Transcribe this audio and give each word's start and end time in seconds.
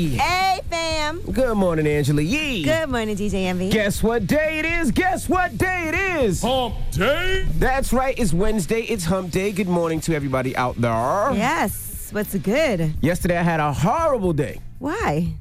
USA. 0.00 0.24
Hey, 0.24 0.60
fam. 0.70 1.20
Good 1.32 1.56
morning, 1.56 1.86
Angela 1.86 2.22
Yee. 2.22 2.62
Good 2.64 2.88
morning, 2.88 3.16
DJ 3.16 3.44
Envy. 3.46 3.70
Guess 3.70 4.02
what 4.02 4.26
day 4.26 4.58
it 4.58 4.64
is? 4.66 4.90
Guess 4.90 5.28
what 5.28 5.56
day 5.58 5.88
it 5.88 5.94
is? 6.24 6.42
Hump 6.42 6.74
day. 6.92 7.44
That's 7.58 7.92
right. 7.92 8.18
It's 8.18 8.32
Wednesday. 8.32 8.82
It's 8.82 9.04
Hump 9.04 9.30
Day. 9.30 9.52
Good 9.52 9.68
morning 9.68 10.00
to 10.02 10.14
everybody 10.14 10.56
out 10.56 10.76
there. 10.80 11.32
Yes. 11.34 12.08
What's 12.12 12.34
good? 12.36 12.94
Yesterday 13.00 13.38
I 13.38 13.42
had 13.42 13.60
a 13.60 13.72
horrible 13.72 14.32
day. 14.32 14.60
Why? 14.78 15.32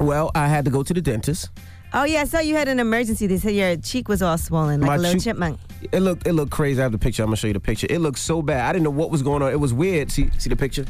Well, 0.00 0.30
I 0.34 0.48
had 0.48 0.64
to 0.64 0.70
go 0.70 0.82
to 0.82 0.94
the 0.94 1.00
dentist. 1.00 1.50
Oh 1.92 2.04
yeah, 2.04 2.20
I 2.20 2.24
saw 2.24 2.38
you 2.38 2.54
had 2.54 2.68
an 2.68 2.78
emergency. 2.80 3.26
They 3.26 3.36
said 3.38 3.54
your 3.54 3.76
cheek 3.76 4.08
was 4.08 4.22
all 4.22 4.38
swollen, 4.38 4.80
like 4.80 4.86
My 4.88 4.94
a 4.94 4.98
little 4.98 5.14
cheek- 5.14 5.24
chipmunk. 5.24 5.58
It 5.92 6.00
looked 6.00 6.26
it 6.26 6.32
looked 6.34 6.52
crazy. 6.52 6.80
I 6.80 6.84
have 6.84 6.92
the 6.92 6.98
picture. 6.98 7.22
I'm 7.22 7.28
gonna 7.28 7.36
show 7.36 7.48
you 7.48 7.52
the 7.52 7.60
picture. 7.60 7.86
It 7.90 7.98
looked 8.00 8.18
so 8.20 8.42
bad. 8.42 8.64
I 8.68 8.72
didn't 8.72 8.84
know 8.84 8.90
what 8.90 9.10
was 9.10 9.22
going 9.22 9.42
on. 9.42 9.50
It 9.50 9.58
was 9.58 9.74
weird. 9.74 10.10
See 10.12 10.30
see 10.38 10.48
the 10.50 10.56
picture? 10.56 10.84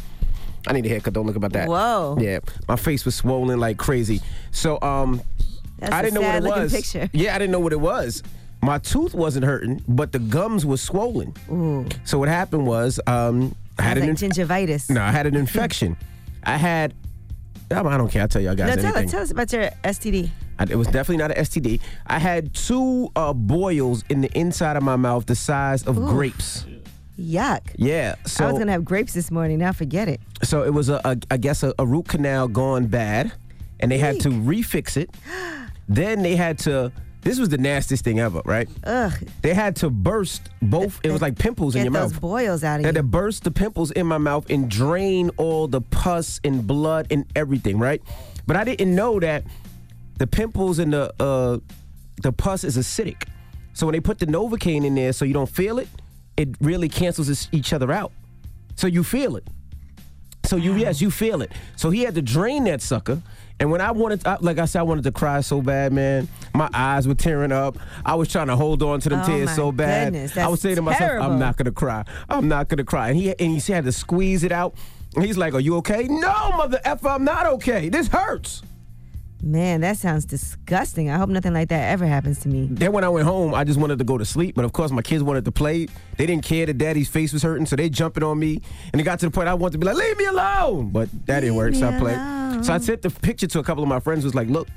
I 0.67 0.73
need 0.73 0.85
a 0.87 0.89
haircut. 0.89 1.13
Don't 1.15 1.27
look 1.27 1.37
about 1.37 1.53
that. 1.53 1.69
Whoa. 1.69 2.17
Yeah, 2.21 2.41
my 2.69 2.77
face 2.77 3.05
was 3.05 3.15
swollen 3.15 3.59
like 3.61 3.77
crazy. 3.79 4.21
So 4.51 4.81
um, 4.83 5.23
That's 5.79 5.93
I 5.93 6.03
didn't 6.03 6.15
know 6.15 6.21
what 6.23 6.37
it 6.59 6.63
was. 6.63 6.73
picture. 6.73 7.09
Yeah, 7.13 7.35
I 7.35 7.39
didn't 7.39 7.53
know 7.53 7.61
what 7.61 7.73
it 7.73 7.81
was. 7.81 8.23
My 8.63 8.79
tooth 8.79 9.15
wasn't 9.15 9.47
hurting, 9.47 9.83
but 9.89 10.13
the 10.13 10.19
gums 10.19 10.67
were 10.67 10.77
swollen. 10.77 11.33
Ooh. 11.51 11.87
So 12.05 12.19
what 12.19 12.29
happened 12.29 12.67
was 12.67 13.01
um, 13.07 13.55
I 13.79 13.83
had 13.83 13.97
Sounds 13.99 14.23
an 14.23 14.29
like 14.29 14.37
gingivitis. 14.69 14.91
no, 14.91 15.03
I 15.03 15.11
had 15.11 15.27
an 15.27 15.35
infection. 15.37 15.97
I 16.45 16.57
had. 16.57 16.95
I 17.73 17.83
don't 17.83 18.11
care. 18.11 18.23
I'll 18.23 18.29
tell 18.29 18.43
y'all 18.43 18.57
guys 18.57 18.75
No, 18.77 18.83
tell 18.83 18.97
anything. 18.97 19.05
us, 19.07 19.11
tell 19.13 19.23
us 19.23 19.31
about 19.31 19.53
your 19.53 19.71
STD. 19.85 20.29
I- 20.59 20.65
It 20.69 20.75
was 20.75 20.89
definitely 20.89 21.19
not 21.19 21.31
an 21.31 21.45
STD. 21.45 21.81
I 22.07 22.19
had 22.19 22.53
two 22.53 23.11
uh, 23.15 23.33
boils 23.33 24.03
in 24.11 24.21
the 24.23 24.31
inside 24.37 24.77
of 24.77 24.83
my 24.83 24.97
mouth, 24.97 25.25
the 25.27 25.37
size 25.37 25.87
of 25.87 25.95
grapes. 25.97 26.67
Yuck. 27.21 27.61
Yeah. 27.77 28.15
So 28.27 28.45
I 28.47 28.51
was 28.51 28.59
gonna 28.59 28.73
have 28.73 28.85
grapes 28.85 29.13
this 29.13 29.31
morning. 29.31 29.59
Now 29.59 29.73
forget 29.73 30.09
it. 30.09 30.21
so 30.43 30.63
it 30.63 30.71
was 30.73 30.89
a, 30.89 31.01
a 31.05 31.17
I 31.31 31.37
guess 31.37 31.63
a, 31.63 31.75
a 31.79 31.87
root 31.87 32.09
canal 32.09 32.49
gone 32.49 32.87
bad, 32.87 33.33
and 33.79 33.91
they 33.91 33.99
had 33.99 34.21
to 34.21 34.29
refix 34.31 34.97
it. 34.97 35.11
Then 35.89 36.23
they 36.23 36.37
had 36.37 36.59
to. 36.61 36.93
This 37.23 37.41
was 37.41 37.49
the 37.49 37.59
nastiest 37.59 38.05
thing 38.05 38.21
ever, 38.21 38.41
right? 38.45 38.69
Ugh. 38.85 39.13
They 39.43 39.55
had 39.55 39.75
to 39.77 39.91
burst 39.91 40.49
both. 40.63 41.01
It 41.03 41.11
was 41.11 41.21
like 41.21 41.37
pimples 41.37 41.75
in 41.75 41.81
Get 41.83 41.93
your 41.93 42.01
those 42.01 42.13
mouth. 42.13 42.21
boils 42.21 42.63
out 42.65 42.77
of 42.77 42.83
They 42.83 42.89
had 42.89 42.95
to 42.95 43.03
burst 43.03 43.43
the 43.43 43.51
pimples 43.51 43.91
in 43.91 44.07
my 44.07 44.17
mouth 44.19 44.49
and 44.49 44.71
drain 44.71 45.31
all 45.37 45.67
the 45.67 45.81
pus 45.81 46.41
and 46.45 46.65
blood 46.65 47.09
and 47.11 47.25
everything, 47.35 47.79
right? 47.81 48.01
But 48.47 48.55
I 48.57 48.63
didn't 48.65 48.95
know 48.95 49.19
that 49.21 49.43
the 50.19 50.29
pimples 50.29 50.79
and 50.79 50.93
the 50.93 51.13
uh, 51.21 51.59
the 52.23 52.31
pus 52.33 52.63
is 52.63 52.79
acidic. 52.79 53.25
So 53.75 53.85
when 53.87 53.95
they 53.95 54.01
put 54.01 54.21
the 54.21 54.27
Novocaine 54.27 54.85
in 54.87 54.95
there, 54.95 55.13
so 55.13 55.25
you 55.25 55.35
don't 55.35 55.51
feel 55.51 55.79
it, 55.81 55.89
it 56.41 56.49
really 56.61 56.89
cancels 56.89 57.49
each 57.53 57.73
other 57.73 57.93
out. 57.93 58.13
So 58.77 58.87
you 58.87 59.05
feel 59.05 59.37
it. 59.37 59.47
So 60.45 60.57
you 60.57 60.75
yes, 60.75 61.01
you 61.01 61.11
feel 61.11 61.43
it. 61.43 61.53
So 61.77 61.91
he 61.91 62.01
had 62.03 62.15
to 62.15 62.23
drain 62.23 62.65
that 62.65 62.81
sucker. 62.83 63.21
And 63.61 63.71
when 63.71 63.83
I 63.83 63.91
wanted, 63.91 64.27
I, 64.27 64.39
like 64.41 64.59
I 64.59 64.65
said, 64.65 64.81
I 64.81 64.83
wanted 64.85 65.05
to 65.05 65.13
cry 65.13 65.43
so 65.43 65.61
bad, 65.61 65.93
man. 65.93 66.29
My 66.55 66.71
eyes 66.73 67.07
were 67.07 67.15
tearing 67.15 67.53
up. 67.53 67.77
I 68.07 68.15
was 68.15 68.29
trying 68.29 68.47
to 68.47 68.57
hold 68.57 68.83
on 68.83 69.01
to 69.01 69.09
them 69.11 69.21
Oh, 69.21 69.27
tears 69.27 69.55
so 69.55 69.71
bad. 69.71 70.15
goodness, 70.15 70.37
I 70.39 70.49
was 70.49 70.63
saying 70.63 70.77
to 70.77 70.83
myself, 70.83 70.99
terrible. 71.11 71.27
I'm 71.31 71.39
not 71.39 71.59
gonna 71.59 71.71
cry. 71.71 72.05
I'm 72.31 72.49
not 72.49 72.69
gonna 72.69 72.85
cry. 72.85 73.09
And 73.11 73.19
he 73.19 73.29
and 73.39 73.61
he 73.61 73.73
had 73.73 73.85
to 73.85 73.93
squeeze 73.93 74.45
it 74.45 74.51
out. 74.53 74.75
And 75.15 75.25
he's 75.25 75.37
like, 75.37 75.53
Are 75.55 75.61
you 75.61 75.77
okay? 75.77 76.05
No, 76.09 76.53
mother 76.57 76.81
effer, 76.85 77.09
I'm 77.09 77.25
not 77.25 77.45
okay. 77.47 77.91
This 77.91 78.09
hurts. 78.09 78.63
Man, 79.43 79.81
that 79.81 79.97
sounds 79.97 80.25
disgusting. 80.27 81.09
I 81.11 81.17
hope 81.17 81.31
nothing 81.31 81.55
like 81.55 81.69
that 81.71 81.91
ever 81.93 82.07
happens 82.07 82.41
to 82.41 82.49
me. 82.49 82.69
Then 82.71 82.93
when 82.93 83.05
I 83.05 83.09
went 83.09 83.27
home, 83.27 83.55
I 83.55 83.65
just 83.65 83.79
wanted 83.81 83.99
to 83.99 84.05
go 84.05 84.19
to 84.19 84.25
sleep. 84.25 84.55
But 84.55 84.65
of 84.67 84.73
course, 84.73 84.91
my 84.91 85.01
kids 85.03 85.23
wanted 85.23 85.45
to 85.47 85.53
play. 85.53 85.87
They 86.19 86.27
didn't 86.27 86.45
care 86.45 86.67
that 86.67 86.77
daddy's 86.77 87.09
face 87.09 87.33
was 87.33 87.43
hurting, 87.43 87.67
so 87.67 87.77
they 87.77 87.89
jumping 87.89 88.23
on 88.23 88.39
me. 88.39 88.61
And 88.93 89.01
it 89.01 89.05
got 89.05 89.19
to 89.21 89.27
the 89.27 89.31
point 89.31 89.49
I 89.49 89.55
wanted 89.55 89.73
to 89.73 89.79
be 89.79 89.87
like, 89.87 89.97
leave 89.97 90.19
me 90.19 90.27
alone. 90.27 90.91
But 90.91 91.09
that 91.27 91.41
didn't 91.41 91.57
work, 91.57 91.75
so 91.75 91.89
I 91.89 91.99
played. 91.99 92.17
alone. 92.17 92.65
So 92.65 92.75
I 92.75 92.79
sent 92.79 93.01
the 93.03 93.11
picture 93.11 93.47
to 93.47 93.59
a 93.61 93.63
couple 93.65 93.83
of 93.83 93.89
my 93.89 94.01
friends, 94.01 94.25
was 94.25 94.35
like, 94.35 94.49
look, 94.49 94.69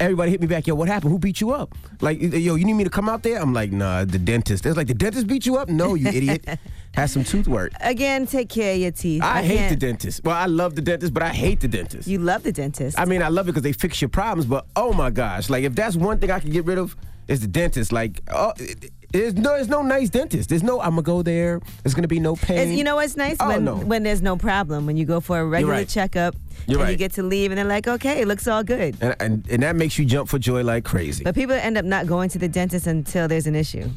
everybody 0.00 0.30
hit 0.30 0.40
me 0.40 0.46
back. 0.46 0.66
Yo, 0.66 0.74
what 0.74 0.88
happened? 0.88 1.12
Who 1.12 1.18
beat 1.18 1.40
you 1.40 1.50
up? 1.52 1.74
Like, 2.00 2.20
yo, 2.20 2.54
you 2.54 2.64
need 2.64 2.74
me 2.74 2.84
to 2.84 2.90
come 2.90 3.08
out 3.08 3.22
there? 3.22 3.40
I'm 3.40 3.52
like, 3.52 3.72
nah, 3.72 4.04
the 4.04 4.18
dentist. 4.18 4.64
They're 4.64 4.74
like, 4.74 4.86
the 4.88 4.94
dentist 4.94 5.26
beat 5.26 5.46
you 5.46 5.56
up? 5.56 5.68
No, 5.68 5.94
you 5.94 6.08
idiot. 6.08 6.46
Had 6.94 7.06
some 7.06 7.24
tooth 7.24 7.46
work. 7.46 7.72
Again, 7.80 8.26
take 8.26 8.48
care 8.48 8.74
of 8.74 8.80
your 8.80 8.90
teeth. 8.90 9.22
I, 9.22 9.42
hate 9.42 9.68
the 9.68 9.76
dentist. 9.76 10.24
Well, 10.24 10.34
I 10.34 10.46
love 10.46 10.74
the 10.76 10.82
dentist, 10.82 11.12
but 11.12 11.22
I 11.22 11.28
hate 11.28 11.60
the 11.60 11.68
dentist. 11.68 12.08
You 12.08 12.18
love 12.18 12.42
the 12.42 12.52
dentist. 12.52 12.98
I 12.98 13.04
mean, 13.04 13.22
I 13.22 13.28
love 13.28 13.46
it 13.48 13.52
because 13.52 13.62
they 13.62 13.72
fix 13.72 14.00
your 14.00 14.08
problems, 14.08 14.46
but 14.46 14.66
oh 14.76 14.92
my 14.94 15.10
gosh, 15.10 15.50
like 15.50 15.64
if 15.64 15.74
that's 15.74 15.94
one 15.96 16.18
thing 16.18 16.30
I 16.30 16.40
can 16.40 16.50
get 16.50 16.64
rid 16.64 16.78
of, 16.78 16.96
is 17.28 17.40
the 17.40 17.48
dentist. 17.48 17.92
Like, 17.92 18.22
oh, 18.32 18.52
it- 18.58 18.92
there's 19.12 19.34
no, 19.34 19.50
there's 19.54 19.68
no 19.68 19.82
nice 19.82 20.10
dentist. 20.10 20.48
There's 20.48 20.62
no, 20.62 20.80
I'm 20.80 20.90
gonna 20.90 21.02
go 21.02 21.22
there. 21.22 21.60
There's 21.82 21.94
gonna 21.94 22.08
be 22.08 22.20
no 22.20 22.36
pain. 22.36 22.58
It's- 22.58 22.76
you 22.78 22.84
know 22.84 22.96
what's 22.96 23.16
nice 23.16 23.36
Oh, 23.40 23.48
when 23.48 23.64
no. 23.64 23.76
when 23.76 24.02
there's 24.02 24.22
no 24.22 24.36
problem 24.36 24.86
when 24.86 24.96
you 24.96 25.04
go 25.04 25.20
for 25.20 25.38
a 25.40 25.44
regular 25.46 25.74
right. 25.74 25.88
checkup 25.88 26.34
You're 26.66 26.80
and 26.80 26.90
you 26.90 26.96
get 26.96 27.12
to 27.14 27.22
leave 27.22 27.50
and 27.50 27.58
they're 27.58 27.64
like, 27.64 27.86
okay, 27.88 28.20
it 28.20 28.28
looks 28.28 28.46
all 28.46 28.62
good. 28.64 28.96
and, 29.00 29.14
and 29.20 29.48
and 29.50 29.62
that 29.62 29.76
makes 29.76 29.98
you 29.98 30.04
jump 30.04 30.28
for 30.28 30.38
joy 30.38 30.62
like 30.62 30.84
crazy. 30.84 31.24
But 31.24 31.34
people 31.34 31.54
end 31.54 31.78
up 31.78 31.84
not 31.84 32.06
going 32.06 32.28
to 32.30 32.38
the 32.38 32.48
dentist 32.48 32.86
until 32.86 33.28
there's 33.28 33.46
an 33.46 33.54
issue. 33.54 33.88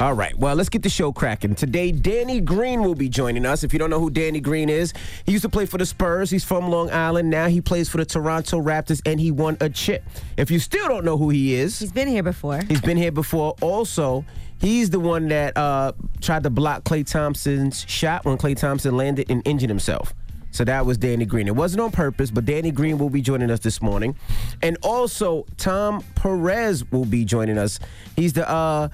All 0.00 0.12
right, 0.12 0.36
well, 0.36 0.56
let's 0.56 0.68
get 0.68 0.82
the 0.82 0.88
show 0.88 1.12
cracking. 1.12 1.54
Today, 1.54 1.92
Danny 1.92 2.40
Green 2.40 2.82
will 2.82 2.96
be 2.96 3.08
joining 3.08 3.46
us. 3.46 3.62
If 3.62 3.72
you 3.72 3.78
don't 3.78 3.90
know 3.90 4.00
who 4.00 4.10
Danny 4.10 4.40
Green 4.40 4.68
is, 4.68 4.92
he 5.24 5.30
used 5.30 5.42
to 5.42 5.48
play 5.48 5.66
for 5.66 5.78
the 5.78 5.86
Spurs. 5.86 6.30
He's 6.30 6.44
from 6.44 6.68
Long 6.68 6.90
Island. 6.90 7.30
Now 7.30 7.46
he 7.46 7.60
plays 7.60 7.88
for 7.88 7.98
the 7.98 8.04
Toronto 8.04 8.60
Raptors, 8.60 9.00
and 9.06 9.20
he 9.20 9.30
won 9.30 9.56
a 9.60 9.70
chip. 9.70 10.02
If 10.36 10.50
you 10.50 10.58
still 10.58 10.88
don't 10.88 11.04
know 11.04 11.16
who 11.16 11.30
he 11.30 11.54
is, 11.54 11.78
He's 11.78 11.92
been 11.92 12.08
here 12.08 12.24
before. 12.24 12.60
He's 12.68 12.80
been 12.80 12.96
here 12.96 13.12
before. 13.12 13.54
Also, 13.60 14.24
he's 14.58 14.90
the 14.90 14.98
one 14.98 15.28
that 15.28 15.56
uh, 15.56 15.92
tried 16.20 16.42
to 16.42 16.50
block 16.50 16.82
Klay 16.82 17.08
Thompson's 17.08 17.84
shot 17.88 18.24
when 18.24 18.36
Clay 18.36 18.54
Thompson 18.54 18.96
landed 18.96 19.30
and 19.30 19.42
injured 19.46 19.70
himself. 19.70 20.12
So 20.50 20.64
that 20.64 20.86
was 20.86 20.98
Danny 20.98 21.24
Green. 21.24 21.46
It 21.46 21.54
wasn't 21.54 21.82
on 21.82 21.92
purpose, 21.92 22.32
but 22.32 22.44
Danny 22.44 22.72
Green 22.72 22.98
will 22.98 23.10
be 23.10 23.20
joining 23.20 23.50
us 23.50 23.60
this 23.60 23.80
morning. 23.80 24.16
And 24.60 24.76
also, 24.82 25.46
Tom 25.56 26.04
Perez 26.16 26.90
will 26.90 27.04
be 27.04 27.24
joining 27.24 27.58
us. 27.58 27.78
He's 28.16 28.32
the 28.32 28.48
uh, 28.48 28.88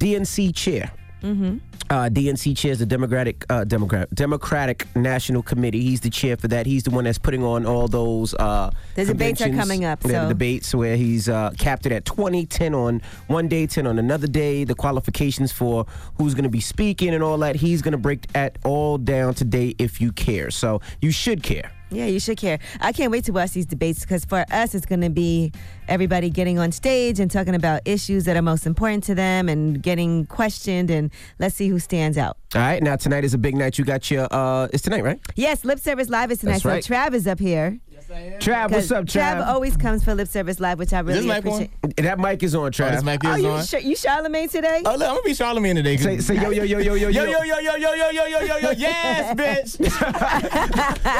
DNC 0.00 0.54
chair. 0.54 0.90
Mm-hmm. 1.22 1.58
Uh, 1.90 2.08
DNC 2.08 2.56
chairs 2.56 2.78
the 2.78 2.86
Democratic 2.86 3.44
uh, 3.50 3.64
Democrat 3.64 4.08
Democratic 4.14 4.86
National 4.96 5.42
Committee. 5.42 5.82
He's 5.82 6.00
the 6.00 6.08
chair 6.08 6.36
for 6.36 6.48
that. 6.48 6.64
He's 6.64 6.84
the 6.84 6.90
one 6.90 7.04
that's 7.04 7.18
putting 7.18 7.42
on 7.44 7.66
all 7.66 7.88
those. 7.88 8.32
Uh, 8.32 8.70
The 8.94 9.04
debates 9.06 9.42
are 9.42 9.50
coming 9.50 9.84
up, 9.84 10.02
so- 10.02 10.28
debates 10.28 10.72
where 10.74 10.96
he's 10.96 11.28
uh, 11.28 11.50
captured 11.58 11.92
at 11.92 12.04
20, 12.04 12.46
10 12.46 12.74
on 12.74 13.02
one 13.26 13.48
day, 13.48 13.66
10 13.66 13.86
on 13.88 13.98
another 13.98 14.28
day. 14.28 14.64
The 14.64 14.74
qualifications 14.76 15.50
for 15.52 15.84
who's 16.16 16.32
going 16.32 16.44
to 16.44 16.48
be 16.50 16.60
speaking 16.60 17.12
and 17.12 17.22
all 17.24 17.36
that. 17.38 17.56
He's 17.56 17.82
going 17.82 17.92
to 17.92 17.98
break 17.98 18.24
at 18.34 18.56
all 18.64 18.96
down 18.96 19.34
today 19.34 19.74
if 19.78 20.00
you 20.00 20.12
care. 20.12 20.50
So 20.50 20.80
you 21.02 21.10
should 21.10 21.42
care. 21.42 21.72
Yeah, 21.90 22.06
you 22.06 22.20
should 22.20 22.38
care. 22.38 22.58
I 22.80 22.92
can't 22.92 23.10
wait 23.10 23.24
to 23.24 23.32
watch 23.32 23.50
these 23.52 23.66
debates 23.66 24.00
because 24.00 24.24
for 24.24 24.44
us, 24.50 24.74
it's 24.74 24.86
going 24.86 25.00
to 25.00 25.10
be 25.10 25.52
everybody 25.88 26.30
getting 26.30 26.58
on 26.58 26.70
stage 26.72 27.18
and 27.18 27.30
talking 27.30 27.54
about 27.54 27.82
issues 27.84 28.24
that 28.24 28.36
are 28.36 28.42
most 28.42 28.66
important 28.66 29.04
to 29.04 29.14
them 29.14 29.48
and 29.48 29.82
getting 29.82 30.26
questioned. 30.26 30.90
And 30.90 31.10
let's 31.38 31.56
see 31.56 31.68
who 31.68 31.78
stands 31.78 32.16
out. 32.16 32.36
All 32.54 32.60
right. 32.60 32.82
Now 32.82 32.96
tonight 32.96 33.24
is 33.24 33.34
a 33.34 33.38
big 33.38 33.56
night. 33.56 33.78
You 33.78 33.84
got 33.84 34.10
your. 34.10 34.28
Uh, 34.30 34.68
it's 34.72 34.82
tonight, 34.82 35.02
right? 35.02 35.20
Yes, 35.34 35.64
Lip 35.64 35.78
Service 35.78 36.08
Live 36.08 36.30
is 36.30 36.38
tonight. 36.38 36.52
That's 36.52 36.64
right. 36.64 36.84
So 36.84 36.94
Trav 36.94 37.14
is 37.14 37.26
up 37.26 37.38
here. 37.40 37.78
Trav, 38.10 38.70
what's 38.72 38.88
'Cause 38.88 38.92
up, 38.92 39.04
Trav? 39.04 39.46
always 39.46 39.76
comes 39.76 40.02
for 40.02 40.14
Lip 40.16 40.26
Service 40.26 40.58
Live, 40.58 40.78
which 40.80 40.92
I 40.92 40.98
really 41.00 41.20
mic 41.26 41.46
on? 41.46 41.62
appreciate. 41.62 41.96
that 41.98 42.18
mic 42.18 42.42
is 42.42 42.54
on, 42.56 42.72
Trav. 42.72 42.90
this 42.92 43.04
mic 43.04 43.20
Oh, 43.24 43.34
is 43.34 43.42
you, 43.42 43.48
on. 43.48 43.64
Sh- 43.64 43.84
you 43.84 43.94
Charlamagne 43.94 44.50
today? 44.50 44.82
Oh, 44.84 44.92
look, 44.96 45.02
I'm 45.08 45.14
gonna 45.14 45.22
be 45.22 45.30
Charlamagne 45.32 45.74
today. 45.76 45.96
Say, 45.96 46.18
say 46.18 46.34
yo 46.34 46.50
yo 46.50 46.64
yo 46.64 46.78
yo 46.78 46.94
yo 46.94 47.08
yo, 47.08 47.22
yo, 47.24 47.42
yo, 47.42 47.58
yo, 47.58 47.74
yo, 47.76 47.76
yo, 47.76 48.10
yo, 48.10 48.26
yo, 48.26 48.40
yo, 48.40 48.56
yo, 48.58 48.70
yes, 48.72 49.34
bitch. 49.36 49.78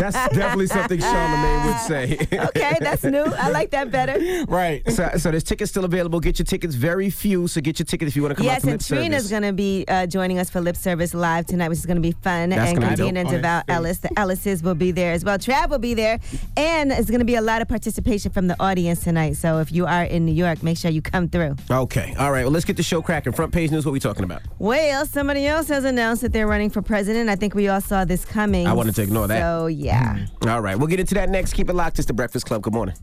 That's 0.01 0.15
definitely 0.35 0.67
something 0.67 0.99
Charlamagne 0.99 1.67
would 1.67 1.81
say. 1.87 2.39
Okay, 2.49 2.77
that's 2.81 3.05
new. 3.05 3.25
I 3.25 3.51
like 3.51 3.71
that 3.71 3.91
better. 3.93 4.45
right. 4.49 4.83
So, 4.91 5.11
so 5.17 5.31
there's 5.31 5.45
tickets 5.45 5.71
still 5.71 5.85
available. 5.85 6.19
Get 6.21 6.39
your 6.39 6.47
tickets. 6.47 6.75
Very 6.75 7.11
few. 7.11 7.47
So 7.47 7.61
get 7.61 7.79
your 7.79 7.87
ticket 7.87 8.09
if 8.09 8.17
you 8.17 8.23
want 8.23 8.33
to 8.33 8.37
come 8.37 8.47
out 8.47 8.53
Yes, 8.55 8.63
to 8.63 8.69
and 8.71 8.81
lip 8.81 8.87
Trina's 8.89 9.23
service. 9.25 9.31
going 9.31 9.43
to 9.45 9.53
be 9.53 9.85
uh, 9.89 10.07
joining 10.07 10.39
us 10.39 10.51
for 10.51 10.61
Lip 10.61 10.77
Service 10.77 11.15
Live 11.15 11.47
tonight, 11.47 11.69
which 11.69 11.79
is 11.79 11.87
going 11.87 11.97
to 11.99 12.01
be 12.03 12.13
fun. 12.23 12.51
That's 12.51 12.71
and 12.71 12.79
gonna 12.81 12.91
be 12.93 12.97
Christine 12.97 13.17
and 13.17 13.29
Oh. 13.29 13.33
Devale 13.33 13.63
Ellis, 13.69 13.99
the 13.99 14.09
Ellises 14.17 14.63
will 14.63 14.75
be 14.75 14.91
there 14.91 15.13
as 15.13 15.25
well. 15.25 15.39
Trav 15.39 15.69
will 15.71 15.79
be 15.79 15.95
there. 15.95 16.19
And 16.57 16.80
And 16.81 16.91
it's 16.93 17.11
going 17.11 17.19
to 17.19 17.27
be 17.27 17.35
a 17.35 17.43
lot 17.43 17.61
of 17.61 17.69
participation 17.69 18.33
from 18.33 18.47
the 18.47 18.57
audience 18.59 19.05
tonight. 19.05 19.37
So 19.37 19.59
if 19.59 19.71
you 19.71 19.85
are 19.85 20.05
in 20.05 20.25
New 20.25 20.33
York, 20.33 20.63
make 20.63 20.79
sure 20.79 20.91
you 20.91 21.03
come 21.03 21.29
through. 21.29 21.57
Okay. 21.71 22.15
All 22.19 22.33
right. 22.33 22.45
Well, 22.45 22.53
let's 22.53 22.65
get 22.65 22.79
the 22.79 22.83
show 22.83 23.03
cracking. 23.03 23.35
Front 23.35 23.53
page 23.53 23.71
news. 23.71 23.85
What 23.85 23.93
we 23.93 24.01
talking 24.01 24.25
about? 24.25 24.41
Well, 24.59 25.05
somebody 25.05 25.47
else 25.47 25.69
has 25.69 25.85
announced 25.85 26.23
that 26.23 26.33
they're 26.33 26.47
running 26.47 26.71
for 26.71 26.81
president. 26.81 27.29
I 27.29 27.37
think 27.37 27.55
we 27.55 27.69
all 27.69 27.83
saw 27.83 28.07
this 28.07 28.25
coming. 28.25 28.67
I 28.67 28.73
wanted 28.73 28.95
to 28.95 29.03
ignore 29.03 29.29
that. 29.29 29.43
So, 29.43 29.67
yeah. 29.67 30.25
All 30.47 30.63
right. 30.63 30.79
We'll 30.79 30.89
get 30.89 31.01
into 31.01 31.15
that 31.17 31.29
next. 31.29 31.53
Keep 31.53 31.69
it 31.69 31.75
locked. 31.75 31.99
It's 31.99 32.07
the 32.07 32.15
Breakfast 32.15 32.47
Club. 32.47 32.63
Good 32.63 32.73
morning. 32.73 32.95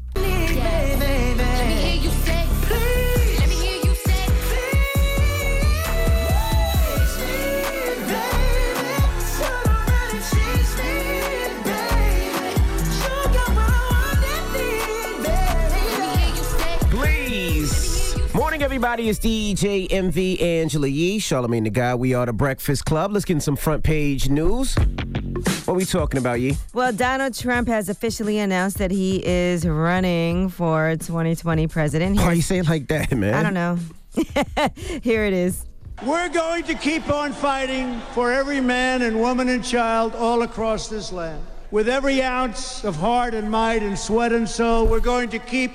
Everybody. 18.68 19.08
It's 19.08 19.18
DJ 19.18 19.88
Envy 19.90 20.42
Angela 20.42 20.90
Yee, 20.90 21.20
Charlamagne 21.20 21.64
the 21.64 21.70
Guy. 21.70 21.96
We 21.96 22.14
are 22.14 22.26
the 22.26 22.34
Breakfast 22.34 22.84
Club. 22.84 23.14
Let's 23.14 23.24
get 23.24 23.36
in 23.36 23.40
some 23.40 23.56
front 23.56 23.82
page 23.82 24.28
news. 24.28 24.76
What 24.76 25.70
are 25.70 25.74
we 25.74 25.86
talking 25.86 26.18
about, 26.18 26.42
Yee? 26.42 26.58
Well, 26.74 26.92
Donald 26.92 27.34
Trump 27.34 27.70
has 27.70 27.88
officially 27.88 28.40
announced 28.40 28.78
that 28.80 28.92
he 28.92 29.26
is 29.26 29.66
running 29.66 30.50
for 30.50 30.98
2020 30.98 31.68
president. 31.68 32.18
Why 32.18 32.26
are 32.26 32.34
you 32.34 32.42
saying 32.42 32.66
like 32.66 32.90
that, 32.90 33.14
man? 33.14 33.36
I 33.36 33.42
don't 33.42 33.54
know. 33.54 33.80
Here 35.02 35.24
it 35.24 35.32
is. 35.32 35.66
We're 36.06 36.28
going 36.28 36.66
to 36.66 36.74
keep 36.74 37.10
on 37.10 37.32
fighting 37.32 38.02
for 38.12 38.34
every 38.34 38.60
man 38.60 39.02
and 39.02 39.22
woman 39.22 39.48
and 39.48 39.64
child 39.64 40.14
all 40.14 40.42
across 40.42 40.90
this 40.90 41.14
land. 41.14 41.42
With 41.72 41.88
every 41.88 42.22
ounce 42.22 42.84
of 42.84 42.98
heart 42.98 43.34
and 43.34 43.50
might 43.50 43.82
and 43.82 43.98
sweat 43.98 44.34
and 44.34 44.48
soul, 44.48 44.88
we're 44.88 45.00
going 45.00 45.30
to 45.30 45.40
keep 45.40 45.72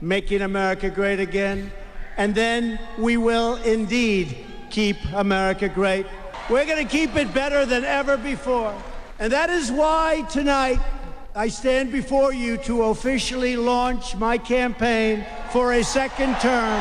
making 0.00 0.42
America 0.42 0.90
great 0.90 1.20
again. 1.20 1.70
And 2.16 2.34
then 2.34 2.78
we 2.98 3.16
will 3.16 3.56
indeed 3.56 4.44
keep 4.70 4.96
America 5.14 5.68
great. 5.68 6.06
We're 6.50 6.66
going 6.66 6.84
to 6.86 6.90
keep 6.90 7.16
it 7.16 7.32
better 7.32 7.64
than 7.64 7.84
ever 7.84 8.16
before. 8.16 8.74
And 9.18 9.32
that 9.32 9.50
is 9.50 9.70
why 9.70 10.22
tonight 10.30 10.78
I 11.34 11.48
stand 11.48 11.92
before 11.92 12.32
you 12.34 12.56
to 12.58 12.84
officially 12.84 13.56
launch 13.56 14.16
my 14.16 14.36
campaign 14.38 15.24
for 15.50 15.72
a 15.74 15.82
second 15.84 16.36
term 16.40 16.80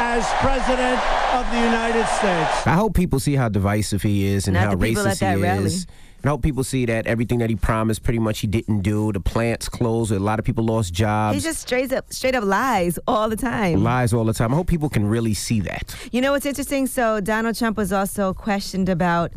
as 0.00 0.24
President 0.40 1.00
of 1.34 1.50
the 1.50 1.58
United 1.60 2.06
States. 2.06 2.66
I 2.66 2.74
hope 2.74 2.94
people 2.94 3.18
see 3.18 3.34
how 3.34 3.48
divisive 3.48 4.02
he 4.02 4.26
is 4.26 4.46
and 4.46 4.54
Not 4.54 4.64
how 4.64 4.76
the 4.76 4.86
racist 4.86 5.06
at 5.06 5.18
that 5.18 5.36
he 5.36 5.42
rally. 5.42 5.64
is. 5.66 5.82
And 5.84 5.92
I 6.24 6.28
hope 6.28 6.42
people 6.42 6.64
see 6.64 6.84
that 6.86 7.06
everything 7.06 7.38
that 7.38 7.48
he 7.48 7.56
promised, 7.56 8.02
pretty 8.02 8.18
much 8.18 8.40
he 8.40 8.48
didn't 8.48 8.80
do. 8.80 9.12
The 9.12 9.20
plants 9.20 9.68
closed. 9.68 10.10
A 10.10 10.18
lot 10.18 10.38
of 10.38 10.44
people 10.44 10.64
lost 10.64 10.92
jobs. 10.92 11.36
He 11.36 11.40
just 11.40 11.60
straight 11.60 11.92
up, 11.92 12.12
straight 12.12 12.34
up 12.34 12.44
lies 12.44 12.98
all 13.06 13.28
the 13.28 13.36
time. 13.36 13.84
lies 13.84 14.12
all 14.12 14.24
the 14.24 14.32
time. 14.32 14.52
I 14.52 14.56
hope 14.56 14.66
people 14.66 14.88
can 14.88 15.06
really 15.06 15.34
see 15.34 15.60
that. 15.60 15.94
You 16.10 16.20
know 16.20 16.32
what's 16.32 16.46
interesting? 16.46 16.86
So 16.88 17.20
Donald 17.20 17.56
Trump 17.56 17.76
was 17.76 17.92
also 17.92 18.34
questioned 18.34 18.88
about. 18.88 19.32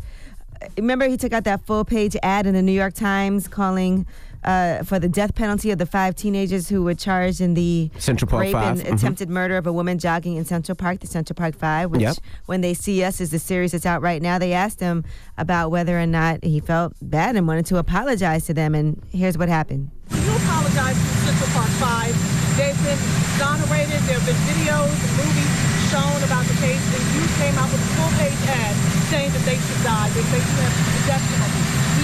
Remember, 0.76 1.08
he 1.08 1.16
took 1.16 1.32
out 1.32 1.44
that 1.44 1.64
full 1.66 1.84
page 1.84 2.16
ad 2.22 2.46
in 2.46 2.54
the 2.54 2.62
New 2.62 2.72
York 2.72 2.94
Times 2.94 3.48
calling 3.48 4.06
uh, 4.44 4.82
for 4.82 4.98
the 4.98 5.08
death 5.08 5.34
penalty 5.34 5.70
of 5.70 5.78
the 5.78 5.86
five 5.86 6.14
teenagers 6.14 6.68
who 6.68 6.82
were 6.82 6.94
charged 6.94 7.40
in 7.40 7.54
the 7.54 7.90
Central 7.98 8.28
Park 8.28 8.42
rape 8.42 8.52
Five, 8.52 8.80
and 8.80 8.88
mhm. 8.88 8.94
attempted 8.94 9.28
murder 9.30 9.56
of 9.56 9.66
a 9.66 9.72
woman 9.72 9.98
jogging 9.98 10.36
in 10.36 10.44
Central 10.44 10.76
Park, 10.76 11.00
the 11.00 11.06
Central 11.06 11.34
Park 11.34 11.54
Five. 11.56 11.90
Which, 11.90 12.00
Yep. 12.02 12.16
when 12.46 12.60
they 12.60 12.74
see 12.74 13.02
us, 13.04 13.20
is 13.20 13.30
the 13.30 13.38
series 13.38 13.72
that's 13.72 13.86
out 13.86 14.02
right 14.02 14.20
now. 14.20 14.38
They 14.38 14.52
asked 14.52 14.80
him 14.80 15.04
about 15.38 15.70
whether 15.70 15.98
or 15.98 16.06
not 16.06 16.42
he 16.44 16.60
felt 16.60 16.94
bad 17.00 17.36
and 17.36 17.46
wanted 17.46 17.66
to 17.66 17.76
apologize 17.78 18.46
to 18.46 18.54
them. 18.54 18.74
And 18.74 19.00
here's 19.10 19.38
what 19.38 19.48
happened. 19.48 19.90
You 20.10 20.18
apologize 20.36 20.96
to 20.96 21.16
Central 21.26 21.50
Park 21.50 21.70
Five. 21.78 22.14
They've 22.56 22.76
been 22.84 22.98
exonerated. 23.32 24.00
There 24.04 24.18
have 24.18 24.26
been 24.26 24.42
videos 24.44 24.92
and 24.92 25.12
movies 25.16 25.52
shown 25.88 26.22
about 26.24 26.44
the 26.46 26.56
case, 26.60 26.82
and 26.82 27.04
you 27.16 27.24
came 27.40 27.56
out 27.56 27.70
with 27.70 27.80
a 27.80 27.90
full 27.96 28.12
page 28.18 28.36
ad 28.48 28.74
saying 29.08 29.30
that 29.32 29.44
they 29.44 29.56
should 29.56 29.82
die. 29.84 30.08
They 30.10 30.22
say 30.22 30.40
you 30.40 30.56
have 30.60 30.74
the 30.76 31.06
death 31.06 31.24
penalty. 31.32 31.61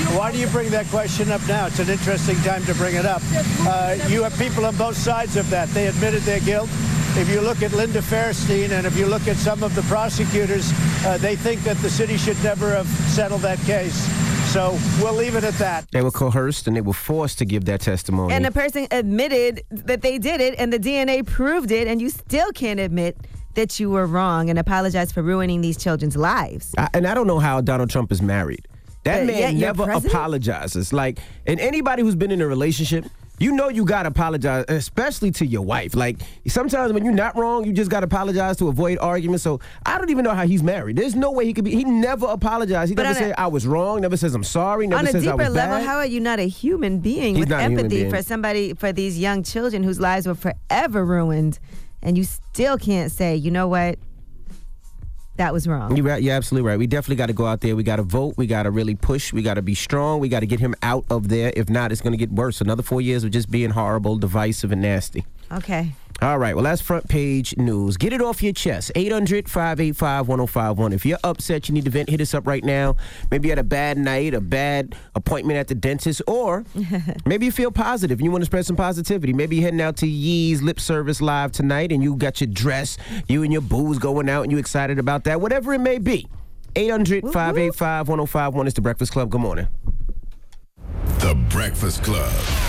Do 0.09 0.15
you 0.15 0.21
Why 0.21 0.33
do 0.33 0.39
you 0.39 0.47
bring 0.49 0.71
that 0.71 0.87
question 0.87 1.31
up 1.31 1.47
now? 1.47 1.67
It's 1.67 1.79
an 1.79 1.89
interesting 1.89 2.37
time 2.37 2.65
to 2.65 2.75
bring 2.75 2.95
it 2.95 3.05
up. 3.05 3.23
Uh, 3.61 3.97
you 4.09 4.23
have 4.23 4.37
people 4.39 4.65
on 4.67 4.77
both 4.77 4.97
sides 4.97 5.37
of 5.37 5.49
that. 5.51 5.69
They 5.69 5.87
admitted 5.87 6.23
their 6.23 6.41
guilt. 6.41 6.69
If 7.17 7.29
you 7.29 7.41
look 7.41 7.63
at 7.63 7.73
Linda 7.73 8.01
Fairstein 8.01 8.71
and 8.71 8.87
if 8.87 8.97
you 8.97 9.07
look 9.07 9.27
at 9.29 9.37
some 9.37 9.63
of 9.63 9.75
the 9.75 9.83
prosecutors, 9.83 10.73
uh, 11.05 11.19
they 11.19 11.37
think 11.37 11.63
that 11.63 11.77
the 11.79 11.91
city 11.91 12.17
should 12.17 12.43
never 12.43 12.71
have 12.71 12.87
settled 12.87 13.43
that 13.43 13.59
case. 13.61 13.97
So 14.53 14.79
we'll 15.03 15.15
leave 15.15 15.35
it 15.37 15.45
at 15.45 15.55
that. 15.55 15.91
They 15.91 16.01
were 16.01 16.11
coerced 16.11 16.67
and 16.67 16.77
they 16.77 16.81
were 16.81 16.95
forced 16.95 17.39
to 17.39 17.45
give 17.45 17.67
that 17.67 17.81
testimony. 17.83 18.33
And 18.33 18.45
the 18.45 18.51
person 18.51 18.87
admitted 18.91 19.63
that 19.71 20.01
they 20.01 20.19
did 20.19 20.41
it, 20.41 20.55
and 20.59 20.73
the 20.73 20.79
DNA 20.79 21.27
proved 21.27 21.71
it, 21.71 21.87
and 21.87 22.01
you 22.01 22.09
still 22.09 22.51
can't 22.53 22.81
admit 22.81 23.19
that 23.55 23.79
you 23.79 23.91
were 23.91 24.07
wrong 24.07 24.49
and 24.49 24.59
apologize 24.59 25.13
for 25.13 25.23
ruining 25.23 25.61
these 25.61 25.77
children's 25.77 26.17
lives. 26.17 26.75
I, 26.79 26.89
and 26.95 27.07
I 27.07 27.13
don't 27.13 27.27
know 27.27 27.41
how 27.41 27.61
Donald 27.61 27.91
Trump 27.91 28.11
is 28.11 28.23
married. 28.23 28.67
That 29.05 29.21
But 29.21 29.27
man 29.27 29.59
never 29.59 29.85
president? 29.85 30.13
apologizes. 30.13 30.93
Like, 30.93 31.19
and 31.47 31.59
anybody 31.61 32.03
who's 32.03 32.17
been 32.17 32.31
in 32.31 32.41
a 32.41 32.47
relationship, 32.47 33.05
you 33.41 33.53
know 33.53 33.69
you 33.69 33.85
gotta 33.85 34.09
apologize, 34.09 34.65
especially 34.69 35.31
to 35.31 35.47
your 35.47 35.63
wife. 35.63 35.95
Like 35.95 36.17
sometimes 36.49 36.93
when 36.93 37.05
you're 37.05 37.15
not 37.15 37.37
wrong, 37.37 37.65
you 37.65 37.73
just 37.73 37.89
gotta 37.89 38.07
apologize 38.07 38.57
to 38.57 38.67
avoid 38.67 38.99
arguments. 38.99 39.45
So 39.45 39.61
I 39.87 39.97
don't 39.97 40.11
even 40.11 40.25
know 40.25 40.35
how 40.35 40.45
he's 40.45 40.63
married. 40.65 40.97
There's 40.97 41.15
no 41.15 41.31
way 41.31 41.45
he 41.45 41.55
could 41.55 41.65
be. 41.65 41.71
He 41.71 41.85
never 41.85 42.27
apologized. 42.27 42.89
He 42.89 42.97
But 42.97 43.05
never 43.05 43.15
said 43.19 43.35
I 43.39 43.47
was 43.47 43.65
wrong. 43.65 44.01
Never 44.01 44.17
says 44.17 44.35
I'm 44.35 44.43
sorry. 44.43 44.89
Never 44.89 45.07
says 45.07 45.15
I'm 45.15 45.23
not. 45.23 45.35
On 45.35 45.41
a 45.41 45.43
I 45.43 45.45
deeper 45.45 45.49
was 45.51 45.55
level, 45.55 45.77
bad. 45.79 45.87
how 45.87 45.97
are 45.99 46.07
you 46.07 46.19
not 46.19 46.41
a 46.41 46.49
human 46.49 46.99
being 46.99 47.37
He's 47.37 47.43
with 47.43 47.51
not 47.51 47.61
a 47.61 47.63
human 47.63 47.79
empathy 47.79 47.99
being. 48.01 48.11
for 48.11 48.23
somebody, 48.23 48.75
for 48.75 48.93
these 48.93 49.17
young 49.21 49.45
children 49.45 49.85
whose 49.85 50.01
lives 50.01 50.27
were 50.27 50.35
forever 50.35 51.05
ruined, 51.05 51.61
and 52.03 52.19
you 52.19 52.25
still 52.25 52.77
can't 52.77 53.13
say, 53.13 53.37
you 53.37 53.53
know 53.53 53.69
what, 53.69 54.01
that 55.39 55.53
was 55.53 55.67
wrong. 55.67 55.97
You're 55.97 56.05
right. 56.05 56.23
You're 56.23 56.35
absolutely 56.35 56.69
right. 56.69 56.79
We 56.79 56.87
definitely 56.87 57.17
got 57.17 57.27
to 57.27 57.33
go 57.33 57.47
out 57.47 57.61
there. 57.61 57.75
We 57.75 57.83
got 57.83 57.97
to 57.97 58.03
vote. 58.03 58.35
We 58.37 58.47
got 58.47 58.65
to 58.65 58.71
really 58.71 58.95
push. 58.95 59.33
We 59.33 59.43
got 59.43 59.55
to 59.55 59.63
be 59.63 59.75
strong. 59.75 60.21
We 60.21 60.29
got 60.29 60.41
to 60.41 60.47
get 60.47 60.61
him 60.61 60.75
out 60.83 61.05
of 61.11 61.29
there. 61.29 61.53
If 61.57 61.71
not, 61.71 61.91
it's 61.93 62.01
going 62.01 62.13
to 62.13 62.19
get 62.19 62.31
worse. 62.31 62.61
Another 62.61 62.83
four 62.83 63.01
years 63.01 63.25
of 63.25 63.31
just 63.31 63.51
being 63.51 63.71
horrible, 63.71 64.17
divisive, 64.17 64.73
and 64.73 64.83
nasty. 64.83 65.25
Okay. 65.51 65.93
All 66.21 66.37
right. 66.37 66.55
Well, 66.55 66.65
that's 66.65 66.83
front 66.83 67.09
page 67.09 67.57
news. 67.57 67.97
Get 67.97 68.13
it 68.13 68.21
off 68.21 68.43
your 68.43 68.53
chest. 68.53 68.91
800 68.97 69.49
585 69.49 70.27
1051. 70.27 70.93
If 70.93 71.07
you're 71.07 71.19
upset, 71.23 71.69
you 71.69 71.75
need 71.75 71.85
to 71.85 71.91
vent, 71.91 72.11
hit 72.11 72.21
us 72.21 72.35
up 72.35 72.45
right 72.45 72.65
now. 72.65 72.97
Maybe 73.31 73.47
you 73.47 73.53
had 73.53 73.61
a 73.61 73.65
bad 73.65 73.99
night, 73.99 74.35
a 74.35 74.41
bad 74.41 74.97
appointment 75.15 75.59
at 75.59 75.69
the 75.69 75.77
dentist, 75.77 76.21
or 76.27 76.65
maybe 77.27 77.47
you 77.47 77.53
feel 77.53 77.71
positive 77.71 78.19
and 78.19 78.25
you 78.25 78.33
want 78.33 78.43
to 78.43 78.47
spread 78.47 78.67
some 78.67 78.75
positivity. 78.75 79.33
Maybe 79.33 79.57
you're 79.57 79.65
heading 79.65 79.81
out 79.81 79.97
to 79.99 80.09
Yee's 80.09 80.61
Lip 80.61 80.81
Service 80.81 81.21
Live 81.21 81.53
tonight 81.53 81.93
and 81.93 82.03
you 82.03 82.17
got 82.17 82.41
your 82.41 82.49
dress, 82.49 82.99
you 83.29 83.45
and 83.45 83.53
your 83.53 83.63
booze 83.63 83.99
going 83.99 84.29
out 84.29 84.43
and 84.43 84.51
you 84.51 84.59
excited 84.59 84.99
about 84.99 85.23
that. 85.25 85.41
Whatever 85.41 85.73
it 85.75 85.81
may 85.81 85.99
be. 85.99 86.27
800 86.75 87.25
585 87.33 88.09
1051 88.09 88.67
is 88.67 88.75
the 88.75 88.81
Breakfast 88.81 89.13
Club. 89.13 89.31
Good 89.31 89.41
morning. 89.41 89.69
The 91.21 91.35
Breakfast 91.49 92.03
Club. 92.03 92.68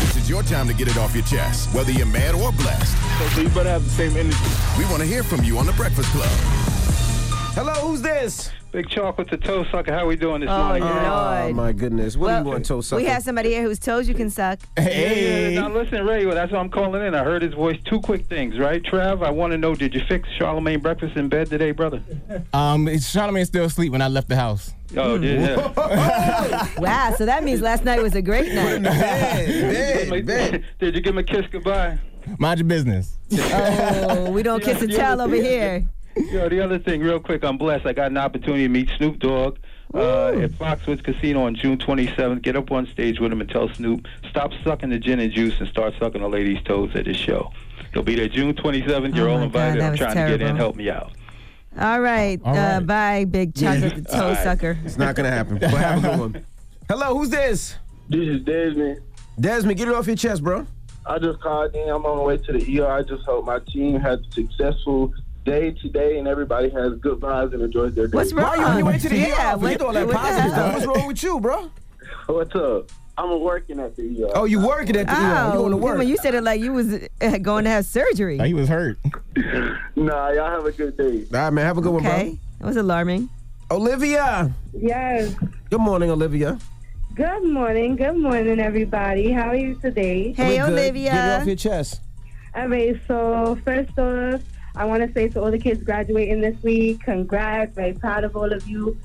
This 0.00 0.16
is 0.16 0.30
your 0.30 0.42
time 0.42 0.66
to 0.68 0.74
get 0.74 0.88
it 0.88 0.96
off 0.96 1.14
your 1.14 1.24
chest, 1.24 1.72
whether 1.74 1.92
you're 1.92 2.06
mad 2.06 2.34
or 2.34 2.50
blessed. 2.52 2.96
So 3.34 3.42
you 3.42 3.50
better 3.50 3.68
have 3.68 3.84
the 3.84 3.90
same 3.90 4.16
energy. 4.16 4.38
We 4.78 4.84
want 4.86 4.98
to 4.98 5.06
hear 5.06 5.22
from 5.22 5.44
you 5.44 5.58
on 5.58 5.66
The 5.66 5.72
Breakfast 5.72 6.08
Club. 6.10 6.69
Hello, 7.52 7.72
who's 7.74 8.00
this? 8.00 8.50
Big 8.70 8.88
Chocolate 8.88 9.28
to 9.30 9.36
Toe 9.36 9.64
Sucker. 9.72 9.92
How 9.92 10.06
we 10.06 10.14
doing 10.14 10.40
this 10.42 10.48
Oh, 10.50 10.62
morning? 10.68 10.84
Lord. 10.84 10.96
Oh, 10.96 11.52
my 11.52 11.72
goodness. 11.72 12.16
What 12.16 12.30
do 12.30 12.38
you 12.38 12.44
want, 12.44 12.64
toe 12.64 12.80
sucker? 12.80 13.02
we 13.02 13.08
have 13.08 13.24
somebody 13.24 13.48
here 13.50 13.62
whose 13.64 13.80
toes 13.80 14.08
you 14.08 14.14
can 14.14 14.30
suck. 14.30 14.60
Hey. 14.76 15.56
Now 15.56 15.68
listen, 15.68 16.06
Ray. 16.06 16.24
well, 16.26 16.36
That's 16.36 16.52
why 16.52 16.60
I'm 16.60 16.70
calling 16.70 17.04
in. 17.04 17.12
I 17.14 17.24
heard 17.24 17.42
his 17.42 17.52
voice. 17.54 17.76
Two 17.84 18.00
quick 18.00 18.26
things, 18.26 18.56
right, 18.60 18.80
Trav? 18.80 19.24
I 19.26 19.30
want 19.30 19.50
to 19.50 19.58
know: 19.58 19.74
Did 19.74 19.94
you 19.94 20.00
fix 20.08 20.28
Charlemagne 20.38 20.78
breakfast 20.78 21.16
in 21.16 21.28
bed 21.28 21.48
today, 21.50 21.72
brother? 21.72 22.00
Um, 22.52 22.86
Charlamagne 22.86 23.44
still 23.46 23.64
asleep 23.64 23.90
when 23.90 24.02
I 24.02 24.06
left 24.08 24.28
the 24.28 24.36
house. 24.36 24.72
Oh, 24.96 25.18
did 25.18 25.40
yeah. 25.40 26.68
Wow, 26.78 27.14
so 27.18 27.26
that 27.26 27.42
means 27.42 27.60
last 27.60 27.84
night 27.84 28.00
was 28.00 28.14
a 28.14 28.22
great 28.22 28.52
night. 28.52 28.82
Did 30.80 30.94
you 30.94 31.00
give 31.00 31.14
him 31.14 31.18
a 31.18 31.22
kiss 31.24 31.46
goodbye? 31.50 31.98
Mind 32.38 32.60
your 32.60 32.68
business. 32.68 33.18
Oh, 33.32 34.30
we 34.30 34.42
don't 34.44 34.62
kiss 34.62 34.80
and 34.82 34.90
tell 34.92 35.20
over 35.20 35.34
here. 35.36 35.84
Yo, 36.32 36.48
the 36.48 36.60
other 36.60 36.78
thing, 36.78 37.00
real 37.00 37.20
quick, 37.20 37.44
I'm 37.44 37.56
blessed. 37.58 37.86
I 37.86 37.92
got 37.92 38.10
an 38.10 38.16
opportunity 38.18 38.64
to 38.64 38.68
meet 38.68 38.90
Snoop 38.96 39.18
Dogg 39.18 39.58
uh, 39.94 40.28
at 40.28 40.50
Foxwoods 40.52 41.02
Casino 41.02 41.44
on 41.44 41.54
June 41.54 41.78
27th. 41.78 42.42
Get 42.42 42.56
up 42.56 42.70
on 42.70 42.86
stage 42.88 43.18
with 43.20 43.32
him 43.32 43.40
and 43.40 43.50
tell 43.50 43.68
Snoop, 43.70 44.06
stop 44.28 44.52
sucking 44.64 44.90
the 44.90 44.98
gin 44.98 45.20
and 45.20 45.32
juice 45.32 45.58
and 45.60 45.68
start 45.68 45.94
sucking 45.98 46.20
the 46.20 46.28
ladies' 46.28 46.62
toes 46.64 46.90
at 46.94 47.06
his 47.06 47.16
show. 47.16 47.50
He'll 47.92 48.02
be 48.02 48.14
there 48.14 48.28
June 48.28 48.54
27th. 48.54 49.16
You're 49.16 49.28
Oh 49.28 49.32
all 49.32 49.38
my 49.40 49.46
God, 49.46 49.76
invited. 49.78 49.82
I'm 49.82 49.90
was 49.92 49.98
trying 50.00 50.16
to 50.16 50.38
get 50.38 50.42
in. 50.48 50.56
Help 50.56 50.76
me 50.76 50.90
out. 50.90 51.12
All 51.78 52.00
right. 52.00 52.40
All 52.44 52.56
Uh, 52.56 52.74
right. 52.78 52.86
bye, 52.86 53.24
big 53.24 53.54
chocolate 53.54 54.06
All 54.12 54.20
toe 54.20 54.28
right. 54.30 54.44
sucker. 54.44 54.78
It's 54.84 54.98
not 54.98 55.14
going 55.16 55.28
to 55.28 55.36
happen. 55.36 55.58
But 55.58 55.70
have 55.70 56.04
a 56.04 56.08
good 56.08 56.18
one. 56.20 56.46
Hello, 56.88 57.16
who's 57.16 57.30
this? 57.30 57.76
This 58.08 58.28
is 58.28 58.42
Desmond. 58.42 59.00
Desmond, 59.38 59.78
get 59.78 59.88
it 59.88 59.94
off 59.94 60.06
your 60.06 60.16
chest, 60.16 60.42
bro. 60.42 60.66
I 61.06 61.18
just 61.18 61.40
called 61.40 61.74
in. 61.74 61.88
I'm 61.88 62.04
on 62.04 62.18
the 62.18 62.22
way 62.24 62.36
to 62.36 62.52
the 62.52 62.80
ER. 62.80 62.86
I 62.90 63.02
just 63.02 63.24
hope 63.24 63.44
my 63.44 63.58
team 63.72 63.98
had 63.98 64.18
a 64.20 64.32
successful 64.32 65.12
day 65.44 65.70
to 65.72 65.88
day, 65.88 66.18
and 66.18 66.28
everybody 66.28 66.68
has 66.70 66.94
good 67.00 67.18
vibes 67.20 67.52
and 67.54 67.62
enjoys 67.62 67.94
their 67.94 68.06
day. 68.06 68.16
What's 68.16 68.32
wrong? 68.32 68.58
Why 68.58 68.72
you, 68.72 68.78
you 68.78 68.84
went 68.84 69.02
to 69.02 69.08
the 69.08 69.16
Yeah, 69.16 69.54
ER? 69.54 69.58
Forget 69.58 69.80
what- 69.80 69.86
all 69.86 69.92
that 69.94 70.06
what 70.06 70.16
positive 70.16 70.42
hell? 70.42 70.52
stuff. 70.52 70.74
What's 70.74 70.86
wrong 70.98 71.06
with 71.08 71.22
you, 71.22 71.40
bro? 71.40 71.70
What's 72.26 72.54
up? 72.54 72.90
I'm 73.18 73.40
working 73.40 73.78
at 73.80 73.96
the 73.96 74.24
ER. 74.24 74.30
Oh, 74.34 74.44
you 74.44 74.64
working 74.66 74.96
at 74.96 75.06
the 75.06 75.12
ER? 75.12 75.16
You 75.18 75.52
Oh, 75.52 75.52
going 75.58 75.70
to 75.72 75.76
work? 75.76 75.98
when 75.98 76.08
you 76.08 76.16
said 76.16 76.34
it 76.34 76.42
like 76.42 76.60
you 76.60 76.72
was 76.72 76.94
uh, 77.20 77.38
going 77.38 77.64
to 77.64 77.70
have 77.70 77.84
surgery. 77.84 78.38
He 78.38 78.54
was 78.54 78.68
hurt. 78.68 78.98
Nah, 79.96 80.30
y'all 80.30 80.48
have 80.50 80.64
a 80.64 80.72
good 80.72 80.96
day. 80.96 81.26
All 81.36 81.40
right, 81.44 81.50
man. 81.52 81.64
Have 81.66 81.76
a 81.76 81.80
good 81.82 81.92
one, 81.92 82.02
bro. 82.02 82.12
Okay, 82.12 82.38
that 82.60 82.66
was 82.66 82.76
alarming. 82.76 83.28
Olivia. 83.70 84.50
Yes. 84.72 85.34
Good 85.68 85.80
morning, 85.80 86.10
Olivia. 86.10 86.58
Good 87.14 87.44
morning. 87.44 87.96
Good 87.96 88.16
morning, 88.16 88.58
everybody. 88.60 89.30
How 89.30 89.48
are 89.50 89.56
you 89.56 89.74
today? 89.74 90.32
Hey, 90.32 90.62
Olivia. 90.62 91.10
Get 91.10 91.24
it 91.28 91.40
off 91.42 91.46
your 91.46 91.56
chest. 91.56 92.00
All 92.54 92.68
right. 92.68 92.98
So 93.06 93.58
first 93.62 93.98
off, 93.98 94.40
I 94.74 94.84
want 94.84 95.06
to 95.06 95.12
say 95.12 95.28
to 95.30 95.42
all 95.42 95.50
the 95.50 95.58
kids 95.58 95.82
graduating 95.82 96.40
this 96.40 96.62
week, 96.62 97.02
congrats. 97.02 97.74
Very 97.74 97.92
proud 97.92 98.24
of 98.24 98.36
all 98.36 98.52
of 98.52 98.66
you. 98.66 98.98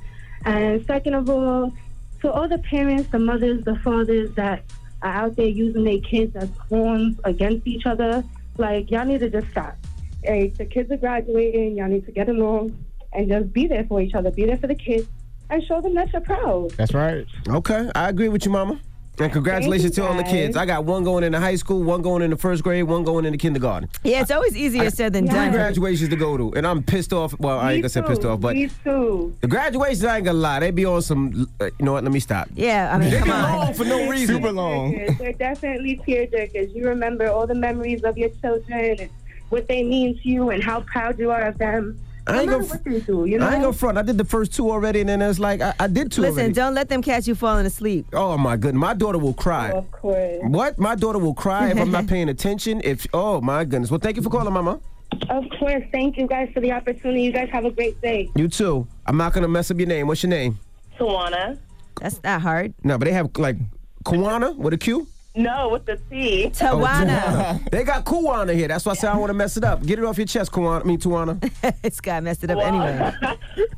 And 0.45 0.85
second 0.85 1.15
of 1.15 1.29
all, 1.29 1.73
to 2.21 2.31
all 2.31 2.47
the 2.47 2.59
parents, 2.59 3.09
the 3.11 3.19
mothers, 3.19 3.63
the 3.63 3.75
fathers 3.77 4.33
that 4.35 4.63
are 5.01 5.11
out 5.11 5.35
there 5.35 5.47
using 5.47 5.83
their 5.83 5.99
kids 5.99 6.35
as 6.35 6.49
pawns 6.69 7.19
against 7.23 7.67
each 7.67 7.85
other, 7.85 8.23
like 8.57 8.91
y'all 8.91 9.05
need 9.05 9.19
to 9.19 9.29
just 9.29 9.49
stop. 9.51 9.75
Hey, 10.23 10.47
the 10.49 10.65
kids 10.65 10.91
are 10.91 10.97
graduating. 10.97 11.77
Y'all 11.77 11.87
need 11.87 12.05
to 12.05 12.11
get 12.11 12.29
along 12.29 12.77
and 13.13 13.29
just 13.29 13.53
be 13.53 13.67
there 13.67 13.83
for 13.85 14.01
each 14.01 14.13
other. 14.13 14.31
Be 14.31 14.45
there 14.45 14.57
for 14.57 14.67
the 14.67 14.75
kids 14.75 15.07
and 15.49 15.63
show 15.63 15.81
them 15.81 15.93
that 15.95 16.11
you're 16.11 16.21
proud. 16.21 16.71
That's 16.71 16.93
right. 16.93 17.25
Okay, 17.47 17.91
I 17.95 18.09
agree 18.09 18.29
with 18.29 18.45
you, 18.45 18.51
Mama. 18.51 18.79
And 19.19 19.31
congratulations 19.31 19.95
Thank 19.95 19.97
you, 19.97 20.03
to 20.03 20.09
all 20.09 20.17
the 20.17 20.23
kids. 20.23 20.57
I 20.57 20.65
got 20.65 20.83
one 20.85 21.03
going 21.03 21.23
into 21.23 21.39
high 21.39 21.55
school, 21.55 21.81
one 21.83 22.01
going 22.01 22.21
into 22.21 22.35
first 22.37 22.63
grade, 22.63 22.83
one 22.83 23.03
going 23.03 23.25
into 23.25 23.37
kindergarten. 23.37 23.89
Yeah, 24.03 24.21
it's 24.21 24.31
always 24.31 24.55
easier 24.57 24.89
said 24.89 25.13
than 25.13 25.25
Three 25.27 25.35
done. 25.35 25.51
graduations 25.51 26.09
to 26.09 26.15
go 26.15 26.35
to, 26.37 26.53
and 26.55 26.67
I'm 26.67 26.83
pissed 26.83 27.13
off. 27.13 27.37
Well, 27.39 27.57
I 27.59 27.73
ain't 27.73 27.81
gonna 27.83 27.89
say 27.89 28.01
pissed 28.01 28.25
off, 28.25 28.41
but 28.41 28.55
Me 28.55 28.69
too. 28.83 29.35
the 29.41 29.47
graduations, 29.47 30.03
I 30.03 30.17
ain't 30.17 30.25
gonna 30.25 30.37
lie, 30.37 30.59
they 30.59 30.71
be 30.71 30.85
on 30.85 31.01
some. 31.01 31.49
Uh, 31.61 31.65
you 31.65 31.85
know 31.85 31.93
what? 31.93 32.03
Let 32.03 32.11
me 32.11 32.19
stop. 32.19 32.49
Yeah, 32.55 32.93
I 32.93 32.97
mean, 32.97 33.09
They 33.09 33.19
come 33.19 33.27
be 33.29 33.31
on. 33.33 33.59
long 33.59 33.73
for 33.73 33.85
no 33.85 34.09
reason. 34.09 34.35
Super 34.35 34.51
long. 34.51 34.91
They're 35.19 35.33
definitely 35.33 36.01
tearjerkers. 36.07 36.75
You 36.75 36.87
remember 36.87 37.27
all 37.27 37.47
the 37.47 37.55
memories 37.55 38.03
of 38.03 38.17
your 38.17 38.29
children 38.41 38.97
and 38.99 39.09
what 39.49 39.67
they 39.67 39.83
mean 39.83 40.19
to 40.19 40.27
you 40.29 40.49
and 40.49 40.61
how 40.63 40.81
proud 40.81 41.17
you 41.19 41.31
are 41.31 41.43
of 41.43 41.57
them. 41.57 41.99
I 42.27 42.39
ain't 42.41 42.45
no 42.49 42.59
gonna. 42.59 42.63
matter 42.63 42.73
what 42.73 42.83
they 42.83 42.99
do, 43.01 43.25
you 43.25 43.37
know. 43.37 43.45
I 43.47 43.53
ain't 43.53 43.61
gonna 43.61 43.73
front. 43.73 43.97
I 43.97 44.01
did 44.01 44.17
the 44.17 44.25
first 44.25 44.53
two 44.53 44.71
already, 44.71 45.01
and 45.01 45.09
then 45.09 45.21
it's 45.21 45.39
like 45.39 45.61
I, 45.61 45.73
I 45.79 45.87
did 45.87 46.11
two 46.11 46.21
Listen, 46.21 46.37
already. 46.39 46.53
don't 46.53 46.73
let 46.73 46.89
them 46.89 47.01
catch 47.01 47.27
you 47.27 47.35
falling 47.35 47.65
asleep. 47.65 48.07
Oh 48.13 48.37
my 48.37 48.57
goodness, 48.57 48.79
my 48.81 48.93
daughter 48.93 49.17
will 49.19 49.33
cry. 49.33 49.71
Oh, 49.73 49.79
of 49.79 49.91
course. 49.91 50.39
What? 50.43 50.79
My 50.79 50.95
daughter 50.95 51.19
will 51.19 51.33
cry 51.35 51.69
if 51.69 51.77
I'm 51.77 51.91
not 51.91 52.07
paying 52.13 52.29
attention. 52.29 52.81
If 52.83 53.05
oh 53.13 53.41
my 53.41 53.63
goodness. 53.65 53.91
Well, 53.91 53.99
thank 53.99 54.17
you 54.17 54.23
for 54.23 54.29
calling, 54.29 54.53
Mama. 54.53 54.79
Of 55.29 55.45
course. 55.59 55.83
Thank 55.91 56.17
you 56.17 56.27
guys 56.27 56.49
for 56.53 56.59
the 56.61 56.71
opportunity. 56.71 57.21
You 57.21 57.31
guys 57.31 57.49
have 57.51 57.65
a 57.65 57.71
great 57.71 58.01
day. 58.01 58.29
You 58.35 58.47
too. 58.47 58.87
I'm 59.05 59.17
not 59.17 59.33
gonna 59.33 59.47
mess 59.47 59.69
up 59.69 59.77
your 59.77 59.87
name. 59.87 60.07
What's 60.07 60.23
your 60.23 60.31
name? 60.31 60.57
Tawana. 60.99 61.57
That's 62.01 62.21
not 62.23 62.41
hard. 62.41 62.73
No, 62.83 62.97
but 62.97 63.05
they 63.05 63.11
have 63.13 63.29
like 63.37 63.57
Kuwana 64.03 64.55
with 64.55 64.73
a 64.73 64.77
Q. 64.77 65.07
No, 65.35 65.69
with 65.69 65.85
the 65.85 65.97
T. 66.09 66.45
Oh, 66.45 66.49
Tawana. 66.49 67.69
They 67.69 67.83
got 67.83 68.05
Kuwana 68.05 68.53
here. 68.55 68.69
That's 68.69 68.85
why 68.85 68.93
I 68.93 68.95
said 68.95 69.09
I 69.09 69.13
don't 69.13 69.21
want 69.21 69.31
to 69.31 69.33
mess 69.35 69.57
it 69.57 69.63
up. 69.65 69.85
Get 69.85 69.99
it 69.99 70.05
off 70.05 70.17
your 70.17 70.27
chest, 70.27 70.51
Kuwana. 70.51 70.81
I 70.81 70.83
mean, 70.85 70.97
Tuana. 70.99 71.81
this 71.81 71.99
guy 71.99 72.19
messed 72.21 72.43
it 72.45 72.51
up 72.51 72.57
Well, 72.57 72.67
anyway. 72.67 73.13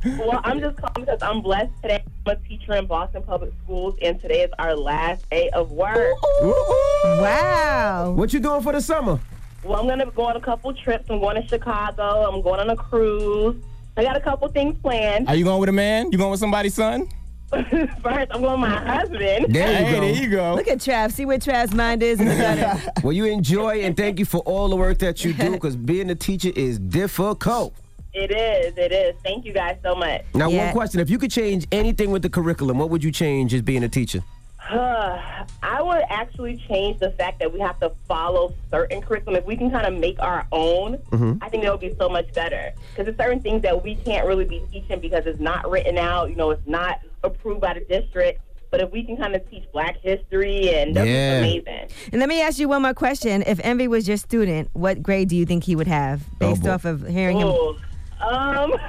well, 0.19 0.39
I'm 0.43 0.59
just 0.59 0.77
calling 0.77 1.05
because 1.05 1.21
I'm 1.23 1.41
blessed 1.41 1.71
today. 1.81 2.03
I'm 2.27 2.31
a 2.31 2.35
teacher 2.47 2.75
in 2.75 2.85
Boston 2.85 3.23
Public 3.23 3.51
Schools, 3.63 3.95
and 4.01 4.21
today 4.21 4.43
is 4.43 4.51
our 4.59 4.75
last 4.75 5.27
day 5.31 5.49
of 5.49 5.71
work. 5.71 5.97
Ooh, 6.43 6.47
ooh, 6.47 7.21
Wow. 7.21 8.11
What 8.15 8.33
you 8.33 8.39
doing 8.39 8.61
for 8.61 8.71
the 8.73 8.81
summer? 8.81 9.19
Well, 9.63 9.79
I'm 9.79 9.87
going 9.87 9.99
to 9.99 10.05
go 10.05 10.25
on 10.25 10.35
a 10.35 10.41
couple 10.41 10.71
trips. 10.73 11.05
I'm 11.09 11.19
going 11.19 11.41
to 11.41 11.47
Chicago. 11.47 12.31
I'm 12.31 12.41
going 12.41 12.59
on 12.59 12.69
a 12.69 12.75
cruise. 12.75 13.55
I 13.97 14.03
got 14.03 14.15
a 14.15 14.19
couple 14.21 14.47
things 14.49 14.77
planned. 14.79 15.27
Are 15.27 15.35
you 15.35 15.43
going 15.43 15.59
with 15.59 15.69
a 15.69 15.73
man? 15.73 16.11
You 16.11 16.19
going 16.19 16.29
with 16.29 16.39
somebody's 16.39 16.75
son? 16.75 17.09
First, 17.51 18.31
I'm 18.31 18.41
going 18.41 18.59
with 18.59 18.69
my 18.69 18.69
husband. 18.77 19.21
There 19.21 19.69
you 19.79 19.85
hey, 19.85 19.91
go. 19.93 20.01
there 20.01 20.13
you 20.13 20.29
go. 20.29 20.55
Look 20.55 20.67
at 20.67 20.79
Trav. 20.79 21.11
See 21.13 21.25
where 21.25 21.37
Trav's 21.37 21.73
mind 21.73 22.03
is 22.03 22.19
in 22.19 22.27
the 22.27 22.35
gutter. 22.35 22.91
Well, 23.03 23.13
you 23.13 23.25
enjoy 23.25 23.81
and 23.81 23.95
thank 23.95 24.19
you 24.19 24.25
for 24.25 24.39
all 24.39 24.67
the 24.67 24.75
work 24.75 24.97
that 24.99 25.23
you 25.23 25.31
do 25.33 25.51
because 25.51 25.75
being 25.77 26.09
a 26.09 26.15
teacher 26.15 26.51
is 26.55 26.77
difficult. 26.77 27.73
It 28.13 28.31
is. 28.31 28.77
It 28.77 28.91
is. 28.91 29.15
Thank 29.23 29.45
you 29.45 29.53
guys 29.53 29.77
so 29.83 29.95
much. 29.95 30.23
Now, 30.33 30.49
Yeah. 30.49 30.65
one 30.65 30.73
question: 30.73 30.99
If 30.99 31.09
you 31.09 31.17
could 31.19 31.31
change 31.31 31.67
anything 31.71 32.11
with 32.11 32.21
the 32.21 32.29
curriculum, 32.29 32.79
what 32.79 32.89
would 32.89 33.03
you 33.03 33.11
change 33.11 33.53
as 33.53 33.61
being 33.61 33.83
a 33.83 33.89
teacher? 33.89 34.21
I 34.69 35.81
would 35.81 36.03
actually 36.09 36.57
change 36.69 36.99
the 36.99 37.11
fact 37.11 37.39
that 37.39 37.51
we 37.53 37.59
have 37.59 37.79
to 37.79 37.91
follow 38.07 38.53
certain 38.71 39.01
curriculum. 39.01 39.35
If 39.37 39.45
we 39.45 39.55
can 39.57 39.71
kind 39.71 39.85
of 39.87 39.99
make 39.99 40.19
our 40.19 40.45
own, 40.51 40.97
Mhm. 41.11 41.39
I 41.41 41.49
think 41.49 41.63
that 41.63 41.71
would 41.71 41.81
be 41.81 41.95
so 41.99 42.09
much 42.09 42.31
better. 42.33 42.73
Because 42.91 43.05
there's 43.05 43.17
certain 43.17 43.39
things 43.41 43.61
that 43.63 43.83
we 43.83 43.95
can't 43.95 44.25
really 44.27 44.45
be 44.45 44.61
teaching 44.71 44.99
because 44.99 45.25
it's 45.25 45.39
not 45.39 45.69
written 45.69 45.97
out. 45.97 46.29
You 46.29 46.35
know, 46.35 46.51
it's 46.51 46.67
not 46.67 46.99
approved 47.23 47.61
by 47.61 47.73
the 47.75 47.81
district. 47.81 48.41
But 48.69 48.81
if 48.81 48.91
we 48.91 49.01
can 49.03 49.15
kind 49.15 49.33
of 49.33 49.49
teach 49.49 49.63
Black 49.71 49.95
history, 50.01 50.75
and 50.75 50.93
that'd 50.93 51.09
Yeah. 51.09 51.37
amazing. 51.39 51.87
And 52.11 52.19
let 52.19 52.27
me 52.27 52.41
ask 52.41 52.59
you 52.59 52.67
one 52.67 52.81
more 52.81 52.93
question. 52.93 53.41
If 53.47 53.61
Envy 53.63 53.87
was 53.87 54.09
your 54.09 54.17
student, 54.17 54.69
what 54.73 55.01
grade 55.01 55.29
do 55.29 55.37
you 55.37 55.45
think 55.45 55.63
he 55.63 55.73
would 55.77 55.87
have 55.87 56.21
based 56.37 56.63
boy. 56.63 56.71
off 56.71 56.83
of 56.83 57.07
hearing 57.07 57.37
him? 57.39 57.47
Um, 57.47 58.73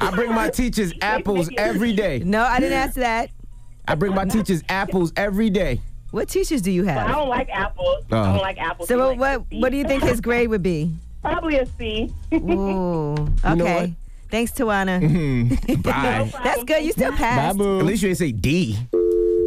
I 0.00 0.10
bring 0.14 0.32
my 0.32 0.48
teachers 0.48 0.94
apples 1.02 1.50
every 1.58 1.92
day. 1.92 2.22
No, 2.24 2.42
I 2.42 2.58
didn't 2.58 2.78
ask 2.78 2.94
that. 2.94 3.28
I 3.88 3.94
bring 3.94 4.14
my 4.14 4.24
teachers 4.24 4.62
apples 4.68 5.12
every 5.16 5.50
day. 5.50 5.80
What 6.12 6.28
teachers 6.28 6.62
do 6.62 6.70
you 6.70 6.84
have? 6.84 7.08
I 7.08 7.12
don't 7.12 7.28
like 7.28 7.48
apples. 7.50 8.04
I 8.10 8.16
Oh. 8.16 8.24
don't 8.24 8.36
like 8.42 8.58
apples. 8.58 8.88
So 8.88 8.98
what 8.98 9.18
like 9.18 9.40
what, 9.50 9.60
what 9.60 9.72
do 9.72 9.78
you 9.78 9.84
think 9.84 10.02
his 10.02 10.20
grade 10.20 10.48
would 10.48 10.62
be? 10.62 10.92
Probably 11.22 11.56
a 11.58 11.66
C. 11.78 12.12
Ooh, 12.34 12.38
know 12.44 13.28
okay. 13.44 13.80
what? 13.80 13.90
Thanks, 14.30 14.52
Tawana. 14.52 15.00
Mm-hmm. 15.02 15.80
Bye. 15.82 16.30
That's 16.42 16.64
good. 16.64 16.82
You 16.84 16.92
still 16.92 17.10
Bye, 17.12 17.16
passed. 17.18 17.58
boo. 17.58 17.78
At 17.80 17.84
least 17.86 18.02
you 18.02 18.08
didn't 18.08 18.18
say 18.18 18.32
D. 18.32 18.78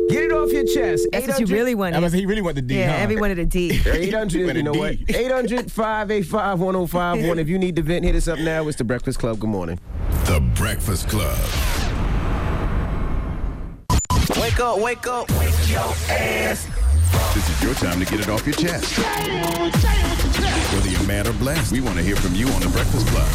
Get 0.09 0.23
it 0.25 0.31
off 0.31 0.51
your 0.51 0.63
chest. 0.65 1.07
That's 1.11 1.27
what 1.27 1.39
you 1.39 1.45
800 1.45 1.49
really 1.51 1.71
I 1.71 1.73
wanted. 1.73 2.13
he 2.13 2.25
really 2.27 2.41
wanted 2.43 2.57
the 2.57 2.61
D, 2.73 2.79
yeah, 2.79 2.91
huh? 2.91 2.97
every 3.03 3.15
wanted 3.19 3.39
a 3.39 3.45
D. 3.45 3.81
800, 3.87 4.55
you 4.55 4.61
know 4.63 4.73
D. 4.73 4.79
what? 4.79 4.95
800 5.15 5.71
585 5.71 6.59
1051. 6.59 7.39
If 7.39 7.47
you 7.49 7.57
need 7.57 7.75
to 7.77 7.81
vent, 7.81 8.05
hit 8.05 8.15
us 8.15 8.27
up 8.27 8.37
now. 8.39 8.67
It's 8.67 8.77
the 8.77 8.83
Breakfast 8.83 9.17
Club. 9.17 9.39
Good 9.39 9.49
morning. 9.49 9.79
The 10.25 10.39
Breakfast 10.55 11.09
Club. 11.09 11.35
Wake 14.39 14.59
up, 14.59 14.79
wake 14.79 15.07
up, 15.07 15.29
wake 15.39 15.69
your 15.69 15.79
ass. 16.09 16.67
This 17.33 17.49
is 17.49 17.63
your 17.63 17.73
time 17.75 17.99
to 17.99 18.05
get 18.05 18.19
it 18.19 18.29
off 18.29 18.45
your 18.45 18.55
chest. 18.55 18.97
Whether 20.73 20.89
you're 20.89 21.03
mad 21.03 21.27
or 21.27 21.33
blessed, 21.33 21.71
we 21.71 21.79
want 21.81 21.95
to 21.97 22.03
hear 22.03 22.15
from 22.15 22.35
you 22.35 22.47
on 22.49 22.61
the 22.61 22.67
Breakfast 22.69 23.07
Club. 23.07 23.27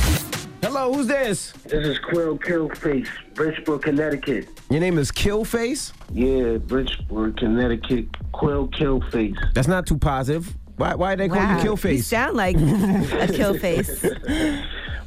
Hello, 0.63 0.93
who's 0.93 1.07
this? 1.07 1.53
This 1.65 1.87
is 1.87 1.99
Quill 1.99 2.39
Killface, 2.39 3.09
Bridgeport, 3.35 3.83
Connecticut. 3.83 4.49
Your 4.69 4.81
name 4.81 4.99
is 4.99 5.11
Killface? 5.11 5.93
Yeah, 6.13 6.59
Bridgeport, 6.59 7.39
Connecticut. 7.39 8.07
Quill 8.33 8.69
Killface. 8.69 9.37
That's 9.55 9.69
not 9.69 9.87
too 9.87 9.97
positive. 9.99 10.55
Why, 10.77 10.95
why 10.95 11.15
they 11.17 11.29
call 11.29 11.39
Wow. 11.39 11.59
you 11.63 11.65
Killface? 11.71 11.97
You 11.97 12.03
sound 12.03 12.37
like 12.37 12.57
a 12.57 13.27
kill 13.35 13.55
face. 13.59 14.05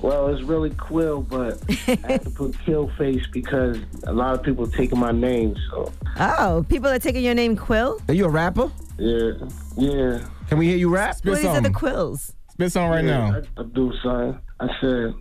Well, 0.03 0.27
it's 0.27 0.43
really 0.43 0.69
Quill, 0.71 1.21
but 1.21 1.57
I 1.87 2.11
had 2.11 2.23
to 2.23 2.29
put 2.29 2.51
Killface 2.65 3.23
because 3.31 3.77
a 4.05 4.11
lot 4.11 4.35
of 4.37 4.43
people 4.43 4.65
are 4.65 4.71
taking 4.71 4.99
my 4.99 5.13
name. 5.13 5.55
So 5.71 5.93
Oh, 6.19 6.65
people 6.67 6.89
are 6.89 6.99
taking 6.99 7.23
your 7.23 7.33
name 7.33 7.55
Quill? 7.55 8.01
Are 8.09 8.13
you 8.13 8.25
a 8.25 8.29
rapper? 8.29 8.69
yeah, 8.97 9.31
yeah. 9.77 10.19
Can 10.49 10.57
we 10.57 10.67
hear 10.67 10.75
you 10.77 10.93
rap? 10.93 11.15
Spit 11.15 11.31
Well, 11.31 11.35
these 11.37 11.45
are 11.45 11.61
the 11.61 11.67
some. 11.67 11.73
Quills. 11.73 12.33
Spit 12.51 12.71
some 12.73 12.89
right 12.91 13.03
yeah, 13.05 13.29
now. 13.29 13.41
I, 13.57 13.61
I 13.61 13.63
do, 13.63 13.93
son. 14.03 14.39
I 14.59 14.67
said. 14.81 15.13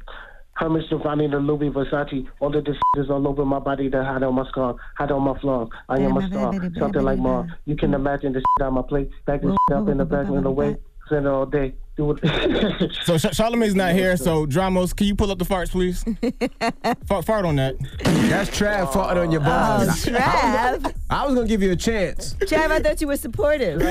Hermes 0.54 0.84
Giovanni, 0.90 1.28
the 1.28 1.38
Louis 1.38 1.70
Versace, 1.70 2.26
all 2.40 2.54
of 2.54 2.64
this 2.64 2.76
is 2.98 3.08
all 3.08 3.26
over 3.26 3.44
my 3.44 3.58
body, 3.58 3.88
that 3.88 4.04
hide 4.04 4.22
on 4.22 4.34
my 4.34 4.46
scar, 4.48 4.76
hide 4.98 5.10
on 5.10 5.22
my 5.22 5.38
flaw. 5.40 5.66
I 5.88 5.98
am 6.00 6.16
a 6.16 6.26
star, 6.28 6.52
something 6.78 7.02
like 7.02 7.18
more. 7.18 7.46
You 7.64 7.74
can 7.74 7.94
imagine 7.94 8.32
the 8.34 8.40
shit 8.40 8.66
on 8.66 8.74
my 8.74 8.82
plate, 8.82 9.10
back 9.26 9.40
this 9.42 9.56
up 9.72 9.88
in 9.88 9.96
the 9.98 10.04
back 10.04 10.26
in 10.26 10.42
the 10.42 10.50
way, 10.50 10.76
send 11.08 11.24
it 11.26 11.28
all 11.30 11.46
day. 11.46 11.72
Do 11.96 12.12
it. 12.12 12.20
So 13.04 13.18
Ch- 13.18 13.32
Charlamagne's 13.36 13.74
not 13.74 13.92
here, 13.92 14.16
so 14.16 14.46
Dramos, 14.46 14.96
can 14.96 15.06
you 15.06 15.14
pull 15.14 15.30
up 15.30 15.38
the 15.38 15.44
farts, 15.44 15.70
please? 15.70 16.02
fart, 17.06 17.24
fart 17.26 17.44
on 17.44 17.56
that. 17.56 17.74
That's 18.02 18.48
Trav 18.50 18.88
farting 18.88 19.22
on 19.22 19.30
your 19.30 19.42
Oh. 19.42 19.86
Trav. 19.90 20.94
I 21.10 21.24
was 21.26 21.34
going 21.34 21.46
to 21.46 21.52
give 21.52 21.62
you 21.62 21.72
a 21.72 21.76
chance. 21.76 22.32
Trav, 22.34 22.70
I 22.70 22.80
thought 22.80 23.00
you 23.02 23.08
were 23.08 23.16
supportive. 23.16 23.82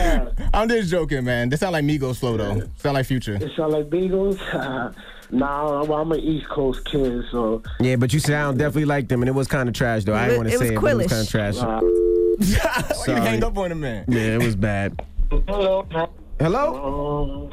I'm 0.54 0.68
just 0.68 0.90
joking, 0.90 1.24
man. 1.26 1.50
This 1.50 1.60
sound 1.60 1.74
like 1.74 1.86
Migos 1.86 2.18
flow 2.20 2.38
though. 2.38 2.64
Sound 2.78 2.96
like 2.96 3.06
Future. 3.06 3.36
It 3.36 3.52
sound 3.56 3.74
like 3.74 3.90
Beagles? 3.90 4.40
nah, 4.54 5.84
well, 5.84 5.94
I'm 5.94 6.12
an 6.12 6.20
East 6.22 6.50
Coast 6.50 6.84
kid, 6.86 7.24
so. 7.32 7.62
Yeah, 7.80 7.98
but 7.98 8.14
you 8.14 8.20
sound 8.20 8.58
definitely 8.58 8.86
like 8.86 9.10
them, 9.10 9.22
and 9.22 9.30
it 9.30 9.34
was 9.34 9.48
kind 9.48 9.70
of 9.70 9.76
trash, 9.76 10.06
though. 10.06 10.14
I 10.14 10.24
It 10.26 10.28
didn't 10.30 10.38
want 10.40 10.50
to 10.50 10.58
say 10.58 10.74
it, 10.74 10.82
but 10.82 10.92
it 10.92 10.96
was 10.98 11.08
kind 11.08 11.22
of 11.22 11.30
trash. 11.30 11.58
Uh, 11.58 11.80
Why 11.80 12.88
you 12.90 12.96
Sorry. 12.96 13.22
hanged 13.22 13.44
up 13.44 13.58
on 13.58 13.72
him, 13.72 13.80
man? 13.82 14.06
Yeah, 14.08 14.22
it 14.36 14.44
was 14.44 14.56
bad. 14.56 15.00
hello. 15.48 15.88
Hello? 16.42 17.48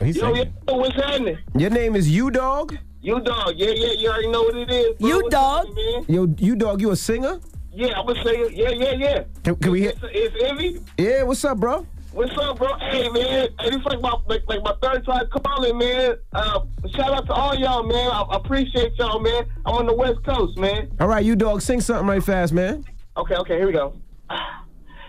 He's 0.00 0.16
Yo, 0.16 0.34
yo, 0.34 0.44
what's 0.66 0.96
happening? 0.96 1.38
Your 1.56 1.70
name 1.70 1.94
is 1.94 2.10
You 2.10 2.28
Dog? 2.28 2.76
You 3.00 3.20
dog, 3.20 3.54
yeah, 3.54 3.70
yeah, 3.70 3.92
you 3.92 4.08
already 4.08 4.30
know 4.32 4.42
what 4.42 4.56
it 4.56 4.68
is. 4.68 4.96
bro. 4.98 5.08
You 5.08 5.16
What's 5.18 5.28
dog? 5.30 5.66
happening. 5.68 6.04
Yo, 6.08 6.34
You 6.38 6.56
Dog, 6.56 6.80
you 6.80 6.90
a 6.90 6.96
singer? 6.96 7.38
Yeah, 7.72 7.96
I'm 7.96 8.04
gonna 8.04 8.20
say 8.24 8.30
it. 8.32 8.52
Yeah, 8.52 8.70
yeah, 8.70 8.92
yeah. 8.94 9.22
Can, 9.44 9.54
can 9.54 9.70
we 9.70 9.82
hear? 9.82 9.90
It's, 9.90 10.00
it's 10.02 10.42
Envy. 10.42 10.80
Yeah, 10.98 11.22
what's 11.22 11.44
up, 11.44 11.58
bro? 11.58 11.86
What's 12.10 12.36
up, 12.36 12.58
bro? 12.58 12.76
Hey, 12.78 13.08
man. 13.10 13.48
Hey, 13.60 13.70
this 13.70 13.76
is 13.76 13.84
like 13.84 14.00
my 14.00 14.16
like, 14.26 14.42
like 14.48 14.64
my 14.64 14.74
third 14.82 15.06
time 15.06 15.28
calling, 15.28 15.78
man. 15.78 16.16
Uh, 16.32 16.62
shout 16.96 17.12
out 17.14 17.26
to 17.26 17.32
all 17.32 17.54
y'all, 17.54 17.84
man. 17.84 18.10
I, 18.10 18.22
I 18.22 18.36
appreciate 18.38 18.94
y'all, 18.98 19.20
man. 19.20 19.44
I'm 19.66 19.74
on 19.76 19.86
the 19.86 19.94
West 19.94 20.24
Coast, 20.24 20.58
man. 20.58 20.90
All 20.98 21.06
right, 21.06 21.24
you 21.24 21.36
dog, 21.36 21.62
sing 21.62 21.80
something 21.80 22.08
right 22.08 22.22
fast, 22.22 22.52
man. 22.52 22.84
Okay, 23.16 23.36
okay, 23.36 23.56
here 23.56 23.66
we 23.66 23.72
go. 23.72 23.94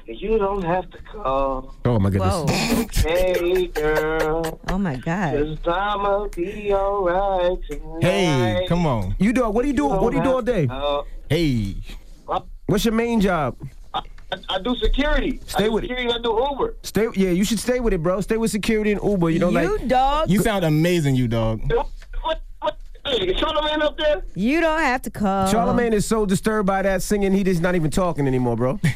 You 0.05 0.38
don't 0.38 0.63
have 0.63 0.89
to 0.91 0.98
call. 1.00 1.74
Oh 1.86 1.98
my 1.98 2.10
goodness. 2.10 2.33
Whoa. 2.33 2.81
Okay, 2.83 3.67
girl. 3.67 4.60
Oh 4.67 4.77
my 4.77 4.98
God. 4.98 5.33
Cause 5.38 5.57
I'ma 5.65 6.27
be 6.27 6.74
alright 6.74 7.57
tonight. 7.69 8.01
Hey, 8.03 8.65
come 8.67 8.86
on. 8.86 9.15
You 9.17 9.31
dog, 9.31 9.53
what 9.55 9.62
do 9.62 9.69
you 9.69 9.74
do? 9.74 9.86
What 9.88 10.12
do 10.12 10.17
you 10.17 10.24
do 10.24 10.31
all 10.33 10.41
day? 10.41 10.67
Uh, 10.69 11.03
Hey. 11.29 11.75
What's 12.65 12.86
your 12.86 12.93
main 12.93 13.22
job? 13.22 13.55
I, 13.93 14.01
I 14.50 14.60
do 14.62 14.75
security. 14.75 15.39
Stay 15.48 15.65
I 15.65 15.67
do 15.67 15.74
with 15.74 15.83
it. 15.86 15.88
security, 15.89 16.13
I 16.13 16.22
do 16.22 16.48
Uber. 16.51 16.75
Stay, 16.83 17.07
yeah, 17.15 17.29
you 17.29 17.43
should 17.45 17.60
stay 17.60 17.79
with 17.79 17.93
it, 17.93 18.01
bro. 18.01 18.19
Stay 18.22 18.38
with 18.38 18.51
security 18.51 18.91
and 18.91 19.01
Uber. 19.03 19.29
You 19.29 19.39
know, 19.39 19.50
you 19.50 19.69
like 19.77 19.88
dog. 19.88 20.29
You 20.29 20.39
sound 20.39 20.65
amazing, 20.65 21.15
you 21.15 21.27
dog. 21.27 21.62
Hey, 23.05 23.17
is 23.27 23.39
Charlamagne 23.39 23.81
up 23.81 23.98
there? 23.98 24.24
You 24.33 24.62
don't 24.62 24.79
have 24.79 25.01
to 25.03 25.10
call. 25.12 25.48
Charlamagne 25.51 25.91
is 25.91 26.05
so 26.05 26.25
disturbed 26.25 26.65
by 26.65 26.81
that 26.81 27.03
singing, 27.03 27.33
he 27.33 27.43
just 27.43 27.62
not 27.62 27.75
even 27.75 27.91
talking 27.91 28.27
anymore, 28.27 28.55
bro. 28.55 28.79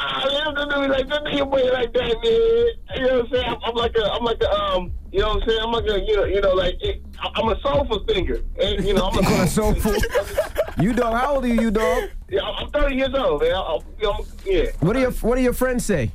Ah, 0.00 0.24
man, 0.28 0.54
don't 0.54 0.70
do 0.70 0.80
me 0.80 0.88
like 0.88 1.08
don't 1.08 1.24
do 1.24 1.30
your 1.36 1.46
boy 1.46 1.64
like 1.72 1.92
that, 1.92 2.16
man. 2.22 3.00
You 3.00 3.06
know 3.06 3.16
what 3.18 3.24
I'm 3.24 3.30
saying? 3.32 3.44
I'm, 3.48 3.58
I'm 3.64 3.74
like 3.74 3.96
a, 3.96 4.12
I'm 4.12 4.24
like 4.24 4.40
a, 4.42 4.52
um, 4.52 4.92
you 5.10 5.20
know 5.20 5.28
what 5.28 5.42
I'm 5.42 5.48
saying? 5.48 5.60
I'm 5.62 5.72
like 5.72 5.84
a, 5.86 6.00
you 6.06 6.16
know, 6.16 6.24
you 6.24 6.40
know, 6.40 6.54
like 6.54 6.76
it, 6.80 7.02
I'm 7.34 7.48
a 7.48 7.60
soulful 7.60 8.04
singer. 8.08 8.38
And, 8.62 8.84
you 8.84 8.94
know, 8.94 9.10
I'm 9.12 9.24
You 9.24 9.34
a 9.34 9.42
a 9.42 9.46
soulful. 9.48 9.94
you 10.80 10.92
dog, 10.92 11.14
how 11.14 11.34
old 11.34 11.44
are 11.44 11.48
you, 11.48 11.60
you 11.60 11.70
dog? 11.70 12.10
Yeah, 12.30 12.42
I'm 12.42 12.70
30 12.70 12.94
years 12.94 13.14
old, 13.14 13.42
man. 13.42 13.54
I'm, 13.54 13.80
you 13.98 14.04
know, 14.04 14.26
yeah. 14.44 14.70
What 14.80 14.92
do 14.92 15.00
your 15.00 15.10
What 15.10 15.36
do 15.36 15.42
your 15.42 15.52
friends 15.52 15.84
say? 15.84 16.10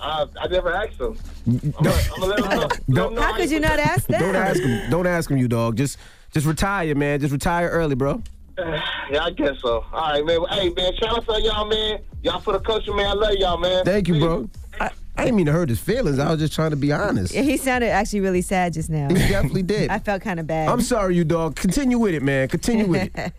I, 0.00 0.26
I 0.40 0.46
never 0.46 0.72
asked 0.72 0.98
them. 0.98 1.18
I'm 1.46 1.58
gonna, 1.70 1.90
I'm 2.14 2.20
gonna 2.20 2.26
let 2.26 2.36
them 2.36 2.58
know. 2.88 3.08
Don't, 3.10 3.18
How 3.18 3.36
could 3.36 3.50
you 3.50 3.60
not 3.60 3.78
ask 3.78 4.06
that? 4.06 4.20
don't 4.20 4.36
ask 4.36 4.60
him. 4.62 4.90
Don't 4.90 5.06
ask 5.06 5.30
him, 5.30 5.38
you 5.38 5.48
dog. 5.48 5.76
Just 5.76 5.98
just 6.32 6.46
retire, 6.46 6.94
man. 6.94 7.20
Just 7.20 7.32
retire 7.32 7.68
early, 7.68 7.94
bro. 7.94 8.22
Yeah, 9.10 9.24
I 9.24 9.30
guess 9.30 9.54
so. 9.62 9.86
All 9.90 10.12
right, 10.12 10.22
man. 10.26 10.40
Hey, 10.50 10.68
man, 10.68 10.92
shout 10.96 11.16
out 11.16 11.26
to 11.26 11.40
y'all, 11.40 11.64
man. 11.64 12.00
Y'all 12.22 12.40
for 12.40 12.52
the 12.52 12.60
culture, 12.60 12.92
man. 12.92 13.06
I 13.06 13.12
love 13.12 13.34
y'all, 13.34 13.58
man. 13.58 13.84
Thank 13.84 14.08
you, 14.08 14.18
bro. 14.18 14.50
I, 14.80 14.90
I 15.16 15.24
didn't 15.24 15.36
mean 15.36 15.46
to 15.46 15.52
hurt 15.52 15.68
his 15.68 15.78
feelings. 15.78 16.18
I 16.18 16.30
was 16.30 16.40
just 16.40 16.52
trying 16.52 16.70
to 16.70 16.76
be 16.76 16.92
honest. 16.92 17.32
Yeah, 17.32 17.42
he 17.42 17.56
sounded 17.56 17.88
actually 17.88 18.20
really 18.20 18.42
sad 18.42 18.72
just 18.72 18.90
now. 18.90 19.08
He 19.08 19.14
definitely 19.14 19.62
did. 19.62 19.90
I 19.90 19.98
felt 20.00 20.22
kind 20.22 20.40
of 20.40 20.46
bad. 20.46 20.68
I'm 20.68 20.80
sorry, 20.80 21.14
you 21.14 21.24
dog. 21.24 21.54
Continue 21.54 21.98
with 21.98 22.14
it, 22.14 22.22
man. 22.22 22.48
Continue 22.48 22.86
with 22.86 23.02
it. 23.02 23.12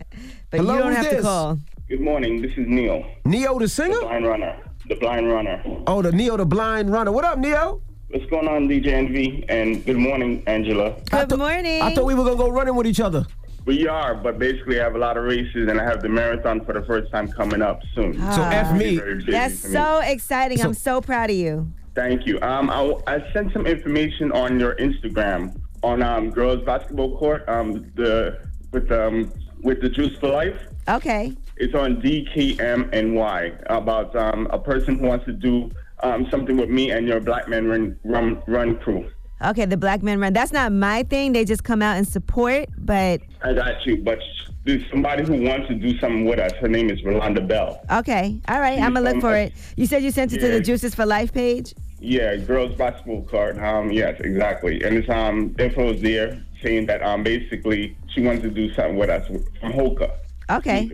but 0.50 0.60
Hello, 0.60 0.74
you 0.74 0.78
don't 0.80 0.88
who's 0.88 0.96
have 0.96 1.08
to 1.10 1.16
this? 1.16 1.24
call. 1.24 1.60
Good 1.88 2.00
morning. 2.00 2.40
This 2.40 2.52
is 2.52 2.66
Neil, 2.66 3.04
Neo, 3.24 3.58
the 3.58 3.68
singer? 3.68 3.94
the 3.96 4.00
blind 4.00 4.26
runner. 4.26 4.58
The 4.88 4.94
blind 4.94 5.28
runner. 5.28 5.62
Oh, 5.86 6.02
the 6.02 6.12
Neo, 6.12 6.36
the 6.36 6.46
blind 6.46 6.90
runner. 6.90 7.12
What 7.12 7.24
up, 7.24 7.38
Neo? 7.38 7.82
What's 8.08 8.26
going 8.26 8.48
on, 8.48 8.68
DJ 8.68 8.88
Envy? 8.88 9.44
And 9.48 9.84
good 9.84 9.96
morning, 9.96 10.42
Angela. 10.46 10.96
Good 11.10 11.36
morning. 11.38 11.82
I 11.82 11.94
thought 11.94 12.06
we 12.06 12.14
were 12.14 12.24
gonna 12.24 12.36
go 12.36 12.48
running 12.48 12.74
with 12.74 12.86
each 12.86 13.00
other. 13.00 13.26
We 13.66 13.86
are, 13.86 14.14
but 14.14 14.38
basically, 14.38 14.80
I 14.80 14.84
have 14.84 14.94
a 14.94 14.98
lot 14.98 15.16
of 15.16 15.24
races, 15.24 15.68
and 15.68 15.80
I 15.80 15.84
have 15.84 16.02
the 16.02 16.08
marathon 16.08 16.64
for 16.64 16.72
the 16.72 16.82
first 16.82 17.12
time 17.12 17.28
coming 17.28 17.62
up 17.62 17.80
soon. 17.94 18.14
So 18.14 18.42
F 18.42 18.76
me. 18.76 18.96
That's 18.96 19.64
me. 19.64 19.70
so 19.70 20.00
exciting. 20.00 20.60
I'm 20.62 20.74
so 20.74 21.00
proud 21.00 21.30
of 21.30 21.36
you. 21.36 21.70
Thank 21.94 22.26
you. 22.26 22.40
Um, 22.40 22.70
I, 22.70 22.94
I 23.06 23.32
sent 23.32 23.52
some 23.52 23.66
information 23.66 24.32
on 24.32 24.58
your 24.58 24.74
Instagram 24.76 25.60
on 25.82 26.02
um, 26.02 26.30
girls 26.30 26.64
basketball 26.64 27.18
court. 27.18 27.48
Um, 27.48 27.90
the 27.96 28.38
with 28.72 28.90
um 28.92 29.32
with 29.62 29.80
the 29.82 29.88
Juice 29.88 30.16
for 30.18 30.28
Life. 30.28 30.68
Okay. 30.88 31.36
It's 31.56 31.74
on 31.74 32.00
DKMNY 32.00 33.62
about 33.66 34.16
um, 34.16 34.48
a 34.50 34.58
person 34.58 34.98
who 34.98 35.06
wants 35.06 35.26
to 35.26 35.32
do 35.32 35.70
um, 36.02 36.26
something 36.30 36.56
with 36.56 36.70
me 36.70 36.90
and 36.90 37.06
your 37.06 37.20
Black 37.20 37.48
Men 37.48 37.66
Run 37.66 37.98
Run, 38.04 38.42
run 38.46 38.78
crew. 38.78 39.10
Okay, 39.42 39.64
the 39.64 39.76
Black 39.76 40.02
Men 40.02 40.20
Run. 40.20 40.32
That's 40.32 40.52
not 40.52 40.72
my 40.72 41.02
thing. 41.04 41.32
They 41.32 41.44
just 41.44 41.64
come 41.64 41.80
out 41.82 41.96
and 41.96 42.06
support, 42.06 42.68
but 42.76 43.22
I 43.42 43.54
got 43.54 43.86
you, 43.86 43.96
but 43.96 44.18
there's 44.64 44.82
somebody 44.90 45.24
who 45.24 45.42
wants 45.42 45.68
to 45.68 45.74
do 45.74 45.98
something 45.98 46.26
with 46.26 46.38
us. 46.38 46.52
Her 46.60 46.68
name 46.68 46.90
is 46.90 47.00
Rolanda 47.00 47.46
Bell. 47.46 47.80
okay. 47.90 48.38
All 48.48 48.60
right, 48.60 48.78
I'm 48.78 48.92
going 48.92 49.06
to 49.06 49.12
look 49.12 49.20
for 49.22 49.34
it. 49.34 49.54
You 49.76 49.86
said 49.86 50.02
you 50.02 50.10
sent 50.10 50.32
it 50.34 50.40
to 50.40 50.48
the 50.48 50.60
Juices 50.60 50.94
for 50.94 51.06
Life 51.06 51.32
page? 51.32 51.74
Yeah, 51.98 52.36
girls 52.36 52.74
basketball 52.76 53.22
court. 53.22 53.58
Um, 53.58 53.90
yes, 53.90 54.20
exactly. 54.20 54.82
And 54.82 54.96
it's 54.96 55.08
um 55.08 55.54
info 55.58 55.92
is 55.92 56.00
there 56.00 56.42
saying 56.62 56.86
that 56.86 57.02
um 57.02 57.22
basically 57.22 57.96
she 58.14 58.22
wants 58.22 58.42
to 58.42 58.50
do 58.50 58.72
something 58.74 58.96
with 58.96 59.10
us 59.10 59.26
from 59.26 59.72
Hoka. 59.72 60.10
Okay. 60.50 60.90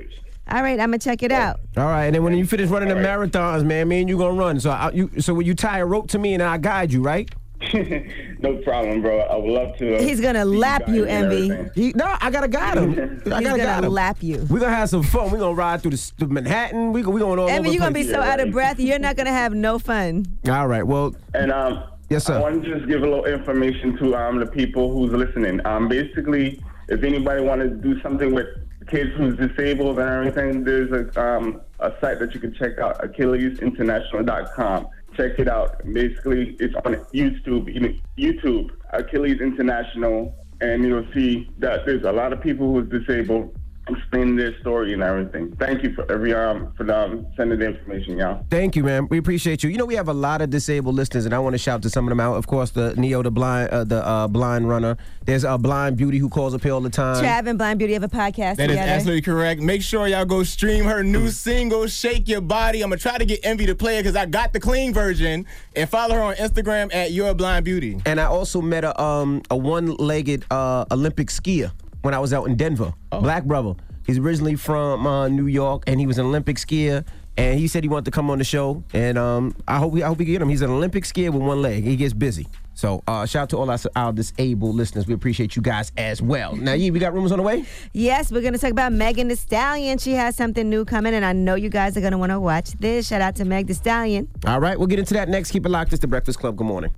All 0.49 0.63
right, 0.63 0.79
I'm 0.79 0.91
going 0.91 1.01
to 1.01 1.05
check 1.05 1.23
it 1.25 1.33
out. 1.33 1.59
All 1.77 1.85
right, 1.87 2.07
and 2.07 2.15
then 2.15 2.23
when 2.23 2.37
you 2.37 2.47
finish 2.47 2.71
running 2.71 2.89
the 2.89 2.95
marathons, 2.95 3.65
man, 3.65 3.89
me 3.89 4.01
and 4.01 4.09
you 4.09 4.17
gonna 4.19 4.35
run. 4.39 4.61
So 4.61 4.71
I, 4.71 4.91
you, 4.93 5.11
so 5.21 5.35
when 5.35 5.47
you 5.47 5.55
tie 5.55 5.79
a 5.79 5.87
rope 5.87 6.09
to 6.11 6.19
me 6.21 6.35
and 6.35 6.43
I 6.43 6.59
guide 6.59 6.93
you, 6.93 7.03
right? 7.03 7.29
no 8.41 8.57
problem, 8.59 9.03
bro. 9.03 9.21
I 9.21 9.37
would 9.37 9.51
love 9.51 9.77
to. 9.79 9.97
uh, 9.97 10.03
He's 10.03 10.21
going 10.21 10.35
to 10.35 10.45
lap 10.45 10.89
you, 10.89 11.05
and 11.07 11.33
Envy. 11.33 11.71
He, 11.75 11.93
no, 11.95 12.17
I 12.21 12.31
gotta 12.31 12.49
guide 12.49 12.79
him. 12.79 12.91
I 13.27 13.29
gotta 13.29 13.45
going 13.45 13.57
guide 13.59 13.81
to 13.81 13.87
him. 13.87 13.93
lap 13.93 14.19
you. 14.23 14.47
We're 14.51 14.61
gonna 14.61 14.75
have 14.75 14.89
some 14.91 15.03
fun. 15.03 15.31
We're 15.31 15.39
gonna 15.39 15.55
ride 15.55 15.83
through 15.83 15.93
the, 15.93 16.13
the 16.19 16.27
Manhattan. 16.29 16.93
We 16.93 17.03
go, 17.03 17.11
we 17.11 17.21
going 17.21 17.39
all 17.39 17.49
Envy, 17.49 17.69
over 17.69 17.69
you're 17.69 17.73
the 17.75 17.79
going 17.81 17.95
to 17.95 17.99
be 18.01 18.05
place. 18.05 18.15
so 18.15 18.23
out 18.23 18.41
of 18.41 18.51
breath, 18.53 18.79
you're 18.79 18.99
not 18.99 19.17
going 19.17 19.27
to 19.27 19.33
have 19.33 19.55
no 19.55 19.79
fun. 19.79 20.27
All 20.49 20.67
right. 20.69 20.83
Well, 20.87 21.15
And 21.35 21.51
um, 21.53 21.83
Yes, 22.09 22.25
sir. 22.25 22.37
I 22.37 22.41
want 22.41 22.63
to 22.63 22.73
just 22.75 22.87
give 22.89 23.03
a 23.03 23.07
little 23.07 23.25
information 23.27 23.97
to 23.99 24.15
um 24.15 24.39
the 24.39 24.47
people 24.47 24.93
who's 24.93 25.11
listening. 25.13 25.61
Um, 25.67 25.89
basically, 25.89 26.63
if 26.89 27.03
anybody 27.03 27.43
want 27.43 27.63
to 27.63 27.69
do 27.69 28.01
something 28.01 28.33
with 28.33 28.47
kids 28.87 29.11
who's 29.17 29.37
disabled 29.37 29.99
and 29.99 30.09
everything, 30.09 30.63
there's 30.63 30.93
a 30.93 31.21
um 31.21 31.61
a 31.81 31.93
site 32.01 32.21
that 32.21 32.33
you 32.33 32.39
can 32.41 32.55
check 32.55 32.79
out, 32.79 33.01
AchillesInternational.com. 33.01 34.87
Check 35.17 35.39
it 35.39 35.49
out. 35.49 35.83
Basically, 35.93 36.57
it's 36.61 36.75
on 36.85 36.95
YouTube. 37.15 37.75
YouTube, 38.19 38.71
Achilles 38.93 39.41
International, 39.41 40.35
and 40.61 40.85
you'll 40.85 41.07
see 41.15 41.49
that 41.59 41.87
there's 41.87 42.05
a 42.05 42.13
lot 42.13 42.33
of 42.33 42.41
people 42.43 42.73
who's 42.73 42.89
disabled 42.89 43.57
explaining 43.89 44.37
their 44.37 44.59
story 44.61 44.93
and 44.93 45.03
everything. 45.03 45.55
Thank 45.57 45.83
you 45.83 45.95
for 45.95 46.11
every 46.11 46.35
um 46.35 46.73
for 46.77 46.91
um, 46.93 47.27
sending 47.37 47.59
the 47.59 47.67
information, 47.67 48.19
y'all. 48.19 48.45
Thank 48.51 48.77
you, 48.77 48.83
man. 48.85 49.07
We 49.09 49.19
appreciate 49.19 49.63
you. 49.63 49.71
You 49.71 49.79
know, 49.79 49.85
we 49.85 49.95
have 49.95 50.09
a 50.09 50.13
lot 50.13 50.43
of 50.43 50.51
disabled 50.51 50.95
listeners, 50.95 51.25
and 51.25 51.35
I 51.35 51.39
want 51.39 51.55
to 51.55 51.59
shout 51.59 51.83
to 51.83 51.91
some 51.91 52.05
of 52.07 52.09
them 52.11 52.21
out. 52.21 52.35
Of 52.37 52.47
course, 52.47 52.71
the 52.71 52.95
Neo, 52.97 53.23
the 53.23 53.31
blind, 53.31 53.71
uh, 53.71 53.85
the 53.85 54.07
uh, 54.07 54.29
blind 54.29 54.69
runner. 54.69 54.97
There's 55.25 55.45
a 55.45 55.59
blind 55.59 55.97
beauty 55.97 56.19
who 56.19 56.29
calls 56.29 56.55
up 56.55 56.63
here 56.63 56.73
all 56.73 56.81
the 56.81 56.91
time. 56.91 57.23
Trav 57.25 57.47
and 57.49 57.59
Blind 57.59 57.79
Beauty 57.79 57.95
have 57.95 58.03
a 58.05 58.09
podcast 58.09 58.57
That 58.57 58.71
is 58.71 58.77
together. 58.77 58.91
absolutely 58.93 59.23
correct. 59.23 59.61
Make 59.61 59.83
sure 59.83 60.07
y'all 60.07 60.25
go 60.25 60.43
stream 60.43 60.85
her 60.85 61.03
new 61.03 61.29
single, 61.29 61.87
Shake 61.89 62.29
Your 62.29 62.41
Body. 62.41 62.83
I'm 62.83 62.91
going 62.91 62.99
to 62.99 63.03
try 63.03 63.19
to 63.19 63.25
get 63.25 63.41
Envy 63.43 63.67
to 63.67 63.75
play 63.75 63.99
it 63.99 64.03
because 64.03 64.17
I 64.17 64.27
got 64.27 64.53
the 64.53 64.61
clean 64.61 64.95
version. 64.95 65.47
And 65.75 65.89
follow 65.91 66.15
her 66.15 66.23
on 66.23 66.35
Instagram 66.37 66.95
at 66.95 67.13
Your 67.13 67.35
Blind 67.35 67.65
Beauty. 67.65 68.01
And 68.07 68.21
I 68.21 68.25
also 68.25 68.61
met 68.63 68.85
a 68.85 68.99
um 69.01 69.43
a 69.51 69.57
one-legged 69.57 70.45
uh, 70.51 70.85
Olympic 70.91 71.29
skier 71.29 71.73
when 72.07 72.15
I 72.15 72.19
was 72.21 72.33
out 72.33 72.47
in 72.47 72.55
Denver. 72.57 72.95
Black 73.11 73.45
brother. 73.45 73.75
He's 74.07 74.19
originally 74.19 74.55
from 74.55 75.07
uh, 75.07 75.27
New 75.27 75.49
York, 75.49 75.83
and 75.89 75.99
he 75.99 76.07
was 76.07 76.19
an 76.19 76.27
Olympic 76.27 76.57
skier. 76.57 77.05
And 77.37 77.59
he 77.61 77.69
said 77.69 77.83
he 77.83 77.89
wanted 77.91 78.07
to 78.07 78.11
come 78.13 78.31
on 78.31 78.39
the 78.39 78.45
show, 78.45 78.83
and 78.95 79.19
um, 79.19 79.55
I 79.69 79.77
hope 79.77 79.93
we, 79.93 80.03
I 80.03 80.07
hope 80.07 80.17
we 80.17 80.25
get 80.25 80.41
him. 80.41 80.49
He's 80.49 80.63
an 80.63 80.71
Olympic 80.71 81.05
skier 81.05 81.31
with 81.31 81.43
one 81.43 81.61
leg. 81.61 81.85
He 81.85 81.95
gets 81.97 82.15
busy. 82.15 82.47
So 82.73 83.03
uh, 83.07 83.27
shout 83.27 83.43
out 83.43 83.49
to 83.51 83.59
all 83.59 83.69
our, 83.71 83.79
our 83.95 84.13
disabled 84.13 84.75
listeners. 84.75 85.07
We 85.07 85.13
appreciate 85.13 85.55
you 85.55 85.61
guys 85.61 85.93
as 85.99 86.23
well. 86.23 86.57
Now, 86.57 86.73
Yee, 86.73 86.91
we 86.91 86.99
got 86.99 87.13
rumors 87.13 87.33
on 87.33 87.39
the 87.39 87.43
way. 87.43 87.67
Yes, 87.93 88.33
we're 88.33 88.41
going 88.41 88.55
to 88.55 88.59
talk 88.59 88.71
about 88.71 88.93
Megan 88.93 89.29
Thee 89.29 89.35
Stallion. 89.35 89.99
She 89.99 90.13
has 90.13 90.35
something 90.35 90.71
new 90.71 90.87
coming, 90.87 91.13
and 91.13 91.27
I 91.27 91.35
know 91.35 91.57
you 91.57 91.69
guys 91.69 91.95
are 91.99 92.01
going 92.01 92.13
to 92.13 92.19
want 92.19 92.31
to 92.31 92.41
watch 92.41 92.71
this. 92.79 93.09
Shout 93.09 93.21
out 93.21 93.37
to 93.37 93.45
Meg 93.45 93.67
Thee 93.67 93.75
Stallion. 93.75 94.29
All 94.47 94.61
right, 94.61 94.79
we'll 94.79 94.87
get 94.87 94.99
into 95.01 95.15
that 95.15 95.29
next. 95.29 95.51
Keep 95.51 95.67
it 95.67 95.71
locked. 95.71 95.93
It's 95.93 96.01
the 96.01 96.07
Breakfast 96.07 96.39
Club. 96.39 96.57
Good 96.57 96.67
morning. 96.67 96.95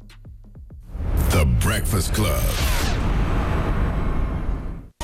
The 1.31 1.47
Breakfast 1.61 2.15
Club. 2.15 2.45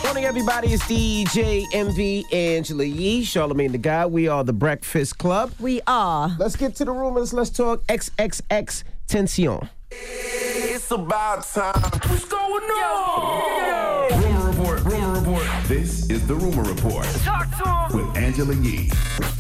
Morning, 0.05 0.25
everybody. 0.27 0.69
It's 0.73 0.83
DJ 0.85 1.65
Envy 1.73 2.25
Angela 2.33 2.85
Yee, 2.85 3.23
Charlamagne 3.23 3.73
the 3.73 3.79
Guy. 3.79 4.07
We 4.07 4.29
are 4.29 4.45
the 4.45 4.53
Breakfast 4.53 5.19
Club. 5.19 5.53
We 5.59 5.81
are. 5.87 6.35
Let's 6.39 6.57
get 6.57 6.77
to 6.77 6.85
the 6.85 6.93
rumors. 6.93 7.33
Let's 7.33 7.51
talk 7.51 7.85
XXX 7.87 8.85
Tension. 9.09 9.69
It's 9.91 10.91
about 10.91 11.45
time. 11.47 11.75
What's 12.09 12.25
going 12.27 12.63
on? 12.65 14.23
Rumor 14.23 14.51
report. 14.51 14.85
Rumor 14.85 15.19
report. 15.21 15.43
This 15.69 16.11
is 16.11 16.27
the 16.27 16.35
rumor 16.35 16.63
report 16.63 17.07
Talk 17.23 17.47
to 17.91 17.97
him. 17.99 18.07
with 18.07 18.17
Angela 18.17 18.55
Yee 18.55 18.91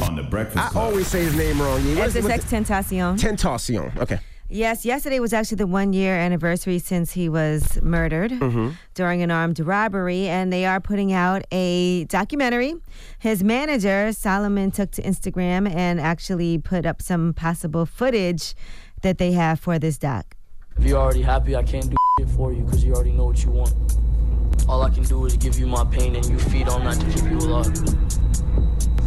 on 0.00 0.16
the 0.16 0.22
Breakfast 0.22 0.58
I 0.58 0.68
Club. 0.70 0.84
always 0.90 1.06
say 1.06 1.22
his 1.24 1.36
name 1.36 1.60
wrong. 1.60 1.82
Yee. 1.84 1.96
What 1.96 2.08
is 2.08 2.16
it? 2.16 2.24
XXX 2.24 2.64
Tentacion. 2.64 3.18
Tentacion. 3.18 3.96
Okay. 3.98 4.18
Yes, 4.54 4.84
yesterday 4.84 5.18
was 5.18 5.32
actually 5.32 5.56
the 5.56 5.66
one 5.66 5.92
year 5.92 6.14
anniversary 6.14 6.78
since 6.78 7.10
he 7.10 7.28
was 7.28 7.82
murdered 7.82 8.30
Mm-hmm. 8.30 8.68
during 8.94 9.20
an 9.20 9.32
armed 9.32 9.58
robbery, 9.58 10.28
and 10.28 10.52
they 10.52 10.64
are 10.64 10.80
putting 10.80 11.12
out 11.12 11.42
a 11.50 12.04
documentary. 12.04 12.74
His 13.18 13.42
manager, 13.42 14.12
Solomon, 14.12 14.70
took 14.70 14.92
to 14.92 15.02
Instagram 15.02 15.68
and 15.68 16.00
actually 16.00 16.58
put 16.58 16.86
up 16.86 17.02
some 17.02 17.34
possible 17.34 17.84
footage 17.84 18.54
that 19.02 19.18
they 19.18 19.32
have 19.32 19.58
for 19.58 19.80
this 19.80 19.98
doc. 19.98 20.36
If 20.78 20.84
you're 20.84 20.98
already 21.00 21.22
happy, 21.22 21.56
I 21.56 21.64
can't 21.64 21.90
do 21.90 21.96
it 22.20 22.28
for 22.28 22.52
you 22.52 22.62
because 22.62 22.84
you 22.84 22.94
already 22.94 23.10
know 23.10 23.24
what 23.26 23.42
you 23.44 23.50
want. 23.50 23.74
All 24.68 24.82
I 24.82 24.90
can 24.90 25.02
do 25.02 25.26
is 25.26 25.36
give 25.36 25.58
you 25.58 25.66
my 25.66 25.84
pain 25.84 26.14
and 26.14 26.24
you 26.26 26.38
feed 26.38 26.68
on 26.68 26.84
that 26.84 27.00
to 27.00 27.06
keep 27.06 27.28
you 27.28 27.38
alive. 27.38 27.74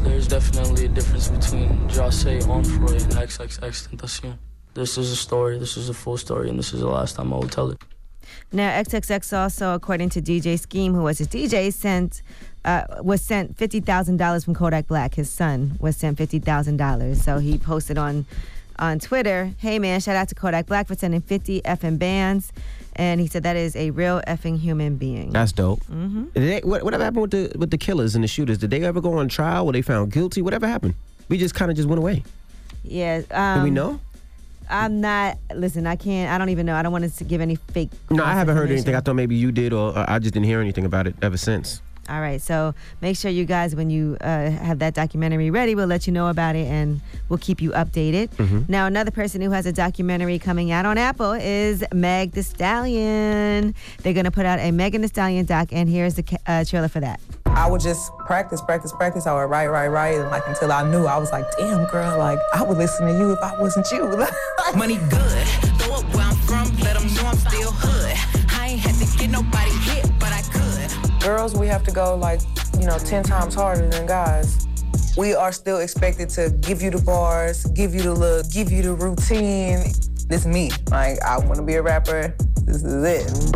There's 0.04 0.28
definitely 0.28 0.86
a 0.86 0.90
difference 0.90 1.30
between 1.30 1.70
Jahseh 1.88 2.42
Onfroy 2.44 3.02
and 3.02 3.14
XXX 3.14 3.88
Tentacion. 3.90 4.38
This 4.78 4.96
is 4.96 5.12
a 5.12 5.16
story. 5.16 5.58
This 5.58 5.76
is 5.76 5.90
a 5.90 5.94
full 5.94 6.18
story, 6.18 6.50
and 6.50 6.60
this 6.60 6.72
is 6.72 6.82
the 6.82 6.88
last 6.88 7.16
time 7.16 7.34
I 7.34 7.38
will 7.38 7.50
tell 7.50 7.72
it. 7.72 7.80
Now, 8.52 8.70
XXX 8.80 9.36
also, 9.36 9.74
according 9.74 10.10
to 10.10 10.22
DJ 10.22 10.60
Scheme, 10.60 10.94
who 10.94 11.02
was 11.02 11.18
his 11.18 11.28
DJ, 11.28 11.74
sent 11.74 12.22
uh, 12.64 12.84
was 13.02 13.24
sent 13.24 13.58
fifty 13.58 13.80
thousand 13.80 14.18
dollars 14.18 14.46
from 14.46 14.54
Kodak 14.54 14.86
Black. 14.86 15.16
His 15.16 15.32
son 15.32 15.78
was 15.80 15.98
sent 15.98 16.20
fifty 16.20 16.38
thousand 16.38 16.78
dollars. 16.78 17.24
So 17.24 17.40
he 17.40 17.58
posted 17.58 17.98
on 17.98 18.28
on 18.78 19.00
Twitter, 19.00 19.52
"Hey 19.58 19.80
man, 19.80 20.00
shout 20.00 20.16
out 20.16 20.30
to 20.30 20.36
Kodak 20.36 20.68
Black 20.68 20.88
for 20.88 20.94
sending 20.94 21.22
fifty 21.22 21.60
effing 21.62 21.98
bands." 21.98 22.54
And 22.96 23.20
he 23.20 23.26
said 23.26 23.42
that 23.44 23.56
is 23.56 23.76
a 23.76 23.90
real 23.90 24.22
effing 24.28 24.60
human 24.60 24.98
being. 24.98 25.32
That's 25.32 25.54
dope. 25.54 25.80
Mm-hmm. 25.86 26.26
Did 26.36 26.64
they, 26.64 26.68
what, 26.68 26.84
whatever 26.84 27.04
happened 27.04 27.22
with 27.24 27.32
the 27.32 27.58
with 27.58 27.72
the 27.72 27.78
killers 27.80 28.14
and 28.14 28.24
the 28.24 28.28
shooters? 28.28 28.60
Did 28.60 28.70
they 28.70 28.84
ever 28.84 29.02
go 29.02 29.18
on 29.18 29.28
trial? 29.28 29.66
Were 29.66 29.74
they 29.74 29.82
found 29.82 30.12
guilty? 30.12 30.44
Whatever 30.44 30.68
happened? 30.68 30.94
We 31.30 31.40
just 31.40 31.56
kind 31.56 31.72
of 31.72 31.78
just 31.78 31.90
went 31.90 31.98
away. 31.98 32.24
Yeah. 32.84 33.22
Um, 33.32 33.60
Do 33.60 33.64
we 33.64 33.72
know? 33.72 34.00
I'm 34.70 35.02
not. 35.02 35.38
Listen, 35.56 35.88
I 35.88 35.96
can't. 35.96 36.32
I 36.32 36.38
don't 36.38 36.50
even 36.50 36.66
know. 36.66 36.76
I 36.76 36.82
don't 36.82 36.92
want 36.92 37.12
to 37.12 37.24
give 37.24 37.42
any 37.42 37.56
fake. 37.56 37.90
No, 38.10 38.24
I 38.24 38.34
haven't 38.34 38.58
heard 38.58 38.70
anything. 38.72 38.96
I 38.96 39.00
thought 39.00 39.16
maybe 39.16 39.36
you 39.36 39.52
did, 39.52 39.74
or, 39.74 39.98
or 39.98 40.06
I 40.10 40.20
just 40.20 40.34
didn't 40.34 40.46
hear 40.46 40.60
anything 40.60 40.86
about 40.86 41.08
it 41.08 41.16
ever 41.22 41.38
since. 41.38 41.82
All 42.10 42.22
right, 42.22 42.42
so 42.42 42.74
make 43.02 43.18
sure 43.18 43.30
you 43.30 43.46
guys, 43.46 43.76
when 43.76 43.90
you 43.90 44.18
uh, 44.22 44.50
have 44.50 44.80
that 44.80 44.94
documentary 44.94 45.50
ready, 45.52 45.76
we'll 45.76 45.88
let 45.88 46.08
you 46.08 46.14
know 46.14 46.28
about 46.30 46.56
it 46.56 46.68
and 46.68 47.02
we'll 47.30 47.38
keep 47.40 47.62
you 47.62 47.72
updated. 47.72 48.30
Mhm. 48.38 48.70
Now, 48.70 48.86
another 48.86 49.12
person 49.12 49.42
who 49.42 49.52
has 49.52 49.66
a 49.66 49.74
documentary 49.74 50.40
coming 50.40 50.72
out 50.72 50.86
on 50.86 50.98
Apple 50.98 51.34
is 51.34 51.84
Meg 51.94 52.32
Thee 52.32 52.42
Stallion. 52.44 53.76
They're 54.04 54.14
going 54.14 54.26
to 54.26 54.32
put 54.32 54.46
out 54.46 54.60
a 54.60 54.72
Megan 54.72 55.02
Thee 55.02 55.08
Stallion 55.08 55.46
doc, 55.46 55.70
and 55.72 55.90
here's 55.90 56.16
the 56.16 56.40
uh, 56.48 56.64
trailer 56.64 56.88
for 56.88 57.00
that. 57.02 57.20
I 57.48 57.70
would 57.70 57.82
just 57.82 58.12
practice, 58.20 58.62
practice, 58.62 58.94
practice. 58.94 59.26
I 59.26 59.34
would 59.34 59.50
write, 59.50 59.68
write, 59.68 59.88
write, 59.88 60.16
and 60.20 60.30
like 60.30 60.44
until 60.48 60.72
I 60.72 60.90
knew, 60.90 61.06
I 61.06 61.18
was 61.18 61.32
like, 61.32 61.46
damn, 61.58 61.86
girl, 61.90 62.18
like 62.18 62.40
I 62.54 62.64
would 62.64 62.78
listen 62.78 63.08
to 63.08 63.14
you 63.18 63.32
if 63.34 63.40
I 63.42 63.60
wasn't 63.60 63.90
you. 63.92 64.06
Money 64.78 64.98
good. 65.10 65.48
Throw 65.80 65.96
up 65.96 66.06
where 66.14 66.24
I'm 66.26 66.36
from, 66.46 66.70
let 66.80 66.98
them 67.00 67.12
know 67.16 67.24
I'm 67.26 67.36
still 67.38 67.72
hood. 67.72 68.16
I 68.54 68.68
ain't 68.70 68.80
had 68.80 68.96
to 68.96 69.18
get 69.18 69.30
nobody 69.32 69.72
Girls, 71.28 71.54
we 71.54 71.68
have 71.68 71.84
to 71.84 71.92
go 71.92 72.16
like, 72.16 72.40
you 72.80 72.88
know, 72.88 72.98
10 72.98 73.24
times 73.24 73.54
harder 73.54 73.86
than 73.90 74.06
guys. 74.06 74.66
We 75.18 75.36
are 75.36 75.52
still 75.52 75.80
expected 75.80 76.30
to 76.30 76.52
give 76.62 76.82
you 76.82 76.90
the 76.90 77.02
bars, 77.02 77.66
give 77.66 77.94
you 77.94 78.02
the 78.02 78.14
look, 78.14 78.50
give 78.50 78.72
you 78.72 78.82
the 78.82 78.94
routine. 78.94 79.80
This 80.30 80.46
is 80.46 80.48
me. 80.48 80.72
Like, 80.90 81.22
I 81.22 81.38
want 81.40 81.56
to 81.56 81.64
be 81.64 81.74
a 81.74 81.82
rapper. 81.82 82.34
This 82.64 82.82
is 82.82 83.04
it. 83.04 83.56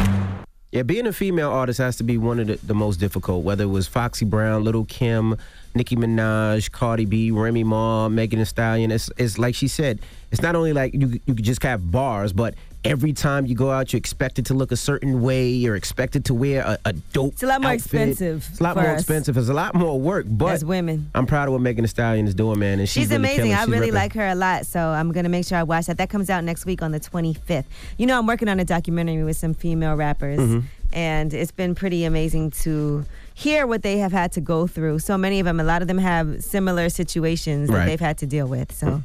Yeah, 0.73 0.83
being 0.83 1.07
a 1.07 1.13
female 1.13 1.49
artist 1.49 1.77
has 1.77 1.95
to 1.95 2.03
be 2.03 2.17
one 2.17 2.41
of 2.41 2.47
the, 2.47 2.55
the 2.57 2.73
most 2.73 2.97
difficult. 2.97 3.45
Whether 3.45 3.63
it 3.63 3.67
was 3.67 3.87
Foxy 3.87 4.25
Brown, 4.25 4.65
Lil 4.65 4.83
Kim, 4.83 5.37
Nicki 5.73 5.95
Minaj, 5.95 6.73
Cardi 6.73 7.05
B, 7.05 7.31
Remy 7.31 7.63
Ma, 7.63 8.09
Megan 8.09 8.39
Thee 8.39 8.45
Stallion. 8.45 8.91
It's, 8.91 9.09
it's 9.15 9.37
like 9.39 9.55
she 9.55 9.69
said. 9.69 10.01
It's 10.29 10.41
not 10.41 10.55
only 10.55 10.73
like 10.73 10.93
you 10.93 11.21
you 11.25 11.35
just 11.35 11.63
have 11.63 11.89
bars, 11.89 12.33
but 12.33 12.53
every 12.83 13.13
time 13.13 13.45
you 13.45 13.53
go 13.55 13.69
out, 13.71 13.93
you're 13.93 13.97
expected 13.99 14.45
to 14.47 14.53
look 14.53 14.71
a 14.71 14.75
certain 14.75 15.21
way. 15.21 15.47
You're 15.49 15.75
expected 15.75 16.25
to 16.25 16.33
wear 16.33 16.61
a, 16.63 16.77
a 16.85 16.93
dope. 16.93 17.33
It's 17.33 17.43
a 17.43 17.47
lot 17.47 17.61
more 17.61 17.71
outfit. 17.71 17.83
expensive 18.09 18.47
It's 18.49 18.59
a 18.59 18.63
lot 18.63 18.75
more 18.75 18.87
us. 18.87 18.99
expensive. 19.01 19.37
It's 19.37 19.49
a 19.49 19.53
lot 19.53 19.75
more 19.75 19.99
work. 19.99 20.25
But 20.27 20.53
As 20.53 20.65
women. 20.65 21.09
I'm 21.13 21.25
proud 21.27 21.47
of 21.47 21.53
what 21.53 21.61
Megan 21.61 21.83
Thee 21.83 21.87
Stallion 21.89 22.27
is 22.27 22.33
doing, 22.33 22.59
man. 22.59 22.79
And 22.79 22.89
she's, 22.89 23.03
She's, 23.03 23.09
really 23.11 23.15
amazing. 23.17 23.35
killing. 23.37 23.53
I 23.53 23.59
She's 23.61 23.67
really 23.69 23.79
ripping. 23.87 23.93
like 23.95 24.13
her 24.13 24.27
a 24.29 24.35
lot, 24.35 24.65
so 24.65 24.79
I'm 24.79 25.11
gonna 25.11 25.29
make 25.29 25.45
sure 25.45 25.57
I 25.57 25.63
watch 25.63 25.85
that. 25.85 25.97
That 25.97 26.09
comes 26.09 26.29
out 26.29 26.43
next 26.43 26.65
week 26.65 26.81
on 26.81 26.91
the 26.91 26.99
25th. 26.99 27.65
You 27.97 28.05
know, 28.07 28.17
I'm 28.17 28.25
working 28.27 28.49
on 28.49 28.59
a 28.59 28.65
documentary 28.65 29.23
with 29.23 29.37
some 29.37 29.53
female 29.53 29.95
rappers, 29.95 30.39
Mhm. 30.39 30.63
and 30.91 31.33
it's 31.33 31.51
been 31.51 31.75
pretty 31.75 32.03
amazing 32.05 32.51
to 32.51 33.05
hear 33.41 33.65
what 33.65 33.81
they 33.81 33.97
have 33.97 34.11
had 34.11 34.31
to 34.33 34.41
go 34.41 34.67
through. 34.67 34.99
So 34.99 35.17
many 35.17 35.39
of 35.39 35.45
them, 35.45 35.59
a 35.59 35.63
lot 35.63 35.81
of 35.81 35.87
them 35.87 35.97
have 35.97 36.43
similar 36.43 36.89
situations 36.89 37.69
that 37.69 37.75
Right. 37.75 37.85
they've 37.87 37.99
had 37.99 38.17
to 38.19 38.27
deal 38.27 38.47
with. 38.47 38.71
So, 38.71 39.03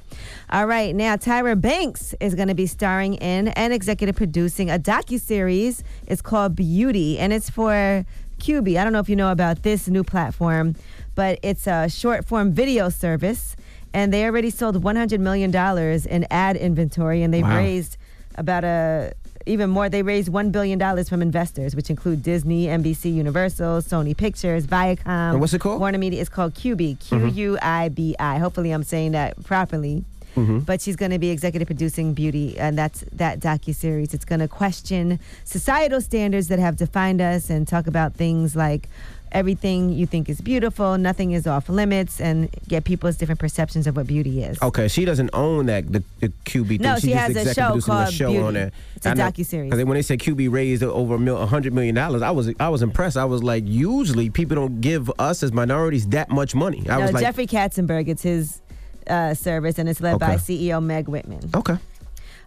all 0.50 0.66
right, 0.66 0.94
now 0.94 1.16
Tyra 1.16 1.58
Banks 1.58 2.14
is 2.20 2.34
going 2.34 2.48
to 2.48 2.54
be 2.54 2.66
starring 2.66 3.14
in 3.14 3.48
and 3.48 3.72
executive 3.72 4.14
producing 4.16 4.68
a 4.70 4.78
docu 4.78 5.18
series. 5.18 5.82
It's 6.06 6.20
called 6.20 6.54
Beauty, 6.54 7.18
and 7.18 7.32
it's 7.32 7.48
for 7.48 8.04
Quibi. 8.38 8.76
I 8.78 8.84
don't 8.84 8.92
know 8.92 8.98
if 9.00 9.08
you 9.08 9.16
know 9.16 9.32
about 9.32 9.62
this 9.62 9.88
new 9.88 10.04
platform, 10.04 10.74
but 11.14 11.38
it's 11.42 11.66
a 11.66 11.88
short 11.88 12.26
form 12.26 12.52
video 12.52 12.90
service, 12.90 13.56
and 13.94 14.12
they 14.12 14.26
already 14.26 14.50
sold 14.50 14.82
100 14.84 15.18
million 15.18 15.50
dollars 15.50 16.04
in 16.04 16.26
ad 16.30 16.56
inventory, 16.56 17.22
and 17.22 17.32
they've 17.32 17.42
Wow. 17.42 17.56
raised 17.56 17.96
about 18.34 18.64
a 18.64 19.14
even 19.46 19.70
more. 19.70 19.88
They 19.88 20.02
raised 20.02 20.28
one 20.28 20.50
billion 20.50 20.78
dollars 20.78 21.08
from 21.08 21.22
investors, 21.22 21.74
which 21.74 21.88
include 21.90 22.22
Disney, 22.22 22.66
NBC, 22.66 23.14
Universal, 23.14 23.82
Sony 23.82 24.16
Pictures, 24.16 24.66
Viacom. 24.66 25.06
And 25.32 25.40
what's 25.40 25.54
it 25.54 25.60
called? 25.60 25.80
Warner 25.80 25.98
Media. 25.98 26.20
It's 26.20 26.28
called 26.28 26.54
Quibi. 26.54 26.98
Q 26.98 27.18
Mhm. 27.18 27.34
U 27.36 27.58
I 27.62 27.88
B 27.88 28.14
I. 28.18 28.38
Hopefully, 28.38 28.72
I'm 28.72 28.82
saying 28.82 29.12
that 29.12 29.42
properly. 29.44 30.04
Mhm. 30.36 30.66
But 30.66 30.82
she's 30.82 30.96
going 30.96 31.12
to 31.12 31.18
be 31.18 31.30
executive 31.30 31.66
producing 31.66 32.12
Beauty, 32.12 32.58
and 32.58 32.76
that's 32.76 33.04
that 33.12 33.40
docu 33.40 33.74
series. 33.74 34.12
It's 34.12 34.26
going 34.26 34.40
to 34.40 34.48
question 34.48 35.18
societal 35.44 36.02
standards 36.02 36.48
that 36.48 36.58
have 36.58 36.76
defined 36.76 37.22
us 37.22 37.48
and 37.48 37.66
talk 37.66 37.86
about 37.86 38.12
things 38.14 38.54
like 38.54 38.88
everything 39.36 39.90
you 39.92 40.06
think 40.06 40.28
is 40.28 40.40
beautiful, 40.40 40.96
nothing 40.98 41.32
is 41.32 41.46
off 41.46 41.68
limits, 41.68 42.20
and 42.20 42.48
get 42.68 42.84
people's 42.84 43.16
different 43.16 43.38
perceptions 43.38 43.86
of 43.86 43.96
what 43.96 44.06
beauty 44.06 44.42
is. 44.42 44.60
Okay, 44.62 44.88
she 44.88 45.04
doesn't 45.04 45.30
own 45.32 45.66
that 45.66 45.92
the, 45.92 46.02
the 46.20 46.28
Quibi 46.44 46.68
thing. 46.68 46.82
No, 46.82 46.94
she, 46.96 47.08
she 47.08 47.12
just 47.12 47.20
has 47.20 47.36
a 47.36 47.40
executive 47.42 47.82
show 47.84 47.86
called 47.92 48.08
a 48.08 48.12
show 48.12 48.30
Beauty. 48.30 48.42
on 48.44 48.54
there. 48.54 48.72
It's 48.96 49.06
a 49.06 49.10
I 49.10 49.14
know- 49.14 49.24
docuseries. 49.30 49.70
'cause 49.70 49.84
when 49.84 49.94
they 49.94 50.02
said 50.02 50.18
Quibi 50.18 50.50
raised 50.50 50.82
over 50.82 51.14
a 51.14 51.46
hundred 51.46 51.72
million 51.74 51.94
dollars, 51.94 52.22
I 52.22 52.30
was 52.30 52.52
I 52.58 52.68
was 52.70 52.82
impressed. 52.82 53.16
I 53.16 53.24
was 53.26 53.42
like, 53.42 53.64
usually 53.66 54.30
people 54.30 54.56
don't 54.56 54.80
give 54.80 55.10
us 55.18 55.42
as 55.42 55.52
minorities 55.52 56.08
that 56.08 56.30
much 56.30 56.54
money. 56.54 56.84
I 56.88 56.96
no, 56.96 57.02
was 57.02 57.12
like, 57.12 57.22
Jeffrey 57.22 57.46
Katzenberg, 57.46 58.08
it's 58.08 58.22
his 58.22 58.60
uh, 59.06 59.34
service, 59.34 59.78
and 59.78 59.88
it's 59.88 60.00
led 60.00 60.18
by 60.18 60.36
CEO 60.36 60.82
Meg 60.82 61.08
Whitman. 61.08 61.50
okay. 61.54 61.76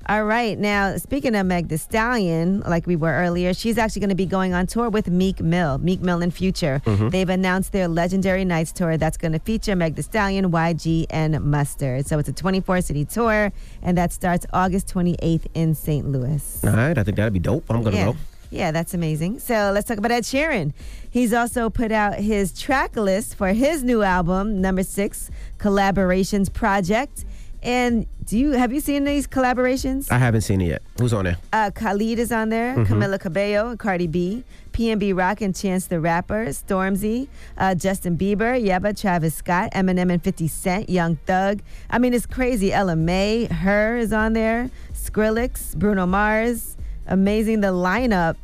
All 0.07 0.23
right. 0.23 0.57
Now, 0.57 0.97
speaking 0.97 1.35
of 1.35 1.45
Meg 1.45 1.67
Thee 1.67 1.77
Stallion, 1.77 2.61
like 2.61 2.87
we 2.87 2.95
were 2.95 3.11
earlier, 3.13 3.53
she's 3.53 3.77
actually 3.77 3.99
going 3.99 4.09
to 4.09 4.15
be 4.15 4.25
going 4.25 4.53
on 4.53 4.65
tour 4.65 4.89
with 4.89 5.07
Meek 5.07 5.39
Mill, 5.39 5.77
Meek 5.77 6.01
Mill 6.01 6.21
in 6.23 6.31
Future. 6.31 6.81
Mhm. 6.85 7.11
They've 7.11 7.29
announced 7.29 7.73
their 7.73 7.87
Legendary 7.87 8.43
Nights 8.43 8.71
tour 8.71 8.97
that's 8.97 9.17
going 9.17 9.33
to 9.33 9.39
feature 9.39 9.75
Meg 9.75 9.95
Thee 9.95 10.01
Stallion, 10.01 10.51
YG, 10.51 11.05
and 11.11 11.39
Mustard. 11.41 12.07
So 12.07 12.17
it's 12.17 12.29
a 12.29 12.33
24 12.33 12.81
city 12.81 13.05
tour, 13.05 13.51
and 13.83 13.97
that 13.97 14.11
starts 14.11 14.47
August 14.51 14.87
28th 14.87 15.45
in 15.53 15.75
St. 15.75 16.07
Louis. 16.07 16.63
All 16.63 16.71
right, 16.71 16.97
I 16.97 17.03
think 17.03 17.17
that'd 17.17 17.33
be 17.33 17.39
dope. 17.39 17.65
I'm 17.69 17.83
gonna 17.83 17.95
yeah. 17.95 18.05
go. 18.05 18.15
Yeah, 18.51 18.71
that's 18.71 18.95
amazing. 18.95 19.39
So 19.39 19.71
let's 19.75 19.87
talk 19.87 19.99
about 19.99 20.11
Ed 20.11 20.23
Sheeran. 20.23 20.73
He's 21.07 21.33
also 21.33 21.69
put 21.69 21.91
out 21.91 22.15
his 22.15 22.51
track 22.51 22.95
list 22.95 23.35
for 23.35 23.49
his 23.49 23.83
new 23.83 24.01
album, 24.01 24.59
number 24.59 24.81
six, 24.81 25.29
Collaborations 25.59 26.51
Project. 26.51 27.25
And 27.61 28.05
do 28.23 28.37
you 28.37 28.51
have 28.51 28.71
you 28.71 28.79
seen 28.79 29.03
these 29.03 29.27
collaborations? 29.27 30.11
I 30.11 30.17
haven't 30.17 30.41
seen 30.41 30.61
it 30.61 30.67
yet. 30.67 30.81
Who's 30.99 31.13
on 31.13 31.25
there? 31.25 31.37
Uh, 31.51 31.71
Khalid 31.71 32.19
is 32.19 32.31
on 32.31 32.49
there, 32.49 32.75
Mhm. 32.75 32.85
Camila 32.87 33.19
Cabello, 33.19 33.69
and 33.69 33.79
Cardi 33.79 34.07
B, 34.07 34.43
PNB 34.71 35.11
Rock 35.13 35.41
and 35.41 35.53
Chance 35.55 35.87
the 35.87 35.99
Rapper, 35.99 36.45
Stormzy, 36.47 37.27
uh, 37.57 37.75
Justin 37.75 38.17
Bieber, 38.17 38.55
Yebba, 38.61 38.99
Travis 38.99 39.35
Scott, 39.35 39.71
Eminem 39.73 40.11
and 40.11 40.23
50 40.23 40.47
Cent, 40.47 40.89
Young 40.89 41.17
Thug. 41.25 41.61
I 41.89 41.99
mean, 41.99 42.13
it's 42.13 42.25
crazy. 42.25 42.71
Ella 42.71 42.95
Mai, 42.95 43.47
Her 43.51 43.97
is 43.97 44.13
on 44.13 44.33
there, 44.33 44.69
Skrillex, 44.93 45.75
Bruno 45.75 46.05
Mars. 46.05 46.77
Amazing 47.07 47.61
the 47.61 47.69
lineup 47.73 48.35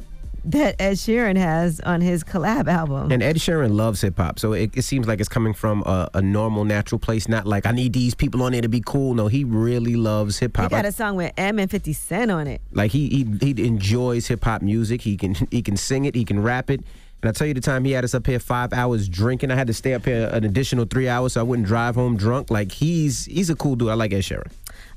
that 0.45 0.75
Ed 0.79 0.93
Sheeran 0.93 1.37
has 1.37 1.79
on 1.81 2.01
his 2.01 2.23
collab 2.23 2.67
album. 2.67 3.11
And 3.11 3.23
Ed 3.23 3.37
Sheeran 3.37 3.75
loves 3.75 4.01
hip 4.01 4.17
hop, 4.17 4.39
so 4.39 4.53
it, 4.53 4.71
it 4.75 4.83
seems 4.83 5.07
like 5.07 5.19
it's 5.19 5.29
coming 5.29 5.53
from 5.53 5.83
a, 5.85 6.09
a 6.13 6.21
normal, 6.21 6.63
natural 6.63 6.99
place. 6.99 7.27
Not 7.27 7.45
like 7.45 7.65
I 7.65 7.71
need 7.71 7.93
these 7.93 8.15
people 8.15 8.43
on 8.43 8.51
there 8.51 8.61
to 8.61 8.69
be 8.69 8.81
cool. 8.85 9.13
No, 9.13 9.27
he 9.27 9.43
really 9.43 9.95
loves 9.95 10.39
hip 10.39 10.55
hop. 10.57 10.71
he 10.71 10.75
got 10.75 10.85
a 10.85 10.91
song 10.91 11.15
with 11.15 11.33
M 11.37 11.59
and 11.59 11.69
50 11.69 11.93
Cent 11.93 12.31
on 12.31 12.47
it. 12.47 12.61
Like 12.71 12.91
he 12.91 13.09
he 13.09 13.53
he 13.53 13.65
enjoys 13.65 14.27
hip 14.27 14.43
hop 14.43 14.61
music. 14.61 15.01
He 15.01 15.17
can 15.17 15.35
he 15.51 15.61
can 15.61 15.77
sing 15.77 16.05
it. 16.05 16.15
He 16.15 16.25
can 16.25 16.41
rap 16.41 16.69
it. 16.69 16.81
And 17.21 17.29
I 17.29 17.31
tell 17.31 17.47
you, 17.47 17.55
the 17.55 17.61
time 17.61 17.85
he 17.85 17.91
had 17.91 18.03
us 18.03 18.13
up 18.13 18.27
here 18.27 18.39
five 18.39 18.71
hours 18.71 19.09
drinking, 19.09 19.49
I 19.49 19.55
had 19.55 19.65
to 19.67 19.73
stay 19.73 19.95
up 19.95 20.05
here 20.05 20.29
an 20.31 20.43
additional 20.43 20.85
three 20.85 21.09
hours 21.09 21.33
so 21.33 21.39
I 21.39 21.43
wouldn't 21.43 21.67
drive 21.67 21.95
home 21.95 22.17
drunk. 22.17 22.51
Like 22.51 22.71
he's 22.71 23.25
he's 23.25 23.49
a 23.49 23.55
cool 23.55 23.75
dude. 23.75 23.89
I 23.89 23.95
like 23.95 24.13
Ed 24.13 24.21
Sheeran. 24.21 24.51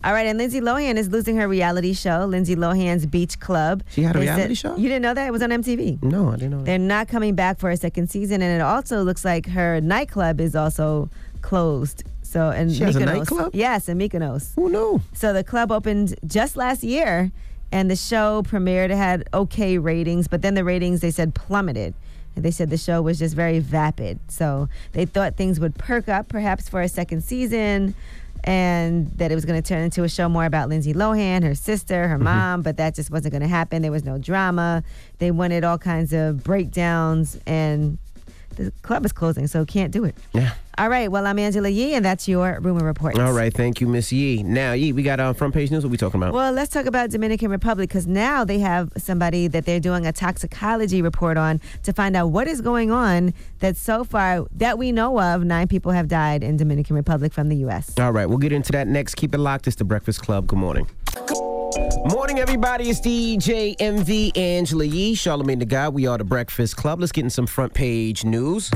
All 0.05 0.13
right, 0.13 0.27
and 0.27 0.39
Lindsay 0.39 0.61
Lohan 0.61 0.97
is 0.97 1.09
losing 1.09 1.37
her 1.37 1.49
reality 1.49 1.93
show, 1.93 2.25
Lindsay 2.25 2.55
Lohan's 2.55 3.05
Beach 3.05 3.41
Club. 3.41 3.83
She 3.91 4.03
had 4.03 4.15
a 4.15 4.21
They 4.21 4.27
reality 4.27 4.55
show? 4.55 4.77
You 4.77 4.85
didn't 4.89 5.03
know 5.03 5.13
that? 5.13 5.27
It 5.27 5.33
was 5.33 5.43
on 5.43 5.51
MTV. 5.51 6.03
No, 6.05 6.29
I 6.29 6.33
didn't 6.37 6.51
know. 6.51 6.59
That. 6.59 6.67
They're 6.67 6.79
not 6.79 7.09
coming 7.09 7.35
back 7.35 7.59
for 7.59 7.69
a 7.71 7.77
second 7.77 8.09
season, 8.09 8.41
and 8.41 8.61
it 8.61 8.63
also 8.63 9.03
looks 9.03 9.25
like 9.25 9.47
her 9.49 9.81
nightclub 9.81 10.41
is 10.41 10.55
also 10.55 11.11
closed. 11.43 12.05
So 12.23 12.51
and 12.51 12.71
She 12.73 12.85
has 12.85 12.95
a 12.95 13.01
Mykonos. 13.01 13.05
nightclub? 13.07 13.55
Yes, 13.55 13.89
in 13.89 13.99
Mykonos. 13.99 14.55
Who 14.55 14.71
knew? 14.71 15.01
So 15.15 15.33
the 15.33 15.43
club 15.43 15.73
opened 15.73 16.15
just 16.27 16.57
last 16.57 16.85
year, 16.85 17.33
and 17.73 17.91
the 17.91 17.97
show 17.97 18.43
premiered. 18.45 18.91
It 18.91 18.97
had 18.97 19.29
okay 19.35 19.79
ratings, 19.79 20.29
but 20.29 20.43
then 20.43 20.55
the 20.55 20.63
ratings 20.65 21.01
they 21.01 21.11
said 21.11 21.35
plummeted. 21.35 21.95
And 22.37 22.45
they 22.45 22.53
said 22.53 22.71
the 22.71 22.79
show 22.79 23.03
was 23.03 23.19
just 23.19 23.35
very 23.35 23.59
vapid. 23.59 24.21
So 24.29 24.69
they 24.93 25.07
thought 25.07 25.37
things 25.37 25.59
would 25.59 25.75
perk 25.75 26.09
up 26.09 26.29
perhaps 26.29 26.69
for 26.69 26.81
a 26.83 26.89
second 26.89 27.25
season. 27.25 27.97
And 28.45 29.11
that 29.19 29.31
it 29.31 29.35
was 29.35 29.45
going 29.45 29.61
to 29.61 29.67
turn 29.67 29.83
into 29.83 30.05
a 30.05 30.09
show 30.09 30.29
more 30.29 30.45
about 30.45 30.69
Lindsay 30.69 30.95
Lohan, 30.95 31.43
her 31.43 31.55
sister, 31.55 32.09
her 32.09 32.15
mm-hmm. 32.15 32.25
mom, 32.25 32.63
but 32.63 32.77
that 32.79 32.95
just 32.95 33.11
wasn't 33.11 33.33
going 33.33 33.43
to 33.43 33.49
happen. 33.49 33.83
There 33.83 33.93
was 33.93 34.05
no 34.05 34.19
drama. 34.19 34.83
They 35.19 35.31
wanted 35.31 35.65
all 35.65 35.79
kinds 35.79 36.13
of 36.13 36.45
breakdowns, 36.45 37.39
and 37.47 37.99
the 38.59 38.73
club 38.83 39.05
is 39.05 39.13
closing, 39.13 39.47
so 39.47 39.65
can't 39.65 39.93
do 39.93 40.05
it. 40.05 40.15
Yeah. 40.33 40.53
All 40.77 40.89
right. 40.89 41.11
Well, 41.11 41.27
I'm 41.27 41.39
Angela 41.39 41.69
Yee, 41.69 41.95
and 41.95 42.05
that's 42.05 42.29
your 42.29 42.59
rumor 42.61 42.85
report. 42.85 43.19
All 43.19 43.33
right, 43.33 43.53
thank 43.53 43.81
you, 43.81 43.89
Miss 43.89 44.13
Yee. 44.13 44.43
Now, 44.43 44.73
Yee, 44.75 44.93
we 44.93 45.03
got 45.03 45.19
uh, 45.19 45.33
front 45.33 45.55
page 45.55 45.71
news. 45.71 45.85
What 45.85 45.91
we 45.91 45.97
talking 45.97 46.21
about? 46.21 46.35
Well, 46.35 46.53
let's 46.53 46.73
talk 46.73 46.87
about 46.87 47.11
Dominican 47.11 47.51
Republic 47.51 47.89
because 47.89 48.07
now 48.07 48.45
they 48.45 48.59
have 48.61 48.93
somebody 48.97 49.49
that 49.49 49.65
they're 49.65 49.81
doing 49.81 50.07
a 50.07 50.13
toxicology 50.13 51.03
report 51.03 51.37
on 51.37 51.61
to 51.85 51.93
find 51.93 52.15
out 52.17 52.29
what 52.29 52.47
is 52.47 52.61
going 52.61 52.91
on. 52.91 53.35
That 53.61 53.77
so 53.77 54.05
far 54.05 54.47
that 54.53 54.79
we 54.79 54.93
know 54.93 55.21
of, 55.21 55.45
nine 55.45 55.67
people 55.67 55.91
have 55.93 56.07
died 56.07 56.45
in 56.45 56.57
Dominican 56.57 56.95
Republic 56.95 57.33
from 57.33 57.49
the 57.49 57.57
U.S. 57.57 57.99
All 57.99 58.13
right, 58.13 58.27
we'll 58.27 58.39
get 58.39 58.53
into 58.53 58.71
that 58.73 58.87
next. 58.87 59.17
Keep 59.17 59.35
it 59.35 59.39
locked. 59.39 59.67
It's 59.67 59.77
the 59.77 59.85
Breakfast 59.85 60.23
Club. 60.23 60.47
Good 60.47 60.59
morning. 60.59 60.87
Morning, 61.77 62.39
everybody. 62.39 62.89
It's 62.89 62.99
DJ 62.99 63.77
Envy 63.79 64.35
Angela 64.35 64.85
Yee, 64.85 65.15
Charlamagne 65.15 65.59
the 65.59 65.67
Guy. 65.67 65.91
We 65.91 66.07
are 66.07 66.17
the 66.17 66.25
Breakfast 66.25 66.79
Club. 66.79 66.99
Let's 67.01 67.13
get 67.13 67.25
in 67.25 67.31
some 67.31 67.47
front 67.47 67.75
page 67.75 68.25
news. 68.25 68.71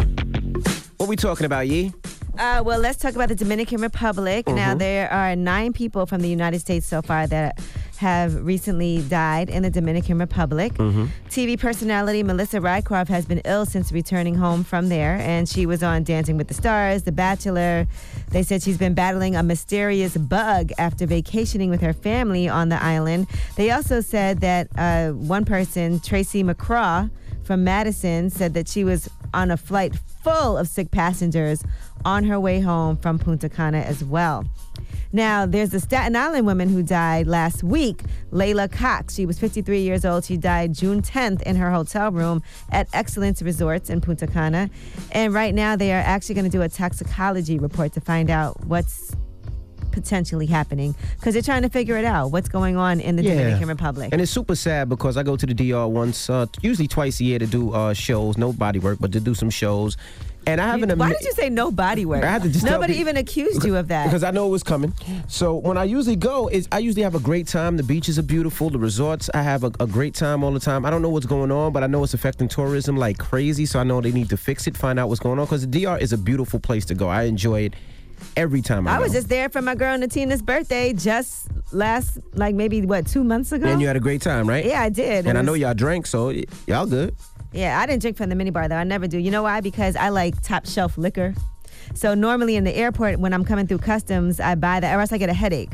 What 0.99 1.09
we 1.09 1.17
talking 1.17 1.47
about, 1.47 1.69
Yee? 1.69 1.93
Uh, 2.39 2.63
well, 2.65 2.81
let's 2.81 2.97
talk 2.99 3.15
about 3.15 3.29
the 3.29 3.35
Dominican 3.35 3.81
Republic. 3.81 4.49
Now, 4.49 4.75
Mhm. 4.75 4.79
there 4.79 5.13
are 5.13 5.37
nine 5.37 5.73
people 5.73 6.07
from 6.07 6.23
the 6.23 6.29
United 6.29 6.61
States 6.61 6.87
so 6.87 7.03
far 7.03 7.27
that 7.27 7.59
have 7.99 8.35
recently 8.45 9.03
died 9.09 9.49
in 9.49 9.63
the 9.63 9.71
Dominican 9.71 10.19
Republic. 10.19 10.73
Mm-hmm. 10.75 11.05
TV 11.31 11.57
personality 11.57 12.23
Melissa 12.25 12.59
Rycroft 12.59 13.09
has 13.09 13.27
been 13.27 13.41
ill 13.45 13.65
since 13.65 13.93
returning 13.93 14.35
home 14.37 14.65
from 14.65 14.89
there, 14.89 15.19
and 15.21 15.49
she 15.49 15.67
was 15.67 15.83
on 15.85 16.03
Dancing 16.03 16.37
with 16.37 16.49
the 16.49 16.55
Stars, 16.55 17.03
The 17.03 17.13
Bachelor. 17.13 17.87
They 18.31 18.43
said 18.43 18.63
she's 18.63 18.79
been 18.79 18.95
battling 18.95 19.37
a 19.37 19.43
mysterious 19.43 20.17
bug 20.17 20.73
after 20.79 21.07
vacationing 21.07 21.71
with 21.71 21.81
her 21.83 21.93
family 21.93 22.49
on 22.49 22.71
the 22.71 22.83
island. 22.83 23.29
They 23.57 23.71
also 23.71 24.01
said 24.01 24.41
that 24.41 24.69
uh, 24.77 25.11
one 25.11 25.45
person, 25.45 26.01
Tracy 26.01 26.43
McCraw 26.43 27.09
from 27.53 27.65
Madison, 27.65 28.31
said 28.31 28.55
that 28.55 28.67
she 28.67 28.83
was 28.83 29.11
on 29.35 29.51
a 29.51 29.59
flight 29.59 29.95
full 30.25 30.57
of 30.57 30.67
sick 30.67 30.91
passengers 30.91 31.63
on 32.03 32.25
her 32.25 32.41
way 32.41 32.61
home 32.61 32.97
from 32.97 33.19
Punta 33.19 33.51
Cana 33.51 33.81
as 33.81 34.03
well. 34.03 34.47
Now, 35.13 35.45
there's 35.45 35.75
a 35.75 35.81
Staten 35.81 36.17
Island 36.17 36.47
woman 36.47 36.71
who 36.71 36.83
died 36.83 37.27
last 37.27 37.63
week, 37.63 38.05
Layla 38.31 38.73
Cox. 38.73 39.17
She 39.17 39.27
was 39.27 39.39
53 39.39 39.83
years 39.83 40.07
old. 40.07 40.25
She 40.25 40.39
died 40.39 40.73
June 40.73 41.03
10th 41.03 41.43
in 41.43 41.57
her 41.57 41.71
hotel 41.71 42.11
room 42.11 42.43
at 42.71 42.89
Excellence 42.95 43.43
Resorts 43.43 43.91
in 43.91 44.01
Punta 44.01 44.27
Cana. 44.27 44.71
And 45.11 45.35
right 45.35 45.55
now, 45.55 45.77
they 45.77 45.93
are 45.93 46.01
actually 46.01 46.37
going 46.37 46.47
to 46.47 46.51
do 46.51 46.63
a 46.63 46.71
toxicology 46.71 47.59
report 47.59 47.93
to 47.93 48.01
find 48.01 48.31
out 48.31 48.65
what's 48.65 49.15
potentially 49.93 50.47
happening 50.47 50.95
because 51.19 51.35
they're 51.35 51.43
trying 51.43 51.63
to 51.63 51.69
figure 51.69 51.97
it 51.97 52.05
out 52.05 52.29
what's 52.33 52.49
going 52.49 52.77
on 52.77 53.01
in 53.01 53.17
the 53.17 53.23
Dominican 53.23 53.69
Republic. 53.69 54.11
And 54.13 54.21
it's 54.21 54.33
super 54.33 54.57
sad 54.57 54.89
because 54.89 55.17
I 55.17 55.23
go 55.23 55.37
to 55.37 55.47
the 55.47 55.55
DR 55.55 55.87
once, 55.89 56.29
uh, 56.29 56.47
usually 56.61 56.89
twice 56.89 57.21
a 57.21 57.25
year 57.25 57.39
to 57.39 57.47
do 57.47 57.73
uh, 57.73 57.95
shows, 57.95 58.37
no 58.37 58.53
body 58.53 58.79
work, 58.79 58.99
but 59.01 59.13
to 59.13 59.21
do 59.21 59.35
some 59.35 59.51
shows. 59.51 59.97
And 60.47 60.61
I 60.61 60.67
have 60.69 60.83
an 60.83 60.99
Why 60.99 61.13
did 61.13 61.23
you 61.23 61.33
say 61.33 61.49
no 61.51 61.71
body 61.71 62.05
work? 62.05 62.25
I 62.25 62.31
had 62.31 62.43
to 62.43 62.49
just 62.49 62.65
Nobody 62.65 62.95
even 62.95 63.17
accused 63.17 63.65
you 63.65 63.77
of 63.77 63.89
that. 63.89 64.07
because 64.07 64.25
I 64.25 64.33
know 64.33 64.49
it 64.49 64.51
was 64.51 64.63
coming. 64.65 64.93
So 65.29 65.55
when 65.57 65.79
I 65.79 65.85
usually 65.85 66.17
go, 66.17 66.49
is 66.49 66.67
I 66.73 66.79
usually 66.79 67.03
have 67.03 67.15
a 67.15 67.21
great 67.21 67.47
time. 67.47 67.77
The 67.77 67.83
beaches 67.83 68.19
are 68.19 68.25
beautiful. 68.25 68.69
The 68.69 68.79
resorts, 68.79 69.31
I 69.35 69.43
have 69.43 69.63
a, 69.63 69.71
a 69.79 69.87
great 69.87 70.15
time 70.15 70.43
all 70.43 70.53
the 70.53 70.61
time. 70.61 70.85
I 70.85 70.91
don't 70.91 71.03
know 71.03 71.11
what's 71.11 71.27
going 71.27 71.53
on, 71.53 71.73
but 71.73 71.85
I 71.85 71.87
know 71.87 72.03
it's 72.03 72.15
affecting 72.15 72.49
tourism 72.49 72.97
like 72.97 73.19
crazy. 73.19 73.67
So 73.67 73.79
I 73.79 73.85
know 73.85 74.01
they 74.01 74.11
need 74.11 74.31
to 74.31 74.37
fix 74.37 74.67
it, 74.67 74.77
find 74.77 74.99
out 74.99 75.09
what's 75.09 75.21
going 75.21 75.39
on. 75.39 75.45
Because 75.45 75.67
the 75.67 75.85
DR 75.85 75.99
is 76.01 76.13
a 76.13 76.19
beautiful 76.19 76.59
place 76.59 76.85
to 76.87 76.95
go. 76.95 77.09
I 77.09 77.25
enjoy 77.25 77.61
it 77.63 77.75
every 78.37 78.63
time 78.63 78.87
I, 78.89 78.97
I 78.97 78.99
was 79.01 79.13
just 79.13 79.29
there 79.29 79.49
for 79.49 79.63
my 79.63 79.75
girl 79.75 79.97
Natina's 79.99 80.43
birthday 80.43 80.93
just 80.93 81.49
last, 81.73 82.19
like 82.35 82.55
maybe 82.55 82.83
what, 82.83 83.07
two 83.07 83.25
months 83.25 83.53
ago? 83.53 83.67
and 83.67 83.81
you 83.81 83.87
had 83.87 83.97
a 83.97 84.01
great 84.01 84.23
time, 84.23 84.49
right? 84.49 84.65
Yeah, 84.65 84.83
I 84.83 84.89
did. 84.89 85.27
And 85.27 85.37
It 85.37 85.41
I 85.41 85.43
know 85.43 85.55
y'all 85.55 85.75
drank, 85.75 86.07
so 86.07 86.27
y- 86.27 86.45
y'all 86.67 86.87
good. 86.87 87.15
Yeah, 87.53 87.79
I 87.81 87.87
didn't 87.87 88.01
drink 88.03 88.17
from 88.17 88.31
the 88.31 88.35
minibar 88.35 88.69
though. 88.69 88.77
I 88.77 88.85
never 88.85 89.07
do. 89.07 89.19
You 89.19 89.31
know 89.31 89.43
why? 89.43 89.61
Because 89.61 89.95
I 89.97 90.09
like 90.09 90.41
top 90.43 90.67
shelf 90.67 90.97
liquor. 90.97 91.35
So 91.95 92.15
normally 92.15 92.57
in 92.57 92.65
the 92.65 92.75
airport 92.75 93.19
when 93.19 93.33
I'm 93.35 93.45
coming 93.45 93.67
through 93.67 93.79
customs, 93.79 94.41
I 94.41 94.55
buy 94.55 94.81
that, 94.81 94.97
or 94.97 95.01
else 95.01 95.13
I 95.13 95.19
get 95.19 95.29
a 95.29 95.35
headache. 95.35 95.73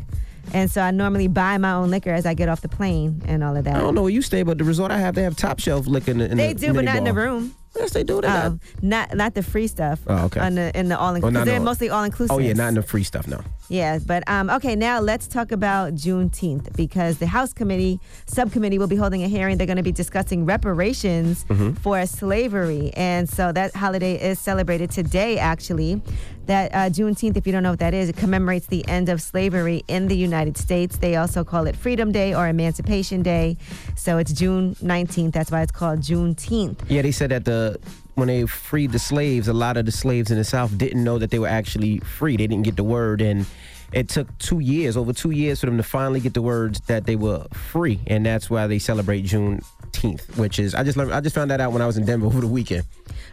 And 0.55 0.71
so 0.71 0.81
I 0.81 0.91
normally 0.91 1.29
buy 1.29 1.59
my 1.59 1.73
own 1.73 1.91
liquor 1.91 2.11
as 2.11 2.25
I 2.25 2.33
get 2.35 2.49
off 2.49 2.63
the 2.63 2.69
plane 2.71 3.23
and 3.27 3.45
all 3.45 3.55
of 3.57 3.65
that. 3.65 3.77
I 3.77 3.81
don't 3.81 3.95
know 3.95 4.01
where 4.03 4.11
you 4.11 4.23
stay, 4.23 4.43
but 4.43 4.57
the 4.59 4.65
resort 4.65 4.91
I 4.91 4.99
have, 4.99 5.15
they 5.15 5.23
have 5.23 5.37
top 5.37 5.61
shelf 5.61 5.87
liquor 5.87 6.11
in 6.13 6.19
the. 6.19 6.31
In 6.31 6.37
They 6.39 6.55
the 6.55 6.59
do, 6.69 6.73
but 6.75 6.85
not 6.85 6.97
in 6.97 7.05
the 7.05 7.13
room. 7.13 7.55
Yes, 7.79 7.93
they 7.93 8.03
do. 8.05 8.21
They 8.21 8.29
Oh, 8.29 8.31
got- 8.31 8.59
not 8.83 9.15
not 9.15 9.35
the 9.35 9.43
free 9.43 9.67
stuff. 9.69 10.01
Oh, 10.07 10.25
okay. 10.27 10.41
On 10.41 10.55
the 10.55 10.77
in 10.79 10.89
the 10.89 10.99
all 10.99 11.13
Oh, 11.13 11.15
inclusive. 11.15 11.35
not 11.35 11.47
they're 11.47 11.59
no- 11.59 11.65
mostly 11.65 11.91
all 11.91 12.05
inclusive. 12.05 12.35
Oh 12.35 12.39
yeah, 12.39 12.53
not 12.55 12.69
in 12.69 12.75
the 12.75 12.83
free 12.83 13.05
stuff. 13.05 13.27
No. 13.29 13.41
Yeah, 13.71 13.99
but 14.05 14.23
um, 14.29 14.49
okay, 14.51 14.75
now 14.75 14.99
let's 14.99 15.27
talk 15.29 15.53
about 15.53 15.95
Juneteenth 15.95 16.75
because 16.75 17.19
the 17.19 17.27
House 17.27 17.53
Committee 17.53 18.01
subcommittee 18.27 18.79
will 18.79 18.87
be 18.87 18.97
holding 18.97 19.23
a 19.25 19.29
hearing. 19.29 19.59
They're 19.59 19.67
going 19.67 19.77
to 19.77 19.83
be 19.83 19.93
discussing 19.93 20.47
reparations 20.47 21.45
Mhm. 21.49 21.79
for 21.79 22.05
slavery, 22.07 22.91
and 22.97 23.29
so 23.29 23.53
that 23.53 23.75
holiday 23.77 24.15
is 24.31 24.39
celebrated 24.39 24.91
today. 24.91 25.39
Actually, 25.39 26.01
that 26.47 26.75
uh, 26.75 26.89
Juneteenth, 26.89 27.37
if 27.37 27.47
you 27.47 27.53
don't 27.53 27.63
know 27.63 27.71
what 27.73 27.81
that 27.81 27.93
is, 27.93 28.09
it 28.09 28.17
commemorates 28.17 28.67
the 28.69 28.89
end 28.89 29.11
of 29.11 29.21
slavery 29.21 29.85
in 29.87 30.09
the 30.09 30.17
United 30.17 30.57
States. 30.57 30.97
They 30.97 31.17
also 31.17 31.45
call 31.45 31.67
it 31.67 31.77
Freedom 31.77 32.11
Day 32.11 32.35
or 32.35 32.49
Emancipation 32.49 33.23
Day. 33.23 33.59
So 33.97 34.17
it's 34.17 34.33
June 34.33 34.77
19th. 34.83 35.33
That's 35.33 35.51
why 35.51 35.61
it's 35.61 35.73
called 35.73 36.01
Juneteenth. 36.01 36.79
Yeah, 36.89 37.03
they 37.03 37.13
said 37.13 37.31
that 37.31 37.45
the 37.45 37.68
when 38.15 38.29
they 38.29 38.47
freed 38.47 38.93
the 38.93 38.99
slaves, 38.99 39.49
a 39.49 39.53
lot 39.53 39.77
of 39.77 39.87
the 39.87 39.93
slaves 39.93 40.31
in 40.31 40.39
the 40.39 40.45
South 40.45 40.77
didn't 40.77 41.03
know 41.05 41.19
that 41.19 41.31
they 41.31 41.39
were 41.39 41.49
actually 41.49 41.99
free. 42.01 42.37
They 42.37 42.47
didn't 42.47 42.65
get 42.65 42.77
the 42.77 42.85
word, 42.85 43.21
and 43.21 43.47
it 43.93 44.09
took 44.09 44.37
two 44.39 44.59
years, 44.59 44.97
over 44.97 45.13
two 45.13 45.31
years, 45.31 45.61
for 45.61 45.67
them 45.67 45.77
to 45.77 45.83
finally 45.83 46.21
get 46.21 46.35
the 46.35 46.43
words 46.43 46.81
that 46.83 47.07
they 47.07 47.17
were 47.17 47.47
free, 47.53 48.01
and 48.07 48.27
that's 48.27 48.51
why 48.51 48.67
they 48.67 48.79
celebrate 48.79 49.25
Juneteenth, 49.25 50.37
which 50.37 50.59
is 50.59 50.75
I 50.75 50.83
just 50.83 50.97
learned, 50.97 51.13
I 51.13 51.21
just 51.21 51.35
found 51.35 51.51
that 51.51 51.61
out 51.61 51.73
when 51.73 51.81
I 51.81 51.87
was 51.87 51.97
in 51.97 52.05
Denver 52.05 52.27
over 52.27 52.41
the 52.41 52.47
weekend. 52.47 52.85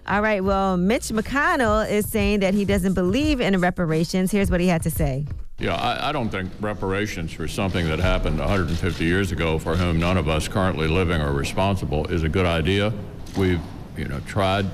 All 0.08 0.22
right. 0.22 0.44
Well, 0.44 0.78
Mitch 0.78 1.10
McConnell 1.10 1.90
is 1.90 2.08
saying 2.08 2.42
that 2.42 2.54
he 2.54 2.64
doesn't 2.64 2.94
believe 2.94 3.42
in 3.42 3.60
reparations. 3.60 4.32
Here's 4.32 4.52
what 4.52 4.62
he 4.62 4.68
had 4.68 4.84
to 4.84 4.92
say. 4.92 5.26
Yeah, 5.58 5.76
I, 5.76 6.10
I 6.10 6.12
don't 6.12 6.30
think 6.30 6.52
reparations 6.60 7.32
for 7.32 7.48
something 7.48 7.88
that 7.88 8.00
happened 8.00 8.40
150 8.40 9.04
years 9.04 9.32
ago, 9.32 9.58
for 9.58 9.76
whom 9.76 10.00
none 10.00 10.18
of 10.18 10.28
us 10.28 10.48
currently 10.48 10.88
living 10.88 11.22
are 11.22 11.32
responsible, 11.32 12.06
is 12.08 12.24
a 12.24 12.30
good 12.30 12.46
idea. 12.46 12.94
We've, 13.38 13.62
you 13.98 14.06
know, 14.06 14.20
tried 14.22 14.66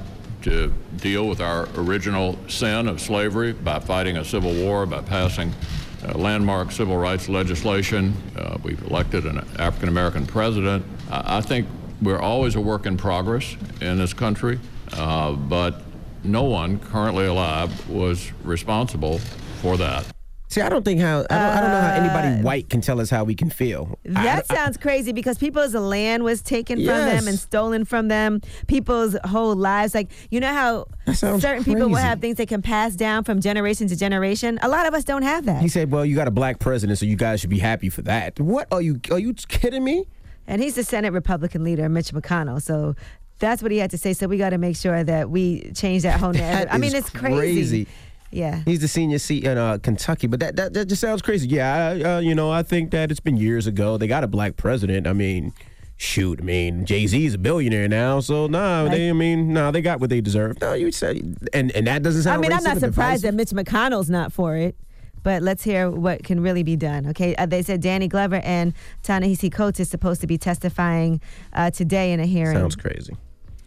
to 0.44 0.74
deal 0.98 1.28
with 1.28 1.40
our 1.40 1.68
original 1.76 2.38
sin 2.48 2.88
of 2.88 3.00
slavery 3.00 3.54
by 3.54 3.80
fighting 3.80 4.18
a 4.18 4.26
civil 4.26 4.54
war, 4.54 4.86
by 4.86 5.02
passing 5.02 5.54
uh, 6.04 6.18
landmark 6.18 6.72
civil 6.72 6.98
rights 6.98 7.30
legislation. 7.30 8.14
Uh, 8.36 8.58
we've 8.64 8.82
elected 8.84 9.26
an 9.26 9.38
African 9.60 9.90
American 9.90 10.26
president. 10.26 10.84
I, 11.10 11.38
I 11.38 11.42
think 11.42 11.68
we're 12.02 12.20
always 12.20 12.56
a 12.56 12.62
work 12.62 12.86
in 12.86 12.98
progress 12.98 13.56
in 13.80 13.98
this 13.98 14.14
country, 14.14 14.60
uh, 14.94 15.34
but 15.34 15.82
no 16.24 16.44
one 16.44 16.80
currently 16.80 17.26
alive 17.26 17.90
was 17.90 18.32
responsible 18.44 19.20
for 19.62 19.78
that. 19.78 20.06
See, 20.52 20.60
I 20.60 20.68
don't 20.68 20.84
think 20.84 21.00
how 21.00 21.20
I 21.20 21.22
don't, 21.22 21.32
I 21.32 21.62
don't 21.62 21.70
know 21.72 21.80
how 21.80 21.88
Uh, 21.94 22.04
anybody 22.26 22.44
white 22.44 22.70
can 22.70 22.82
tell 22.82 23.00
us 23.00 23.10
how 23.10 23.24
we 23.24 23.36
can 23.36 23.50
feel. 23.50 23.98
That 24.04 24.46
I- 24.50 24.54
sounds 24.54 24.76
crazy 24.76 25.14
because 25.14 25.38
people's 25.38 25.74
land 25.74 26.24
was 26.26 26.42
taken 26.42 26.78
from 26.78 26.86
them 26.88 27.26
and 27.30 27.40
stolen 27.40 27.86
from 27.86 28.10
them. 28.10 28.42
People's 28.68 29.16
whole 29.24 29.56
lives, 29.56 29.96
like 29.96 30.12
you 30.30 30.42
know 30.42 30.52
how 30.54 30.88
certain 31.14 31.64
people 31.64 31.88
will 31.88 31.96
have 31.96 32.20
things 32.20 32.36
they 32.36 32.46
can 32.46 32.62
pass 32.62 32.96
down 32.98 33.24
from 33.24 33.40
generation 33.40 33.88
to 33.88 33.96
generation. 33.96 34.60
A 34.62 34.68
lot 34.68 34.86
of 34.88 34.94
us 34.94 35.06
don't 35.06 35.22
have 35.24 35.46
that. 35.46 35.62
he 35.62 35.70
said, 35.70 35.90
"Well, 35.90 36.06
you 36.06 36.16
got 36.18 36.28
a 36.28 36.32
black 36.32 36.60
president, 36.60 37.00
so 37.00 37.06
you 37.06 37.16
guys 37.16 37.40
should 37.40 37.50
be 37.50 37.60
happy 37.60 37.88
for 37.88 38.02
that." 38.02 38.38
What 38.38 38.68
are 38.74 38.82
you? 38.82 39.00
Are 39.10 39.20
you 39.20 39.34
kidding 39.34 39.86
me? 39.86 40.06
And 40.48 40.62
he's 40.62 40.76
the 40.76 40.84
Senate 40.84 41.14
Republican 41.14 41.64
leader, 41.64 41.88
Mitch 41.88 42.12
McConnell. 42.12 42.62
So 42.62 42.96
that's 43.40 43.64
what 43.64 43.72
he 43.72 43.78
had 43.78 43.92
to 43.92 43.98
say. 43.98 44.12
So 44.12 44.28
we 44.28 44.38
got 44.38 44.50
to 44.50 44.58
make 44.58 44.76
sure 44.76 45.02
that 45.02 45.30
we 45.30 45.72
change 45.76 46.04
that 46.04 46.20
whole 46.20 46.34
narrative. 46.46 46.68
I 46.74 46.78
mean, 46.78 46.94
it's 46.94 47.10
crazy. 47.10 47.38
crazy. 47.38 47.88
Yeah. 48.32 48.62
He's 48.66 48.80
the 48.80 48.88
senior 48.88 49.20
seat 49.20 49.44
in 49.44 49.58
uh, 49.58 49.78
Kentucky, 49.78 50.28
but 50.28 50.40
that, 50.40 50.56
that 50.56 50.74
that 50.74 50.86
just 50.86 51.02
sounds 51.02 51.22
crazy. 51.22 51.48
Yeah, 51.48 51.88
I, 51.88 52.02
uh, 52.02 52.20
you 52.20 52.34
know, 52.34 52.52
I 52.52 52.64
think 52.64 52.92
that 52.92 53.12
it's 53.12 53.20
been 53.20 53.38
years 53.38 53.68
ago. 53.68 53.98
They 53.98 54.08
got 54.08 54.24
a 54.24 54.28
black 54.28 54.56
president. 54.56 55.06
I 55.06 55.14
mean, 55.14 55.54
shoot, 55.98 56.40
I 56.42 56.44
mean, 56.44 56.86
Jay 56.86 57.06
Z's 57.08 57.34
a 57.34 57.38
billionaire 57.38 57.88
now, 57.88 58.22
so 58.22 58.48
nah, 58.48 58.86
they, 58.86 59.10
I 59.10 59.14
mean, 59.14 59.54
nah, 59.54 59.72
they 59.72 59.82
got 59.82 60.00
what 60.00 60.10
they 60.10 60.22
deserve. 60.22 60.62
No, 60.62 60.74
you 60.74 60.92
said, 60.92 61.38
and 61.54 61.72
and 61.72 61.88
that 61.88 62.04
doesn't 62.04 62.24
sound. 62.24 62.38
I 62.38 62.42
mean, 62.42 62.54
I'm 62.54 62.64
not 62.64 62.78
surprised 62.80 63.24
that 63.24 63.34
Mitch 63.34 63.50
McConnell's 63.50 64.10
not 64.10 64.32
for 64.32 64.56
it. 64.56 64.76
But 65.24 65.44
let's 65.44 65.64
hear 65.64 65.88
what 65.92 66.24
can 66.24 66.42
really 66.42 66.64
be 66.64 66.76
done. 66.76 67.06
Okay, 67.10 67.36
uh, 67.36 67.46
they 67.46 67.62
said 67.62 67.80
Danny 67.80 68.08
Glover 68.08 68.42
and 68.44 68.74
Ta-Nehisi 69.04 69.52
Coates 69.52 69.80
is 69.80 69.88
supposed 69.88 70.20
to 70.22 70.26
be 70.26 70.40
testifying 70.40 71.22
uh, 71.54 71.70
today 71.70 72.12
in 72.12 72.20
a 72.20 72.26
hearing 72.26 72.58
Sounds 72.58 72.76
crazy. 72.76 73.16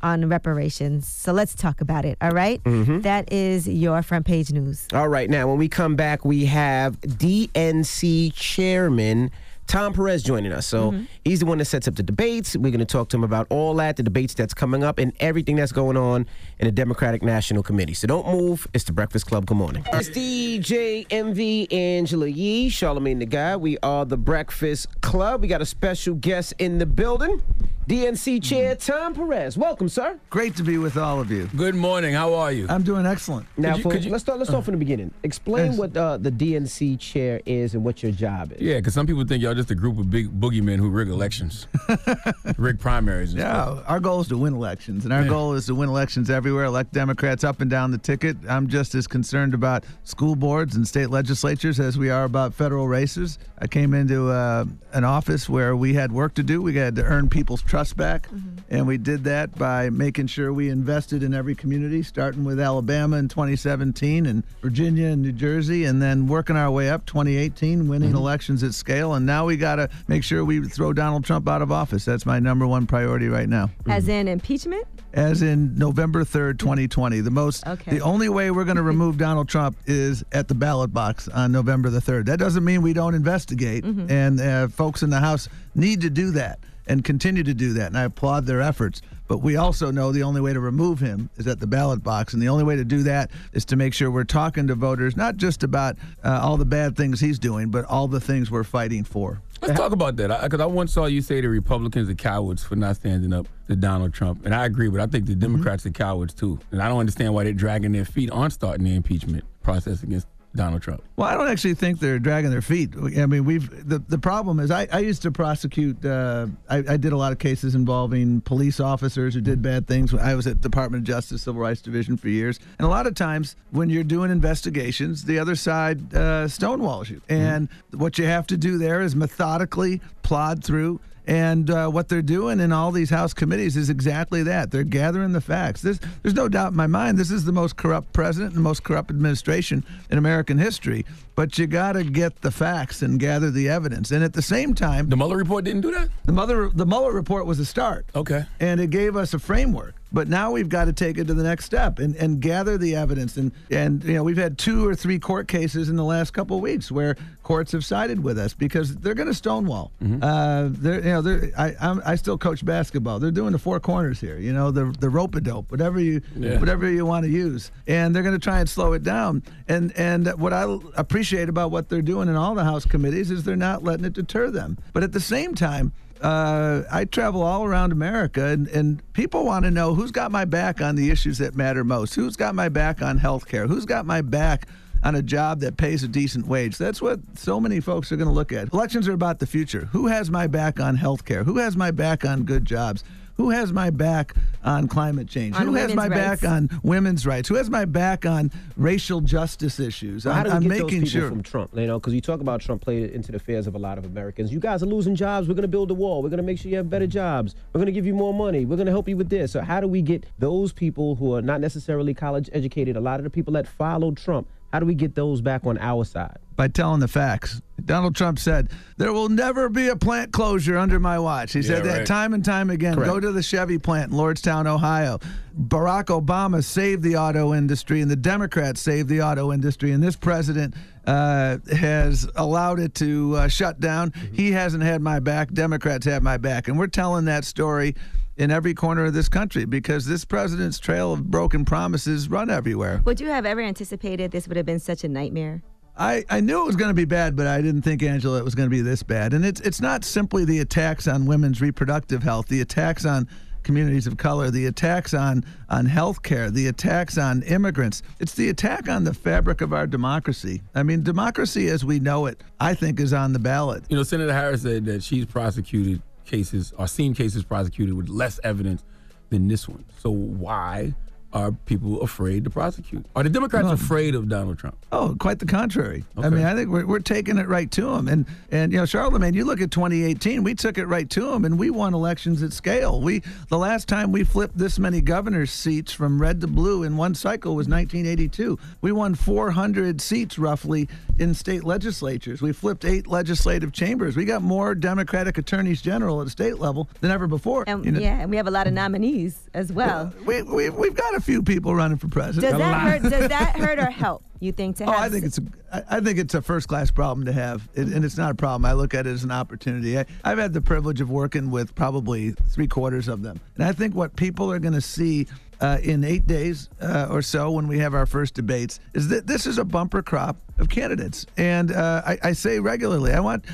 On 0.04 0.28
reparations. 0.28 1.08
So 1.08 1.32
let's 1.32 1.54
talk 1.54 1.80
about 1.80 2.04
it. 2.04 2.18
All 2.20 2.30
right? 2.32 2.62
Mhm. 2.64 3.02
That 3.04 3.32
is 3.32 3.66
your 3.66 4.02
front 4.02 4.26
page 4.26 4.52
news. 4.52 4.86
All 4.92 5.08
right, 5.08 5.30
now 5.30 5.48
when 5.48 5.56
we 5.56 5.66
come 5.66 5.96
back, 5.96 6.26
we 6.26 6.44
have 6.44 7.00
DNC 7.00 8.30
Chairman 8.34 9.30
Tom 9.66 9.94
Perez 9.94 10.22
joining 10.22 10.52
us. 10.52 10.66
So 10.66 10.90
Mm-hmm. 10.92 11.04
he's 11.24 11.40
the 11.40 11.46
one 11.46 11.56
that 11.56 11.64
sets 11.64 11.88
up 11.88 11.94
the 11.94 12.02
debates. 12.02 12.54
We're 12.54 12.70
going 12.70 12.80
to 12.80 12.84
talk 12.84 13.08
to 13.08 13.16
him 13.16 13.24
about 13.24 13.46
all 13.48 13.72
that, 13.76 13.96
the 13.96 14.02
debates 14.02 14.34
that's 14.34 14.52
coming 14.52 14.84
up, 14.84 14.98
and 14.98 15.14
everything 15.20 15.56
that's 15.56 15.72
going 15.72 15.96
on 15.96 16.26
in 16.58 16.66
the 16.66 16.70
Democratic 16.72 17.22
National 17.22 17.62
Committee. 17.62 17.94
So 17.94 18.06
don't 18.06 18.26
move. 18.28 18.68
It's 18.74 18.84
the 18.84 18.92
Breakfast 18.92 19.24
Club. 19.26 19.46
Good 19.46 19.56
morning. 19.56 19.82
It's 19.94 20.10
DJ 20.10 21.06
Envy 21.10 21.66
Angela 21.72 22.26
Yee, 22.26 22.68
Charlamagne 22.68 23.20
the 23.20 23.24
Guy. 23.26 23.56
We 23.56 23.78
are 23.82 24.04
the 24.04 24.18
Breakfast 24.18 25.00
Club. 25.00 25.40
We 25.40 25.48
got 25.48 25.62
a 25.62 25.66
special 25.66 26.14
guest 26.14 26.52
in 26.58 26.76
the 26.76 26.84
building. 26.84 27.40
DNC 27.88 28.42
Chair 28.42 28.74
Tom 28.76 29.12
Perez. 29.14 29.58
Welcome, 29.58 29.90
sir. 29.90 30.18
Great 30.30 30.56
to 30.56 30.62
be 30.62 30.78
with 30.78 30.96
all 30.96 31.20
of 31.20 31.30
you. 31.30 31.50
Good 31.54 31.74
morning. 31.74 32.14
How 32.14 32.32
are 32.32 32.50
you? 32.50 32.64
I'm 32.70 32.82
doing 32.82 33.04
excellent. 33.04 33.46
Now, 33.58 33.72
Could 33.72 33.76
you- 33.76 33.82
for- 33.82 33.90
could 33.90 34.04
you- 34.06 34.10
let's 34.10 34.24
start. 34.24 34.38
Let's 34.38 34.48
start 34.48 34.64
from 34.64 34.72
the 34.72 34.78
beginning. 34.78 35.10
Explain 35.22 35.72
Yes. 35.72 35.78
what 35.78 35.94
uh, 35.94 36.16
the 36.16 36.30
DNC 36.30 36.96
chair 36.98 37.42
is 37.44 37.74
and 37.74 37.84
what 37.84 38.02
your 38.02 38.10
job 38.10 38.52
is. 38.52 38.62
Yeah, 38.62 38.76
because 38.76 38.94
some 38.94 39.06
people 39.06 39.22
think 39.26 39.42
y'all 39.42 39.52
just 39.54 39.70
a 39.70 39.74
group 39.74 39.98
of 39.98 40.08
big 40.08 40.40
boogeymen 40.40 40.78
who 40.78 40.88
rig 40.88 41.08
elections, 41.08 41.66
rig 42.56 42.78
primaries. 42.80 43.32
And 43.32 43.40
Yeah, 43.40 43.64
stuff. 43.66 43.84
our 43.86 44.00
goal 44.00 44.22
is 44.22 44.28
to 44.28 44.38
win 44.38 44.54
elections, 44.54 45.04
and 45.04 45.12
our 45.12 45.22
Yeah. 45.22 45.28
goal 45.28 45.52
is 45.52 45.66
to 45.66 45.74
win 45.74 45.90
elections 45.90 46.30
everywhere, 46.30 46.64
elect 46.64 46.90
Democrats 46.94 47.44
up 47.44 47.60
and 47.60 47.70
down 47.70 47.90
the 47.90 47.98
ticket. 47.98 48.38
I'm 48.48 48.66
just 48.66 48.94
as 48.94 49.06
concerned 49.06 49.52
about 49.52 49.84
school 50.04 50.36
boards 50.36 50.74
and 50.74 50.88
state 50.88 51.10
legislatures 51.10 51.78
as 51.78 51.98
we 51.98 52.08
are 52.08 52.24
about 52.24 52.54
federal 52.54 52.88
races. 52.88 53.38
I 53.58 53.66
came 53.66 53.92
into 53.92 54.30
uh, 54.30 54.64
an 54.94 55.04
office 55.04 55.50
where 55.50 55.76
we 55.76 55.92
had 55.92 56.12
work 56.12 56.32
to 56.34 56.42
do. 56.42 56.62
We 56.62 56.74
had 56.76 56.96
to 56.96 57.04
earn 57.04 57.28
people's 57.28 57.60
trust 57.60 57.73
back, 57.74 58.28
and 58.70 58.86
we 58.86 58.96
did 58.98 59.24
that 59.24 59.56
by 59.58 59.90
making 59.90 60.28
sure 60.28 60.52
we 60.52 60.68
invested 60.68 61.24
in 61.24 61.34
every 61.34 61.56
community, 61.56 62.04
starting 62.04 62.44
with 62.44 62.60
Alabama 62.60 63.16
in 63.16 63.26
2017 63.28 64.26
and 64.26 64.44
Virginia 64.62 65.08
and 65.08 65.22
New 65.22 65.32
Jersey, 65.32 65.84
and 65.84 66.00
then 66.00 66.28
working 66.28 66.56
our 66.56 66.70
way 66.70 66.88
up 66.88 67.04
2018, 67.06 67.88
winning 67.88 68.14
elections 68.14 68.62
at 68.62 68.74
scale. 68.74 69.14
And 69.14 69.26
now 69.26 69.44
we 69.46 69.56
got 69.56 69.76
to 69.76 69.88
make 70.06 70.22
sure 70.22 70.44
we 70.44 70.66
throw 70.68 70.92
Donald 70.92 71.24
Trump 71.24 71.48
out 71.48 71.62
of 71.62 71.72
office. 71.72 72.04
That's 72.04 72.24
my 72.24 72.38
number 72.38 72.64
one 72.66 72.86
priority 72.86 73.26
right 73.28 73.48
now 73.48 73.70
As 73.88 74.06
in 74.08 74.28
impeachment? 74.28 74.84
as 75.12 75.42
in 75.42 75.76
November 75.78 76.24
3rd, 76.24 76.58
2020. 76.58 77.20
The 77.20 77.30
most 77.30 77.66
Okay. 77.66 77.90
the 77.92 78.00
only 78.00 78.28
way 78.28 78.50
we're 78.50 78.64
going 78.64 78.76
to 78.76 78.82
remove 78.82 79.16
Donald 79.28 79.48
Trump 79.48 79.76
is 79.86 80.24
at 80.32 80.46
the 80.48 80.54
ballot 80.54 80.92
box 80.92 81.26
on 81.28 81.50
November 81.52 81.90
the 81.90 82.00
3rd. 82.00 82.26
That 82.26 82.38
doesn't 82.38 82.64
mean 82.64 82.82
we 82.82 82.92
don't 82.92 83.14
investigate 83.14 83.84
Mm-hmm. 83.84 84.10
and 84.10 84.40
uh, 84.40 84.68
folks 84.68 85.02
in 85.02 85.10
the 85.10 85.18
House 85.20 85.48
need 85.74 86.00
to 86.02 86.10
do 86.10 86.30
that 86.32 86.58
and 86.86 87.04
continue 87.04 87.42
to 87.42 87.54
do 87.54 87.72
that 87.74 87.86
and 87.88 87.98
I 87.98 88.02
applaud 88.02 88.46
their 88.46 88.60
efforts. 88.60 89.02
But 89.26 89.38
we 89.38 89.56
also 89.56 89.90
know 89.90 90.12
the 90.12 90.22
only 90.22 90.40
way 90.40 90.52
to 90.52 90.60
remove 90.60 91.00
him 91.00 91.30
is 91.36 91.46
at 91.46 91.58
the 91.58 91.66
ballot 91.66 92.02
box 92.02 92.34
and 92.34 92.42
the 92.42 92.48
only 92.48 92.64
way 92.64 92.76
to 92.76 92.84
do 92.84 93.02
that 93.04 93.30
is 93.52 93.64
to 93.66 93.76
make 93.76 93.94
sure 93.94 94.10
we're 94.10 94.24
talking 94.24 94.66
to 94.66 94.74
voters 94.74 95.16
not 95.16 95.36
just 95.36 95.62
about 95.62 95.96
uh, 96.22 96.40
all 96.42 96.56
the 96.56 96.66
bad 96.66 96.96
things 96.96 97.20
he's 97.20 97.38
doing, 97.38 97.70
but 97.70 97.84
all 97.86 98.06
the 98.06 98.20
things 98.20 98.50
we're 98.50 98.64
fighting 98.64 99.02
for. 99.02 99.40
Let's 99.62 99.78
talk 99.78 99.92
about 99.92 100.16
that. 100.16 100.42
Because 100.42 100.60
I, 100.60 100.66
once 100.66 100.92
saw 100.92 101.06
you 101.06 101.22
say 101.22 101.40
the 101.40 101.48
Republicans 101.48 102.10
are 102.10 102.14
cowards 102.14 102.62
for 102.62 102.76
not 102.76 102.96
standing 102.96 103.32
up 103.32 103.48
to 103.68 103.76
Donald 103.76 104.12
Trump. 104.12 104.44
And 104.44 104.54
I 104.54 104.66
agree, 104.66 104.90
but 104.90 105.00
I 105.00 105.06
think 105.06 105.24
the 105.24 105.34
Democrats 105.34 105.86
are 105.86 105.90
cowards 105.90 106.34
too. 106.34 106.58
And 106.70 106.82
I 106.82 106.88
don't 106.88 107.00
understand 107.00 107.32
why 107.32 107.44
they're 107.44 107.54
dragging 107.54 107.92
their 107.92 108.04
feet 108.04 108.30
on 108.30 108.50
starting 108.50 108.84
the 108.84 108.94
impeachment 108.94 109.44
process 109.62 110.02
against 110.02 110.26
Donald 110.54 110.82
Trump. 110.82 111.02
Well, 111.16 111.28
I 111.28 111.34
don't 111.34 111.48
actually 111.48 111.74
think 111.74 111.98
they're 111.98 112.18
dragging 112.18 112.50
their 112.50 112.62
feet. 112.62 112.94
I 112.96 113.26
mean, 113.26 113.44
we've 113.44 113.88
the, 113.88 113.98
the 113.98 114.18
problem 114.18 114.60
is 114.60 114.70
I, 114.70 114.86
I 114.92 115.00
used 115.00 115.22
to 115.22 115.32
prosecute. 115.32 116.04
Uh, 116.04 116.46
I, 116.68 116.78
I 116.88 116.96
did 116.96 117.12
a 117.12 117.16
lot 117.16 117.32
of 117.32 117.38
cases 117.38 117.74
involving 117.74 118.40
police 118.40 118.78
officers 118.78 119.34
who 119.34 119.40
did 119.40 119.62
bad 119.62 119.86
things. 119.86 120.14
I 120.14 120.34
was 120.34 120.46
at 120.46 120.60
Department 120.60 121.02
of 121.02 121.06
Justice 121.06 121.42
Civil 121.42 121.60
Rights 121.60 121.80
Division 121.80 122.16
for 122.16 122.28
years, 122.28 122.60
and 122.78 122.86
a 122.86 122.90
lot 122.90 123.06
of 123.06 123.14
times 123.14 123.56
when 123.70 123.90
you're 123.90 124.04
doing 124.04 124.30
investigations, 124.30 125.24
the 125.24 125.38
other 125.38 125.56
side 125.56 126.14
uh, 126.14 126.46
stonewalls 126.46 127.10
you, 127.10 127.20
and 127.28 127.68
what 127.92 128.18
you 128.18 128.26
have 128.26 128.46
to 128.48 128.56
do 128.56 128.78
there 128.78 129.00
is 129.00 129.16
methodically 129.16 130.00
plod 130.22 130.62
through. 130.64 131.00
And 131.26 131.70
uh, 131.70 131.88
what 131.88 132.08
they're 132.08 132.22
doing 132.22 132.60
in 132.60 132.72
all 132.72 132.92
these 132.92 133.10
House 133.10 133.32
committees 133.32 133.76
is 133.76 133.88
exactly 133.88 134.42
that. 134.42 134.70
They're 134.70 134.84
gathering 134.84 135.32
the 135.32 135.40
facts. 135.40 135.80
There's, 135.80 135.98
there's 136.22 136.34
no 136.34 136.48
doubt 136.48 136.72
in 136.72 136.76
my 136.76 136.86
mind 136.86 137.16
this 137.16 137.30
is 137.30 137.44
the 137.44 137.52
most 137.52 137.76
corrupt 137.76 138.12
president 138.12 138.50
and 138.50 138.58
the 138.58 138.68
most 138.68 138.84
corrupt 138.84 139.10
administration 139.10 139.84
in 140.10 140.18
American 140.18 140.58
history. 140.58 141.04
But 141.34 141.58
you 141.58 141.66
got 141.66 141.92
to 141.92 142.04
get 142.04 142.42
the 142.42 142.50
facts 142.52 143.02
and 143.02 143.18
gather 143.18 143.50
the 143.50 143.68
evidence. 143.68 144.12
And 144.12 144.22
at 144.22 144.34
the 144.34 144.42
same 144.42 144.72
time, 144.74 145.08
The 145.08 145.16
Mueller 145.16 145.36
report 145.36 145.64
didn't 145.64 145.80
do 145.80 145.90
that? 145.90 146.08
the 146.24 146.32
Mueller, 146.32 146.68
the 146.68 146.86
Mueller 146.86 147.12
report 147.12 147.44
was 147.46 147.58
a 147.58 147.64
start. 147.64 148.06
Okay. 148.14 148.44
And 148.60 148.80
it 148.80 148.90
gave 148.90 149.16
us 149.16 149.34
a 149.34 149.38
framework. 149.40 149.94
But 150.12 150.28
now 150.28 150.52
we've 150.52 150.68
got 150.68 150.84
to 150.84 150.92
take 150.92 151.18
it 151.18 151.26
to 151.26 151.34
the 151.34 151.42
next 151.42 151.64
step 151.64 151.98
and, 151.98 152.14
and 152.14 152.40
gather 152.40 152.78
the 152.78 152.94
evidence. 152.94 153.36
And, 153.36 153.50
and, 153.68 154.04
you 154.04 154.12
know, 154.14 154.22
we've 154.22 154.36
had 154.36 154.58
two 154.58 154.86
or 154.86 154.94
three 154.94 155.18
court 155.18 155.48
cases 155.48 155.88
in 155.88 155.96
the 155.96 156.04
last 156.04 156.30
couple 156.32 156.56
of 156.56 156.62
weeks 156.62 156.88
where 156.92 157.16
courts 157.42 157.72
have 157.72 157.84
sided 157.84 158.22
with 158.22 158.38
us 158.38 158.54
because 158.54 158.94
they're 158.98 159.14
going 159.14 159.26
to 159.26 159.34
stonewall. 159.34 159.90
Uh, 160.22 160.68
they're, 160.70 160.98
you 160.98 161.10
know, 161.10 161.20
they're, 161.20 161.50
I, 161.58 161.74
I'm, 161.80 162.00
I 162.06 162.14
still 162.14 162.38
coach 162.38 162.64
basketball. 162.64 163.18
They're 163.18 163.32
doing 163.32 163.50
the 163.50 163.58
four 163.58 163.80
corners 163.80 164.20
here, 164.20 164.38
you 164.38 164.52
know, 164.52 164.70
the, 164.70 164.94
the 165.00 165.08
rope 165.10 165.34
a 165.34 165.40
dope, 165.40 165.72
whatever 165.72 165.98
you, 165.98 166.20
Yeah. 166.36 166.60
whatever 166.60 166.88
you 166.88 167.04
want 167.04 167.24
to 167.24 167.30
use. 167.30 167.72
And 167.88 168.14
they're 168.14 168.22
going 168.22 168.38
to 168.38 168.44
try 168.44 168.60
and 168.60 168.68
slow 168.70 168.92
it 168.92 169.02
down. 169.02 169.42
And, 169.66 169.92
and 169.96 170.28
what 170.38 170.52
I 170.52 170.78
appreciate 170.96 171.48
about 171.48 171.70
what 171.70 171.88
they're 171.88 172.02
doing 172.02 172.28
in 172.28 172.36
all 172.36 172.54
the 172.54 172.64
House 172.64 172.84
committees 172.84 173.30
is 173.30 173.44
they're 173.44 173.56
not 173.56 173.82
letting 173.82 174.04
it 174.04 174.12
deter 174.12 174.50
them. 174.50 174.78
But 174.92 175.02
at 175.02 175.12
the 175.12 175.20
same 175.20 175.54
time, 175.54 175.92
uh, 176.20 176.82
I 176.90 177.04
travel 177.04 177.42
all 177.42 177.64
around 177.64 177.92
America, 177.92 178.46
and, 178.46 178.68
and 178.68 179.12
people 179.12 179.44
want 179.44 179.64
to 179.64 179.70
know 179.70 179.94
who's 179.94 180.10
got 180.10 180.30
my 180.30 180.44
back 180.44 180.80
on 180.80 180.96
the 180.96 181.10
issues 181.10 181.38
that 181.38 181.54
matter 181.54 181.84
most. 181.84 182.14
Who's 182.14 182.36
got 182.36 182.54
my 182.54 182.68
back 182.68 183.02
on 183.02 183.18
health 183.18 183.46
care? 183.46 183.66
Who's 183.66 183.84
got 183.84 184.06
my 184.06 184.22
back 184.22 184.66
on 185.02 185.14
a 185.14 185.22
job 185.22 185.60
that 185.60 185.76
pays 185.76 186.02
a 186.02 186.08
decent 186.08 186.46
wage? 186.46 186.78
That's 186.78 187.02
what 187.02 187.20
so 187.34 187.60
many 187.60 187.80
folks 187.80 188.10
are 188.10 188.16
going 188.16 188.28
to 188.28 188.34
look 188.34 188.52
at. 188.52 188.72
Elections 188.72 189.08
are 189.08 189.12
about 189.12 189.38
the 189.38 189.46
future. 189.46 189.86
Who 189.92 190.06
has 190.06 190.30
my 190.30 190.46
back 190.46 190.80
on 190.80 190.96
health 190.96 191.24
care? 191.24 191.44
Who 191.44 191.58
has 191.58 191.76
my 191.76 191.90
back 191.90 192.24
on 192.24 192.44
good 192.44 192.64
jobs? 192.64 193.04
Who 193.36 193.50
has 193.50 193.72
my 193.72 193.90
back 193.90 194.34
on 194.62 194.86
climate 194.86 195.28
change? 195.28 195.56
On 195.56 195.66
Who 195.66 195.74
has 195.74 195.94
my 195.94 196.08
rights. 196.08 196.40
back 196.40 196.44
on 196.44 196.70
women's 196.82 197.26
rights? 197.26 197.48
Who 197.48 197.56
has 197.56 197.68
my 197.68 197.84
back 197.84 198.24
on 198.24 198.52
racial 198.76 199.20
justice 199.20 199.80
issues? 199.80 200.22
So 200.22 200.30
how 200.30 200.44
do 200.44 200.50
we 200.50 200.56
on 200.56 200.62
get 200.62 200.68
making 200.68 201.00
those 201.00 201.12
people 201.12 201.20
sure. 201.20 201.28
from 201.28 201.42
Trump? 201.42 201.70
You 201.74 201.86
know, 201.86 201.98
because 201.98 202.14
you 202.14 202.20
talk 202.20 202.40
about 202.40 202.60
Trump 202.60 202.82
played 202.82 203.10
into 203.10 203.32
the 203.32 203.40
fears 203.40 203.66
of 203.66 203.74
a 203.74 203.78
lot 203.78 203.98
of 203.98 204.04
Americans. 204.04 204.52
You 204.52 204.60
guys 204.60 204.82
are 204.82 204.86
losing 204.86 205.16
jobs. 205.16 205.48
We're 205.48 205.54
going 205.54 205.62
to 205.62 205.68
build 205.68 205.90
a 205.90 205.94
wall. 205.94 206.22
We're 206.22 206.30
going 206.30 206.38
to 206.38 206.44
make 206.44 206.58
sure 206.58 206.70
you 206.70 206.76
have 206.76 206.88
better 206.88 207.08
jobs. 207.08 207.56
We're 207.72 207.80
going 207.80 207.86
to 207.86 207.92
give 207.92 208.06
you 208.06 208.14
more 208.14 208.32
money. 208.32 208.64
We're 208.64 208.76
going 208.76 208.86
to 208.86 208.92
help 208.92 209.08
you 209.08 209.16
with 209.16 209.30
this. 209.30 209.52
So 209.52 209.62
how 209.62 209.80
do 209.80 209.88
we 209.88 210.00
get 210.00 210.26
those 210.38 210.72
people 210.72 211.16
who 211.16 211.34
are 211.34 211.42
not 211.42 211.60
necessarily 211.60 212.14
college 212.14 212.48
educated, 212.52 212.96
a 212.96 213.00
lot 213.00 213.18
of 213.18 213.24
the 213.24 213.30
people 213.30 213.52
that 213.54 213.66
followed 213.66 214.16
Trump, 214.16 214.48
how 214.74 214.80
do 214.80 214.86
we 214.86 214.94
get 214.96 215.14
those 215.14 215.40
back 215.40 215.64
on 215.66 215.78
our 215.78 216.04
side? 216.04 216.36
by 216.56 216.68
telling 216.68 217.00
the 217.00 217.08
facts. 217.08 217.60
Donald 217.84 218.14
Trump 218.14 218.38
said, 218.38 218.70
There 218.96 219.12
will 219.12 219.28
never 219.28 219.68
be 219.68 219.88
a 219.88 219.96
plant 219.96 220.32
closure 220.32 220.78
under 220.78 220.98
my 221.00 221.18
watch. 221.18 221.52
He 221.52 221.62
said 221.62 221.84
that 221.84 221.98
right. 221.98 222.06
time 222.06 222.32
and 222.32 222.44
time 222.44 222.70
again. 222.70 222.94
Correct. 222.94 223.12
Go 223.12 223.20
to 223.20 223.32
the 223.32 223.42
Chevy 223.42 223.78
plant 223.78 224.12
in 224.12 224.16
Lordstown, 224.16 224.66
Ohio. 224.66 225.18
Barack 225.58 226.06
Obama 226.06 226.62
saved 226.62 227.02
the 227.02 227.16
auto 227.16 227.52
industry, 227.52 228.00
and 228.00 228.10
the 228.10 228.16
Democrats 228.16 228.80
saved 228.80 229.08
the 229.08 229.22
auto 229.22 229.52
industry, 229.52 229.90
and 229.90 230.02
this 230.02 230.16
president 230.16 230.74
uh, 231.06 231.58
has 231.76 232.28
allowed 232.36 232.78
it 232.78 232.94
to 232.94 233.36
uh, 233.36 233.48
shut 233.48 233.80
down. 233.80 234.12
He 234.32 234.52
hasn't 234.52 234.82
had 234.82 235.02
my 235.02 235.20
back. 235.20 235.52
Democrats 235.52 236.06
have 236.06 236.22
my 236.22 236.36
back. 236.36 236.68
And 236.68 236.78
we're 236.78 236.86
telling 236.86 237.26
that 237.26 237.44
story 237.44 237.94
in 238.36 238.50
every 238.50 238.74
corner 238.74 239.04
of 239.04 239.14
this 239.14 239.28
country 239.28 239.64
because 239.64 240.06
this 240.06 240.24
president's 240.24 240.78
trail 240.78 241.12
of 241.12 241.30
broken 241.30 241.64
promises 241.64 242.28
run 242.28 242.50
everywhere. 242.50 243.00
Would 243.04 243.20
you 243.20 243.28
have 243.28 243.46
ever 243.46 243.60
anticipated 243.60 244.30
this 244.30 244.48
would 244.48 244.56
have 244.56 244.66
been 244.66 244.80
such 244.80 245.04
a 245.04 245.08
nightmare? 245.08 245.62
I, 245.96 246.24
I 246.28 246.40
knew 246.40 246.60
it 246.62 246.66
was 246.66 246.76
going 246.76 246.88
to 246.88 246.94
be 246.94 247.04
bad, 247.04 247.36
but 247.36 247.46
I 247.46 247.62
didn't 247.62 247.82
think, 247.82 248.02
Angela, 248.02 248.38
it 248.38 248.44
was 248.44 248.56
going 248.56 248.68
to 248.68 248.74
be 248.74 248.80
this 248.80 249.02
bad. 249.02 249.32
And 249.32 249.44
it's 249.44 249.60
it's 249.60 249.80
not 249.80 250.04
simply 250.04 250.44
the 250.44 250.58
attacks 250.58 251.06
on 251.06 251.26
women's 251.26 251.60
reproductive 251.60 252.22
health, 252.22 252.48
the 252.48 252.60
attacks 252.60 253.04
on 253.04 253.28
communities 253.62 254.06
of 254.06 254.16
color, 254.16 254.50
the 254.50 254.66
attacks 254.66 255.14
on 255.14 255.44
on 255.70 255.86
health 255.86 256.22
care, 256.24 256.50
the 256.50 256.66
attacks 256.66 257.16
on 257.16 257.42
immigrants. 257.44 258.02
It's 258.18 258.34
the 258.34 258.48
attack 258.48 258.88
on 258.88 259.04
the 259.04 259.14
fabric 259.14 259.60
of 259.60 259.72
our 259.72 259.86
democracy. 259.86 260.62
I 260.74 260.82
mean, 260.82 261.04
democracy 261.04 261.68
as 261.68 261.84
we 261.84 262.00
know 262.00 262.26
it, 262.26 262.42
I 262.58 262.74
think, 262.74 262.98
is 262.98 263.12
on 263.12 263.32
the 263.32 263.38
ballot. 263.38 263.84
You 263.88 263.96
know, 263.96 264.02
Senator 264.02 264.32
Harris 264.32 264.62
said 264.62 264.84
that 264.86 265.04
she's 265.04 265.26
prosecuted 265.26 266.02
cases 266.24 266.72
or 266.78 266.86
seen 266.86 267.14
cases 267.14 267.44
prosecuted 267.44 267.94
with 267.94 268.08
less 268.08 268.40
evidence 268.44 268.84
than 269.30 269.48
this 269.48 269.68
one. 269.68 269.84
So 269.98 270.10
why 270.10 270.94
are 271.34 271.50
people 271.66 272.00
afraid 272.00 272.44
to 272.44 272.50
prosecute? 272.50 273.04
Are 273.16 273.22
the 273.24 273.28
Democrats 273.28 273.64
Well- 273.64 273.74
afraid 273.74 274.14
of 274.14 274.28
Donald 274.28 274.58
Trump? 274.58 274.76
Oh, 274.92 275.16
quite 275.18 275.40
the 275.40 275.46
contrary. 275.46 276.04
I 276.16 276.30
mean, 276.30 276.44
I 276.44 276.54
think 276.54 276.70
we're, 276.70 276.86
we're 276.86 277.00
taking 277.00 277.36
it 277.38 277.48
right 277.48 277.68
to 277.72 277.90
him. 277.94 278.06
And 278.08 278.24
and 278.52 278.72
you 278.72 278.78
know, 278.78 278.84
Charlamagne, 278.84 279.34
you 279.34 279.44
look 279.44 279.60
at 279.60 279.72
2018, 279.72 280.44
we 280.44 280.54
took 280.54 280.78
it 280.78 280.86
right 280.86 281.10
to 281.10 281.32
him, 281.32 281.44
and 281.44 281.58
we 281.58 281.68
won 281.70 281.92
elections 281.92 282.42
at 282.44 282.52
scale. 282.52 283.00
We 283.00 283.22
the 283.48 283.58
last 283.58 283.88
time 283.88 284.12
we 284.12 284.22
flipped 284.22 284.56
this 284.56 284.78
many 284.78 285.00
governor's 285.00 285.50
seats 285.50 285.92
from 285.92 286.22
red 286.22 286.40
to 286.42 286.46
blue 286.46 286.84
in 286.84 286.96
one 286.96 287.14
cycle 287.16 287.56
was 287.56 287.66
1982. 287.68 288.56
We 288.80 288.92
won 288.92 289.16
400 289.16 290.00
seats 290.00 290.38
roughly 290.38 290.88
in 291.18 291.34
state 291.34 291.64
legislatures. 291.64 292.40
We 292.40 292.52
flipped 292.52 292.84
eight 292.84 293.08
legislative 293.08 293.72
chambers. 293.72 294.16
We 294.16 294.24
got 294.24 294.42
more 294.42 294.74
Democratic 294.76 295.38
attorneys 295.38 295.82
general 295.82 296.20
at 296.20 296.24
the 296.26 296.30
state 296.30 296.58
level 296.60 296.88
than 297.00 297.10
ever 297.10 297.26
before. 297.26 297.64
And 297.66 297.84
You 297.84 297.92
know, 297.92 298.00
yeah, 298.00 298.20
and 298.20 298.30
we 298.30 298.36
have 298.36 298.46
a 298.46 298.50
lot 298.52 298.66
of 298.68 298.72
nominees 298.72 299.48
as 299.54 299.72
well. 299.72 300.12
we, 300.24 300.42
we, 300.42 300.70
we've 300.70 300.94
got 300.94 301.14
a 301.16 301.20
few 301.24 301.42
people 301.42 301.74
running 301.74 301.98
for 301.98 302.08
president. 302.08 302.52
Does 302.52 302.58
that 302.58 302.80
hurt? 302.80 303.02
Does 303.02 303.28
that 303.28 303.56
hurt 303.56 303.78
or 303.78 303.90
help? 303.90 304.22
You 304.40 304.52
think 304.52 304.76
to 304.76 304.84
have? 304.84 304.94
Oh. 304.94 304.98
I 304.98 305.08
think 305.08 305.24
it's 305.24 305.38
a, 305.38 305.42
I 305.72 305.96
I 305.96 306.00
think 306.00 306.18
it's 306.18 306.34
a 306.34 306.42
first 306.42 306.68
class 306.68 306.90
problem 306.90 307.24
to 307.26 307.32
have, 307.32 307.68
it, 307.74 307.88
and 307.88 308.04
it's 308.04 308.18
not 308.18 308.30
a 308.30 308.34
problem. 308.34 308.64
I 308.64 308.74
look 308.74 308.94
at 308.94 309.06
it 309.06 309.10
as 309.10 309.24
an 309.24 309.30
opportunity. 309.30 309.98
I, 309.98 310.04
I've 310.22 310.38
had 310.38 310.52
the 310.52 310.60
privilege 310.60 311.00
of 311.00 311.10
working 311.10 311.50
with 311.50 311.74
probably 311.74 312.32
three 312.32 312.68
quarters 312.68 313.08
of 313.08 313.22
them, 313.22 313.40
and 313.56 313.64
I 313.64 313.72
think 313.72 313.94
what 313.94 314.16
people 314.16 314.50
are 314.52 314.58
going 314.58 314.74
to 314.74 314.80
see. 314.80 315.26
uh, 315.60 315.78
in 315.82 316.04
eight 316.04 316.26
days 316.26 316.68
uh, 316.80 317.08
or 317.10 317.22
so 317.22 317.50
when 317.50 317.68
we 317.68 317.78
have 317.78 317.94
our 317.94 318.06
first 318.06 318.34
debates 318.34 318.80
is 318.92 319.08
that 319.08 319.26
this 319.26 319.46
is 319.46 319.56
a 319.58 319.64
bumper 319.64 320.02
crop 320.02 320.36
of 320.58 320.68
candidates. 320.68 321.26
And 321.36 321.72
uh, 321.72 322.02
I, 322.04 322.18
I 322.22 322.32
say 322.32 322.60
regularly, 322.60 323.12
I 323.12 323.20
want, 323.20 323.44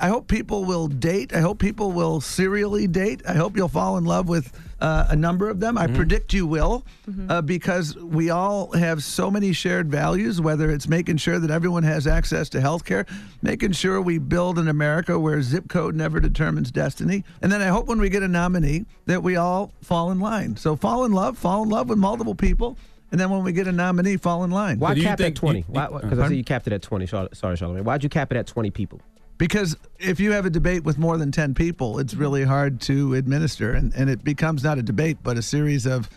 I 0.00 0.08
hope 0.08 0.28
people 0.28 0.64
will 0.64 0.88
date. 0.88 1.34
I 1.34 1.40
hope 1.40 1.58
people 1.58 1.92
will 1.92 2.20
serially 2.20 2.86
date. 2.86 3.22
I 3.28 3.34
hope 3.34 3.56
you'll 3.56 3.68
fall 3.68 3.98
in 3.98 4.04
love 4.04 4.28
with 4.28 4.52
uh, 4.82 5.06
a 5.10 5.16
number 5.16 5.48
of 5.48 5.60
them. 5.60 5.78
I 5.78 5.86
predict 5.86 6.32
you 6.32 6.44
will, 6.44 6.84
uh, 7.28 7.40
because 7.40 7.96
we 7.96 8.30
all 8.30 8.72
have 8.72 9.02
so 9.04 9.30
many 9.30 9.52
shared 9.52 9.88
values, 9.90 10.40
whether 10.40 10.70
it's 10.70 10.88
making 10.88 11.18
sure 11.18 11.38
that 11.38 11.50
everyone 11.52 11.84
has 11.84 12.06
access 12.08 12.48
to 12.50 12.60
health 12.60 12.84
care, 12.84 13.06
making 13.42 13.72
sure 13.72 14.00
we 14.02 14.18
build 14.18 14.58
an 14.58 14.66
America 14.66 15.18
where 15.18 15.40
zip 15.40 15.68
code 15.68 15.94
never 15.94 16.18
determines 16.18 16.72
destiny. 16.72 17.22
And 17.40 17.52
then 17.52 17.62
I 17.62 17.66
hope 17.68 17.86
when 17.86 18.00
we 18.00 18.08
get 18.08 18.24
a 18.24 18.28
nominee 18.28 18.84
that 19.06 19.22
we 19.22 19.36
all 19.36 19.72
fall 19.82 20.10
in 20.10 20.18
line. 20.18 20.56
So 20.56 20.74
fall 20.74 21.04
in 21.04 21.12
love, 21.12 21.38
fall 21.38 21.62
in 21.62 21.68
love 21.68 21.88
with 21.88 21.98
multiple 21.98 22.34
people. 22.34 22.76
And 23.12 23.20
then 23.20 23.30
when 23.30 23.44
we 23.44 23.52
get 23.52 23.68
a 23.68 23.72
nominee, 23.72 24.16
fall 24.16 24.42
in 24.42 24.50
line. 24.50 24.78
Why 24.80 24.94
cap 25.04 25.20
it 25.20 25.26
at 25.26 25.34
20? 25.36 25.66
Because 25.68 26.18
I 26.18 26.28
see 26.28 26.36
you 26.36 26.44
capped 26.44 26.66
it 26.66 26.72
at 26.72 26.82
20. 26.82 27.06
Sorry, 27.06 27.28
Charlamagne. 27.30 27.82
Why'd 27.82 28.02
you 28.02 28.08
cap 28.08 28.32
it 28.32 28.36
at 28.36 28.46
20 28.48 28.70
people? 28.70 29.00
Because 29.38 29.76
if 29.98 30.20
you 30.20 30.32
have 30.32 30.46
a 30.46 30.50
debate 30.50 30.84
with 30.84 30.98
more 30.98 31.16
than 31.16 31.32
10 31.32 31.54
people, 31.54 31.98
it's 31.98 32.14
really 32.14 32.44
hard 32.44 32.80
to 32.82 33.14
administer. 33.14 33.72
And, 33.72 33.92
and 33.94 34.08
it 34.08 34.22
becomes 34.22 34.62
not 34.62 34.78
a 34.78 34.82
debate, 34.82 35.18
but 35.22 35.36
a 35.36 35.42
series 35.42 35.86
of 35.86 36.08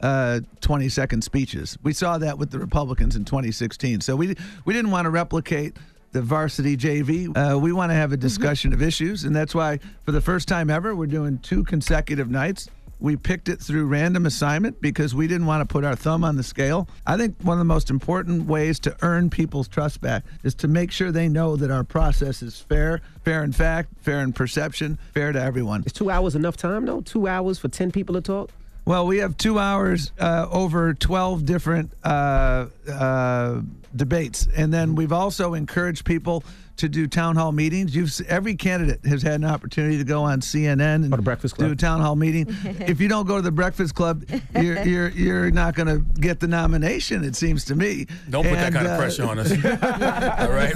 uh, 0.00 0.40
20 0.60 0.88
second 0.88 1.22
speeches. 1.22 1.76
We 1.82 1.92
saw 1.92 2.18
that 2.18 2.38
with 2.38 2.50
the 2.50 2.58
Republicans 2.58 3.16
in 3.16 3.24
2016. 3.24 4.00
So 4.00 4.16
we, 4.16 4.34
we 4.64 4.72
didn't 4.72 4.90
want 4.90 5.04
to 5.04 5.10
replicate 5.10 5.76
the 6.12 6.22
varsity 6.22 6.76
JV. 6.76 7.36
Uh, 7.36 7.58
we 7.58 7.72
want 7.72 7.90
to 7.90 7.94
have 7.94 8.12
a 8.12 8.16
discussion 8.16 8.72
of 8.72 8.82
issues. 8.82 9.24
And 9.24 9.34
that's 9.34 9.54
why, 9.54 9.78
for 10.04 10.12
the 10.12 10.20
first 10.20 10.48
time 10.48 10.70
ever, 10.70 10.94
we're 10.94 11.06
doing 11.06 11.38
two 11.38 11.64
consecutive 11.64 12.30
nights. 12.30 12.68
We 13.00 13.16
picked 13.16 13.48
it 13.48 13.60
through 13.60 13.86
random 13.86 14.26
assignment 14.26 14.80
because 14.82 15.14
we 15.14 15.26
didn't 15.26 15.46
want 15.46 15.66
to 15.66 15.72
put 15.72 15.84
our 15.84 15.96
thumb 15.96 16.22
on 16.22 16.36
the 16.36 16.42
scale. 16.42 16.86
I 17.06 17.16
think 17.16 17.36
one 17.40 17.54
of 17.54 17.58
the 17.58 17.64
most 17.64 17.88
important 17.88 18.46
ways 18.46 18.78
to 18.80 18.94
earn 19.00 19.30
people's 19.30 19.68
trust 19.68 20.02
back 20.02 20.24
is 20.44 20.54
to 20.56 20.68
make 20.68 20.92
sure 20.92 21.10
they 21.10 21.28
know 21.28 21.56
that 21.56 21.70
our 21.70 21.82
process 21.82 22.42
is 22.42 22.60
fair, 22.60 23.00
fair 23.24 23.42
in 23.42 23.52
fact, 23.52 23.88
fair 24.02 24.20
in 24.20 24.34
perception, 24.34 24.98
fair 25.14 25.32
to 25.32 25.40
everyone. 25.40 25.82
Is 25.86 25.94
two 25.94 26.10
hours 26.10 26.36
enough 26.36 26.58
time, 26.58 26.84
though? 26.84 27.00
Two 27.00 27.26
hours 27.26 27.58
for 27.58 27.68
10 27.68 27.90
people 27.90 28.14
to 28.16 28.20
talk? 28.20 28.50
Well, 28.84 29.06
we 29.06 29.18
have 29.18 29.36
two 29.36 29.58
hours 29.58 30.12
uh, 30.18 30.46
over 30.50 30.94
12 30.94 31.46
different 31.46 31.92
uh, 32.02 32.66
uh, 32.90 33.60
debates. 33.94 34.46
And 34.56 34.72
then 34.72 34.94
we've 34.94 35.12
also 35.12 35.54
encouraged 35.54 36.04
people 36.04 36.44
to 36.80 36.88
do 36.88 37.06
town 37.06 37.36
hall 37.36 37.52
meetings. 37.52 37.94
You've 37.94 38.12
every 38.28 38.54
candidate 38.54 39.04
has 39.06 39.22
had 39.22 39.34
an 39.34 39.44
opportunity 39.44 39.98
to 39.98 40.04
go 40.04 40.22
on 40.22 40.40
CNN 40.40 41.04
and 41.04 41.24
Breakfast 41.24 41.56
do 41.58 41.70
a 41.70 41.76
town 41.76 42.00
hall 42.00 42.16
meeting. 42.16 42.46
if 42.80 43.00
you 43.00 43.08
don't 43.08 43.26
go 43.26 43.36
to 43.36 43.42
the 43.42 43.50
Breakfast 43.50 43.94
Club, 43.94 44.24
you're 44.58 44.82
you're 44.86 45.08
you're 45.10 45.50
not 45.50 45.74
going 45.74 45.88
to 45.88 45.98
get 46.20 46.40
the 46.40 46.48
nomination. 46.48 47.22
It 47.24 47.36
seems 47.36 47.64
to 47.66 47.74
me. 47.74 48.06
Don't 48.30 48.44
put 48.44 48.54
that 48.54 48.66
And, 48.66 48.74
kind 48.74 48.86
of 48.86 48.92
uh, 48.94 48.98
pressure 48.98 49.24
on 49.24 49.38
us. 49.38 49.50
All 50.40 50.50
right. 50.50 50.74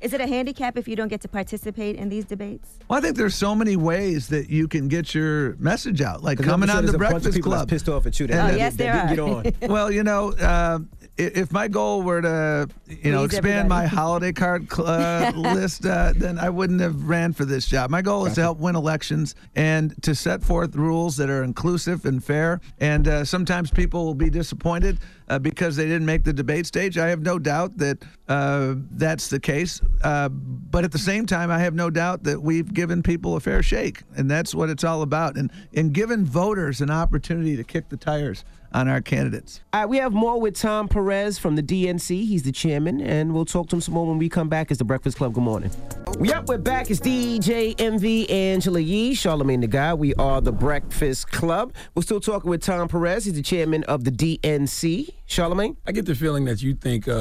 Is 0.00 0.12
it 0.12 0.20
a 0.20 0.26
handicap 0.26 0.76
if 0.76 0.86
you 0.86 0.96
don't 0.96 1.08
get 1.08 1.20
to 1.22 1.28
participate 1.28 1.96
in 1.96 2.08
these 2.08 2.24
debates? 2.24 2.68
Well, 2.88 2.98
I 2.98 3.02
think 3.02 3.16
there's 3.16 3.34
so 3.34 3.54
many 3.54 3.76
ways 3.76 4.28
that 4.28 4.50
you 4.50 4.68
can 4.68 4.88
get 4.88 5.14
your 5.14 5.56
message 5.56 6.00
out, 6.02 6.22
like 6.22 6.38
coming 6.38 6.68
sure 6.68 6.78
on 6.78 6.86
the 6.86 6.94
a 6.94 6.98
bunch 6.98 7.14
of 7.14 7.22
Breakfast 7.22 7.42
Club. 7.42 7.68
pissed 7.68 7.88
off 7.88 8.06
at 8.06 8.20
you 8.20 8.26
that- 8.26 8.44
Oh, 8.44 8.48
that- 8.50 8.58
yes, 8.58 8.74
that 8.74 8.78
there 8.78 9.06
didn't 9.06 9.20
are. 9.20 9.42
get 9.50 9.62
on. 9.64 9.70
well, 9.72 9.90
you 9.90 10.02
know, 10.04 10.32
uh, 10.32 10.78
i- 11.02 11.03
if 11.16 11.52
my 11.52 11.68
goal 11.68 12.02
were 12.02 12.20
to, 12.22 12.68
you 12.88 13.12
know, 13.12 13.20
Please 13.20 13.38
expand 13.38 13.68
my 13.68 13.86
holiday 13.86 14.32
card 14.32 14.70
cl- 14.72 14.88
uh, 14.88 15.32
list, 15.36 15.86
uh, 15.86 16.12
then 16.16 16.38
I 16.38 16.50
wouldn't 16.50 16.80
have 16.80 17.08
ran 17.08 17.32
for 17.32 17.44
this 17.44 17.66
job. 17.66 17.90
My 17.90 18.02
goal 18.02 18.26
is 18.26 18.34
to 18.34 18.40
help 18.40 18.58
win 18.58 18.74
elections 18.74 19.34
and 19.54 19.94
to 20.02 20.14
set 20.14 20.42
forth 20.42 20.74
rules 20.74 21.16
that 21.18 21.30
are 21.30 21.44
inclusive 21.44 22.04
and 22.04 22.22
fair. 22.22 22.60
And 22.80 23.06
uh, 23.06 23.24
sometimes 23.24 23.70
people 23.70 24.04
will 24.04 24.14
be 24.14 24.30
disappointed 24.30 24.98
uh, 25.28 25.38
because 25.38 25.76
they 25.76 25.84
didn't 25.84 26.06
make 26.06 26.24
the 26.24 26.32
debate 26.32 26.66
stage. 26.66 26.98
I 26.98 27.08
have 27.08 27.22
no 27.22 27.38
doubt 27.38 27.78
that 27.78 28.02
uh, 28.28 28.74
that's 28.90 29.28
the 29.28 29.40
case. 29.40 29.80
Uh, 30.02 30.28
but 30.28 30.84
at 30.84 30.92
the 30.92 30.98
same 30.98 31.26
time, 31.26 31.50
I 31.50 31.58
have 31.60 31.74
no 31.74 31.90
doubt 31.90 32.24
that 32.24 32.42
we've 32.42 32.72
given 32.72 33.02
people 33.02 33.36
a 33.36 33.40
fair 33.40 33.62
shake, 33.62 34.02
and 34.16 34.30
that's 34.30 34.54
what 34.54 34.68
it's 34.68 34.84
all 34.84 35.02
about. 35.02 35.36
And 35.36 35.50
and 35.74 35.92
given 35.92 36.24
voters 36.24 36.80
an 36.80 36.90
opportunity 36.90 37.56
to 37.56 37.64
kick 37.64 37.88
the 37.88 37.96
tires 37.96 38.44
on 38.74 38.88
our 38.88 39.00
candidates. 39.00 39.60
All 39.72 39.80
right, 39.80 39.88
we 39.88 39.96
have 39.98 40.12
more 40.12 40.40
with 40.40 40.56
Tom 40.56 40.88
Perez 40.88 41.38
from 41.38 41.56
the 41.56 41.62
DNC. 41.62 42.26
He's 42.26 42.42
the 42.42 42.52
chairman, 42.52 43.00
and 43.00 43.32
we'll 43.32 43.44
talk 43.44 43.68
to 43.68 43.76
him 43.76 43.80
some 43.80 43.94
more 43.94 44.06
when 44.06 44.18
we 44.18 44.28
come 44.28 44.48
back. 44.48 44.70
It's 44.70 44.78
the 44.78 44.84
Breakfast 44.84 45.16
Club. 45.16 45.32
Good 45.32 45.44
morning. 45.44 45.70
Yep, 46.20 46.46
we're 46.48 46.58
back. 46.58 46.90
It's 46.90 47.00
DJ 47.00 47.74
Envy 47.80 48.28
Angela 48.28 48.80
Yee, 48.80 49.14
Charlamagne 49.14 49.60
tha 49.60 49.68
God. 49.68 49.98
We 49.98 50.12
are 50.14 50.40
the 50.40 50.52
Breakfast 50.52 51.30
Club. 51.30 51.72
We're 51.94 52.02
still 52.02 52.20
talking 52.20 52.50
with 52.50 52.62
Tom 52.62 52.88
Perez. 52.88 53.24
He's 53.24 53.34
the 53.34 53.42
chairman 53.42 53.84
of 53.84 54.04
the 54.04 54.10
DNC. 54.10 55.08
Charlamagne? 55.28 55.76
I 55.86 55.92
get 55.92 56.06
the 56.06 56.14
feeling 56.14 56.44
that 56.46 56.62
you 56.62 56.74
think 56.74 57.06
uh, 57.08 57.12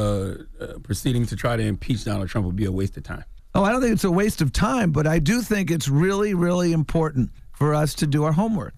uh, 0.59 0.79
proceeding 0.83 1.25
to 1.27 1.35
try 1.35 1.55
to 1.55 1.63
impeach 1.63 2.03
Donald 2.03 2.29
Trump 2.29 2.47
would 2.47 2.55
be 2.55 2.65
a 2.65 2.71
waste 2.71 2.97
of 2.97 3.03
time. 3.03 3.23
Oh, 3.55 3.63
I 3.63 3.71
don't 3.71 3.81
think 3.81 3.93
it's 3.93 4.03
a 4.03 4.11
waste 4.11 4.41
of 4.41 4.51
time, 4.51 4.91
but 4.91 5.05
I 5.05 5.19
do 5.19 5.41
think 5.41 5.69
it's 5.69 5.87
really, 5.87 6.33
really 6.33 6.73
important 6.73 7.29
for 7.51 7.75
us 7.75 7.93
to 7.95 8.07
do 8.07 8.23
our 8.23 8.31
homework. 8.31 8.73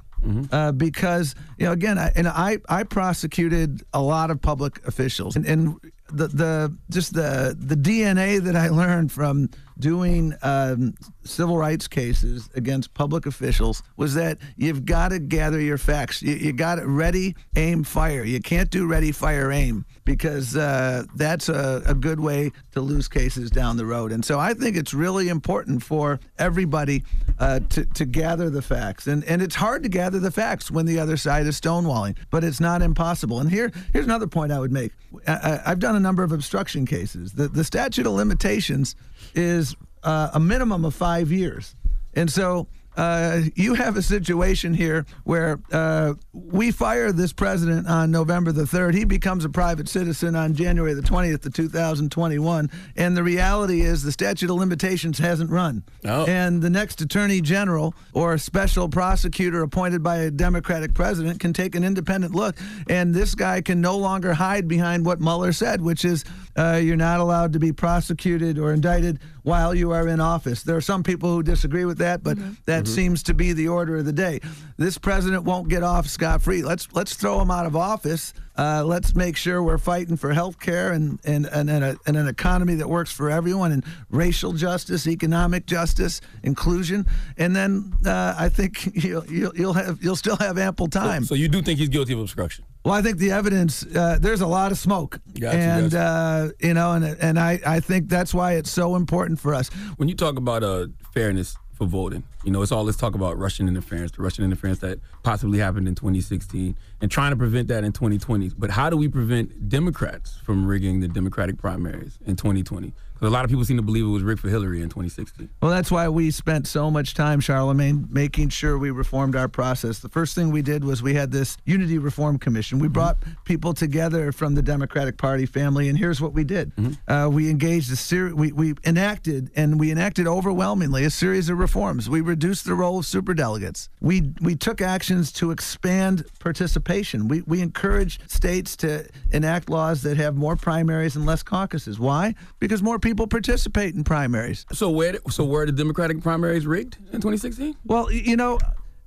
Uh, 0.51 0.71
because 0.71 1.36
you 1.57 1.65
know, 1.65 1.71
again, 1.71 1.97
I, 1.97 2.11
and 2.15 2.28
I 2.28 2.57
I 2.67 2.84
prosecuted 2.84 3.84
a 3.93 4.01
lot 4.01 4.32
of 4.32 4.41
public 4.41 4.86
officials, 4.88 5.36
and, 5.36 5.45
and 5.45 5.80
the 6.09 6.28
the 6.28 6.78
just 6.89 7.13
the 7.13 7.55
the 7.57 7.76
DNA 7.76 8.41
that 8.41 8.55
I 8.55 8.69
learned 8.69 9.11
from 9.11 9.49
doing 9.78 10.34
um, 10.41 10.93
civil 11.23 11.57
rights 11.57 11.88
cases 11.88 12.49
against 12.55 12.93
public 12.93 13.26
officials 13.26 13.84
was 13.97 14.13
that 14.15 14.38
you've 14.55 14.86
got 14.86 15.09
to 15.09 15.19
gather 15.19 15.59
your 15.59 15.78
facts. 15.78 16.21
You, 16.21 16.36
you 16.36 16.53
got 16.53 16.76
to 16.76 16.88
ready, 16.88 17.36
aim, 17.55 17.84
fire. 17.84 18.23
You 18.23 18.39
can't 18.39 18.69
do 18.69 18.88
ready, 18.88 19.11
fire, 19.11 19.51
aim 19.51 19.86
because 20.05 20.55
uh, 20.55 21.03
that's 21.15 21.49
a, 21.49 21.82
a 21.86 21.93
good 21.95 22.19
way 22.19 22.51
to 22.71 22.82
lose 22.82 23.07
cases 23.07 23.49
down 23.49 23.78
the 23.78 23.86
road. 23.86 24.11
And 24.11 24.23
so 24.23 24.39
I 24.39 24.53
think 24.53 24.78
it's 24.78 24.93
really 24.93 25.30
important 25.30 25.84
for 25.84 26.19
everybody 26.38 27.03
uh, 27.39 27.59
to, 27.69 27.86
to 27.86 28.05
gather 28.05 28.49
the 28.49 28.61
facts. 28.61 29.07
And, 29.07 29.23
and 29.26 29.41
it's 29.41 29.55
hard 29.55 29.84
to 29.84 29.89
gather 29.89 30.19
the 30.19 30.32
facts 30.32 30.69
when 30.69 30.86
the 30.86 30.99
other 30.99 31.17
side 31.17 31.47
is 31.47 31.59
stonewalling, 31.59 32.17
but 32.30 32.43
it's 32.43 32.59
not 32.59 32.82
impossible. 32.82 33.39
And 33.39 33.49
here, 33.49 33.71
here's 33.93 34.05
another 34.05 34.28
point 34.28 34.51
I 34.51 34.59
would 34.59 34.71
make. 34.71 34.91
I, 35.28 35.61
I've 35.65 35.80
done 35.80 35.95
a 35.95 35.99
number 35.99 36.23
of 36.23 36.32
obstruction 36.32 36.86
cases. 36.86 37.34
The, 37.34 37.47
the 37.47 37.63
statute 37.63 38.05
of 38.05 38.13
limitations 38.13 38.95
is 39.36 39.75
uh, 40.03 40.29
a 40.33 40.39
minimum 40.39 40.86
of 40.86 40.93
five 40.93 41.31
years. 41.31 41.75
And 42.13 42.31
so 42.31 42.67
uh, 42.97 43.41
you 43.55 43.73
have 43.73 43.97
a 43.97 44.01
situation 44.01 44.73
here 44.73 45.05
where 45.25 45.59
uh, 45.71 46.13
we 46.31 46.71
fire 46.71 47.11
this 47.11 47.33
president 47.33 47.88
on 47.88 48.09
November 48.11 48.51
the 48.51 48.63
3rd. 48.63 48.93
He 48.93 49.03
becomes 49.03 49.43
a 49.43 49.49
private 49.49 49.89
citizen 49.89 50.36
on 50.36 50.53
January 50.53 50.93
the 50.93 51.01
20th 51.01 51.45
of 51.45 51.53
2021. 51.53 52.71
And 52.95 53.17
the 53.17 53.23
reality 53.23 53.81
is 53.81 54.03
the 54.03 54.11
statute 54.11 54.49
of 54.49 54.55
limitations 54.55 55.17
hasn't 55.17 55.49
run. 55.49 55.83
And 56.25 56.61
the 56.61 56.69
next 56.69 57.01
attorney 57.01 57.41
general 57.41 57.93
or 58.13 58.38
special 58.38 58.88
prosecutor 58.88 59.61
appointed 59.61 60.01
by 60.01 60.17
a 60.17 60.31
Democratic 60.31 60.93
president 60.93 61.39
can 61.39 61.51
take 61.51 61.75
an 61.75 61.83
independent 61.83 62.33
look. 62.33 62.55
And 62.89 63.13
this 63.13 63.36
guy 63.36 63.61
can 63.61 63.81
no 63.81 63.97
longer 63.97 64.33
hide 64.33 64.67
behind 64.67 65.05
what 65.05 65.19
Mueller 65.19 65.51
said, 65.51 65.81
which 65.81 66.05
is 66.05 66.23
uh, 66.55 66.79
you're 66.81 66.95
not 66.95 67.19
allowed 67.19 67.53
to 67.53 67.59
be 67.59 67.71
prosecuted 67.71 68.57
or 68.57 68.73
indicted 68.73 69.19
while 69.43 69.75
you 69.75 69.91
are 69.91 70.07
in 70.07 70.19
office. 70.19 70.63
There 70.63 70.75
are 70.75 70.81
some 70.81 71.03
people 71.03 71.31
who 71.31 71.43
disagree 71.43 71.85
with 71.85 71.97
that, 71.99 72.23
but 72.23 72.37
that 72.65 72.87
seems 72.87 73.23
to 73.23 73.33
be 73.33 73.53
the 73.53 73.67
order 73.67 73.97
of 73.97 74.05
the 74.05 74.13
day. 74.13 74.39
This 74.77 74.97
president 74.97 75.43
won't 75.43 75.67
get 75.67 75.83
off 75.83 76.07
scot 76.07 76.41
free. 76.41 76.63
Let's 76.63 76.87
let's 76.93 77.15
throw 77.15 77.41
him 77.41 77.51
out 77.51 77.65
of 77.65 77.75
office. 77.75 78.33
Uh, 78.57 78.83
let's 78.85 79.15
make 79.15 79.35
sure 79.35 79.61
we're 79.61 79.77
fighting 79.77 80.15
for 80.15 80.33
health 80.33 80.59
care 80.59 80.91
and 80.91 81.19
and, 81.25 81.45
and, 81.45 81.69
and, 81.69 81.83
a, 81.83 81.97
and 82.05 82.15
an 82.15 82.27
economy 82.27 82.75
that 82.75 82.89
works 82.89 83.11
for 83.11 83.29
everyone 83.29 83.71
and 83.71 83.83
racial 84.09 84.53
justice, 84.53 85.07
economic 85.07 85.65
justice, 85.65 86.21
inclusion. 86.43 87.05
And 87.37 87.55
then 87.55 87.93
uh, 88.05 88.35
I 88.37 88.49
think 88.49 88.95
you'll, 89.03 89.25
you'll 89.27 89.55
you'll 89.55 89.73
have 89.73 90.01
you'll 90.01 90.15
still 90.15 90.37
have 90.37 90.57
ample 90.57 90.87
time. 90.87 91.25
So 91.25 91.35
you 91.35 91.49
do 91.49 91.61
think 91.61 91.79
he's 91.79 91.89
guilty 91.89 92.13
of 92.13 92.19
obstruction? 92.19 92.65
Well, 92.86 92.93
I 92.93 93.01
think 93.01 93.17
the 93.17 93.31
evidence. 93.31 93.83
Uh, 93.83 94.19
there's 94.21 94.41
a 94.41 94.47
lot 94.47 94.71
of 94.71 94.77
smoke, 94.77 95.19
Gotcha, 95.39 95.57
and 95.57 95.91
gotcha. 95.91 96.03
uh, 96.03 96.49
you 96.67 96.73
know, 96.75 96.91
and 96.91 97.03
and 97.19 97.39
I 97.39 97.59
I 97.65 97.79
think 97.79 98.09
that's 98.09 98.31
why 98.31 98.53
it's 98.53 98.69
so 98.71 98.95
important 98.95 99.39
for 99.39 99.55
us. 99.55 99.69
When 99.97 100.07
you 100.07 100.15
talk 100.15 100.38
about 100.38 100.63
uh, 100.63 100.88
fairness 101.11 101.57
for 101.73 101.88
voting, 101.88 102.23
you 102.45 102.51
know, 102.51 102.61
it's 102.61 102.71
all 102.71 102.83
let's 102.83 102.97
talk 102.97 103.15
about 103.15 103.37
Russian 103.37 103.67
interference, 103.67 104.11
the 104.11 104.21
Russian 104.21 104.45
interference 104.45 104.79
that 104.79 104.99
possibly 105.23 105.57
happened 105.59 105.87
in 105.87 105.95
2016, 105.95 106.77
and 107.01 107.11
trying 107.11 107.31
to 107.31 107.35
prevent 107.35 107.67
that 107.69 107.83
in 107.83 107.91
2020. 107.91 108.51
But 108.57 108.69
how 108.69 108.89
do 108.89 108.97
we 108.97 109.07
prevent 109.07 109.67
Democrats 109.67 110.37
from 110.43 110.65
rigging 110.65 110.99
the 110.99 111.07
Democratic 111.07 111.57
primaries 111.57 112.19
in 112.25 112.35
2020? 112.35 112.93
Because 113.15 113.29
a 113.29 113.31
lot 113.31 113.45
of 113.45 113.49
people 113.49 113.63
seem 113.63 113.77
to 113.77 113.83
believe 113.83 114.03
it 114.03 114.09
was 114.09 114.23
rigged 114.23 114.41
for 114.41 114.49
Hillary 114.49 114.81
in 114.81 114.89
2016. 114.89 115.47
Well, 115.61 115.71
that's 115.71 115.89
why 115.89 116.09
we 116.09 116.31
spent 116.31 116.67
so 116.67 116.91
much 116.91 117.13
time, 117.13 117.39
Charlamagne, 117.39 118.11
making 118.11 118.49
sure 118.49 118.77
we 118.77 118.91
reformed 118.91 119.37
our 119.37 119.47
process. 119.47 119.99
The 119.99 120.09
first 120.09 120.35
thing 120.35 120.51
we 120.51 120.61
did 120.61 120.83
was 120.83 121.01
we 121.01 121.13
had 121.13 121.31
this 121.31 121.55
Unity 121.63 121.97
Reform 121.97 122.37
Commission. 122.37 122.77
We 122.77 122.89
brought 122.89 123.17
people 123.45 123.73
together 123.73 124.33
from 124.33 124.53
the 124.53 124.61
Democratic 124.61 125.17
Party 125.17 125.45
family, 125.45 125.87
and 125.87 125.97
here's 125.97 126.19
what 126.19 126.33
we 126.33 126.43
did: 126.43 126.73
uh, 127.07 127.29
we 127.31 127.49
engaged 127.49 127.89
a 127.89 127.95
series. 127.95 128.33
We, 128.33 128.51
we 128.51 128.73
enacted, 128.83 129.49
and 129.55 129.79
we 129.79 129.91
enacted 129.91 130.27
overwhelmingly 130.27 131.05
a 131.05 131.09
series 131.09 131.47
of 131.47 131.57
reforms. 131.57 132.09
We 132.09 132.19
reduced 132.36 132.65
the 132.65 132.73
role 132.75 132.99
of 132.99 133.05
superdelegates. 133.05 133.88
We 134.01 134.33
we 134.41 134.55
took 134.55 134.81
actions 134.81 135.31
to 135.39 135.51
expand 135.51 136.25
participation. 136.39 137.29
We 137.29 137.38
we 137.53 137.61
encouraged 137.61 138.29
states 138.29 138.75
to 138.77 138.89
enact 139.31 139.69
laws 139.69 140.01
that 140.01 140.17
have 140.17 140.36
more 140.36 140.57
primaries 140.57 141.15
and 141.15 141.25
less 141.25 141.43
caucuses. 141.43 141.97
Why? 141.97 142.36
Because 142.59 142.83
more 142.83 142.99
people 142.99 143.25
participate 143.27 143.95
in 143.95 144.03
primaries. 144.03 144.65
So 144.73 144.89
where 144.89 145.15
so 145.29 145.45
were 145.45 145.65
the 145.65 145.71
Democratic 145.71 146.21
primaries 146.21 146.65
rigged 146.67 146.97
in 147.13 147.21
2016? 147.21 147.75
Well, 147.86 148.11
you 148.11 148.36
know, 148.36 148.59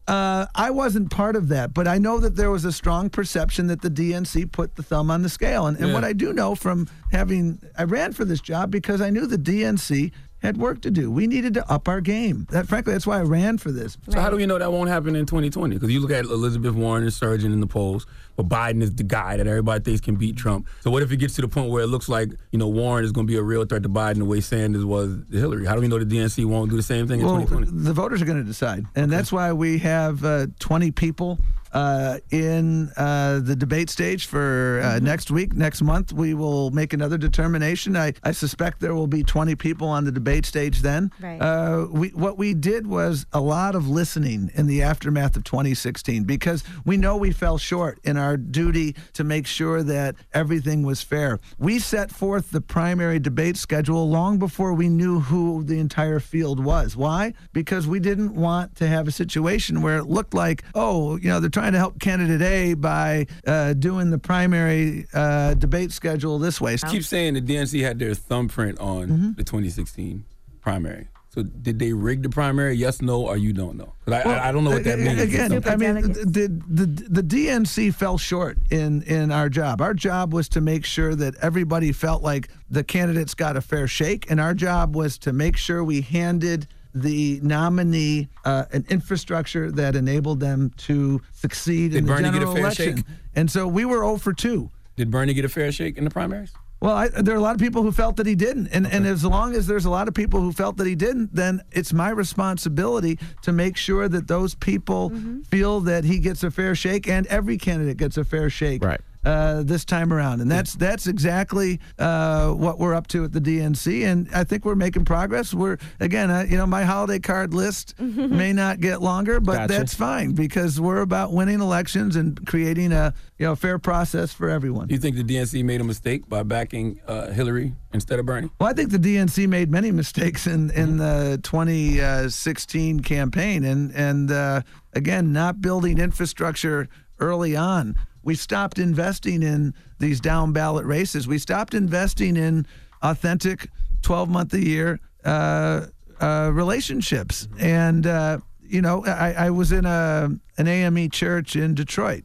uh, 0.06 0.46
I 0.54 0.70
wasn't 0.70 1.10
part 1.10 1.36
of 1.36 1.48
that, 1.48 1.74
but 1.74 1.86
I 1.86 1.98
know 1.98 2.18
that 2.20 2.34
there 2.34 2.50
was 2.50 2.64
a 2.64 2.72
strong 2.72 3.10
perception 3.10 3.66
that 3.66 3.82
the 3.82 3.90
DNC 3.90 4.50
put 4.52 4.76
the 4.76 4.82
thumb 4.82 5.10
on 5.10 5.20
the 5.20 5.28
scale. 5.28 5.66
And, 5.66 5.76
and 5.76 5.88
Yeah. 5.88 5.94
what 5.94 6.04
I 6.04 6.14
do 6.14 6.32
know 6.32 6.54
from 6.54 6.88
having, 7.12 7.58
I 7.76 7.84
ran 7.84 8.12
for 8.14 8.24
this 8.24 8.40
job 8.40 8.70
because 8.70 9.02
I 9.02 9.10
knew 9.10 9.26
the 9.26 9.36
DNC 9.36 10.12
had 10.42 10.56
work 10.56 10.80
to 10.82 10.90
do. 10.90 11.10
We 11.10 11.26
needed 11.26 11.54
to 11.54 11.70
up 11.70 11.88
our 11.88 12.00
game. 12.00 12.46
That, 12.50 12.68
frankly, 12.68 12.92
that's 12.92 13.06
why 13.06 13.18
I 13.18 13.22
ran 13.22 13.58
for 13.58 13.72
this. 13.72 13.98
So 14.08 14.20
how 14.20 14.30
do 14.30 14.36
we 14.36 14.46
know 14.46 14.58
that 14.58 14.70
won't 14.72 14.88
happen 14.88 15.16
in 15.16 15.26
2020? 15.26 15.74
Because 15.76 15.90
you 15.90 16.00
look 16.00 16.12
at 16.12 16.24
Elizabeth 16.24 16.74
Warren 16.74 17.04
is 17.04 17.16
surging 17.16 17.52
in 17.52 17.58
the 17.60 17.66
polls, 17.66 18.06
but 18.36 18.48
Biden 18.48 18.80
is 18.82 18.94
the 18.94 19.02
guy 19.02 19.36
that 19.36 19.46
everybody 19.48 19.82
thinks 19.82 20.00
can 20.00 20.14
beat 20.14 20.36
Trump. 20.36 20.68
So 20.80 20.90
what 20.90 21.02
if 21.02 21.10
it 21.10 21.16
gets 21.16 21.34
to 21.36 21.42
the 21.42 21.48
point 21.48 21.70
where 21.70 21.82
it 21.82 21.88
looks 21.88 22.08
like 22.08 22.30
you 22.52 22.58
know 22.58 22.68
Warren 22.68 23.04
is 23.04 23.10
going 23.12 23.26
to 23.26 23.30
be 23.32 23.36
a 23.36 23.42
real 23.42 23.64
threat 23.64 23.82
to 23.82 23.88
Biden 23.88 24.18
the 24.18 24.24
way 24.24 24.40
Sanders 24.40 24.84
was 24.84 25.16
to 25.30 25.36
Hillary? 25.38 25.66
How 25.66 25.74
do 25.74 25.80
we 25.80 25.88
know 25.88 25.98
the 25.98 26.04
DNC 26.04 26.44
won't 26.44 26.70
do 26.70 26.76
the 26.76 26.82
same 26.82 27.08
thing 27.08 27.20
in 27.20 27.26
Well, 27.26 27.40
2020? 27.40 27.82
the 27.84 27.92
voters 27.92 28.22
are 28.22 28.24
going 28.26 28.38
to 28.38 28.44
decide, 28.44 28.86
and 28.94 29.10
that's 29.10 29.32
why 29.32 29.52
we 29.52 29.78
have 29.78 30.24
uh, 30.24 30.46
20 30.60 30.92
people 30.92 31.38
uh, 31.72 32.18
in 32.30 32.90
uh, 32.96 33.40
the 33.40 33.56
debate 33.56 33.90
stage 33.90 34.26
for 34.26 34.80
uh, 34.82 34.98
next 35.00 35.30
week. 35.30 35.54
Next 35.54 35.82
month, 35.82 36.12
we 36.12 36.34
will 36.34 36.70
make 36.70 36.92
another 36.92 37.18
determination. 37.18 37.96
I, 37.96 38.14
I 38.22 38.32
suspect 38.32 38.80
there 38.80 38.94
will 38.94 39.06
be 39.06 39.22
20 39.22 39.54
people 39.56 39.88
on 39.88 40.04
the 40.04 40.12
debate 40.12 40.46
stage 40.46 40.82
then. 40.82 41.10
Right. 41.20 41.38
Uh, 41.40 41.86
we, 41.90 42.08
what 42.10 42.38
we 42.38 42.54
did 42.54 42.86
was 42.86 43.26
a 43.32 43.40
lot 43.40 43.74
of 43.74 43.88
listening 43.88 44.50
in 44.54 44.66
the 44.66 44.82
aftermath 44.82 45.36
of 45.36 45.44
2016 45.44 46.24
because 46.24 46.64
we 46.84 46.96
know 46.96 47.16
we 47.16 47.30
fell 47.30 47.58
short 47.58 47.98
in 48.04 48.16
our 48.16 48.36
duty 48.36 48.94
to 49.14 49.24
make 49.24 49.46
sure 49.46 49.82
that 49.82 50.16
everything 50.32 50.82
was 50.82 51.02
fair. 51.02 51.38
We 51.58 51.78
set 51.78 52.10
forth 52.10 52.50
the 52.50 52.60
primary 52.60 53.18
debate 53.18 53.56
schedule 53.56 54.08
long 54.08 54.38
before 54.38 54.74
we 54.74 54.88
knew 54.88 55.20
who 55.20 55.64
the 55.64 55.78
entire 55.78 56.20
field 56.20 56.62
was. 56.64 56.96
Why? 56.96 57.34
Because 57.52 57.86
we 57.86 58.00
didn't 58.00 58.34
want 58.34 58.76
to 58.76 58.86
have 58.86 59.08
a 59.08 59.12
situation 59.12 59.82
where 59.82 59.98
it 59.98 60.04
looked 60.04 60.34
like, 60.34 60.62
oh, 60.74 61.16
you 61.16 61.28
know, 61.28 61.40
they're 61.40 61.50
trying 61.58 61.72
to 61.72 61.78
help 61.78 61.98
candidate 61.98 62.40
A 62.42 62.74
by 62.74 63.26
uh, 63.46 63.72
doing 63.74 64.10
the 64.10 64.18
primary 64.18 65.06
uh, 65.12 65.54
debate 65.54 65.90
schedule 65.92 66.38
this 66.38 66.60
way. 66.60 66.76
Keep 66.76 67.04
saying 67.04 67.34
the 67.34 67.40
DNC 67.42 67.82
had 67.82 67.98
their 67.98 68.14
thumbprint 68.14 68.78
on 68.78 69.08
Mm-hmm. 69.08 69.32
the 69.36 69.44
2016 69.44 70.24
primary. 70.60 71.08
So 71.30 71.42
did 71.42 71.78
they 71.78 71.92
rig 71.92 72.22
the 72.22 72.28
primary? 72.30 72.74
Yes, 72.74 73.00
no, 73.02 73.26
or 73.26 73.36
you 73.36 73.52
don't 73.52 73.76
know? 73.76 73.92
'Cause 74.04 74.14
I, 74.14 74.20
I, 74.22 74.48
I 74.48 74.52
don't 74.52 74.64
know 74.64 74.70
what 74.70 74.84
that 74.84 74.98
means. 74.98 75.20
Again, 75.20 75.52
I 75.66 75.76
mean, 75.76 75.94
the, 76.12 76.62
the 76.68 76.86
the 76.86 77.22
DNC 77.22 77.94
fell 77.94 78.18
short 78.18 78.56
in 78.70 79.02
in 79.02 79.30
our 79.30 79.48
job. 79.48 79.80
Our 79.80 79.94
job 79.94 80.32
was 80.32 80.48
to 80.50 80.60
make 80.60 80.84
sure 80.84 81.14
that 81.14 81.36
everybody 81.42 81.92
felt 81.92 82.22
like 82.22 82.48
the 82.70 82.82
candidates 82.82 83.34
got 83.34 83.56
a 83.56 83.60
fair 83.60 83.86
shake, 83.86 84.30
and 84.30 84.40
our 84.40 84.54
job 84.54 84.96
was 84.96 85.18
to 85.18 85.32
make 85.32 85.56
sure 85.56 85.84
we 85.84 86.00
handed 86.00 86.66
the 86.94 87.40
nominee 87.42 88.28
uh, 88.44 88.64
an 88.72 88.84
infrastructure 88.88 89.70
that 89.72 89.96
enabled 89.96 90.40
them 90.40 90.72
to 90.78 91.20
succeed 91.32 91.92
Did 91.92 91.98
in 91.98 92.06
the 92.06 92.12
Bernie 92.12 92.22
get 92.24 92.28
a 92.28 92.32
general 92.38 92.52
fair 92.54 92.62
election. 92.62 92.96
shake? 92.96 93.04
And 93.34 93.50
so 93.50 93.66
we 93.68 93.84
were 93.84 93.98
0 93.98 94.16
for 94.18 94.32
2. 94.32 94.70
Did 94.96 95.10
Bernie 95.10 95.34
get 95.34 95.44
a 95.44 95.48
fair 95.48 95.70
shake 95.70 95.96
in 95.96 96.04
the 96.04 96.10
primaries? 96.10 96.52
Well, 96.80 96.94
I, 96.94 97.08
there 97.08 97.34
are 97.34 97.38
a 97.38 97.40
lot 97.40 97.56
of 97.56 97.60
people 97.60 97.82
who 97.82 97.90
felt 97.90 98.16
that 98.16 98.26
he 98.26 98.36
didn't, 98.36 98.68
and 98.68 98.86
and 98.86 99.04
as 99.04 99.24
long 99.24 99.52
as 99.56 99.66
there's 99.66 99.84
a 99.84 99.90
lot 99.90 100.06
of 100.06 100.14
people 100.14 100.40
who 100.40 100.52
felt 100.52 100.76
that 100.76 100.86
he 100.86 100.94
didn't, 100.94 101.34
then 101.34 101.60
it's 101.72 101.92
my 101.92 102.10
responsibility 102.10 103.18
to 103.42 103.50
make 103.50 103.76
sure 103.76 104.08
that 104.08 104.28
those 104.28 104.54
people 104.54 105.12
feel 105.48 105.80
that 105.80 106.04
he 106.04 106.20
gets 106.20 106.44
a 106.44 106.52
fair 106.52 106.76
shake, 106.76 107.08
and 107.08 107.26
every 107.26 107.58
candidate 107.58 107.96
gets 107.96 108.16
a 108.16 108.22
fair 108.22 108.48
shake. 108.48 108.84
Right. 108.84 109.00
Uh, 109.24 109.64
this 109.64 109.84
time 109.84 110.12
around, 110.12 110.40
and 110.40 110.48
that's 110.48 110.74
that's 110.74 111.08
exactly 111.08 111.80
uh, 111.98 112.50
what 112.50 112.78
we're 112.78 112.94
up 112.94 113.08
to 113.08 113.24
at 113.24 113.32
the 113.32 113.40
DNC, 113.40 114.06
and 114.06 114.28
I 114.32 114.44
think 114.44 114.64
we're 114.64 114.76
making 114.76 115.06
progress. 115.06 115.52
We're 115.52 115.76
again, 115.98 116.30
uh, 116.30 116.46
you 116.48 116.56
know, 116.56 116.66
my 116.66 116.84
holiday 116.84 117.18
card 117.18 117.52
list 117.52 117.98
may 118.00 118.52
not 118.52 118.78
get 118.78 119.02
longer, 119.02 119.40
but 119.40 119.54
Gotcha. 119.54 119.72
that's 119.72 119.92
fine 119.92 120.32
because 120.32 120.80
we're 120.80 121.00
about 121.00 121.32
winning 121.32 121.60
elections 121.60 122.14
and 122.14 122.46
creating 122.46 122.92
a 122.92 123.12
you 123.38 123.46
know 123.46 123.56
fair 123.56 123.80
process 123.80 124.32
for 124.32 124.48
everyone. 124.48 124.86
Do 124.86 124.94
you 124.94 125.00
think 125.00 125.16
the 125.16 125.24
DNC 125.24 125.64
made 125.64 125.80
a 125.80 125.84
mistake 125.84 126.28
by 126.28 126.44
backing 126.44 127.00
uh, 127.08 127.32
Hillary 127.32 127.74
instead 127.92 128.20
of 128.20 128.26
Bernie? 128.26 128.50
Well, 128.60 128.70
I 128.70 128.72
think 128.72 128.90
the 128.90 128.98
DNC 128.98 129.48
made 129.48 129.68
many 129.68 129.90
mistakes 129.90 130.46
in 130.46 130.70
in 130.70 130.98
the 130.98 131.40
2016 131.42 133.00
campaign, 133.00 133.64
and 133.64 133.92
and 133.96 134.30
uh, 134.30 134.62
again, 134.92 135.32
not 135.32 135.60
building 135.60 135.98
infrastructure 135.98 136.88
early 137.20 137.56
on. 137.56 137.96
We 138.28 138.34
stopped 138.34 138.78
investing 138.78 139.42
in 139.42 139.72
these 140.00 140.20
down 140.20 140.52
ballot 140.52 140.84
races. 140.84 141.26
We 141.26 141.38
stopped 141.38 141.72
investing 141.72 142.36
in 142.36 142.66
authentic 143.00 143.70
12 144.02 144.28
month 144.28 144.52
a 144.52 144.62
year 144.62 145.00
uh, 145.24 145.86
uh, 146.20 146.50
relationships. 146.52 147.48
And 147.58 148.06
uh, 148.06 148.40
you 148.60 148.82
know, 148.82 149.02
I, 149.06 149.46
I 149.46 149.50
was 149.50 149.72
in 149.72 149.86
a 149.86 150.28
an 150.58 150.68
AME 150.68 151.08
church 151.08 151.56
in 151.56 151.74
Detroit 151.74 152.24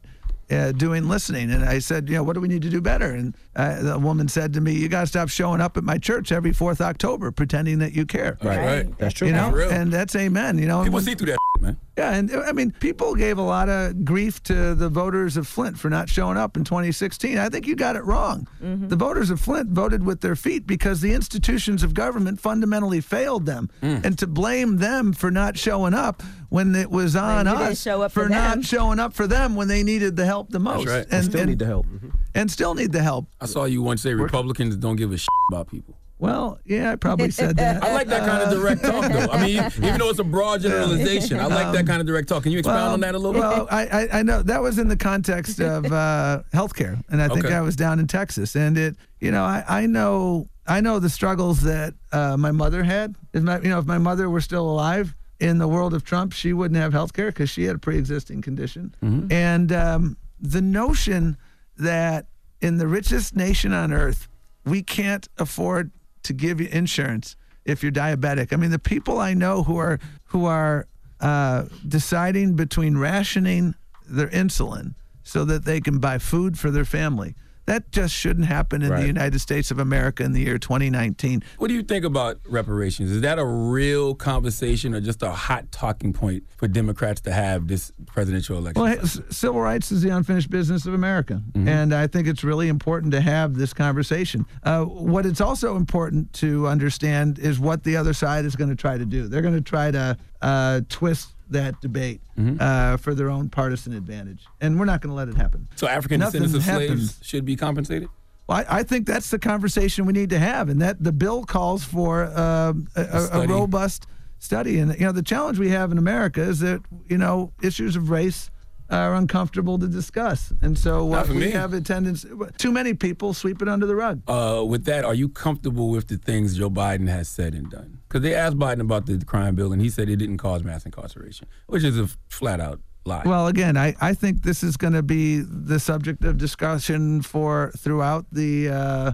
uh, 0.50 0.72
doing 0.72 1.08
listening. 1.08 1.50
And 1.50 1.64
I 1.64 1.78
said, 1.78 2.10
you 2.10 2.16
know, 2.16 2.22
what 2.22 2.34
do 2.34 2.40
we 2.42 2.48
need 2.48 2.60
to 2.60 2.68
do 2.68 2.82
better? 2.82 3.10
And 3.10 3.34
uh, 3.56 3.82
the 3.82 3.98
woman 3.98 4.28
said 4.28 4.52
to 4.54 4.60
me, 4.60 4.72
you 4.72 4.88
got 4.88 5.02
to 5.02 5.06
stop 5.06 5.28
showing 5.28 5.60
up 5.60 5.76
at 5.76 5.84
my 5.84 5.98
church 5.98 6.32
every 6.32 6.52
4th 6.52 6.80
October 6.80 7.30
pretending 7.30 7.78
that 7.80 7.92
you 7.92 8.04
care. 8.06 8.36
Right. 8.42 8.58
Right. 8.58 8.98
That's 8.98 9.14
true. 9.14 9.28
You 9.28 9.34
know, 9.34 9.44
That's 9.46 9.56
real. 9.56 9.70
and 9.70 9.92
that's 9.92 10.16
amen. 10.16 10.58
You 10.58 10.66
know, 10.66 10.82
People 10.82 10.94
when- 10.96 11.04
see 11.04 11.14
through 11.14 11.26
that, 11.28 11.38
man. 11.60 11.76
yeah, 11.96 12.14
and 12.14 12.30
I 12.32 12.52
mean, 12.52 12.72
people 12.72 13.14
gave 13.14 13.38
a 13.38 13.42
lot 13.42 13.68
of 13.68 14.04
grief 14.04 14.42
to 14.44 14.74
the 14.74 14.88
voters 14.88 15.36
of 15.36 15.46
Flint 15.46 15.78
for 15.78 15.88
not 15.88 16.08
showing 16.08 16.36
up 16.36 16.56
in 16.56 16.64
2016. 16.64 17.38
I 17.38 17.48
think 17.48 17.66
you 17.66 17.76
got 17.76 17.96
it 17.96 18.04
wrong. 18.04 18.48
Mm-hmm. 18.62 18.88
The 18.88 18.96
voters 18.96 19.30
of 19.30 19.40
Flint 19.40 19.70
voted 19.70 20.04
with 20.04 20.20
their 20.20 20.36
feet 20.36 20.66
because 20.66 21.00
the 21.00 21.12
institutions 21.12 21.82
of 21.82 21.94
government 21.94 22.40
fundamentally 22.40 23.00
failed 23.00 23.46
them, 23.46 23.70
mm. 23.82 24.04
and 24.04 24.18
to 24.18 24.26
blame 24.26 24.78
them 24.78 25.12
for 25.12 25.30
not 25.30 25.56
showing 25.56 25.94
up 25.94 26.22
when 26.48 26.74
it 26.74 26.90
was 26.90 27.16
on 27.16 27.46
us 27.48 27.82
show 27.82 28.02
up 28.02 28.12
for 28.12 28.24
for 28.24 28.28
not 28.28 28.64
showing 28.64 28.98
up 29.00 29.12
for 29.12 29.26
them 29.26 29.56
when 29.56 29.66
they 29.68 29.82
needed 29.82 30.14
the 30.16 30.24
help 30.24 30.50
the 30.50 30.58
most, 30.60 30.86
right. 30.86 31.06
and 31.10 31.24
Still 31.24 31.40
and- 31.40 31.50
need 31.50 31.58
the 31.58 31.66
help, 31.66 31.86
mm-hmm. 31.86 32.08
and 32.34 32.50
still 32.50 32.74
need 32.74 32.92
the 32.92 33.02
help. 33.02 33.26
I 33.44 33.46
saw 33.46 33.64
you 33.64 33.82
once 33.82 34.00
say 34.02 34.14
Republicans 34.14 34.74
don't 34.76 34.96
give 34.96 35.12
a 35.12 35.18
shit 35.18 35.28
about 35.50 35.68
people. 35.68 35.94
Well, 36.18 36.58
yeah, 36.64 36.92
I 36.92 36.96
probably 36.96 37.30
said 37.30 37.56
that. 37.58 37.82
I 37.84 37.92
like 37.92 38.06
that 38.06 38.26
kind 38.26 38.42
of 38.42 38.48
direct 38.58 38.82
talk, 38.82 39.12
though. 39.12 39.30
I 39.32 39.42
mean, 39.44 39.56
even 39.76 39.98
though 39.98 40.08
it's 40.08 40.18
a 40.18 40.24
broad 40.24 40.62
generalization, 40.62 41.38
I 41.38 41.46
like 41.46 41.74
that 41.74 41.86
kind 41.86 42.00
of 42.00 42.06
direct 42.06 42.28
talk. 42.28 42.44
Can 42.44 42.52
you 42.52 42.60
expound 42.60 42.78
well, 42.78 42.92
on 42.94 43.00
that 43.00 43.14
a 43.14 43.18
little 43.18 43.38
well, 43.38 43.64
bit? 43.64 43.72
I, 43.74 43.82
I, 44.04 44.08
I 44.20 44.22
know 44.22 44.40
that 44.42 44.62
was 44.62 44.78
in 44.78 44.88
the 44.88 44.96
context 44.96 45.60
of 45.60 45.84
uh, 45.92 46.42
healthcare, 46.54 47.02
and 47.10 47.20
I 47.20 47.28
think 47.28 47.44
Okay. 47.44 47.54
I 47.54 47.60
was 47.60 47.76
down 47.76 47.98
in 47.98 48.06
Texas, 48.06 48.54
and 48.56 48.78
it, 48.78 48.96
you 49.20 49.30
know, 49.32 49.44
I, 49.44 49.64
I 49.68 49.86
know, 49.86 50.48
I 50.66 50.80
know 50.80 50.98
the 50.98 51.10
struggles 51.10 51.60
that 51.62 51.92
uh, 52.12 52.38
my 52.38 52.52
mother 52.52 52.82
had. 52.84 53.14
If 53.34 53.42
my, 53.42 53.60
you 53.60 53.68
know, 53.68 53.80
if 53.80 53.84
my 53.86 53.98
mother 53.98 54.30
were 54.30 54.40
still 54.40 54.70
alive 54.70 55.14
in 55.40 55.58
the 55.58 55.68
world 55.68 55.92
of 55.92 56.04
Trump, 56.04 56.32
she 56.32 56.54
wouldn't 56.54 56.80
have 56.80 56.92
healthcare 56.94 57.26
because 57.26 57.50
she 57.50 57.64
had 57.64 57.76
a 57.76 57.78
pre-existing 57.80 58.40
condition, 58.40 58.94
Mm-hmm. 59.02 59.30
and 59.32 59.72
um, 59.72 60.16
the 60.40 60.62
notion 60.62 61.36
that 61.76 62.26
in 62.64 62.78
the 62.78 62.88
richest 62.88 63.36
nation 63.36 63.74
on 63.74 63.92
earth, 63.92 64.26
we 64.64 64.82
can't 64.82 65.28
afford 65.36 65.90
to 66.22 66.32
give 66.32 66.62
you 66.62 66.68
insurance 66.72 67.36
if 67.66 67.82
you're 67.82 67.92
diabetic. 67.92 68.54
I 68.54 68.56
mean, 68.56 68.70
the 68.70 68.78
people 68.78 69.18
I 69.18 69.34
know 69.34 69.64
who 69.64 69.76
are 69.76 70.00
who 70.28 70.46
are 70.46 70.88
uh, 71.20 71.66
deciding 71.86 72.56
between 72.56 72.96
rationing 72.96 73.74
their 74.08 74.28
insulin 74.28 74.94
so 75.22 75.44
that 75.44 75.66
they 75.66 75.82
can 75.82 75.98
buy 75.98 76.16
food 76.16 76.58
for 76.58 76.70
their 76.70 76.86
family. 76.86 77.34
That 77.66 77.90
just 77.92 78.14
shouldn't 78.14 78.46
happen 78.46 78.82
in 78.82 78.90
the 78.94 79.06
United 79.06 79.38
States 79.40 79.70
of 79.70 79.78
America 79.78 80.22
in 80.22 80.32
the 80.32 80.40
year 80.40 80.58
2019. 80.58 81.42
What 81.58 81.68
do 81.68 81.74
you 81.74 81.82
think 81.82 82.04
about 82.04 82.38
reparations? 82.46 83.10
Is 83.10 83.22
that 83.22 83.38
a 83.38 83.44
real 83.44 84.14
conversation 84.14 84.94
or 84.94 85.00
just 85.00 85.22
a 85.22 85.30
hot 85.30 85.72
talking 85.72 86.12
point 86.12 86.44
for 86.56 86.68
Democrats 86.68 87.20
to 87.22 87.32
have 87.32 87.66
this 87.68 87.90
presidential 88.06 88.58
election? 88.58 88.82
Well, 88.82 89.06
civil 89.30 89.60
rights 89.60 89.90
is 89.92 90.02
the 90.02 90.10
unfinished 90.10 90.50
business 90.50 90.84
of 90.86 90.94
America, 90.94 91.42
Mm-hmm. 91.54 91.68
and 91.68 91.94
I 91.94 92.06
think 92.06 92.26
it's 92.28 92.42
really 92.44 92.68
important 92.68 93.12
to 93.12 93.20
have 93.20 93.54
this 93.54 93.72
conversation. 93.72 94.44
Uh, 94.62 94.84
what 94.84 95.24
it's 95.26 95.40
also 95.40 95.76
important 95.76 96.32
to 96.34 96.66
understand 96.66 97.38
is 97.38 97.58
what 97.60 97.84
the 97.84 97.96
other 97.96 98.12
side 98.12 98.44
is 98.44 98.56
going 98.56 98.70
to 98.70 98.76
try 98.76 98.98
to 98.98 99.04
do. 99.06 99.28
They're 99.28 99.42
going 99.42 99.54
to 99.54 99.60
try 99.60 99.90
to 99.90 100.16
uh, 100.42 100.80
twist 100.88 101.33
that 101.54 101.80
debate 101.80 102.20
Mm-hmm. 102.38 102.56
uh, 102.60 102.96
for 102.98 103.14
their 103.14 103.30
own 103.30 103.48
partisan 103.48 103.92
advantage, 103.92 104.44
and 104.60 104.76
we're 104.78 104.84
not 104.86 105.00
going 105.00 105.10
to 105.10 105.14
let 105.16 105.28
it 105.28 105.36
happen. 105.36 105.68
so 105.76 105.86
African 105.86 106.18
Nothing 106.20 106.42
descendants 106.42 106.66
of 106.68 106.72
happens. 106.72 107.14
slaves 107.14 107.26
should 107.26 107.44
be 107.44 107.54
compensated? 107.56 108.08
Well, 108.48 108.58
I, 108.68 108.80
I 108.80 108.82
think 108.82 109.06
that's 109.06 109.30
the 109.30 109.38
conversation 109.38 110.04
we 110.04 110.12
need 110.12 110.30
to 110.30 110.38
have, 110.40 110.68
and 110.68 110.82
that 110.82 111.02
the 111.02 111.12
bill 111.12 111.44
calls 111.44 111.84
for 111.84 112.24
uh, 112.24 112.72
a, 112.96 113.02
a, 113.02 113.40
a 113.42 113.46
robust 113.46 114.06
study. 114.40 114.78
And 114.80 114.92
you 114.98 115.06
know, 115.06 115.12
the 115.12 115.22
challenge 115.22 115.58
we 115.60 115.70
have 115.70 115.92
in 115.92 115.98
America 115.98 116.42
is 116.42 116.58
that 116.60 116.82
you 117.08 117.16
know 117.18 117.52
issues 117.62 117.94
of 117.96 118.10
race 118.10 118.50
are 118.90 119.14
uncomfortable 119.14 119.78
to 119.78 119.88
discuss, 119.88 120.52
and 120.60 120.78
so 120.78 121.12
uh, 121.12 121.24
we 121.28 121.36
me. 121.36 121.50
have 121.50 121.72
a 121.72 121.80
tendency. 121.80 122.28
Too 122.58 122.70
many 122.70 122.94
people 122.94 123.32
sweep 123.32 123.62
it 123.62 123.68
under 123.68 123.86
the 123.86 123.96
rug. 123.96 124.22
Uh, 124.28 124.64
with 124.66 124.84
that, 124.84 125.04
are 125.04 125.14
you 125.14 125.28
comfortable 125.28 125.90
with 125.90 126.08
the 126.08 126.18
things 126.18 126.58
Joe 126.58 126.70
Biden 126.70 127.08
has 127.08 127.28
said 127.28 127.54
and 127.54 127.70
done? 127.70 128.00
Because 128.08 128.22
they 128.22 128.34
asked 128.34 128.58
Biden 128.58 128.80
about 128.80 129.06
the 129.06 129.24
crime 129.24 129.54
bill, 129.54 129.72
and 129.72 129.80
he 129.80 129.88
said 129.88 130.08
it 130.08 130.16
didn't 130.16 130.38
cause 130.38 130.62
mass 130.62 130.84
incarceration, 130.84 131.48
which 131.66 131.82
is 131.82 131.98
a 131.98 132.08
flat 132.28 132.60
out 132.60 132.80
lie. 133.06 133.22
Well, 133.24 133.46
again, 133.46 133.76
I, 133.76 133.94
I 134.00 134.14
think 134.14 134.42
this 134.42 134.62
is 134.62 134.76
going 134.76 134.92
to 134.92 135.02
be 135.02 135.40
the 135.40 135.80
subject 135.80 136.24
of 136.24 136.36
discussion 136.38 137.22
for 137.22 137.72
throughout 137.78 138.26
the 138.32 138.68
uh, 138.68 139.12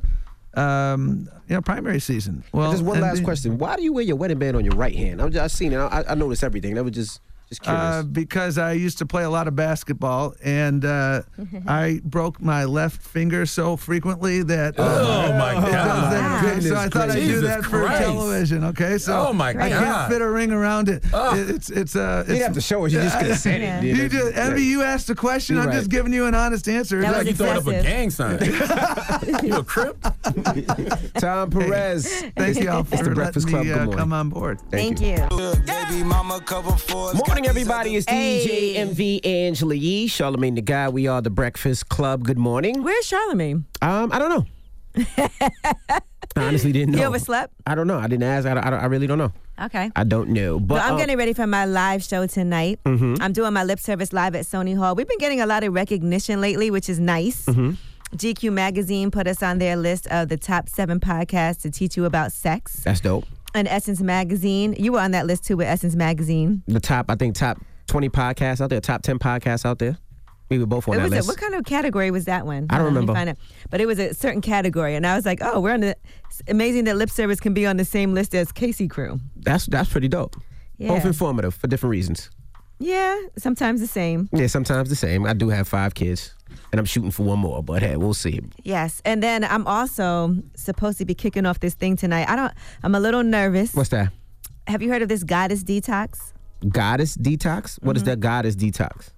um, 0.61 1.29
you 1.49 1.55
know 1.55 1.63
primary 1.63 2.01
season. 2.01 2.45
Well, 2.53 2.73
just 2.73 2.83
one 2.83 3.01
last 3.01 3.19
the- 3.19 3.25
question. 3.25 3.59
Why 3.59 3.77
do 3.77 3.83
you 3.83 3.93
wear 3.93 4.05
your 4.05 4.17
wedding 4.17 4.39
band 4.39 4.57
on 4.57 4.65
your 4.65 4.75
right 4.75 4.95
hand? 4.95 5.23
I've 5.23 5.33
just 5.33 5.57
seen 5.57 5.73
it. 5.73 5.79
I, 5.79 6.05
I 6.09 6.15
noticed 6.15 6.43
everything. 6.43 6.75
That 6.75 6.85
was 6.85 6.95
just 6.95 7.21
just 7.51 7.63
curious. 7.63 7.83
Uh, 7.83 8.03
because 8.05 8.57
I 8.59 8.73
used 8.73 8.99
to 8.99 9.07
play 9.07 9.25
a 9.25 9.31
lot 9.31 9.47
of 9.49 9.55
basketball, 9.57 10.35
and 10.43 10.85
uh, 10.85 11.23
I 11.67 12.01
broke 12.05 12.41
my 12.41 12.65
left 12.65 13.03
finger 13.03 13.45
so 13.47 13.77
frequently 13.77 14.43
that. 14.45 14.79
Uh, 14.79 14.99
Oh, 15.01 15.33
my 15.39 15.53
it 15.53 15.61
does 15.61 15.73
God. 15.73 16.13
that- 16.13 16.41
Goodness 16.43 16.69
so 16.69 16.77
I 16.77 16.89
thought 16.89 17.11
I'd 17.11 17.15
do 17.17 17.21
gracious. 17.27 17.43
that 17.43 17.63
for 17.65 17.85
Christ. 17.87 18.03
television. 18.03 18.65
Okay, 18.65 18.97
so 18.99 19.27
Oh, 19.29 19.33
my 19.33 19.51
I 19.51 19.69
can't 19.69 20.11
fit 20.11 20.23
a 20.23 20.31
ring 20.31 20.53
around 20.53 20.89
it. 20.89 21.03
It- 21.13 21.51
It's 21.51 21.71
it's 21.71 21.97
uh. 21.97 22.25
You 22.27 22.35
didn't 22.35 22.43
have 22.47 22.55
to 22.55 22.61
show 22.61 22.87
us. 22.87 22.93
You 23.01 23.01
just 23.01 23.19
could've 23.19 23.39
said 23.39 23.61
it, 23.61 23.85
You 23.85 23.95
dude. 23.95 24.13
just, 24.13 24.37
Envy, 24.37 24.63
you 24.65 24.83
asked 24.83 25.11
a 25.11 25.15
question. 25.15 25.57
You're 25.57 25.65
I'm 25.65 25.71
right. 25.71 25.77
just 25.79 25.91
giving 25.91 26.13
you 26.13 26.27
an 26.27 26.35
honest 26.35 26.69
answer. 26.69 27.01
It's 27.01 27.09
like 27.11 27.27
you 27.27 27.35
throwing 27.35 27.57
up 27.59 27.67
a 27.67 27.83
gang 27.83 28.11
sign. 28.11 28.39
you 29.45 29.57
a 29.57 29.65
crip? 29.65 29.99
Tom 31.19 31.51
Perez. 31.51 32.07
Thank 32.37 32.61
you 32.61 32.71
all 32.71 32.85
for 32.85 33.03
the 33.03 33.11
Breakfast 33.11 33.51
letting 33.51 33.73
Club. 33.73 33.81
me 33.81 33.87
Good 33.87 33.95
uh, 33.95 33.99
come 33.99 34.13
on 34.13 34.29
board. 34.29 34.61
Thank 34.71 35.01
you. 35.01 35.17
Baby 35.67 36.03
mama 36.05 36.41
cover 36.45 36.73
fours. 36.77 37.21
Morning, 37.41 37.49
everybody. 37.49 37.97
It's 37.97 38.05
DJ 38.05 38.75
Envy 38.77 39.25
Angela 39.25 39.75
Yee, 39.75 40.09
Charlamagne 40.09 40.57
tha 40.57 40.61
God. 40.61 40.93
We 40.93 41.07
are 41.07 41.23
the 41.23 41.31
Breakfast 41.31 41.89
Club. 41.89 42.23
Good 42.23 42.37
morning. 42.37 42.83
Where's 42.83 43.07
Charlamagne? 43.11 43.65
Um, 43.81 44.13
I 44.13 44.19
don't 44.19 44.29
know. 44.29 44.45
I 45.17 46.03
honestly 46.37 46.71
didn't 46.71 46.91
know. 46.97 46.99
You 47.01 47.05
overslept? 47.07 47.55
I 47.67 47.75
don't 47.75 47.87
know. 47.87 47.99
I 47.99 48.09
didn't 48.09 48.25
ask. 48.25 48.47
I, 48.47 48.53
don't- 48.53 48.63
I, 48.67 48.69
don't- 48.69 48.81
I 48.81 48.85
really 48.85 49.07
don't 49.07 49.17
know. 49.17 49.33
Okay. 49.59 49.91
I 49.97 50.05
don't 50.05 50.29
know. 50.29 50.61
But 50.61 50.75
Well, 50.75 50.85
I'm 50.87 50.93
um, 50.93 50.99
getting 50.99 51.17
ready 51.17 51.33
for 51.33 51.47
my 51.47 51.65
live 51.65 52.03
show 52.03 52.27
tonight. 52.27 52.79
Mm-hmm. 52.85 53.23
I'm 53.23 53.33
doing 53.33 53.55
my 53.55 53.65
lip 53.65 53.81
service 53.81 54.13
live 54.13 54.35
at 54.37 54.45
Sony 54.45 54.77
Hall. 54.77 54.95
We've 54.95 55.09
been 55.09 55.17
getting 55.17 55.41
a 55.41 55.47
lot 55.47 55.65
of 55.65 55.73
recognition 55.73 56.43
lately, 56.43 56.71
which 56.71 56.91
is 56.91 57.01
nice. 57.01 57.47
Mm-hmm. 57.47 57.71
GQ 58.19 58.53
Magazine 58.53 59.11
put 59.11 59.27
us 59.27 59.43
on 59.43 59.57
their 59.61 59.77
list 59.77 60.07
of 60.09 60.29
the 60.29 60.37
top 60.37 60.69
seven 60.69 61.01
podcasts 61.01 61.63
to 61.63 61.71
teach 61.71 61.97
you 61.97 62.05
about 62.05 62.33
sex. 62.33 62.81
That's 62.85 63.01
dope. 63.01 63.25
And 63.55 63.67
Essence 63.69 64.01
Magazine, 64.01 64.75
you 64.79 64.93
were 64.93 65.01
on 65.01 65.11
that 65.13 65.27
list 65.27 65.45
too 65.45 65.57
with 65.57 65.67
Essence 65.67 65.97
Magazine. 65.97 66.63
The 66.69 66.81
top, 66.81 67.07
I 67.11 67.15
think, 67.17 67.35
top 67.35 67.59
20 67.89 68.09
podcasts 68.09 68.61
out 68.61 68.71
there, 68.71 68.81
top 68.81 69.03
10 69.03 69.19
podcasts 69.19 69.65
out 69.65 69.79
there. 69.79 69.99
We 70.49 70.59
were 70.59 70.67
both 70.67 70.89
on 70.89 70.95
It 70.95 70.99
that 70.99 71.03
was 71.05 71.13
a, 71.13 71.17
list. 71.17 71.29
what 71.29 71.39
kind 71.39 71.55
of 71.55 71.65
category 71.65 72.11
was 72.11 72.25
that 72.25 72.45
one? 72.45 72.67
I 72.71 72.79
don't 72.79 72.81
Hold 72.81 72.81
on, 72.81 72.85
let 72.87 72.91
me 72.93 72.95
remember. 73.01 73.15
find 73.15 73.29
it. 73.31 73.39
But 73.71 73.81
it 73.81 73.87
was 73.87 73.99
a 74.01 74.15
certain 74.15 74.41
category, 74.41 74.97
and 74.97 75.07
I 75.07 75.15
was 75.15 75.25
like, 75.25 75.39
oh, 75.43 75.61
we're 75.61 75.73
on 75.75 75.81
the. 75.81 75.97
Amazing 76.49 76.85
that 76.85 76.97
lip 76.97 77.11
service 77.11 77.39
can 77.39 77.55
be 77.55 77.67
on 77.67 77.77
the 77.77 77.85
same 77.85 78.15
list 78.15 78.35
as 78.35 78.51
Casey 78.51 78.89
Crew. 78.89 79.21
That's 79.37 79.67
that's 79.67 79.91
pretty 79.91 80.09
dope. 80.09 80.37
Yeah. 80.79 80.89
Both 80.89 81.05
informative 81.05 81.55
for 81.55 81.67
different 81.69 81.91
reasons. 81.93 82.31
Yeah, 82.81 83.17
sometimes 83.37 83.81
the 83.81 83.87
same. 83.87 84.29
Yeah, 84.33 84.47
sometimes 84.49 84.89
the 84.89 84.97
same. 84.97 85.25
I 85.27 85.35
do 85.35 85.51
have 85.51 85.69
five 85.69 85.95
kids, 85.95 86.35
and 86.73 86.79
I'm 86.79 86.85
shooting 86.85 87.11
for 87.11 87.25
one 87.25 87.39
more, 87.39 87.63
but 87.63 87.83
hey, 87.83 87.97
we'll 87.97 88.15
see. 88.15 88.41
Yes, 88.63 89.03
and 89.05 89.23
then 89.23 89.45
I'm 89.45 89.67
also 89.67 90.37
supposed 90.55 90.99
to 90.99 91.05
be 91.05 91.15
kicking 91.15 91.47
off 91.47 91.61
this 91.61 91.75
thing 91.75 91.97
tonight. 91.97 92.29
I 92.29 92.37
don't. 92.37 92.53
I'm 92.83 92.95
a 92.95 93.01
little 93.01 93.23
nervous. 93.23 93.75
What's 93.75 93.91
that? 93.91 94.13
Have 94.67 94.83
you 94.83 94.91
heard 94.91 95.03
of 95.03 95.09
this 95.09 95.25
goddess 95.25 95.65
detox? 95.65 96.33
Goddess 96.69 97.17
detox? 97.17 97.83
What 97.83 97.97
is 97.97 98.05
that 98.05 98.21
goddess 98.21 98.55
detox? 98.55 99.11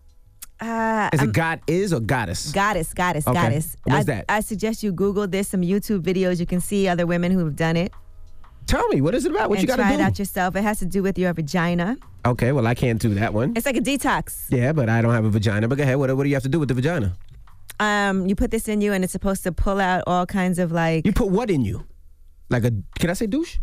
Uh, 0.61 1.11
Is 1.13 1.21
it 1.23 1.33
God 1.33 1.61
is 1.67 1.93
or 1.93 1.99
goddess? 1.99 2.53
Goddess, 2.53 2.95
goddess, 2.95 3.27
Okay. 3.27 3.35
goddess. 3.35 3.77
What's 3.83 4.01
I, 4.09 4.13
that? 4.15 4.25
I 4.29 4.39
suggest 4.41 4.85
you 4.85 4.93
Google 4.93 5.27
this. 5.27 5.49
Some 5.49 5.63
YouTube 5.63 6.03
videos. 6.03 6.39
You 6.39 6.47
can 6.47 6.61
see 6.61 6.87
other 6.87 7.05
women 7.05 7.33
who 7.33 7.45
have 7.45 7.57
done 7.57 7.77
it. 7.77 7.93
Tell 8.69 8.87
me, 8.89 9.01
what 9.01 9.13
is 9.13 9.25
it 9.27 9.33
about? 9.33 9.51
What 9.51 9.59
and 9.59 9.63
you 9.63 9.67
got 9.67 9.77
to 9.79 9.83
do? 9.83 9.89
try 9.89 9.95
it 9.97 10.01
out 10.01 10.21
yourself. 10.21 10.55
It 10.55 10.63
has 10.63 10.79
to 10.79 10.87
do 10.87 11.03
with 11.03 11.19
your 11.19 11.33
vagina. 11.33 11.97
Okay, 12.25 12.53
well, 12.53 12.69
I 12.69 12.77
can't 12.77 13.01
do 13.01 13.13
that 13.15 13.35
one. 13.35 13.55
It's 13.57 13.67
like 13.67 13.77
a 13.77 13.81
detox. 13.81 14.45
Yeah, 14.51 14.73
but 14.73 14.89
I 14.89 15.03
don't 15.03 15.13
have 15.13 15.25
a 15.25 15.31
vagina. 15.31 15.67
But 15.67 15.79
go 15.79 15.83
ahead. 15.83 15.97
What, 15.97 16.17
what 16.17 16.23
do 16.23 16.29
you 16.29 16.37
have 16.37 16.45
to 16.45 16.49
do 16.49 16.61
with 16.61 16.69
the 16.69 16.75
vagina? 16.75 17.17
Um, 17.83 18.29
you 18.29 18.37
put 18.37 18.53
this 18.53 18.69
in 18.69 18.81
you, 18.81 18.93
and 18.93 19.03
it's 19.03 19.13
supposed 19.13 19.43
to 19.43 19.51
pull 19.51 19.81
out 19.81 20.05
all 20.07 20.25
kinds 20.25 20.61
of 20.61 20.71
like. 20.71 21.05
You 21.05 21.13
put 21.13 21.31
what 21.31 21.51
in 21.51 21.65
you? 21.65 21.85
Like 22.49 22.63
a, 22.63 22.73
can 23.01 23.11
I 23.11 23.15
say 23.15 23.27
douche? 23.27 23.57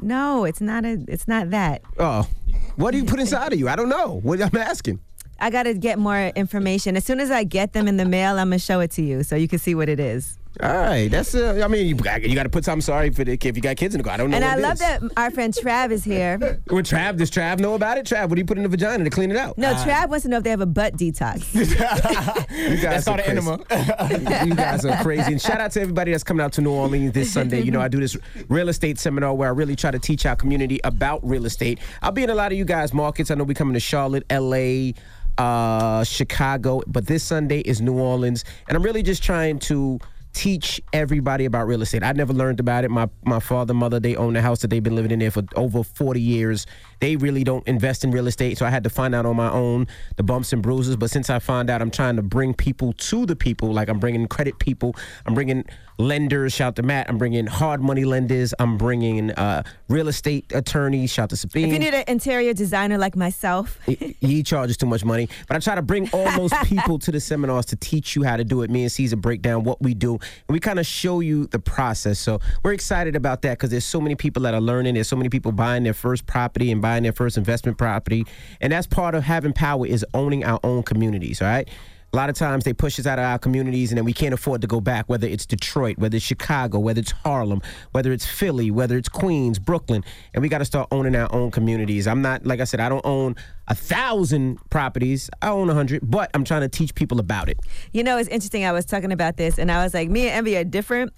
No, 0.00 0.44
it's 0.44 0.60
not 0.60 0.84
a. 0.84 1.04
It's 1.08 1.26
not 1.26 1.50
that. 1.50 1.82
Oh, 1.98 2.28
what 2.76 2.92
do 2.92 2.98
you 2.98 3.04
put 3.04 3.18
inside 3.18 3.52
of 3.52 3.58
you? 3.58 3.68
I 3.68 3.74
don't 3.74 3.88
know. 3.88 4.20
What 4.22 4.40
I'm 4.40 4.56
asking. 4.56 5.00
I 5.40 5.50
got 5.50 5.64
to 5.64 5.74
get 5.74 5.98
more 5.98 6.28
information. 6.36 6.96
As 6.96 7.04
soon 7.04 7.18
as 7.18 7.32
I 7.32 7.42
get 7.42 7.72
them 7.72 7.88
in 7.88 7.96
the 7.96 8.04
mail, 8.04 8.38
I'm 8.38 8.50
gonna 8.50 8.60
show 8.60 8.78
it 8.80 8.92
to 8.92 9.02
you 9.02 9.24
so 9.24 9.34
you 9.34 9.48
can 9.48 9.58
see 9.58 9.74
what 9.74 9.88
it 9.88 9.98
is. 9.98 10.38
All 10.60 10.74
right, 10.76 11.08
that's. 11.08 11.34
Uh, 11.34 11.62
I 11.64 11.68
mean, 11.68 11.86
you, 11.86 11.94
got- 11.94 12.22
you 12.22 12.34
got 12.34 12.42
to 12.42 12.48
put 12.48 12.64
something. 12.64 12.80
Sorry 12.82 13.10
for 13.10 13.22
the, 13.24 13.32
if 13.40 13.44
you 13.56 13.62
got 13.62 13.76
kids 13.76 13.94
in 13.94 13.98
the 14.00 14.04
car. 14.04 14.14
I 14.14 14.16
don't 14.16 14.30
know. 14.30 14.36
and 14.36 14.44
what 14.44 14.54
I 14.54 14.58
it 14.58 14.62
love 14.62 14.72
is. 14.74 14.78
that 14.80 15.02
our 15.16 15.30
friend 15.30 15.54
Trav 15.54 15.90
is 15.92 16.02
here. 16.04 16.38
Well, 16.70 16.82
Trav, 16.82 17.16
does 17.18 17.30
Trav 17.30 17.60
know 17.60 17.74
about 17.74 17.98
it? 17.98 18.06
Trav, 18.06 18.28
what 18.28 18.34
do 18.34 18.40
you 18.40 18.44
put 18.44 18.56
in 18.56 18.64
the 18.64 18.68
vagina 18.68 19.04
to 19.04 19.10
clean 19.10 19.30
it 19.30 19.36
out? 19.36 19.56
No, 19.58 19.72
Trav 19.74 20.08
wants 20.08 20.24
to 20.24 20.28
know 20.28 20.38
if 20.38 20.42
they 20.44 20.50
have 20.50 20.60
a 20.60 20.66
butt 20.66 20.94
detox. 20.96 21.54
You 22.50 22.76
guys 22.76 23.04
That's 23.04 23.08
are 23.08 23.16
called 23.16 23.20
an 23.20 23.42
crazy. 23.42 24.28
enema. 24.28 24.46
you 24.46 24.54
guys 24.54 24.84
are 24.84 25.02
crazy. 25.02 25.32
And 25.32 25.40
shout 25.40 25.60
out 25.60 25.70
to 25.72 25.80
everybody 25.80 26.10
that's 26.10 26.24
coming 26.24 26.44
out 26.44 26.52
to 26.54 26.60
New 26.60 26.72
Orleans 26.72 27.12
this 27.12 27.32
Sunday. 27.32 27.60
You 27.60 27.70
know, 27.70 27.80
I 27.80 27.88
do 27.88 28.00
this 28.00 28.16
real 28.48 28.68
estate 28.68 28.98
seminar 28.98 29.34
where 29.34 29.48
I 29.48 29.52
really 29.52 29.76
try 29.76 29.90
to 29.90 29.98
teach 29.98 30.26
our 30.26 30.36
community 30.36 30.80
about 30.84 31.20
real 31.26 31.46
estate. 31.46 31.78
I'll 32.02 32.12
be 32.12 32.22
in 32.24 32.30
a 32.30 32.34
lot 32.34 32.52
of 32.52 32.58
you 32.58 32.64
guys' 32.64 32.92
markets. 32.92 33.30
I 33.30 33.34
know 33.36 33.44
we 33.44 33.54
coming 33.54 33.74
to 33.74 33.80
Charlotte, 33.80 34.24
LA, 34.30 34.92
uh, 35.38 36.04
Chicago, 36.04 36.82
but 36.86 37.06
this 37.06 37.22
Sunday 37.22 37.60
is 37.60 37.80
New 37.80 37.98
Orleans, 37.98 38.44
and 38.68 38.76
I'm 38.76 38.82
really 38.82 39.02
just 39.02 39.22
trying 39.22 39.58
to 39.60 39.98
teach 40.32 40.80
everybody 40.92 41.44
about 41.44 41.66
real 41.66 41.82
estate. 41.82 42.02
I 42.02 42.12
never 42.12 42.32
learned 42.32 42.60
about 42.60 42.84
it. 42.84 42.90
My 42.90 43.08
my 43.24 43.40
father, 43.40 43.74
mother, 43.74 44.00
they 44.00 44.16
own 44.16 44.34
the 44.34 44.42
house 44.42 44.60
that 44.60 44.68
they've 44.68 44.82
been 44.82 44.94
living 44.94 45.10
in 45.10 45.18
there 45.18 45.30
for 45.30 45.42
over 45.56 45.82
40 45.82 46.20
years. 46.20 46.66
They 47.00 47.16
really 47.16 47.44
don't 47.44 47.66
invest 47.66 48.04
in 48.04 48.10
real 48.10 48.26
estate, 48.26 48.58
so 48.58 48.66
I 48.66 48.70
had 48.70 48.84
to 48.84 48.90
find 48.90 49.14
out 49.14 49.26
on 49.26 49.36
my 49.36 49.50
own 49.50 49.86
the 50.16 50.22
bumps 50.22 50.52
and 50.52 50.62
bruises. 50.62 50.96
But 50.96 51.10
since 51.10 51.30
I 51.30 51.38
found 51.38 51.70
out, 51.70 51.82
I'm 51.82 51.90
trying 51.90 52.16
to 52.16 52.22
bring 52.22 52.54
people 52.54 52.92
to 52.92 53.26
the 53.26 53.36
people. 53.36 53.72
Like 53.72 53.88
I'm 53.88 53.98
bringing 53.98 54.26
credit 54.28 54.58
people, 54.58 54.94
I'm 55.26 55.34
bringing 55.34 55.64
lenders. 56.00 56.52
Shout 56.52 56.76
to 56.76 56.82
Matt. 56.82 57.08
I'm 57.08 57.18
bringing 57.18 57.46
hard 57.46 57.80
money 57.80 58.04
lenders. 58.04 58.54
I'm 58.58 58.76
bringing 58.76 59.30
uh, 59.32 59.62
real 59.88 60.08
estate 60.08 60.50
attorneys. 60.52 61.12
Shout 61.12 61.30
to 61.30 61.36
Sabine. 61.36 61.66
if 61.66 61.72
you 61.72 61.78
need 61.78 61.94
an 61.94 62.04
interior 62.08 62.52
designer 62.52 62.98
like 62.98 63.16
myself, 63.16 63.78
he, 63.86 64.16
he 64.20 64.42
charges 64.42 64.76
too 64.76 64.86
much 64.86 65.04
money. 65.04 65.28
But 65.46 65.56
I 65.56 65.60
try 65.60 65.74
to 65.74 65.82
bring 65.82 66.08
all 66.10 66.30
those 66.36 66.52
people 66.64 66.98
to 67.00 67.12
the 67.12 67.20
seminars 67.20 67.66
to 67.66 67.76
teach 67.76 68.16
you 68.16 68.22
how 68.22 68.36
to 68.36 68.44
do 68.44 68.62
it. 68.62 68.70
Me 68.70 68.82
and 68.82 68.92
Caesar 68.92 69.16
break 69.16 69.42
down 69.42 69.64
what 69.64 69.80
we 69.80 69.94
do, 69.94 70.14
and 70.14 70.20
we 70.48 70.60
kind 70.60 70.78
of 70.78 70.86
show 70.86 71.20
you 71.20 71.46
the 71.46 71.58
process. 71.58 72.18
So 72.18 72.40
we're 72.64 72.72
excited 72.72 73.14
about 73.16 73.42
that 73.42 73.58
because 73.58 73.70
there's 73.70 73.84
so 73.84 74.00
many 74.00 74.14
people 74.14 74.42
that 74.42 74.54
are 74.54 74.60
learning. 74.60 74.94
There's 74.94 75.08
so 75.08 75.16
many 75.16 75.28
people 75.28 75.52
buying 75.52 75.84
their 75.84 75.94
first 75.94 76.26
property 76.26 76.72
and 76.72 76.80
buying 76.80 77.02
their 77.02 77.12
first 77.12 77.36
investment 77.36 77.78
property, 77.78 78.26
and 78.60 78.72
that's 78.72 78.86
part 78.86 79.14
of 79.14 79.24
having 79.24 79.52
power 79.52 79.86
is 79.86 80.04
owning 80.14 80.44
our 80.44 80.60
own 80.64 80.82
communities. 80.82 81.42
All 81.42 81.48
right. 81.48 81.68
A 82.12 82.16
lot 82.16 82.28
of 82.28 82.34
times 82.34 82.64
they 82.64 82.72
push 82.72 82.98
us 82.98 83.06
out 83.06 83.20
of 83.20 83.24
our 83.24 83.38
communities 83.38 83.92
and 83.92 83.96
then 83.98 84.04
we 84.04 84.12
can't 84.12 84.34
afford 84.34 84.60
to 84.62 84.66
go 84.66 84.80
back, 84.80 85.08
whether 85.08 85.28
it's 85.28 85.46
Detroit, 85.46 85.96
whether 85.96 86.16
it's 86.16 86.24
Chicago, 86.26 86.80
whether 86.80 86.98
it's 87.00 87.12
Harlem, 87.12 87.62
whether 87.92 88.10
it's 88.10 88.26
Philly, 88.26 88.68
whether 88.72 88.96
it's 88.96 89.08
Queens, 89.08 89.60
Brooklyn. 89.60 90.02
And 90.34 90.42
we 90.42 90.48
got 90.48 90.58
to 90.58 90.64
start 90.64 90.88
owning 90.90 91.14
our 91.14 91.32
own 91.32 91.52
communities. 91.52 92.08
I'm 92.08 92.20
not, 92.20 92.44
like 92.44 92.58
I 92.58 92.64
said, 92.64 92.80
I 92.80 92.88
don't 92.88 93.06
own 93.06 93.36
a 93.68 93.76
thousand 93.76 94.58
properties. 94.70 95.30
I 95.40 95.50
own 95.50 95.70
a 95.70 95.74
hundred, 95.74 96.00
but 96.02 96.30
I'm 96.34 96.42
trying 96.42 96.62
to 96.62 96.68
teach 96.68 96.96
people 96.96 97.20
about 97.20 97.48
it. 97.48 97.60
you 97.92 98.02
know, 98.02 98.18
it's 98.18 98.28
interesting. 98.28 98.64
I 98.64 98.72
was 98.72 98.84
talking 98.86 99.12
about 99.12 99.36
this, 99.36 99.56
and 99.56 99.70
I 99.70 99.84
was 99.84 99.94
like, 99.94 100.10
me 100.10 100.22
and 100.22 100.30
Envy 100.38 100.56
are 100.56 100.64
different 100.64 101.12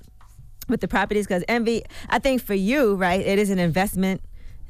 with 0.68 0.82
the 0.82 0.88
properties 0.88 1.26
because 1.26 1.42
Envy, 1.48 1.84
I 2.10 2.18
think 2.18 2.42
for 2.42 2.54
you, 2.54 2.96
right, 2.96 3.20
it 3.20 3.38
is 3.38 3.48
an 3.48 3.58
investment. 3.58 4.20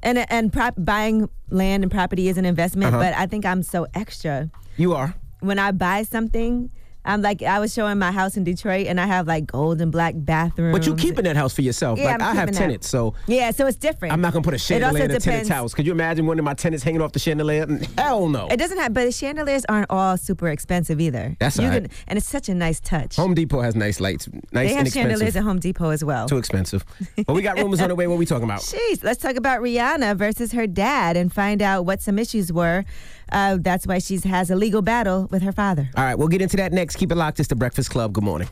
And, 0.04 0.18
and 0.30 0.52
prop, 0.52 0.74
buying 0.78 1.28
land 1.50 1.82
and 1.82 1.90
property 1.90 2.28
is 2.28 2.38
an 2.38 2.44
investment, 2.44 2.94
Uh-huh. 2.94 3.02
but 3.02 3.14
I 3.14 3.26
think 3.26 3.44
I'm 3.44 3.64
so 3.64 3.86
extra. 3.94 4.50
You 4.76 4.94
are. 4.94 5.14
When 5.42 5.58
I 5.58 5.72
buy 5.72 6.04
something, 6.04 6.70
I'm 7.04 7.20
like 7.20 7.42
I 7.42 7.58
was 7.58 7.74
showing 7.74 7.98
my 7.98 8.12
house 8.12 8.36
in 8.36 8.44
Detroit, 8.44 8.86
and 8.86 9.00
I 9.00 9.06
have 9.06 9.26
like 9.26 9.46
gold 9.46 9.80
and 9.80 9.90
black 9.90 10.14
bathrooms. 10.16 10.78
But 10.78 10.86
you 10.86 10.94
keeping 10.94 11.24
that 11.24 11.36
house 11.36 11.52
for 11.52 11.62
yourself. 11.62 11.98
Yeah, 11.98 12.06
like 12.06 12.14
I'm 12.14 12.22
I 12.22 12.24
have 12.26 12.34
keeping 12.34 12.54
that. 12.54 12.58
tenants, 12.60 12.88
so 12.88 13.14
Yeah, 13.26 13.50
so 13.50 13.66
it's 13.66 13.76
different. 13.76 14.12
I'm 14.12 14.20
not 14.20 14.32
gonna 14.32 14.44
put 14.44 14.54
a 14.54 14.58
chandelier 14.58 15.04
in 15.04 15.10
a 15.10 15.18
tenant's 15.18 15.48
house. 15.48 15.74
Could 15.74 15.84
you 15.84 15.92
imagine 15.92 16.26
one 16.26 16.38
of 16.38 16.44
my 16.44 16.54
tenants 16.54 16.84
hanging 16.84 17.02
off 17.02 17.12
the 17.12 17.18
chandelier? 17.18 17.66
Mm, 17.66 17.98
hell 17.98 18.28
no. 18.28 18.46
It 18.46 18.56
doesn't 18.56 18.78
have, 18.78 18.94
but 18.94 19.12
chandeliers 19.12 19.64
aren't 19.68 19.90
all 19.90 20.16
super 20.16 20.48
expensive 20.48 21.00
either. 21.00 21.36
That's 21.40 21.56
you 21.56 21.64
all 21.64 21.70
right. 21.70 21.82
can, 21.82 21.90
and 22.06 22.16
it's 22.18 22.28
such 22.28 22.48
a 22.48 22.54
nice 22.54 22.78
touch. 22.78 23.16
Home 23.16 23.34
Depot 23.34 23.60
has 23.60 23.74
nice 23.74 23.98
lights, 23.98 24.28
nice 24.52 24.68
they 24.68 24.74
have 24.74 24.88
chandeliers 24.88 25.34
at 25.34 25.42
Home 25.42 25.58
Depot 25.58 25.90
as 25.90 26.04
well. 26.04 26.28
Too 26.28 26.38
expensive. 26.38 26.84
But 27.26 27.34
we 27.34 27.42
got 27.42 27.58
rumors 27.58 27.80
on 27.80 27.88
the 27.88 27.96
way. 27.96 28.06
What 28.06 28.18
we 28.18 28.26
talking 28.26 28.44
about? 28.44 28.60
Jeez, 28.60 29.02
let's 29.02 29.20
talk 29.20 29.34
about 29.34 29.60
Rihanna 29.60 30.16
versus 30.16 30.52
her 30.52 30.68
dad 30.68 31.16
and 31.16 31.32
find 31.32 31.62
out 31.62 31.84
what 31.84 32.00
some 32.00 32.18
issues 32.18 32.52
were. 32.52 32.84
Uh, 33.32 33.58
that's 33.60 33.86
why 33.86 33.98
she 33.98 34.18
has 34.18 34.50
a 34.50 34.56
legal 34.56 34.82
battle 34.82 35.26
with 35.30 35.42
her 35.42 35.52
father. 35.52 35.90
All 35.96 36.04
right, 36.04 36.14
we'll 36.14 36.28
get 36.28 36.42
into 36.42 36.56
that 36.58 36.72
next. 36.72 36.96
Keep 36.96 37.12
it 37.12 37.16
locked. 37.16 37.40
It's 37.40 37.48
the 37.48 37.56
Breakfast 37.56 37.90
Club. 37.90 38.12
Good 38.12 38.24
morning. 38.24 38.48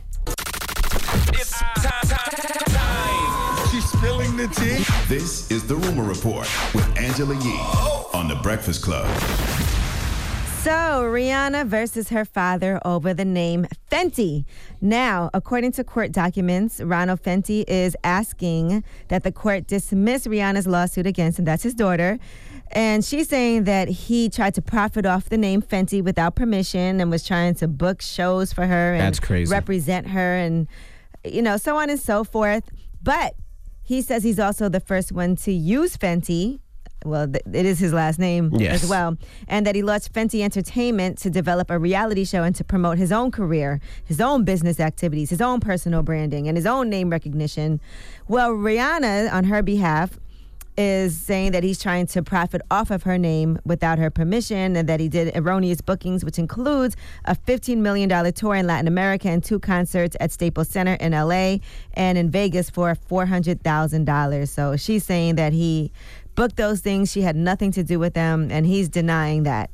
we 3.81 3.87
spilling 3.87 4.37
the 4.37 4.47
tea? 4.49 4.85
This 5.09 5.51
is 5.51 5.66
the 5.66 5.76
Rumor 5.76 6.05
Report 6.05 6.49
with 6.74 6.99
Angela 6.99 7.35
Yee 7.35 7.61
on 8.12 8.28
The 8.28 8.37
Breakfast 8.43 8.83
Club. 8.83 9.07
So, 10.62 10.70
Rihanna 10.70 11.66
versus 11.66 12.11
her 12.11 12.26
father 12.26 12.81
over 12.85 13.14
the 13.14 13.24
name 13.24 13.66
Fenty. 13.91 14.45
Now, 14.83 15.31
according 15.33 15.72
to 15.72 15.85
court 15.85 16.12
documents, 16.12 16.81
Ronald 16.81 17.22
Fenty 17.22 17.64
is 17.66 17.97
asking 18.05 18.85
that 19.09 19.22
the 19.22 19.33
court 19.33 19.66
dismiss 19.66 20.26
Rihanna's 20.26 20.66
lawsuit 20.66 21.07
against 21.07 21.39
him. 21.39 21.47
That's 21.47 21.62
his 21.62 21.72
daughter. 21.72 22.18
And 22.72 23.04
she's 23.04 23.28
saying 23.28 23.64
that 23.64 23.88
he 23.88 24.28
tried 24.28 24.54
to 24.54 24.62
profit 24.62 25.04
off 25.04 25.28
the 25.28 25.36
name 25.38 25.60
Fenty 25.60 26.02
without 26.02 26.36
permission 26.36 27.00
and 27.00 27.10
was 27.10 27.26
trying 27.26 27.54
to 27.56 27.66
book 27.68 28.00
shows 28.00 28.52
for 28.52 28.64
her 28.66 28.92
and 28.94 29.00
That's 29.00 29.18
crazy. 29.20 29.50
represent 29.50 30.06
her 30.08 30.36
and, 30.36 30.68
you 31.24 31.42
know, 31.42 31.56
so 31.56 31.76
on 31.76 31.90
and 31.90 31.98
so 31.98 32.22
forth. 32.22 32.64
But 33.02 33.34
he 33.82 34.02
says 34.02 34.22
he's 34.22 34.38
also 34.38 34.68
the 34.68 34.78
first 34.80 35.10
one 35.10 35.34
to 35.36 35.52
use 35.52 35.96
Fenty. 35.96 36.60
Well, 37.04 37.26
th- 37.26 37.42
it 37.52 37.64
is 37.66 37.78
his 37.78 37.92
last 37.94 38.18
name 38.18 38.50
Yes. 38.52 38.84
as 38.84 38.90
well. 38.90 39.16
And 39.48 39.66
that 39.66 39.74
he 39.74 39.82
launched 39.82 40.12
Fenty 40.12 40.42
Entertainment 40.42 41.16
to 41.20 41.30
develop 41.30 41.70
a 41.70 41.78
reality 41.78 42.24
show 42.24 42.42
and 42.44 42.54
to 42.56 42.62
promote 42.62 42.98
his 42.98 43.10
own 43.10 43.30
career, 43.32 43.80
his 44.04 44.20
own 44.20 44.44
business 44.44 44.78
activities, 44.78 45.30
his 45.30 45.40
own 45.40 45.60
personal 45.60 46.02
branding, 46.02 46.46
and 46.46 46.56
his 46.58 46.66
own 46.66 46.88
name 46.90 47.08
recognition. 47.10 47.80
Well, 48.28 48.50
Rihanna, 48.52 49.32
on 49.32 49.44
her 49.44 49.62
behalf, 49.62 50.18
is 50.76 51.16
saying 51.16 51.52
that 51.52 51.62
he's 51.62 51.80
trying 51.80 52.06
to 52.06 52.22
profit 52.22 52.62
off 52.70 52.90
of 52.90 53.02
her 53.02 53.18
name 53.18 53.58
without 53.64 53.98
her 53.98 54.10
permission 54.10 54.76
and 54.76 54.88
that 54.88 55.00
he 55.00 55.08
did 55.08 55.36
erroneous 55.36 55.80
bookings, 55.80 56.24
which 56.24 56.38
includes 56.38 56.96
a 57.24 57.34
$15 57.34 57.78
million 57.78 58.32
tour 58.32 58.54
in 58.54 58.66
Latin 58.66 58.88
America 58.88 59.28
and 59.28 59.44
two 59.44 59.58
concerts 59.58 60.16
at 60.20 60.32
Staples 60.32 60.68
Center 60.68 60.94
in 60.94 61.12
LA 61.12 61.58
and 61.94 62.16
in 62.16 62.30
Vegas 62.30 62.70
for 62.70 62.94
$400,000. 63.10 64.48
So 64.48 64.76
she's 64.76 65.04
saying 65.04 65.36
that 65.36 65.52
he 65.52 65.92
booked 66.34 66.56
those 66.56 66.80
things. 66.80 67.10
She 67.12 67.22
had 67.22 67.36
nothing 67.36 67.72
to 67.72 67.82
do 67.82 67.98
with 67.98 68.14
them, 68.14 68.50
and 68.50 68.66
he's 68.66 68.88
denying 68.88 69.42
that. 69.42 69.70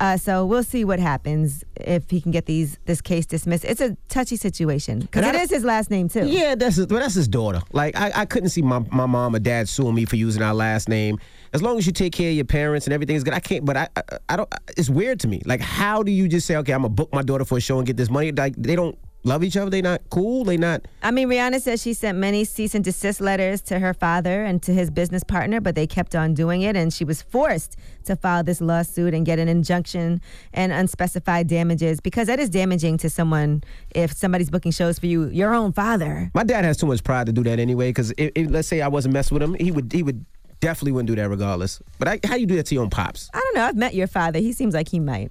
Uh, 0.00 0.16
so 0.16 0.46
we'll 0.46 0.62
see 0.62 0.84
what 0.84 0.98
happens 1.00 1.64
if 1.76 2.08
he 2.10 2.20
can 2.20 2.30
get 2.30 2.46
these 2.46 2.78
this 2.84 3.00
case 3.00 3.26
dismissed. 3.26 3.64
It's 3.64 3.80
a 3.80 3.96
touchy 4.08 4.36
situation 4.36 5.00
because 5.00 5.26
it 5.26 5.34
is 5.34 5.50
his 5.50 5.64
last 5.64 5.90
name 5.90 6.08
too. 6.08 6.26
Yeah, 6.26 6.54
that's 6.54 6.76
his, 6.76 6.86
well, 6.86 7.00
that's 7.00 7.14
his 7.14 7.28
daughter. 7.28 7.60
Like 7.72 7.96
I, 7.96 8.12
I 8.14 8.24
couldn't 8.24 8.50
see 8.50 8.62
my, 8.62 8.80
my 8.92 9.06
mom 9.06 9.34
or 9.34 9.40
dad 9.40 9.68
suing 9.68 9.94
me 9.94 10.04
for 10.04 10.16
using 10.16 10.42
our 10.42 10.54
last 10.54 10.88
name. 10.88 11.18
As 11.52 11.62
long 11.62 11.78
as 11.78 11.86
you 11.86 11.92
take 11.92 12.12
care 12.12 12.30
of 12.30 12.36
your 12.36 12.44
parents 12.44 12.86
and 12.86 12.94
everything 12.94 13.16
is 13.16 13.24
good, 13.24 13.34
I 13.34 13.40
can't. 13.40 13.64
But 13.64 13.76
I, 13.76 13.88
I, 13.96 14.02
I 14.28 14.36
don't. 14.36 14.52
It's 14.76 14.90
weird 14.90 15.18
to 15.20 15.28
me. 15.28 15.42
Like, 15.44 15.60
how 15.60 16.02
do 16.02 16.12
you 16.12 16.28
just 16.28 16.46
say, 16.46 16.56
okay, 16.56 16.72
I'm 16.72 16.82
gonna 16.82 16.90
book 16.90 17.12
my 17.12 17.22
daughter 17.22 17.44
for 17.44 17.58
a 17.58 17.60
show 17.60 17.78
and 17.78 17.86
get 17.86 17.96
this 17.96 18.10
money? 18.10 18.30
Like, 18.30 18.54
they 18.56 18.76
don't 18.76 18.98
love 19.28 19.44
each 19.44 19.56
other. 19.56 19.70
They 19.70 19.82
not 19.82 20.02
cool. 20.10 20.44
They 20.44 20.56
not. 20.56 20.86
I 21.02 21.10
mean, 21.10 21.28
Rihanna 21.28 21.60
says 21.60 21.82
she 21.82 21.94
sent 21.94 22.18
many 22.18 22.44
cease 22.44 22.74
and 22.74 22.84
desist 22.84 23.20
letters 23.20 23.60
to 23.62 23.78
her 23.78 23.94
father 23.94 24.44
and 24.44 24.62
to 24.62 24.72
his 24.72 24.90
business 24.90 25.22
partner, 25.22 25.60
but 25.60 25.74
they 25.74 25.86
kept 25.86 26.14
on 26.14 26.34
doing 26.34 26.62
it, 26.62 26.76
and 26.76 26.92
she 26.92 27.04
was 27.04 27.22
forced 27.22 27.76
to 28.04 28.16
file 28.16 28.42
this 28.42 28.60
lawsuit 28.60 29.14
and 29.14 29.26
get 29.26 29.38
an 29.38 29.48
injunction 29.48 30.20
and 30.52 30.72
unspecified 30.72 31.46
damages 31.46 32.00
because 32.00 32.26
that 32.28 32.38
is 32.38 32.48
damaging 32.48 32.96
to 32.98 33.10
someone 33.10 33.62
if 33.94 34.12
somebody's 34.12 34.50
booking 34.50 34.72
shows 34.72 34.98
for 34.98 35.06
you, 35.06 35.26
your 35.28 35.54
own 35.54 35.72
father. 35.72 36.30
My 36.34 36.44
dad 36.44 36.64
has 36.64 36.76
too 36.76 36.86
much 36.86 37.04
pride 37.04 37.26
to 37.26 37.32
do 37.32 37.42
that 37.44 37.58
anyway. 37.58 37.90
Because 37.90 38.12
let's 38.36 38.68
say 38.68 38.80
I 38.80 38.88
wasn't 38.88 39.14
messing 39.14 39.34
with 39.34 39.42
him, 39.42 39.54
he 39.54 39.70
would 39.70 39.92
he 39.92 40.02
would 40.02 40.24
definitely 40.60 40.92
wouldn't 40.92 41.08
do 41.08 41.16
that 41.16 41.28
regardless. 41.28 41.80
But 41.98 42.08
I, 42.08 42.20
how 42.24 42.36
you 42.36 42.46
do 42.46 42.56
that 42.56 42.66
to 42.66 42.74
your 42.74 42.84
own 42.84 42.90
pops? 42.90 43.30
I 43.32 43.40
don't 43.40 43.54
know. 43.54 43.64
I've 43.64 43.76
met 43.76 43.94
your 43.94 44.06
father. 44.06 44.38
He 44.38 44.52
seems 44.52 44.74
like 44.74 44.88
he 44.88 45.00
might. 45.00 45.30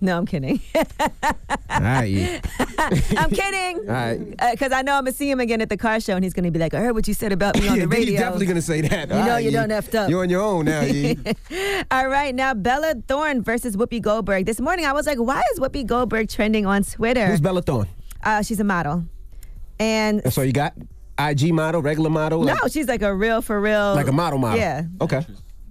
No, 0.00 0.18
I'm 0.18 0.26
kidding. 0.26 0.60
Right. 1.70 2.40
I'm 3.16 3.30
kidding. 3.30 3.78
All 3.88 3.94
right. 3.94 4.18
Because 4.52 4.72
I 4.72 4.82
know 4.82 4.94
I'm 4.94 5.04
gonna 5.04 5.12
see 5.12 5.30
him 5.30 5.40
again 5.40 5.60
at 5.60 5.68
the 5.68 5.76
car 5.76 5.98
show, 6.00 6.14
and 6.14 6.24
he's 6.24 6.34
gonna 6.34 6.50
be 6.50 6.58
like, 6.58 6.74
"I 6.74 6.80
heard 6.80 6.94
what 6.94 7.08
you 7.08 7.14
said 7.14 7.32
about 7.32 7.58
me 7.60 7.68
on 7.68 7.78
the 7.80 7.88
radio." 7.88 8.10
He's 8.10 8.18
definitely 8.20 8.46
gonna 8.46 8.62
say 8.62 8.80
that. 8.82 9.08
You 9.08 9.14
All 9.14 9.24
know 9.24 9.28
right, 9.32 9.44
you 9.44 9.50
don't 9.50 9.70
effed 9.70 9.94
up. 9.94 10.10
You're 10.10 10.22
on 10.22 10.30
your 10.30 10.42
own 10.42 10.66
now. 10.66 10.80
All 11.90 12.08
right, 12.08 12.34
now 12.34 12.54
Bella 12.54 12.94
Thorne 13.08 13.42
versus 13.42 13.76
Whoopi 13.76 14.00
Goldberg. 14.02 14.46
This 14.46 14.60
morning 14.60 14.84
I 14.84 14.92
was 14.92 15.06
like, 15.06 15.18
why 15.18 15.42
is 15.52 15.60
Whoopi 15.60 15.86
Goldberg 15.86 16.28
trending 16.28 16.66
on 16.66 16.82
Twitter? 16.82 17.26
Who's 17.26 17.40
Bella 17.40 17.62
Thorne? 17.62 17.88
Uh, 18.22 18.42
she's 18.42 18.60
a 18.60 18.64
model. 18.64 19.04
And 19.78 20.22
That's 20.22 20.36
all 20.38 20.44
you 20.44 20.52
got? 20.52 20.74
IG 21.18 21.52
model, 21.52 21.80
regular 21.82 22.10
model? 22.10 22.42
no, 22.44 22.54
like, 22.62 22.72
she's 22.72 22.88
like 22.88 23.02
a 23.02 23.14
real 23.14 23.40
for 23.42 23.60
real. 23.60 23.94
like 23.94 24.08
a 24.08 24.12
model 24.12 24.38
model. 24.38 24.58
Yeah. 24.58 24.84
Okay. 25.00 25.24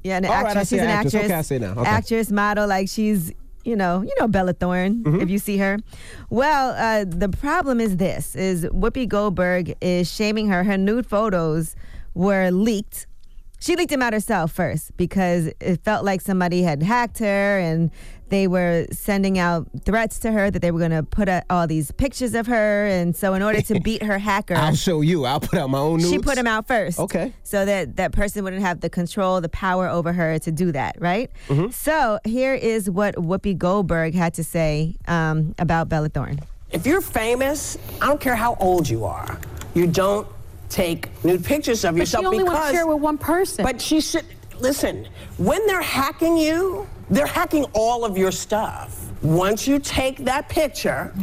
Yeah, 0.04 0.18
an 0.18 0.26
All 0.26 0.32
right, 0.32 0.48
actress. 0.48 0.70
say 0.70 0.76
she's 0.78 0.84
an 0.84 0.90
actress. 0.90 1.14
actress. 1.16 1.32
Okay, 1.32 1.40
I 1.40 1.42
say 1.42 1.60
now. 1.60 1.72
Okay. 1.72 1.90
Actress, 1.90 2.32
model, 2.32 2.68
like 2.68 2.90
she's, 2.90 3.32
you 3.64 3.76
know, 3.76 4.01
you 4.01 4.14
know 4.20 4.28
Bella 4.28 4.53
Thorne 4.53 5.03
Mm-hmm. 5.03 5.22
if 5.22 5.30
you 5.30 5.39
see 5.39 5.57
her. 5.57 5.78
Well, 6.30 6.72
uh, 6.78 7.05
the 7.07 7.30
problem 7.30 7.80
is 7.80 7.97
this: 7.97 8.36
is 8.36 8.66
Whoopi 8.66 9.07
Goldberg 9.07 9.76
is 9.82 10.11
shaming 10.11 10.47
her. 10.49 10.64
Her 10.64 10.78
nude 10.78 11.05
photos 11.07 11.76
were 12.14 12.51
leaked. 12.51 13.07
She 13.59 13.78
leaked 13.78 13.91
them 13.91 14.01
out 14.01 14.11
herself 14.11 14.51
first 14.51 14.95
because 14.97 15.47
it 15.61 15.82
felt 15.86 16.03
like 16.03 16.20
somebody 16.20 16.64
had 16.64 16.84
hacked 16.84 17.20
her 17.20 17.57
and 17.59 17.91
they 18.30 18.48
were 18.48 18.86
sending 18.92 19.38
out 19.38 19.68
threats 19.86 20.20
to 20.20 20.32
her 20.32 20.50
that 20.50 20.62
they 20.62 20.72
were 20.72 20.80
going 20.80 20.92
to 20.92 21.04
put 21.04 21.30
out 21.30 21.44
all 21.50 21.68
these 21.68 21.92
pictures 21.92 22.34
of 22.34 22.48
her. 22.48 22.86
And 22.88 23.16
so, 23.16 23.34
in 23.34 23.42
order 23.42 23.62
to 23.62 23.80
beat 23.80 24.04
her 24.04 24.18
hacker, 24.18 24.56
I'll 24.58 24.76
show 24.76 25.02
you. 25.02 25.26
I'll 25.26 25.40
put 25.40 25.60
out 25.60 25.70
my 25.70 25.78
own 25.80 25.98
nudes. 26.00 26.10
she 26.12 26.20
put 26.20 26.36
them 26.36 26.48
out 26.48 26.68
first. 26.68 27.00
Okay. 27.00 27.34
So 27.44 27.66
that 27.66 27.98
that 27.98 28.12
person 28.12 28.44
wouldn't 28.44 28.62
have 28.64 28.82
the 28.82 28.90
control, 28.90 29.42
the 29.42 29.50
power 29.50 29.88
over 29.88 30.14
her 30.14 30.40
to 30.40 30.52
do 30.52 30.72
that, 30.72 30.96
right? 31.00 31.30
Mm-hmm. 31.48 31.72
So 31.72 32.20
here 32.26 32.54
is 32.54 32.90
what 32.90 33.16
Whoopi 33.16 33.58
Goldberg 33.58 34.14
had 34.16 34.34
to 34.36 34.44
say 34.44 34.96
um, 35.08 35.54
about 35.60 35.90
Bella 35.90 36.10
Thorne. 36.10 36.40
If 36.72 36.88
you're 36.88 37.02
famous, 37.02 37.78
I 38.02 38.08
don't 38.08 38.20
care 38.20 38.36
how 38.36 38.56
old 38.60 38.90
you 38.90 39.06
are, 39.06 39.40
you 39.76 39.86
don't 39.86 40.28
take 40.70 41.10
nude 41.24 41.46
pictures 41.46 41.86
of 41.86 41.94
But 41.94 42.00
yourself 42.00 42.24
she 42.24 42.26
only 42.26 42.38
because 42.40 42.54
wants 42.56 42.70
to 42.72 42.76
share 42.76 42.88
with 42.88 43.00
one 43.00 43.18
person. 43.20 43.64
But 43.64 43.80
she 43.80 44.02
should 44.02 44.26
listen. 44.64 45.07
When 45.38 45.66
they're 45.68 45.82
hacking 45.82 46.38
you, 46.38 46.88
they're 47.09 47.28
hacking 47.28 47.66
all 47.74 48.03
of 48.05 48.18
your 48.18 48.32
stuff. 48.32 49.11
Once 49.22 49.68
you 49.68 49.78
take 49.78 50.18
that 50.18 50.49
picture, 50.49 51.14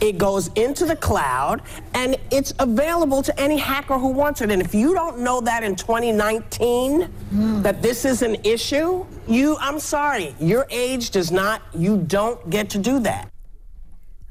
it 0.00 0.16
goes 0.18 0.48
into 0.54 0.86
the 0.86 0.96
cloud 0.96 1.62
and 1.92 2.16
it's 2.32 2.52
available 2.58 3.22
to 3.22 3.38
any 3.38 3.58
hacker 3.58 3.98
who 3.98 4.08
wants 4.08 4.40
it. 4.40 4.50
And 4.50 4.62
if 4.62 4.74
you 4.74 4.94
don't 4.94 5.20
know 5.20 5.40
that 5.40 5.62
in 5.62 5.76
2019 5.76 7.62
that 7.62 7.82
this 7.82 8.04
is 8.04 8.22
an 8.22 8.36
issue, 8.44 9.04
you 9.28 9.56
I'm 9.60 9.78
sorry, 9.78 10.34
your 10.40 10.66
age 10.70 11.10
does 11.10 11.30
not 11.30 11.62
you 11.74 11.98
don't 11.98 12.48
get 12.48 12.70
to 12.70 12.78
do 12.78 12.98
that. 13.00 13.30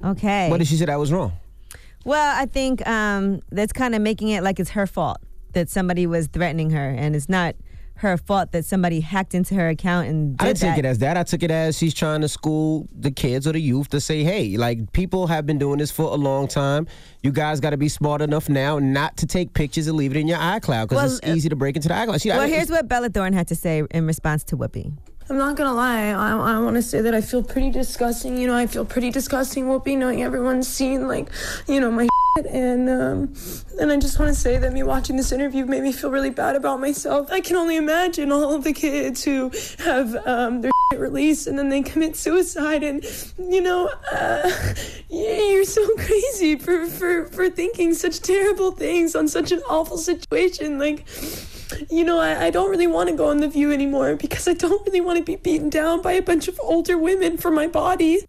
Okay. 0.03 0.49
What 0.49 0.57
did 0.57 0.67
she 0.67 0.75
say 0.75 0.85
that 0.85 0.99
was 0.99 1.11
wrong? 1.11 1.31
Well, 2.03 2.35
I 2.37 2.45
think 2.45 2.85
um, 2.85 3.39
that's 3.51 3.71
kind 3.71 3.95
of 3.95 4.01
making 4.01 4.29
it 4.29 4.43
like 4.43 4.59
it's 4.59 4.71
her 4.71 4.85
fault 4.85 5.19
that 5.53 5.69
somebody 5.69 6.05
was 6.05 6.27
threatening 6.27 6.71
her, 6.71 6.89
and 6.89 7.15
it's 7.15 7.29
not 7.29 7.55
her 8.03 8.17
fault 8.17 8.51
that 8.51 8.63
somebody 8.65 8.99
hacked 9.01 9.33
into 9.33 9.55
her 9.55 9.67
account 9.69 10.07
and 10.07 10.37
did 10.37 10.43
I 10.45 10.47
didn't 10.53 10.59
take 10.59 10.77
it 10.77 10.85
as 10.85 10.99
that. 10.99 11.17
I 11.17 11.23
took 11.23 11.43
it 11.43 11.51
as 11.51 11.77
she's 11.77 11.93
trying 11.93 12.21
to 12.21 12.27
school 12.29 12.87
the 12.97 13.11
kids 13.11 13.47
or 13.47 13.51
the 13.53 13.59
youth 13.59 13.89
to 13.89 13.99
say, 13.99 14.23
hey, 14.23 14.55
like 14.57 14.93
people 14.93 15.27
have 15.27 15.45
been 15.45 15.57
doing 15.57 15.79
this 15.79 15.91
for 15.91 16.03
a 16.11 16.15
long 16.15 16.47
time. 16.47 16.87
You 17.23 17.31
guys 17.31 17.59
got 17.59 17.71
to 17.71 17.77
be 17.77 17.89
smart 17.89 18.21
enough 18.21 18.47
now 18.49 18.79
not 18.79 19.17
to 19.17 19.25
take 19.25 19.53
pictures 19.53 19.87
and 19.87 19.97
leave 19.97 20.11
it 20.15 20.19
in 20.19 20.27
your 20.27 20.37
iCloud 20.37 20.89
because 20.89 20.95
Well, 20.95 21.19
it's 21.23 21.27
easy 21.27 21.49
to 21.49 21.55
break 21.55 21.75
into 21.75 21.87
the 21.87 21.93
iCloud. 21.95 22.21
She, 22.21 22.29
well, 22.29 22.41
I- 22.41 22.47
here's 22.47 22.69
what 22.69 22.87
Bella 22.87 23.09
Thorne 23.09 23.33
had 23.33 23.47
to 23.47 23.55
say 23.55 23.83
in 23.91 24.05
response 24.05 24.43
to 24.45 24.57
Whoopi. 24.57 24.93
I'm 25.29 25.37
not 25.37 25.55
gonna 25.55 25.73
lie. 25.73 26.07
I, 26.09 26.31
I 26.31 26.59
want 26.59 26.75
to 26.75 26.81
say 26.81 26.99
that 26.99 27.15
I 27.15 27.21
feel 27.21 27.41
pretty 27.41 27.69
disgusting. 27.71 28.37
You 28.37 28.45
know, 28.47 28.55
I 28.57 28.67
feel 28.67 28.83
pretty 28.83 29.09
disgusting, 29.09 29.65
Whoopi, 29.67 29.97
knowing 29.97 30.21
everyone's 30.21 30.67
seen 30.67 31.07
like, 31.07 31.29
you 31.65 31.79
know, 31.79 31.89
my 31.89 32.09
and 32.35 32.89
um, 32.89 33.33
and 33.79 33.91
I 33.91 33.97
just 33.97 34.19
want 34.19 34.33
to 34.33 34.39
say 34.39 34.57
that 34.57 34.73
me 34.73 34.81
watching 34.81 35.17
this 35.17 35.31
interview 35.31 35.65
made 35.65 35.83
me 35.83 35.91
feel 35.91 36.09
really 36.09 36.31
bad 36.31 36.55
about 36.55 36.79
myself. 36.79 37.31
I 37.31 37.41
can 37.41 37.55
only 37.55 37.75
imagine 37.75 38.31
all 38.31 38.53
of 38.53 38.63
the 38.63 38.73
kids 38.73 39.23
who 39.23 39.51
have 39.79 40.15
um, 40.25 40.61
their 40.61 40.71
shit 40.91 40.99
released 40.99 41.45
and 41.45 41.59
then 41.59 41.69
they 41.69 41.83
commit 41.83 42.15
suicide, 42.15 42.83
and 42.83 43.05
you 43.37 43.61
know, 43.61 43.89
uh, 44.11 44.51
you're 45.09 45.63
so 45.63 45.87
crazy 45.95 46.57
for 46.57 46.87
for 46.87 47.27
for 47.27 47.49
thinking 47.49 47.93
such 47.93 48.19
terrible 48.21 48.71
things 48.71 49.15
on 49.15 49.27
such 49.27 49.51
an 49.51 49.61
awful 49.69 49.97
situation, 49.97 50.79
like 50.79 51.05
you 51.89 52.03
know, 52.03 52.19
I, 52.19 52.45
I 52.45 52.49
don't 52.49 52.69
really 52.69 52.87
want 52.87 53.09
to 53.09 53.15
go 53.15 53.29
on 53.29 53.37
The 53.37 53.47
View 53.47 53.71
anymore 53.71 54.15
because 54.15 54.47
I 54.47 54.53
don't 54.53 54.85
really 54.85 55.01
want 55.01 55.17
to 55.17 55.23
be 55.23 55.35
beaten 55.35 55.69
down 55.69 56.01
by 56.01 56.13
a 56.13 56.21
bunch 56.21 56.47
of 56.47 56.59
older 56.61 56.97
women 56.97 57.37
for 57.37 57.51
my 57.51 57.67
body. 57.67 58.21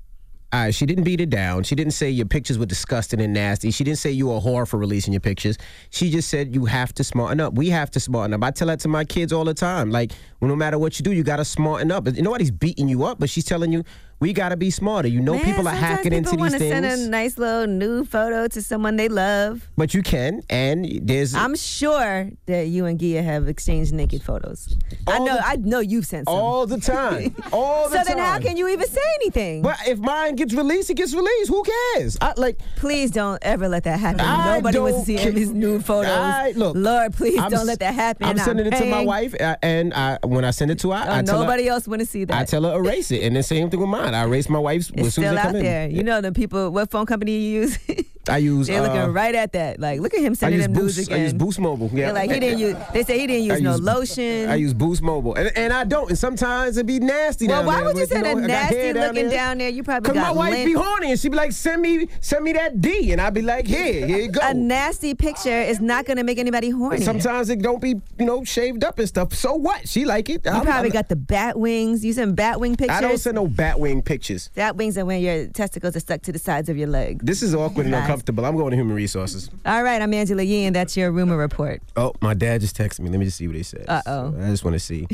All 0.54 0.60
right, 0.60 0.72
she 0.72 0.86
didn't 0.86 1.02
beat 1.02 1.20
it 1.20 1.30
down. 1.30 1.64
She 1.64 1.74
didn't 1.74 1.94
say 1.94 2.10
your 2.10 2.26
pictures 2.26 2.58
were 2.58 2.66
disgusting 2.66 3.20
and 3.20 3.32
nasty. 3.32 3.72
She 3.72 3.82
didn't 3.82 3.98
say 3.98 4.12
you 4.12 4.28
were 4.28 4.36
a 4.36 4.40
whore 4.40 4.68
for 4.68 4.76
releasing 4.76 5.12
your 5.12 5.18
pictures. 5.18 5.58
She 5.90 6.12
just 6.12 6.30
said 6.30 6.54
you 6.54 6.66
have 6.66 6.94
to 6.94 7.02
smarten 7.02 7.40
up. 7.40 7.54
We 7.54 7.70
have 7.70 7.90
to 7.90 7.98
smarten 7.98 8.34
up. 8.34 8.44
I 8.44 8.52
tell 8.52 8.68
that 8.68 8.78
to 8.80 8.88
my 8.88 9.04
kids 9.04 9.32
all 9.32 9.44
the 9.44 9.52
time. 9.52 9.90
Like, 9.90 10.12
well, 10.44 10.48
no 10.50 10.56
matter 10.56 10.78
what 10.78 10.98
you 10.98 11.02
do, 11.04 11.12
you 11.12 11.22
got 11.22 11.36
to 11.36 11.44
smarten 11.44 11.90
up. 11.90 12.04
Nobody's 12.06 12.50
beating 12.50 12.86
you 12.86 13.04
up, 13.04 13.18
but 13.18 13.30
she's 13.30 13.44
telling 13.46 13.72
you, 13.72 13.82
We 14.20 14.32
got 14.32 14.50
to 14.50 14.56
be 14.56 14.70
smarter. 14.70 15.08
You 15.08 15.20
know, 15.20 15.34
Man, 15.34 15.44
people 15.44 15.66
are 15.66 15.74
hacking 15.74 16.12
people 16.12 16.18
into 16.18 16.36
these 16.36 16.58
things. 16.58 16.72
wanna 16.74 16.90
send 16.96 17.06
a 17.08 17.10
nice 17.10 17.36
little 17.36 17.66
nude 17.66 18.08
photo 18.08 18.46
to 18.46 18.62
someone 18.62 18.96
they 18.96 19.08
love. 19.08 19.68
but 19.76 19.92
you 19.94 20.02
can. 20.02 20.40
And 20.50 20.86
there's 21.02 21.34
I'm 21.34 21.56
sure 21.56 22.30
that 22.46 22.68
you 22.68 22.84
and 22.86 22.98
Gia 23.00 23.22
have 23.22 23.48
exchanged 23.48 23.92
naked 23.92 24.22
photos. 24.22 24.76
I 25.06 25.18
know. 25.18 25.38
I 25.42 25.56
know 25.56 25.80
you've 25.80 26.06
sent 26.06 26.26
some 26.28 26.34
all 26.34 26.66
the 26.66 26.78
time, 26.78 27.34
all 27.52 27.88
the 27.88 27.90
so 27.90 27.96
time. 27.96 28.04
So 28.06 28.14
then, 28.14 28.18
how 28.18 28.38
can 28.38 28.56
you 28.56 28.68
even 28.68 28.86
say 28.86 29.00
anything? 29.22 29.62
But 29.62 29.78
if 29.86 29.98
mine 29.98 30.36
gets 30.36 30.54
released, 30.54 30.90
it 30.90 30.94
gets 30.94 31.12
released. 31.14 31.48
Who 31.50 31.62
cares? 31.94 32.16
I 32.20 32.34
like. 32.36 32.60
Please 32.76 33.10
don't 33.10 33.42
ever 33.42 33.68
let 33.68 33.84
that 33.84 33.98
happen. 33.98 34.20
I 34.20 34.56
Nobody 34.56 34.78
wants 34.78 35.00
to 35.00 35.04
see 35.06 35.16
ca- 35.16 35.32
his 35.32 35.52
nude 35.52 35.84
photos. 35.84 36.10
I- 36.10 36.52
look, 36.56 36.76
Lord, 36.76 37.14
please 37.14 37.40
I'm 37.40 37.50
don't 37.50 37.66
let 37.66 37.80
that 37.80 37.94
happen. 37.94 38.26
I'm 38.26 38.38
sending 38.38 38.66
it 38.66 38.76
to 38.76 38.84
my 38.86 39.04
wife, 39.04 39.34
uh, 39.40 39.56
and 39.62 39.92
I, 39.92 40.18
when 40.34 40.44
I 40.44 40.50
send 40.50 40.70
it 40.70 40.78
to 40.80 40.90
her, 40.92 41.04
Oh, 41.06 41.12
I 41.12 41.22
tell 41.22 41.38
her. 41.38 41.44
nobody 41.44 41.68
else 41.68 41.86
want 41.88 42.00
to 42.00 42.06
see 42.06 42.24
that. 42.24 42.36
I 42.38 42.44
tell 42.44 42.62
her 42.64 42.74
erase 42.76 43.10
it, 43.10 43.22
and 43.22 43.36
the 43.36 43.42
same 43.42 43.70
thing 43.70 43.80
with 43.80 43.88
mine. 43.88 44.14
I 44.14 44.24
erase 44.24 44.48
my 44.48 44.58
wife's 44.58 44.90
it's 44.90 45.06
as 45.08 45.14
soon 45.14 45.24
as 45.24 45.30
still 45.30 45.34
they 45.34 45.40
out 45.48 45.54
in. 45.56 45.62
there. 45.62 45.88
You 45.88 46.02
know 46.02 46.20
the 46.20 46.32
people. 46.32 46.70
What 46.70 46.90
phone 46.90 47.06
company 47.06 47.32
you 47.38 47.60
use? 47.62 47.78
I 48.26 48.38
use. 48.38 48.68
They're 48.68 48.80
uh, 48.82 48.86
looking 48.86 49.12
right 49.12 49.34
at 49.34 49.52
that. 49.52 49.78
Like, 49.78 50.00
look 50.00 50.14
at 50.14 50.20
him 50.20 50.34
sending 50.34 50.58
use 50.58 50.64
them 50.66 50.72
news 50.72 50.96
Boost. 50.96 51.08
again. 51.08 51.20
I 51.20 51.24
use 51.24 51.32
Boost 51.34 51.60
Mobile. 51.60 51.90
Yeah. 51.92 52.06
They're 52.06 52.14
like 52.14 52.30
he 52.30 52.40
didn't 52.40 52.58
use. 52.58 52.74
They 52.94 53.02
say 53.02 53.18
he 53.18 53.26
didn't 53.26 53.50
I 53.50 53.54
use 53.56 53.60
no 53.60 53.76
lotion. 53.76 54.48
I 54.48 54.54
use 54.54 54.72
Boost 54.72 55.02
Mobile, 55.02 55.34
and, 55.34 55.52
and 55.54 55.72
I 55.74 55.84
don't. 55.84 56.08
And 56.08 56.18
sometimes 56.18 56.78
it 56.78 56.86
be 56.86 57.00
nasty. 57.00 57.46
well, 57.48 57.58
down 57.58 57.66
why 57.66 57.76
there, 57.76 57.84
would 57.84 57.96
you 57.98 58.06
send 58.06 58.22
know, 58.24 58.38
a 58.38 58.40
nasty 58.40 58.76
hair 58.76 58.94
looking 58.94 59.28
down 59.28 59.58
there? 59.58 59.68
You 59.68 59.82
probably 59.82 60.06
Cause 60.08 60.16
my 60.16 60.30
wife 60.32 60.54
lint. 60.54 60.64
be 60.64 60.72
horny, 60.72 61.10
and 61.10 61.20
she 61.20 61.28
be 61.28 61.36
like, 61.36 61.52
"Send 61.52 61.82
me, 61.82 62.08
send 62.22 62.44
me 62.44 62.54
that 62.54 62.80
D," 62.80 63.12
and 63.12 63.20
I 63.20 63.28
be 63.28 63.42
like, 63.42 63.66
"Here, 63.66 64.06
here 64.06 64.18
you 64.20 64.28
go." 64.28 64.40
A 64.42 64.54
nasty 64.54 65.14
picture 65.14 65.60
is 65.60 65.80
not 65.82 66.06
going 66.06 66.16
to 66.16 66.24
make 66.24 66.38
anybody 66.38 66.70
horny. 66.70 67.02
Sometimes 67.02 67.50
it 67.50 67.60
don't 67.60 67.82
be, 67.82 67.88
you 68.18 68.24
know, 68.24 68.42
shaved 68.42 68.84
up 68.84 68.98
and 68.98 69.06
stuff. 69.06 69.34
So 69.34 69.52
what? 69.54 69.86
She 69.86 70.06
like 70.06 70.23
it. 70.28 70.44
You 70.44 70.50
I'm- 70.52 70.64
probably 70.64 70.90
I'm- 70.90 70.92
got 70.92 71.08
the 71.08 71.16
bat 71.16 71.58
wings. 71.58 72.04
You 72.04 72.12
send 72.12 72.36
bat 72.36 72.60
wing 72.60 72.76
pictures. 72.76 72.96
I 72.96 73.00
don't 73.00 73.18
send 73.18 73.34
no 73.36 73.46
bat 73.46 73.78
wing 73.80 74.02
pictures. 74.02 74.50
Bat 74.54 74.76
wings 74.76 74.96
are 74.98 75.04
when 75.04 75.20
your 75.22 75.46
testicles 75.48 75.96
are 75.96 76.00
stuck 76.00 76.22
to 76.22 76.32
the 76.32 76.38
sides 76.38 76.68
of 76.68 76.76
your 76.76 76.88
leg. 76.88 77.24
This 77.24 77.42
is 77.42 77.54
awkward 77.54 77.86
and 77.86 77.94
uncomfortable. 77.94 78.44
I'm 78.44 78.56
going 78.56 78.70
to 78.70 78.76
human 78.76 78.94
resources. 78.96 79.50
All 79.66 79.82
right, 79.82 80.00
I'm 80.00 80.12
Angela 80.14 80.42
Yee, 80.42 80.64
and 80.64 80.74
that's 80.76 80.96
your 80.96 81.10
rumor 81.12 81.36
report. 81.36 81.82
Oh, 81.96 82.12
my 82.20 82.34
dad 82.34 82.60
just 82.60 82.76
texted 82.76 83.00
me. 83.00 83.10
Let 83.10 83.18
me 83.18 83.24
just 83.26 83.36
see 83.38 83.46
what 83.46 83.56
he 83.56 83.62
said. 83.62 83.84
Uh 83.88 84.02
oh. 84.06 84.34
I 84.40 84.46
just 84.50 84.64
want 84.64 84.74
to 84.74 84.80
see. 84.80 85.06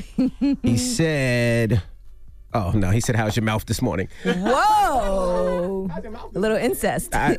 he 0.62 0.76
said, 1.10 1.82
"Oh 2.52 2.72
no," 2.72 2.90
he 2.90 3.00
said, 3.00 3.16
"How's 3.16 3.36
your 3.36 3.44
mouth 3.44 3.64
this 3.66 3.80
morning?" 3.82 4.08
Whoa! 4.24 5.88
A 6.34 6.38
little 6.38 6.56
incest. 6.56 7.14
I, 7.14 7.36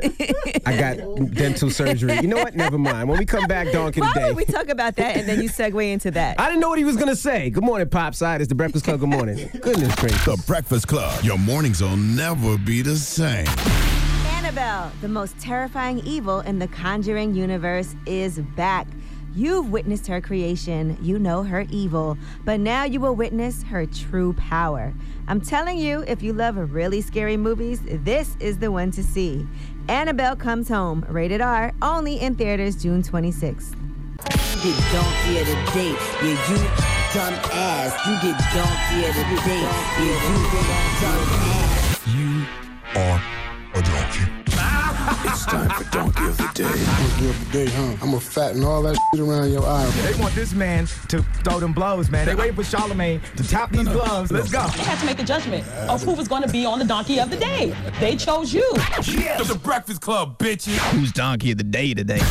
I 0.65 0.77
got 0.77 1.31
dental 1.33 1.69
surgery. 1.69 2.15
You 2.21 2.27
know 2.27 2.37
what? 2.37 2.55
Never 2.55 2.77
mind. 2.77 3.09
When 3.09 3.17
we 3.19 3.25
come 3.25 3.45
back, 3.45 3.71
Donkey 3.71 4.01
Why 4.01 4.13
today. 4.13 4.27
would 4.27 4.35
we 4.35 4.45
talk 4.45 4.69
about 4.69 4.95
that 4.97 5.17
and 5.17 5.27
then 5.27 5.41
you 5.41 5.49
segue 5.49 5.91
into 5.91 6.11
that? 6.11 6.39
I 6.39 6.47
didn't 6.47 6.61
know 6.61 6.69
what 6.69 6.77
he 6.77 6.83
was 6.85 6.97
gonna 6.97 7.15
say. 7.15 7.49
Good 7.49 7.63
morning, 7.63 7.87
Popside. 7.87 8.39
It's 8.39 8.49
the 8.49 8.55
Breakfast 8.55 8.85
Club. 8.85 8.99
Good 8.99 9.09
morning. 9.09 9.49
Goodness 9.61 9.95
gracious. 9.95 10.25
The 10.25 10.41
Breakfast 10.47 10.87
Club. 10.87 11.23
Your 11.23 11.37
mornings 11.37 11.81
will 11.81 11.97
never 11.97 12.57
be 12.57 12.81
the 12.81 12.95
same. 12.95 13.47
Annabelle, 14.27 14.91
the 15.01 15.07
most 15.07 15.37
terrifying 15.39 15.99
evil 15.99 16.41
in 16.41 16.59
the 16.59 16.67
Conjuring 16.67 17.33
universe, 17.35 17.95
is 18.05 18.39
back. 18.55 18.87
You've 19.33 19.71
witnessed 19.71 20.07
her 20.07 20.19
creation, 20.19 20.97
you 21.01 21.17
know 21.17 21.43
her 21.43 21.65
evil, 21.69 22.17
but 22.43 22.59
now 22.59 22.83
you 22.83 22.99
will 22.99 23.15
witness 23.15 23.63
her 23.63 23.85
true 23.85 24.33
power. 24.33 24.93
I'm 25.29 25.39
telling 25.39 25.77
you, 25.77 26.03
if 26.05 26.21
you 26.21 26.33
love 26.33 26.57
really 26.73 26.99
scary 26.99 27.37
movies, 27.37 27.79
this 27.85 28.35
is 28.41 28.57
the 28.57 28.71
one 28.71 28.91
to 28.91 29.01
see. 29.01 29.47
Annabelle 29.87 30.35
Comes 30.35 30.67
Home, 30.67 31.05
rated 31.07 31.39
R, 31.39 31.71
only 31.81 32.19
in 32.19 32.35
theaters 32.35 32.75
June 32.75 33.01
26th. 33.01 33.73
You 34.63 34.73
get 34.73 34.91
donkey 34.91 35.39
of 35.39 35.47
the 35.47 35.71
day. 35.73 35.95
Yeah, 36.21 36.49
you 36.49 36.57
dumb 37.13 37.33
ass. 37.53 37.95
You 38.05 38.13
get 38.21 38.37
donkey 38.53 39.07
of 39.07 39.15
the 39.15 39.23
day. 39.47 39.61
Yeah, 39.97 40.27
you 40.27 40.43
dumb 40.99 41.23
ass. 41.39 42.07
You 42.07 42.45
are 42.99 43.21
a 43.75 43.81
donkey. 43.81 44.40
It's 45.23 45.45
time 45.45 45.69
for 45.69 45.89
Donkey 45.91 46.25
of 46.25 46.37
the 46.37 46.49
Day. 46.53 46.63
Donkey 46.63 47.29
of 47.29 47.45
the 47.45 47.51
day, 47.51 47.65
huh? 47.71 47.91
I'm 48.01 48.11
gonna 48.11 48.19
fatten 48.19 48.63
all 48.63 48.81
that 48.83 48.97
shit 49.11 49.21
around 49.21 49.51
your 49.51 49.65
eye. 49.65 49.89
They 50.03 50.19
want 50.21 50.35
this 50.35 50.53
man 50.53 50.85
to 51.09 51.23
throw 51.43 51.59
them 51.59 51.73
blows, 51.73 52.09
man. 52.09 52.25
They 52.25 52.35
waiting 52.35 52.55
for 52.55 52.63
Charlamagne 52.63 53.21
to 53.35 53.47
tap 53.47 53.71
these 53.71 53.87
gloves. 53.87 54.31
Let's 54.31 54.51
go. 54.51 54.65
They 54.67 54.83
had 54.83 54.99
to 54.99 55.05
make 55.05 55.19
a 55.19 55.23
judgment 55.23 55.67
of 55.89 56.03
who 56.03 56.13
was 56.13 56.27
going 56.27 56.43
to 56.43 56.49
be 56.49 56.65
on 56.65 56.79
the 56.79 56.85
donkey 56.85 57.19
of 57.19 57.29
the 57.29 57.37
day. 57.37 57.75
They 57.99 58.15
chose 58.15 58.53
you. 58.53 58.69
Yeah, 59.03 59.41
the 59.41 59.59
Breakfast 59.61 60.01
Club, 60.01 60.37
bitches. 60.37 60.77
Who's 60.91 61.11
donkey 61.11 61.51
of 61.51 61.57
the 61.57 61.63
day 61.63 61.93
today? 61.93 62.21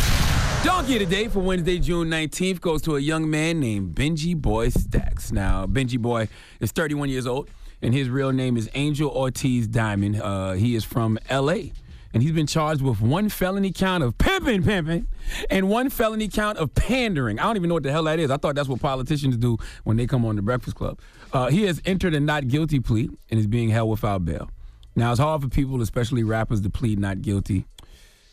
Donkey 0.63 0.95
of 1.03 1.09
the 1.09 1.17
day 1.17 1.27
for 1.29 1.41
Wednesday, 1.41 1.79
June 1.79 2.09
19th 2.09 2.61
goes 2.61 2.83
to 2.83 2.97
a 2.97 3.01
young 3.01 3.29
man 3.29 3.61
named 3.61 3.95
Benji 3.95 4.37
Boy 4.37 4.69
Staccs. 4.69 5.33
Now, 5.33 5.67
Benji 5.67 5.99
Boy 5.99 6.29
is 6.61 6.71
31 6.71 7.09
years 7.09 7.27
old, 7.27 7.49
and 7.83 7.95
his 7.95 8.09
real 8.09 8.31
name 8.31 8.57
is 8.57 8.69
Angel 8.75 9.11
Ortiz 9.11 9.67
Diamond. 9.67 10.21
Uh, 10.21 10.53
he 10.53 10.75
is 10.75 10.85
from 10.85 11.19
L.A., 11.29 11.73
and 12.13 12.23
he's 12.23 12.33
been 12.33 12.47
charged 12.47 12.83
with 12.83 13.01
one 13.01 13.29
felony 13.29 13.73
count 13.73 14.03
of 14.03 14.19
pimping, 14.19 14.63
pimping, 14.63 15.07
and 15.51 15.69
one 15.69 15.91
felony 15.91 16.29
count 16.29 16.59
of 16.59 16.75
pandering. 16.75 17.39
I 17.39 17.45
don't 17.45 17.57
even 17.57 17.69
know 17.69 17.75
what 17.75 17.83
the 17.83 17.93
hell 17.93 18.05
that 18.05 18.19
is. 18.19 18.31
I 18.31 18.37
thought 18.37 18.55
that's 18.55 18.69
what 18.69 18.81
politicians 18.81 19.37
do 19.37 19.59
when 19.85 19.97
they 19.97 20.07
come 20.07 20.25
on 20.25 20.37
the 20.37 20.43
Breakfast 20.43 20.77
Club. 20.77 20.99
Uh, 21.33 21.49
he 21.49 21.65
has 21.65 21.81
entered 21.85 22.15
a 22.15 22.21
not 22.21 22.49
guilty 22.49 22.81
plea 22.81 23.09
and 23.31 23.39
is 23.39 23.47
being 23.47 23.69
held 23.69 23.91
without 23.91 24.25
bail. 24.25 24.51
Now, 24.97 25.13
it's 25.13 25.21
hard 25.21 25.43
for 25.43 25.49
people, 25.49 25.81
especially 25.83 26.25
rappers, 26.25 26.61
to 26.63 26.71
plead 26.71 26.99
not 26.99 27.23
guilty 27.23 27.65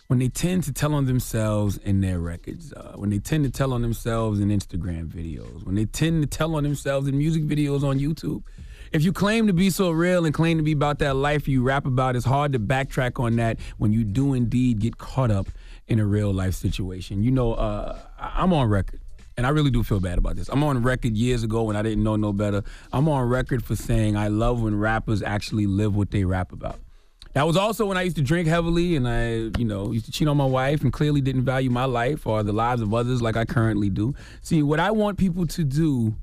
when 0.08 0.20
they 0.20 0.30
tend 0.30 0.64
to 0.64 0.74
tell 0.74 0.94
on 0.94 1.06
themselves 1.06 1.78
in 1.78 2.02
their 2.02 2.20
records, 2.20 2.74
uh, 2.74 2.94
when 2.96 3.10
they 3.10 3.20
tend 3.20 3.44
to 3.44 3.52
tell 3.52 3.74
on 3.74 3.82
themselves 3.82 4.40
in 4.40 4.50
Instagram 4.50 5.08
videos, 5.08 5.66
when 5.66 5.76
they 5.76 5.86
tend 5.86 6.24
to 6.24 6.28
tell 6.28 6.56
on 6.56 6.64
themselves 6.64 7.08
in 7.08 7.18
music 7.18 7.44
videos 7.44 7.84
on 7.84 8.00
YouTube. 8.00 8.44
If 8.92 9.04
you 9.04 9.12
claim 9.12 9.48
to 9.48 9.54
be 9.54 9.70
so 9.70 9.92
real 9.92 10.26
and 10.26 10.34
claim 10.34 10.58
to 10.58 10.64
be 10.64 10.72
about 10.72 11.00
that 11.00 11.16
life 11.16 11.48
you 11.48 11.62
rap 11.64 11.86
about, 11.86 12.16
it's 12.16 12.26
hard 12.26 12.54
to 12.54 12.60
backtrack 12.60 13.22
on 13.22 13.36
that 13.38 13.60
when 13.78 13.92
you 13.92 14.04
do 14.04 14.34
indeed 14.34 14.80
get 14.80 14.98
caught 14.98 15.32
up 15.32 15.48
in 15.88 16.00
a 16.00 16.06
real 16.06 16.34
life 16.34 16.54
situation. 16.54 17.24
You 17.24 17.32
know, 17.32 17.54
uh, 17.54 17.98
I'm 18.20 18.54
on 18.54 18.70
record. 18.70 19.02
And 19.36 19.46
I 19.46 19.50
really 19.50 19.70
do 19.70 19.84
feel 19.84 20.00
bad 20.00 20.18
about 20.18 20.36
this. 20.36 20.50
I'm 20.50 20.64
on 20.64 20.82
record 20.82 21.16
years 21.16 21.44
ago 21.44 21.62
when 21.64 21.76
I 21.76 21.84
didn't 21.84 22.04
know 22.04 22.16
no 22.16 22.34
better. 22.34 22.64
I'm 22.92 23.08
on 23.08 23.30
record 23.30 23.64
for 23.64 23.76
saying 23.76 24.18
I 24.18 24.30
love 24.30 24.64
when 24.64 24.80
rappers 24.80 25.22
actually 25.22 25.68
live 25.68 25.96
what 25.96 26.10
they 26.10 26.24
rap 26.24 26.52
about. 26.52 26.80
That 27.34 27.46
was 27.46 27.56
also 27.56 27.86
when 27.86 27.98
I 27.98 28.02
used 28.02 28.16
to 28.16 28.24
drink 28.24 28.48
heavily 28.48 28.96
and 28.96 29.08
I, 29.08 29.60
you 29.60 29.66
know, 29.66 29.92
used 29.92 30.06
to 30.06 30.12
cheat 30.12 30.28
on 30.28 30.38
my 30.38 30.46
wife 30.46 30.82
and 30.82 30.92
clearly 30.92 31.22
didn't 31.22 31.44
value 31.44 31.70
my 31.70 31.86
life 31.86 32.26
or 32.26 32.42
the 32.42 32.52
lives 32.52 32.82
of 32.82 32.96
others 32.96 33.22
like 33.22 33.38
I 33.38 33.46
currently 33.46 33.92
do. 33.92 34.16
See, 34.42 34.64
what 34.64 34.80
I 34.80 34.90
want 34.90 35.20
people 35.20 35.46
to 35.46 35.64
do 35.64 36.16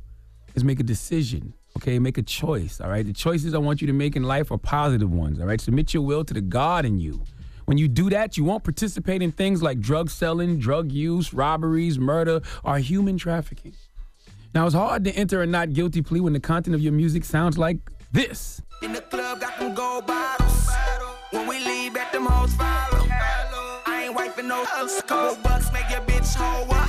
is 0.56 0.64
make 0.64 0.80
a 0.80 0.84
decision, 0.84 1.54
okay? 1.76 1.98
Make 1.98 2.18
a 2.18 2.22
choice, 2.22 2.80
all 2.80 2.88
right? 2.88 3.04
The 3.04 3.12
choices 3.12 3.54
I 3.54 3.58
want 3.58 3.80
you 3.80 3.86
to 3.86 3.92
make 3.92 4.16
in 4.16 4.22
life 4.22 4.50
are 4.50 4.58
positive 4.58 5.12
ones, 5.12 5.40
all 5.40 5.46
right? 5.46 5.60
Submit 5.60 5.94
your 5.94 6.02
will 6.02 6.24
to 6.24 6.34
the 6.34 6.40
God 6.40 6.84
in 6.84 6.98
you. 6.98 7.22
When 7.66 7.78
you 7.78 7.88
do 7.88 8.10
that, 8.10 8.36
you 8.36 8.44
won't 8.44 8.62
participate 8.62 9.22
in 9.22 9.32
things 9.32 9.62
like 9.62 9.80
drug 9.80 10.10
selling, 10.10 10.58
drug 10.58 10.92
use, 10.92 11.32
robberies, 11.32 11.98
murder, 11.98 12.42
or 12.62 12.78
human 12.78 13.16
trafficking. 13.16 13.74
Now, 14.54 14.66
it's 14.66 14.74
hard 14.74 15.04
to 15.04 15.12
enter 15.12 15.42
a 15.42 15.46
not 15.46 15.72
guilty 15.72 16.02
plea 16.02 16.20
when 16.20 16.32
the 16.32 16.40
content 16.40 16.74
of 16.74 16.80
your 16.80 16.92
music 16.92 17.24
sounds 17.24 17.58
like 17.58 17.78
this. 18.12 18.60
In 18.82 18.92
the 18.92 19.00
club, 19.00 19.40
got 19.40 19.58
them 19.58 19.74
gold 19.74 20.06
bottles. 20.06 20.70
When 21.30 21.48
we 21.48 21.58
leave, 21.58 21.96
at 21.96 22.12
them 22.12 22.26
hoes 22.26 22.54
follow. 22.54 23.06
I 23.86 24.04
ain't 24.04 24.14
wiping 24.14 24.46
no 24.46 24.64
ups. 24.76 25.02
Couple 25.02 25.42
bucks, 25.42 25.72
make 25.72 25.90
your 25.90 26.00
bitch 26.02 26.34
hoe 26.34 26.83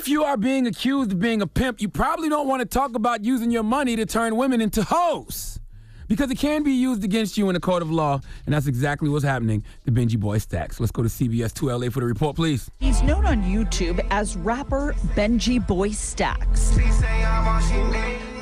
If 0.00 0.08
you 0.08 0.24
are 0.24 0.38
being 0.38 0.66
accused 0.66 1.12
of 1.12 1.18
being 1.18 1.42
a 1.42 1.46
pimp, 1.46 1.82
you 1.82 1.90
probably 1.90 2.30
don't 2.30 2.48
want 2.48 2.60
to 2.60 2.64
talk 2.64 2.94
about 2.94 3.22
using 3.22 3.50
your 3.50 3.62
money 3.62 3.96
to 3.96 4.06
turn 4.06 4.34
women 4.34 4.62
into 4.62 4.82
hoes. 4.82 5.60
Because 6.08 6.30
it 6.30 6.38
can 6.38 6.62
be 6.62 6.72
used 6.72 7.04
against 7.04 7.36
you 7.36 7.50
in 7.50 7.54
a 7.54 7.60
court 7.60 7.82
of 7.82 7.90
law, 7.90 8.18
and 8.46 8.54
that's 8.54 8.66
exactly 8.66 9.10
what's 9.10 9.26
happening 9.26 9.62
to 9.84 9.92
Benji 9.92 10.18
Boy 10.18 10.38
Staccs. 10.38 10.80
Let's 10.80 10.90
go 10.90 11.02
to 11.02 11.08
CBS 11.10 11.52
2 11.52 11.70
LA 11.70 11.90
for 11.90 12.00
the 12.00 12.06
report, 12.06 12.34
please. 12.34 12.70
He's 12.78 13.02
known 13.02 13.26
on 13.26 13.42
YouTube 13.42 14.02
as 14.10 14.38
rapper 14.38 14.94
Benji 15.14 15.64
Boy 15.64 15.90
Staccs. 15.90 16.74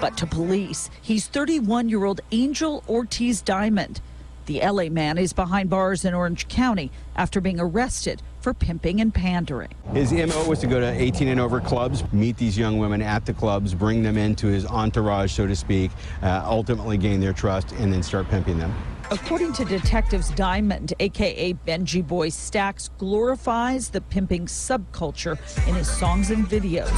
But 0.01 0.17
to 0.17 0.27
police, 0.27 0.91
he's 1.03 1.27
31 1.27 1.89
year 1.89 2.05
old 2.05 2.21
Angel 2.31 2.85
Ortiz 2.89 3.43
Diamond. 3.43 4.01
The 4.47 4.61
LA 4.61 4.91
man 4.91 5.19
is 5.19 5.33
behind 5.33 5.71
bars 5.71 6.05
in 6.05 6.15
Orange 6.15 6.47
County 6.47 6.93
after 7.17 7.41
being 7.41 7.59
arrested 7.59 8.23
for 8.49 8.55
pimping 8.55 9.03
and 9.03 9.13
pandering. 9.13 9.69
His 9.93 10.11
MO 10.11 10.49
was 10.49 10.59
to 10.61 10.67
go 10.67 10.81
to 10.81 10.87
18 10.87 11.29
and 11.29 11.39
over 11.39 11.61
clubs, 11.61 12.03
meet 12.15 12.39
these 12.39 12.57
young 12.57 12.79
women 12.79 13.03
at 13.03 13.27
the 13.27 13.35
clubs, 13.35 13.75
bring 13.75 14.03
them 14.03 14.17
into 14.17 14.47
his 14.47 14.65
entourage, 14.65 15.33
so 15.33 15.47
to 15.47 15.55
speak, 15.55 15.91
uh, 16.23 16.41
ultimately 16.47 16.97
gain 16.97 17.21
their 17.21 17.35
trust, 17.35 17.73
and 17.73 17.93
then 17.93 18.03
start 18.03 18.27
pimping 18.31 18.59
them. 18.59 18.75
According 19.11 19.53
to 19.53 19.67
detectives, 19.67 20.31
Diamond, 20.31 20.95
aka 20.99 21.53
Benji 21.53 22.07
Boy 22.07 22.31
Staccs, 22.31 22.89
glorifies 22.97 23.91
the 23.91 24.01
pimping 24.01 24.47
subculture 24.47 25.37
in 25.69 25.75
his 25.75 25.91
songs 25.91 26.31
and 26.31 26.49
videos. 26.49 26.89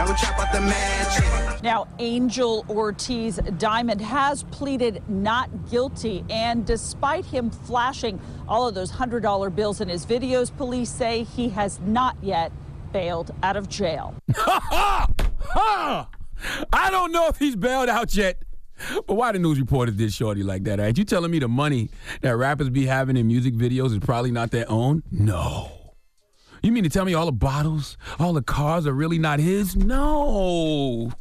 The 0.00 0.14
trap 0.14 0.38
out 0.38 0.52
the 0.52 0.58
tally. 0.58 0.70
I 0.70 0.72
would 0.72 1.10
trap 1.12 1.28
out 1.28 1.42
the 1.42 1.50
mansion. 1.50 1.62
Now, 1.62 1.86
Angel 1.98 2.64
Ortiz 2.70 3.36
Diamond 3.58 4.00
has 4.00 4.44
pleaded 4.44 5.02
not 5.08 5.70
guilty, 5.70 6.24
and 6.30 6.64
despite 6.64 7.26
him 7.26 7.50
flashing 7.50 8.18
all 8.48 8.66
of 8.66 8.74
those 8.74 8.90
$100 8.90 9.54
bills 9.54 9.80
in 9.80 9.88
his 9.88 10.06
videos, 10.06 10.56
police 10.56 10.88
say 10.90 11.24
he 11.24 11.50
has 11.50 11.78
not 11.80 12.16
yet 12.22 12.50
bailed 12.92 13.32
out 13.42 13.56
of 13.56 13.68
jail. 13.68 14.14
I 14.34 16.06
don't 16.90 17.12
know 17.12 17.28
if 17.28 17.38
he's 17.38 17.56
bailed 17.56 17.88
out 17.88 18.14
yet. 18.14 18.42
But 19.06 19.14
why 19.14 19.32
the 19.32 19.38
news 19.38 19.60
reporters 19.60 19.96
did 19.96 20.10
Shorty 20.10 20.42
like 20.42 20.64
that? 20.64 20.80
Ain't 20.80 20.96
you 20.96 21.04
telling 21.04 21.30
me 21.30 21.38
the 21.38 21.48
money 21.48 21.90
that 22.22 22.34
rappers 22.36 22.70
be 22.70 22.86
having 22.86 23.18
in 23.18 23.26
music 23.26 23.52
videos 23.52 23.92
is 23.92 23.98
probably 23.98 24.30
not 24.30 24.50
their 24.50 24.70
own? 24.70 25.02
No. 25.10 25.79
You 26.62 26.72
mean 26.72 26.84
to 26.84 26.90
tell 26.90 27.04
me 27.04 27.14
all 27.14 27.26
the 27.26 27.32
bottles, 27.32 27.96
all 28.18 28.32
the 28.32 28.42
cars 28.42 28.86
are 28.86 28.92
really 28.92 29.18
not 29.18 29.40
his? 29.40 29.76
No. 29.76 31.12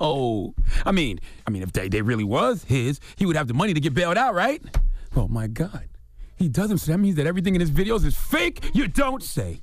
No. 0.00 0.54
I 0.86 0.92
mean, 0.92 1.18
I 1.46 1.50
mean, 1.50 1.62
if 1.62 1.72
they, 1.72 1.88
they 1.88 2.02
really 2.02 2.24
was 2.24 2.64
his, 2.64 3.00
he 3.16 3.26
would 3.26 3.36
have 3.36 3.48
the 3.48 3.54
money 3.54 3.74
to 3.74 3.80
get 3.80 3.94
bailed 3.94 4.16
out, 4.16 4.34
right? 4.34 4.62
Oh 5.16 5.28
my 5.28 5.46
God. 5.46 5.88
He 6.36 6.48
doesn't. 6.48 6.78
So 6.78 6.92
that 6.92 6.98
means 6.98 7.16
that 7.16 7.26
everything 7.26 7.54
in 7.54 7.60
his 7.60 7.70
videos 7.70 8.04
is 8.04 8.16
fake? 8.16 8.70
You 8.74 8.88
don't 8.88 9.22
say. 9.22 9.62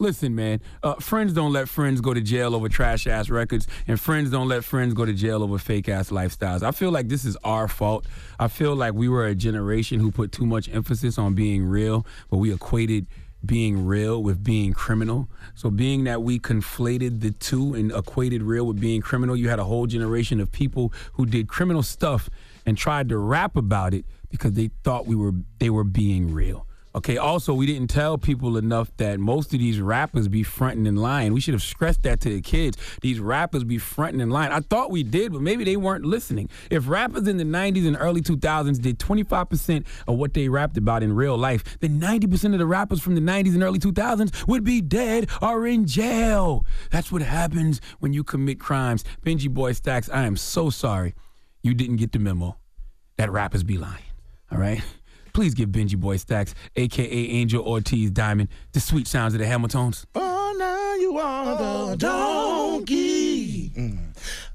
Listen, 0.00 0.34
man, 0.34 0.60
uh, 0.82 0.94
friends 0.96 1.32
don't 1.32 1.52
let 1.52 1.68
friends 1.68 2.00
go 2.00 2.14
to 2.14 2.20
jail 2.20 2.54
over 2.54 2.68
trash 2.68 3.08
ass 3.08 3.30
records, 3.30 3.66
and 3.88 3.98
friends 4.00 4.30
don't 4.30 4.46
let 4.46 4.62
friends 4.64 4.94
go 4.94 5.04
to 5.04 5.12
jail 5.12 5.42
over 5.42 5.58
fake 5.58 5.88
ass 5.88 6.10
lifestyles. 6.10 6.62
I 6.62 6.70
feel 6.70 6.92
like 6.92 7.08
this 7.08 7.24
is 7.24 7.36
our 7.42 7.66
fault. 7.66 8.06
I 8.38 8.46
feel 8.46 8.76
like 8.76 8.94
we 8.94 9.08
were 9.08 9.26
a 9.26 9.34
generation 9.34 9.98
who 9.98 10.12
put 10.12 10.30
too 10.30 10.46
much 10.46 10.68
emphasis 10.68 11.18
on 11.18 11.34
being 11.34 11.64
real, 11.64 12.06
but 12.30 12.36
we 12.36 12.52
equated 12.52 13.08
being 13.44 13.86
real 13.86 14.22
with 14.22 14.42
being 14.42 14.72
criminal. 14.72 15.28
So, 15.54 15.70
being 15.70 16.04
that 16.04 16.22
we 16.22 16.38
conflated 16.38 17.20
the 17.20 17.30
two 17.32 17.74
and 17.74 17.92
equated 17.92 18.42
real 18.42 18.66
with 18.66 18.80
being 18.80 19.00
criminal, 19.00 19.36
you 19.36 19.48
had 19.48 19.58
a 19.58 19.64
whole 19.64 19.86
generation 19.86 20.40
of 20.40 20.52
people 20.52 20.92
who 21.14 21.26
did 21.26 21.48
criminal 21.48 21.82
stuff 21.82 22.28
and 22.66 22.76
tried 22.76 23.08
to 23.08 23.18
rap 23.18 23.56
about 23.56 23.94
it 23.94 24.04
because 24.30 24.52
they 24.52 24.70
thought 24.84 25.06
we 25.06 25.16
were 25.16 25.32
they 25.58 25.70
were 25.70 25.84
being 25.84 26.32
real. 26.32 26.67
Okay, 26.98 27.16
also, 27.16 27.54
we 27.54 27.64
didn't 27.64 27.90
tell 27.90 28.18
people 28.18 28.56
enough 28.56 28.90
that 28.96 29.20
most 29.20 29.54
of 29.54 29.60
these 29.60 29.80
rappers 29.80 30.26
be 30.26 30.42
fronting 30.42 30.84
and 30.84 31.00
lying. 31.00 31.32
We 31.32 31.40
should 31.40 31.54
have 31.54 31.62
stressed 31.62 32.02
that 32.02 32.18
to 32.22 32.28
the 32.28 32.40
kids. 32.40 32.76
These 33.02 33.20
rappers 33.20 33.62
be 33.62 33.78
fronting 33.78 34.20
and 34.20 34.32
lying. 34.32 34.50
I 34.50 34.58
thought 34.58 34.90
we 34.90 35.04
did, 35.04 35.32
but 35.32 35.40
maybe 35.40 35.62
they 35.62 35.76
weren't 35.76 36.04
listening. 36.04 36.50
If 36.72 36.88
rappers 36.88 37.28
in 37.28 37.36
the 37.36 37.44
90s 37.44 37.86
and 37.86 37.96
early 38.00 38.20
2000s 38.20 38.82
did 38.82 38.98
25% 38.98 39.86
of 40.08 40.16
what 40.16 40.34
they 40.34 40.48
rapped 40.48 40.76
about 40.76 41.04
in 41.04 41.12
real 41.12 41.38
life, 41.38 41.78
then 41.78 42.00
90% 42.00 42.52
of 42.52 42.58
the 42.58 42.66
rappers 42.66 43.00
from 43.00 43.14
the 43.14 43.20
90s 43.20 43.54
and 43.54 43.62
early 43.62 43.78
2000s 43.78 44.48
would 44.48 44.64
be 44.64 44.80
dead 44.80 45.30
or 45.40 45.68
in 45.68 45.86
jail. 45.86 46.66
That's 46.90 47.12
what 47.12 47.22
happens 47.22 47.80
when 48.00 48.12
you 48.12 48.24
commit 48.24 48.58
crimes. 48.58 49.04
Benji 49.24 49.48
Boy 49.48 49.70
Staccs, 49.70 50.10
I 50.10 50.24
am 50.24 50.36
so 50.36 50.68
sorry 50.68 51.14
you 51.62 51.74
didn't 51.74 51.98
get 51.98 52.10
the 52.10 52.18
memo 52.18 52.56
that 53.18 53.30
rappers 53.30 53.62
be 53.62 53.78
lying. 53.78 54.02
All 54.50 54.58
right? 54.58 54.82
Please 55.38 55.54
give 55.54 55.68
Benji 55.68 55.96
Boy 55.96 56.16
Staccs, 56.16 56.52
aka 56.74 57.06
Angel 57.08 57.64
Ortiz 57.64 58.10
Diamond, 58.10 58.48
the 58.72 58.80
sweet 58.80 59.06
sounds 59.06 59.34
of 59.34 59.38
the 59.38 59.46
Hamiltons. 59.46 60.04
Oh, 60.16 60.56
now 60.58 60.94
you 60.96 61.16
are 61.16 61.56
the 61.56 61.92
oh, 61.92 61.96
donkey 61.96 63.70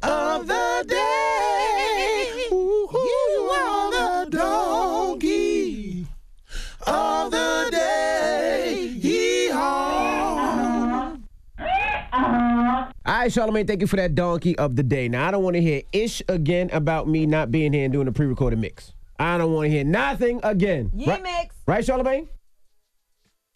of 0.01 0.45
the 0.45 0.86
day. 0.86 2.47
You 2.51 3.49
are 3.53 3.91
the 4.25 4.29
donkey 4.29 6.05
of 6.86 7.31
the 7.31 7.69
day. 7.71 8.91
Yee-haw. 9.01 9.59
All 12.11 12.84
right, 13.05 13.31
Charlamagne, 13.31 13.67
thank 13.67 13.79
you 13.79 13.88
for 13.88 13.95
that 13.95 14.15
donkey 14.15 14.57
of 14.57 14.75
the 14.75 14.84
day. 14.84 15.07
Now, 15.07 15.29
I 15.29 15.31
don't 15.31 15.43
want 15.43 15.53
to 15.53 15.61
hear 15.61 15.84
ish 15.93 16.21
again 16.27 16.69
about 16.73 17.07
me 17.07 17.25
not 17.25 17.51
being 17.51 17.71
here 17.71 17.86
and 17.86 17.93
doing 17.93 18.09
a 18.09 18.11
pre 18.11 18.25
recorded 18.25 18.59
mix. 18.59 18.91
I 19.24 19.38
don't 19.38 19.53
want 19.53 19.67
to 19.67 19.69
hear 19.69 19.86
nothing 19.86 20.41
again. 20.43 20.91
Yee 20.93 21.07
right, 21.07 21.24
mix. 21.24 21.55
Right, 21.65 21.86
Charlamagne? 21.86 22.28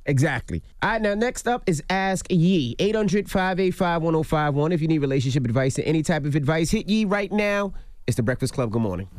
Exactly. 0.05 0.63
All 0.81 0.91
right, 0.91 1.01
now 1.01 1.13
next 1.13 1.45
up 1.45 1.63
is 1.67 1.83
Ask 1.89 2.27
Yee. 2.29 2.77
800 2.79 3.29
585 3.29 4.01
1051. 4.01 4.71
If 4.71 4.81
you 4.81 4.87
need 4.87 4.99
relationship 4.99 5.43
advice 5.43 5.77
or 5.77 5.81
any 5.81 6.03
type 6.03 6.23
of 6.23 6.35
advice, 6.37 6.71
hit 6.71 6.87
Yee 6.87 7.03
right 7.03 7.29
now. 7.33 7.73
It's 8.07 8.15
The 8.15 8.23
Breakfast 8.23 8.53
Club. 8.53 8.71
Good 8.71 8.81
morning. 8.81 9.09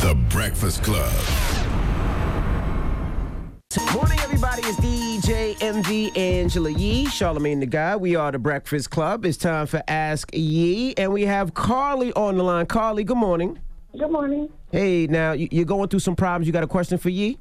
The 0.00 0.14
Breakfast 0.30 0.82
Club. 0.82 1.12
Morning, 3.92 4.18
everybody. 4.20 4.62
It's 4.62 4.80
DJ 4.80 5.62
Envy 5.62 6.10
Angela 6.16 6.70
Yee, 6.70 7.04
Charlamagne 7.08 7.60
tha 7.60 7.66
God. 7.66 8.00
We 8.00 8.16
are 8.16 8.32
The 8.32 8.38
Breakfast 8.38 8.88
Club. 8.90 9.26
It's 9.26 9.36
time 9.36 9.66
for 9.66 9.82
Ask 9.86 10.30
Yee, 10.32 10.94
and 10.96 11.12
we 11.12 11.26
have 11.26 11.52
Carly 11.52 12.14
on 12.14 12.38
the 12.38 12.44
line. 12.44 12.64
Carly, 12.64 13.04
good 13.04 13.18
morning. 13.18 13.58
Good 13.98 14.10
morning. 14.12 14.48
Hey, 14.70 15.06
now 15.08 15.32
you- 15.32 15.48
you're 15.50 15.64
going 15.64 15.88
through 15.88 16.00
some 16.00 16.14
problems. 16.14 16.46
You 16.46 16.52
got 16.52 16.62
a 16.62 16.68
question 16.68 16.98
for 16.98 17.08
Yee? 17.08 17.38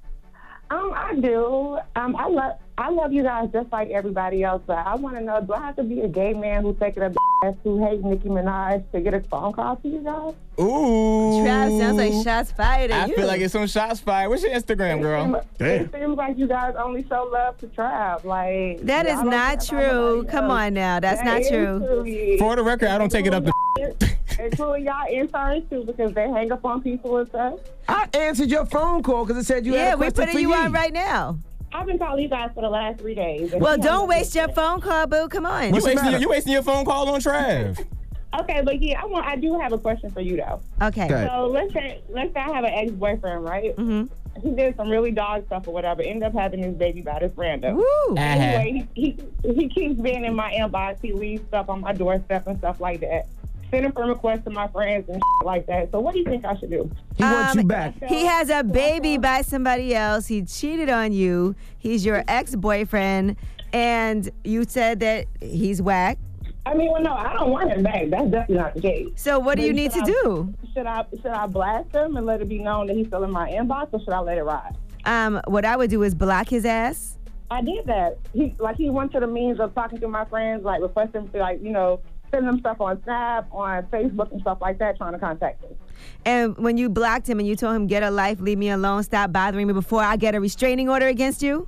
Um, 0.72 0.92
I 0.96 1.14
do. 1.16 1.78
Um, 1.96 2.16
I 2.16 2.28
love 2.28 2.54
I 2.80 2.90
love 2.90 3.12
you 3.12 3.24
guys 3.24 3.50
just 3.52 3.72
like 3.72 3.90
everybody 3.90 4.44
else, 4.44 4.62
but 4.68 4.78
I 4.78 4.96
want 4.96 5.16
to 5.18 5.22
know: 5.24 5.42
Do 5.42 5.54
I 5.54 5.60
have 5.66 5.76
to 5.78 5.84
be 5.84 6.02
a 6.02 6.08
gay 6.08 6.34
man 6.34 6.62
who's 6.64 6.78
taking 6.80 7.02
a 7.04 7.14
ass 7.44 7.54
who 7.64 7.84
hates 7.86 8.04
Nicki 8.04 8.30
Minaj 8.30 8.84
to 8.92 9.02
get 9.02 9.14
a 9.14 9.22
phone 9.22 9.54
call 9.54 9.76
to 9.78 9.88
you 9.88 10.00
guys? 10.00 10.34
Ooh. 10.60 11.44
Trav 11.44 11.80
sounds 11.80 11.98
like 11.98 12.24
shots 12.24 12.52
fired 12.52 12.92
at 12.92 13.04
I 13.04 13.06
you. 13.08 13.16
feel 13.16 13.28
like 13.28 13.42
it's 13.42 13.54
some 13.54 13.68
shots 13.68 14.00
fired. 14.00 14.30
What's 14.30 14.44
your 14.44 14.52
Instagram, 14.52 15.02
girl? 15.02 15.44
It 15.60 15.92
seems 15.92 16.18
like 16.18 16.38
you 16.38 16.48
guys 16.48 16.76
only 16.78 17.06
show 17.08 17.30
love 17.32 17.58
to 17.60 17.68
Trav. 17.68 18.24
Like 18.24 18.82
That 18.86 19.06
is 19.08 19.16
don't 19.16 19.30
not 19.30 19.66
care 19.66 19.90
about 19.90 19.92
true. 19.92 20.26
Come 20.30 20.52
on 20.52 20.74
now. 20.74 21.00
That's 21.00 21.20
That 21.22 21.26
not 21.26 21.42
is 21.42 21.50
true. 21.50 22.38
For 22.40 22.56
the 22.56 22.64
record, 22.64 22.90
I 22.90 22.98
don't 22.98 23.12
take 23.12 23.26
it 23.26 23.34
up 23.34 23.44
to. 23.46 23.52
Including 24.40 24.86
y'all 24.86 25.08
interns 25.12 25.68
too, 25.70 25.84
because 25.84 26.14
they 26.14 26.30
hang 26.30 26.52
up 26.52 26.64
on 26.64 26.82
people 26.84 27.18
and 27.18 27.28
stuff. 27.30 27.60
I 27.88 28.08
answered 28.14 28.50
your 28.50 28.66
phone 28.68 29.02
call 29.02 29.26
because 29.26 29.42
it 29.42 29.48
said 29.48 29.66
you 29.66 29.74
yeah, 29.74 29.86
had 29.86 29.94
a 29.94 29.98
we're 29.98 30.12
question 30.12 30.16
putting 30.26 30.34
for 30.34 30.40
you 30.40 30.54
on 30.54 30.72
right 30.72 30.94
now. 30.94 31.40
I've 31.74 31.86
been 31.86 32.00
calling 32.00 32.24
you 32.24 32.30
guys 32.30 32.52
for 32.54 32.62
the 32.62 32.70
last 32.70 33.00
three 33.00 33.16
days. 33.16 33.54
Well, 33.56 33.78
don't 33.78 34.08
waste 34.08 34.36
your 34.36 34.48
phone 34.50 34.82
call, 34.82 35.08
boo. 35.08 35.28
Come 35.28 35.46
on. 35.46 35.74
You 35.74 35.82
wasting, 35.84 36.12
your, 36.12 36.20
you 36.20 36.30
wasting 36.30 36.54
your 36.54 36.64
phone 36.64 36.86
call 36.86 37.10
on 37.10 37.20
Trav. 37.20 37.86
Okay, 38.40 38.62
but 38.62 38.82
yeah, 38.82 39.02
I 39.02 39.06
want. 39.06 39.26
I 39.26 39.36
do 39.36 39.58
have 39.60 39.72
a 39.72 39.78
question 39.78 40.12
for 40.12 40.22
you 40.22 40.38
though. 40.38 40.62
Okay. 40.82 41.06
Okay. 41.06 41.28
So 41.28 41.48
let's 41.48 41.74
say 41.74 42.02
let's 42.10 42.34
say 42.34 42.40
I 42.40 42.52
have 42.54 42.64
an 42.64 42.74
ex 42.74 42.92
boyfriend, 42.92 43.44
right? 43.44 43.76
Mm-hmm. 43.76 44.06
He 44.42 44.52
did 44.52 44.76
some 44.76 44.90
really 44.90 45.12
dog 45.12 45.46
stuff 45.48 45.68
or 45.68 45.74
whatever. 45.74 46.04
Ended 46.04 46.24
up 46.24 46.34
having 46.34 46.62
his 46.62 46.76
baby 46.76 47.02
by 47.02 47.20
this 47.20 47.32
random. 47.36 47.78
Woo. 47.78 48.16
Anyway, 48.18 48.88
he, 48.94 49.18
he 49.44 49.54
he 49.54 49.70
keeps 49.70 50.00
being 50.00 50.26
in 50.26 50.36
my 50.36 50.54
inbox. 50.54 51.02
He 51.02 51.14
leaves 51.14 51.44
stuff 51.48 51.70
on 51.70 51.82
my 51.82 51.94
doorstep 51.94 52.48
and 52.48 52.58
stuff 52.60 52.80
like 52.80 53.00
that. 53.00 53.28
Sending 53.70 53.92
friend 53.92 54.10
requests 54.10 54.44
to 54.46 54.50
my 54.50 54.68
friends 54.70 55.10
and 55.10 55.22
like 55.44 55.66
that. 55.68 55.92
So 55.92 56.00
what 56.00 56.14
do 56.14 56.20
you 56.20 56.26
think 56.26 56.46
I 56.46 56.56
should 56.58 56.70
do? 56.70 56.90
He 57.16 57.24
wants 57.24 57.56
you 57.56 57.62
Um, 57.62 57.68
back. 57.68 57.96
He 58.08 58.26
has 58.26 58.50
a 58.50 58.64
baby 58.64 59.18
by 59.18 59.42
somebody 59.42 59.94
else. 59.94 60.28
He 60.28 60.44
cheated 60.44 60.90
on 60.90 61.12
you. 61.12 61.54
He's 61.78 62.06
your 62.06 62.24
ex 62.30 62.56
boyfriend. 62.56 63.36
And 63.74 64.30
you 64.46 64.64
said 64.64 65.02
that 65.02 65.26
he's 65.42 65.82
whack. 65.82 66.18
I 66.66 66.74
mean, 66.74 66.92
well, 66.92 67.02
no, 67.02 67.12
I 67.14 67.34
don't 67.34 67.52
want 67.52 67.70
him 67.72 67.84
back. 67.84 68.10
That's 68.10 68.30
definitely 68.32 68.56
not 68.56 68.74
the 68.76 68.82
case. 68.82 69.10
So 69.16 69.40
what 69.40 69.56
do 69.56 69.62
But 69.64 69.68
you 69.68 69.74
need 69.74 69.92
to 69.92 70.00
I- 70.02 70.06
do? 70.06 70.54
Should 70.74 70.86
I 70.86 71.06
should 71.22 71.32
I 71.32 71.46
blast 71.48 71.94
him 71.94 72.16
and 72.18 72.26
let 72.26 72.42
it 72.42 72.48
be 72.50 72.60
known 72.60 72.88
that 72.88 72.96
he's 72.96 73.08
still 73.08 73.24
in 73.24 73.32
my 73.32 73.50
inbox, 73.52 73.90
or 73.92 74.00
should 74.00 74.14
I 74.14 74.20
let 74.20 74.38
it 74.38 74.44
ride? 74.44 74.76
Um, 75.06 75.42
what 75.48 75.66
I 75.66 75.76
would 75.76 75.90
do 75.90 76.04
is 76.04 76.14
block 76.16 76.48
his 76.50 76.66
ass. 76.66 77.18
I 77.50 77.62
did 77.62 77.86
that. 77.86 78.18
He 78.34 78.54
like 78.60 78.76
he 78.78 78.90
went 78.90 79.12
to 79.14 79.20
the 79.22 79.28
means 79.28 79.60
of 79.60 79.74
talking 79.74 80.00
to 80.02 80.08
my 80.08 80.26
friends, 80.26 80.64
like 80.66 80.82
requesting 80.82 81.28
to 81.30 81.38
like 81.40 81.62
you 81.64 81.72
know 81.72 82.00
send 82.32 82.48
them 82.48 82.60
stuff 82.60 82.80
on 82.82 83.02
Snap, 83.04 83.48
on 83.52 83.84
Facebook, 83.84 84.32
and 84.32 84.42
stuff 84.42 84.60
like 84.62 84.80
that, 84.80 84.98
trying 84.98 85.14
to 85.14 85.20
contact 85.20 85.62
me. 85.64 85.70
And 86.26 86.58
when 86.58 86.78
you 86.78 86.90
blocked 86.90 87.30
him 87.30 87.40
and 87.40 87.48
you 87.48 87.56
told 87.56 87.76
him, 87.76 87.88
get 87.88 88.04
a 88.04 88.12
life, 88.12 88.40
leave 88.40 88.58
me 88.58 88.70
alone, 88.70 89.04
stop 89.04 89.32
bothering 89.32 89.68
me 89.68 89.74
before 89.74 90.02
I 90.02 90.16
get 90.16 90.36
a 90.36 90.40
restraining 90.40 90.90
order 90.90 91.08
against 91.08 91.42
you? 91.42 91.68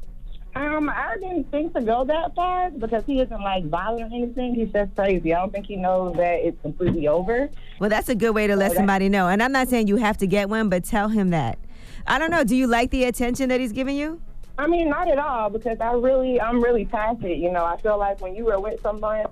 Um, 0.56 0.90
I 0.90 1.16
didn't 1.20 1.50
think 1.52 1.74
to 1.76 1.82
go 1.82 2.04
that 2.06 2.34
far 2.36 2.72
because 2.72 3.04
he 3.06 3.22
isn't 3.22 3.42
like 3.42 3.66
violent 3.66 4.12
or 4.12 4.16
anything. 4.16 4.56
He's 4.56 4.72
just 4.72 4.96
crazy. 4.96 5.34
I 5.34 5.40
don't 5.40 5.54
think 5.54 5.68
he 5.68 5.76
knows 5.76 6.16
that 6.18 6.40
it's 6.40 6.60
completely 6.62 7.08
over. 7.08 7.50
Well, 7.80 7.90
that's 7.90 8.10
a 8.10 8.16
good 8.16 8.32
way 8.32 8.48
to 8.48 8.56
let 8.56 8.74
somebody 8.74 9.10
know. 9.10 9.28
And 9.28 9.44
I'm 9.44 9.52
not 9.52 9.70
saying 9.70 9.88
you 9.88 9.98
have 9.98 10.18
to 10.18 10.28
get 10.28 10.50
one, 10.50 10.68
but 10.68 10.84
tell 10.84 11.08
him 11.08 11.30
that. 11.30 11.60
I 12.08 12.18
don't 12.18 12.32
know. 12.32 12.44
Do 12.44 12.56
you 12.56 12.66
like 12.68 12.90
the 12.90 13.04
attention 13.04 13.50
that 13.50 13.60
he's 13.60 13.72
giving 13.72 13.96
you? 13.96 14.22
I 14.58 14.68
mean, 14.68 14.90
not 14.90 15.08
at 15.08 15.20
all 15.20 15.50
because 15.50 15.80
I 15.80 15.94
really, 15.94 16.42
I'm 16.42 16.62
really 16.62 16.84
past 16.84 17.24
it. 17.24 17.38
You 17.38 17.52
know, 17.52 17.64
I 17.64 17.78
feel 17.78 17.98
like 17.98 18.20
when 18.20 18.36
you 18.36 18.46
were 18.46 18.60
with 18.60 18.82
someone, 18.82 19.26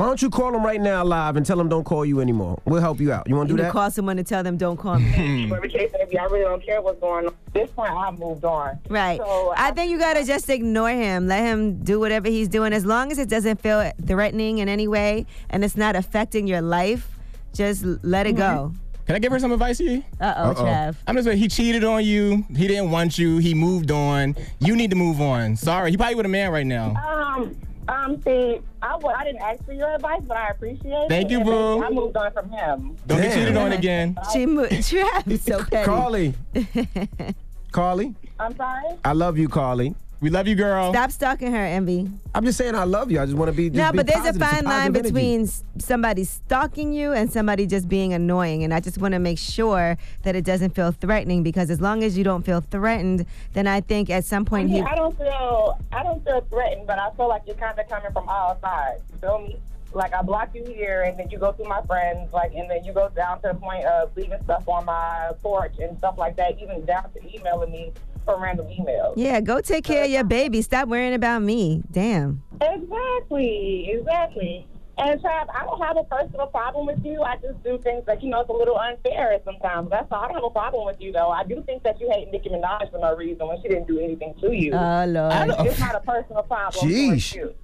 Why 0.00 0.06
don't 0.06 0.22
you 0.22 0.30
call 0.30 0.54
him 0.54 0.64
right 0.64 0.80
now 0.80 1.04
live 1.04 1.36
and 1.36 1.44
tell 1.44 1.60
him 1.60 1.68
don't 1.68 1.84
call 1.84 2.06
you 2.06 2.20
anymore? 2.20 2.58
We'll 2.64 2.80
help 2.80 3.00
you 3.00 3.12
out. 3.12 3.28
You 3.28 3.36
want 3.36 3.50
to 3.50 3.52
do 3.52 3.58
can 3.58 3.64
that? 3.66 3.72
call 3.72 3.90
someone 3.90 4.16
and 4.16 4.26
tell 4.26 4.42
them, 4.42 4.56
don't 4.56 4.78
call 4.78 4.98
me. 4.98 5.46
whatever 5.50 5.68
case 5.68 5.92
may 5.92 6.06
be, 6.06 6.18
I 6.18 6.24
really 6.24 6.40
don't 6.40 6.64
care 6.64 6.80
what's 6.80 6.98
going 7.00 7.26
on. 7.26 7.34
At 7.48 7.52
this 7.52 7.70
point, 7.72 7.92
I've 7.92 8.18
moved 8.18 8.42
on. 8.46 8.78
Right. 8.88 9.18
So 9.18 9.52
I 9.54 9.72
think 9.72 9.90
you 9.90 9.98
got 9.98 10.14
to 10.14 10.24
just 10.24 10.48
ignore 10.48 10.88
him. 10.88 11.26
Let 11.26 11.42
him 11.42 11.84
do 11.84 12.00
whatever 12.00 12.28
he's 12.28 12.48
doing. 12.48 12.72
As 12.72 12.86
long 12.86 13.12
as 13.12 13.18
it 13.18 13.28
doesn't 13.28 13.60
feel 13.60 13.92
threatening 14.06 14.56
in 14.56 14.70
any 14.70 14.88
way 14.88 15.26
and 15.50 15.62
it's 15.62 15.76
not 15.76 15.96
affecting 15.96 16.46
your 16.46 16.62
life, 16.62 17.06
just 17.52 17.84
let 18.02 18.26
it 18.26 18.36
go. 18.36 18.72
Can 19.04 19.16
I 19.16 19.18
give 19.18 19.32
her 19.32 19.38
some 19.38 19.52
advice 19.52 19.76
here? 19.76 20.02
Uh 20.18 20.32
oh, 20.34 20.54
Trav. 20.54 20.96
I'm 21.06 21.14
just 21.14 21.26
saying 21.26 21.36
he 21.36 21.48
cheated 21.48 21.84
on 21.84 22.06
you. 22.06 22.46
He 22.56 22.66
didn't 22.66 22.90
want 22.90 23.18
you. 23.18 23.36
He 23.36 23.52
moved 23.52 23.90
on. 23.90 24.34
You 24.60 24.76
need 24.76 24.88
to 24.90 24.96
move 24.96 25.20
on. 25.20 25.56
Sorry, 25.56 25.90
he 25.90 25.98
probably 25.98 26.14
with 26.14 26.24
a 26.24 26.30
man 26.30 26.52
right 26.52 26.64
now. 26.64 26.94
Um, 26.96 27.54
um, 27.88 28.20
see, 28.22 28.60
I, 28.82 28.96
I 28.96 29.24
didn't 29.24 29.42
ask 29.42 29.64
for 29.64 29.72
your 29.72 29.94
advice, 29.94 30.22
but 30.26 30.36
I 30.36 30.48
appreciate 30.48 30.92
it. 30.92 31.08
Thank 31.08 31.30
you, 31.30 31.38
and 31.38 31.46
boo. 31.46 31.80
maybe 31.80 31.86
I 31.86 31.90
moved 31.90 32.16
on 32.16 32.32
from 32.32 32.50
him. 32.50 32.96
Don't 33.06 33.20
get 33.20 33.34
cheated 33.34 33.56
on 33.56 33.72
again. 33.72 34.16
She 34.32 34.46
moved. 34.46 34.72
Trav 34.72 35.28
is 35.30 35.42
so 35.42 35.64
petty. 35.70 35.84
Carly. 35.84 36.34
Carly, 37.72 38.14
I'm 38.38 38.56
sorry. 38.56 38.96
I 39.04 39.12
love 39.12 39.38
you, 39.38 39.48
Carly. 39.48 39.94
We 40.20 40.28
love 40.28 40.46
you, 40.46 40.54
girl. 40.54 40.92
Stop 40.92 41.10
stalking 41.12 41.50
her, 41.50 41.64
Envy. 41.64 42.06
I'm 42.34 42.44
just 42.44 42.58
saying 42.58 42.74
I 42.74 42.84
love 42.84 43.10
you. 43.10 43.20
I 43.20 43.24
just 43.24 43.38
want 43.38 43.50
to 43.50 43.56
be. 43.56 43.70
Just 43.70 43.78
no, 43.78 43.90
be 43.90 43.96
but 43.96 44.06
there's 44.06 44.18
a 44.18 44.38
positive. 44.38 44.42
It's 44.42 44.50
fine 44.52 44.64
line 44.64 44.92
positive 44.92 44.96
energy. 44.96 45.12
between 45.12 45.50
somebody 45.78 46.24
stalking 46.24 46.92
you 46.92 47.12
and 47.12 47.32
somebody 47.32 47.66
just 47.66 47.88
being 47.88 48.12
annoying. 48.12 48.62
And 48.62 48.74
I 48.74 48.80
just 48.80 48.98
want 48.98 49.12
to 49.12 49.18
make 49.18 49.38
sure 49.38 49.96
that 50.24 50.36
it 50.36 50.44
doesn't 50.44 50.74
feel 50.74 50.92
threatening 50.92 51.42
because 51.42 51.70
as 51.70 51.80
long 51.80 52.04
as 52.04 52.18
you 52.18 52.24
don't 52.24 52.44
feel 52.44 52.60
threatened, 52.60 53.24
then 53.54 53.66
I 53.66 53.80
think 53.80 54.10
at 54.10 54.26
some 54.26 54.42
I, 54.42 54.50
point 54.50 54.68
mean, 54.68 54.84
he. 54.84 54.90
I 54.90 54.94
don't 54.94 55.16
feel 55.16 55.78
I 55.90 56.02
don't 56.02 56.22
feel 56.22 56.42
threatened, 56.50 56.86
but 56.86 56.98
I 56.98 57.10
feel 57.12 57.28
like 57.28 57.42
you're 57.46 57.56
kind 57.56 57.78
of 57.78 57.88
coming 57.88 58.12
from 58.12 58.28
all 58.28 58.58
sides. 58.60 59.02
You 59.12 59.18
feel 59.20 59.38
me? 59.38 59.56
Like 59.94 60.14
I 60.14 60.20
block 60.20 60.50
you 60.54 60.64
here, 60.64 61.02
and 61.02 61.18
then 61.18 61.30
you 61.30 61.38
go 61.38 61.50
through 61.50 61.66
my 61.66 61.82
friends, 61.82 62.32
like, 62.32 62.52
and 62.54 62.70
then 62.70 62.84
you 62.84 62.92
go 62.92 63.08
down 63.08 63.40
to 63.42 63.48
the 63.48 63.54
point 63.54 63.84
of 63.86 64.16
leaving 64.16 64.40
stuff 64.44 64.68
on 64.68 64.84
my 64.84 65.32
porch 65.42 65.78
and 65.80 65.98
stuff 65.98 66.16
like 66.16 66.36
that, 66.36 66.60
even 66.60 66.84
down 66.84 67.10
to 67.12 67.34
emailing 67.34 67.72
me 67.72 67.92
for 68.30 68.40
random 68.40 68.66
emails. 68.66 69.14
Yeah, 69.16 69.40
go 69.40 69.60
take 69.60 69.84
care 69.84 70.04
of 70.04 70.10
your 70.10 70.24
baby. 70.24 70.62
Stop 70.62 70.88
worrying 70.88 71.14
about 71.14 71.42
me. 71.42 71.82
Damn. 71.90 72.42
Exactly, 72.60 73.90
exactly. 73.92 74.66
And 74.98 75.18
Trav, 75.22 75.46
I 75.54 75.64
don't 75.64 75.80
have 75.82 75.96
a 75.96 76.04
personal 76.04 76.46
problem 76.48 76.86
with 76.86 77.02
you. 77.04 77.22
I 77.22 77.36
just 77.36 77.62
do 77.64 77.78
things 77.82 78.04
that 78.06 78.22
you 78.22 78.28
know 78.28 78.40
it's 78.40 78.50
a 78.50 78.52
little 78.52 78.76
unfair 78.76 79.38
sometimes. 79.46 79.88
That's 79.88 80.06
all. 80.12 80.22
I 80.24 80.26
don't 80.28 80.34
have 80.36 80.44
a 80.44 80.50
problem 80.50 80.84
with 80.84 81.00
you 81.00 81.10
though. 81.10 81.30
I 81.30 81.42
do 81.44 81.62
think 81.64 81.82
that 81.84 81.98
you 82.00 82.10
hate 82.12 82.30
Nicki 82.30 82.50
Minaj 82.50 82.90
for 82.90 82.98
no 82.98 83.16
reason 83.16 83.48
when 83.48 83.60
she 83.62 83.68
didn't 83.68 83.86
do 83.88 83.98
anything 83.98 84.34
to 84.42 84.52
you. 84.52 84.72
Oh 84.74 85.04
Lord. 85.06 85.32
I 85.32 85.46
don't- 85.46 85.66
It's 85.66 85.80
not 85.80 85.94
a 85.94 86.00
personal 86.00 86.42
problem. 86.42 86.86
Jeez. 86.86 87.06
towards 87.06 87.34
you. 87.34 87.54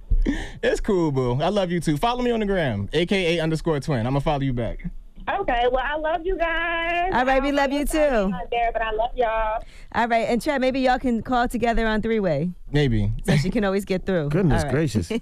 It's 0.63 0.81
cool, 0.81 1.11
boo. 1.11 1.39
I 1.39 1.49
love 1.49 1.69
you 1.71 1.79
too. 1.79 1.95
Follow 1.95 2.23
me 2.23 2.31
on 2.31 2.39
the 2.39 2.45
gram, 2.47 2.89
aka 2.91 3.39
underscore 3.39 3.79
twin. 3.81 3.99
I'm 3.99 4.13
gonna 4.13 4.21
follow 4.21 4.41
you 4.41 4.53
back. 4.53 4.89
Okay, 5.29 5.65
well, 5.71 5.83
I 5.85 5.97
love 5.97 6.25
you 6.25 6.37
guys. 6.37 7.11
All 7.13 7.25
right, 7.25 7.43
we 7.43 7.51
love 7.51 7.71
you 7.71 7.85
too. 7.85 8.29
Not 8.29 8.49
there, 8.49 8.69
but 8.71 8.81
I 8.81 8.91
love 8.91 9.11
y'all. 9.15 9.61
All 9.93 10.07
right, 10.07 10.27
and 10.29 10.41
Chad, 10.41 10.61
maybe 10.61 10.79
y'all 10.79 10.99
can 10.99 11.21
call 11.21 11.49
together 11.49 11.85
on 11.85 12.01
three 12.01 12.21
way 12.21 12.51
Maybe. 12.71 13.11
so 13.25 13.35
she 13.35 13.49
can 13.49 13.65
always 13.65 13.83
get 13.83 14.05
through. 14.05 14.29
Goodness 14.29 14.63
All 14.63 14.69
right. 14.69 14.73
gracious. 14.73 15.11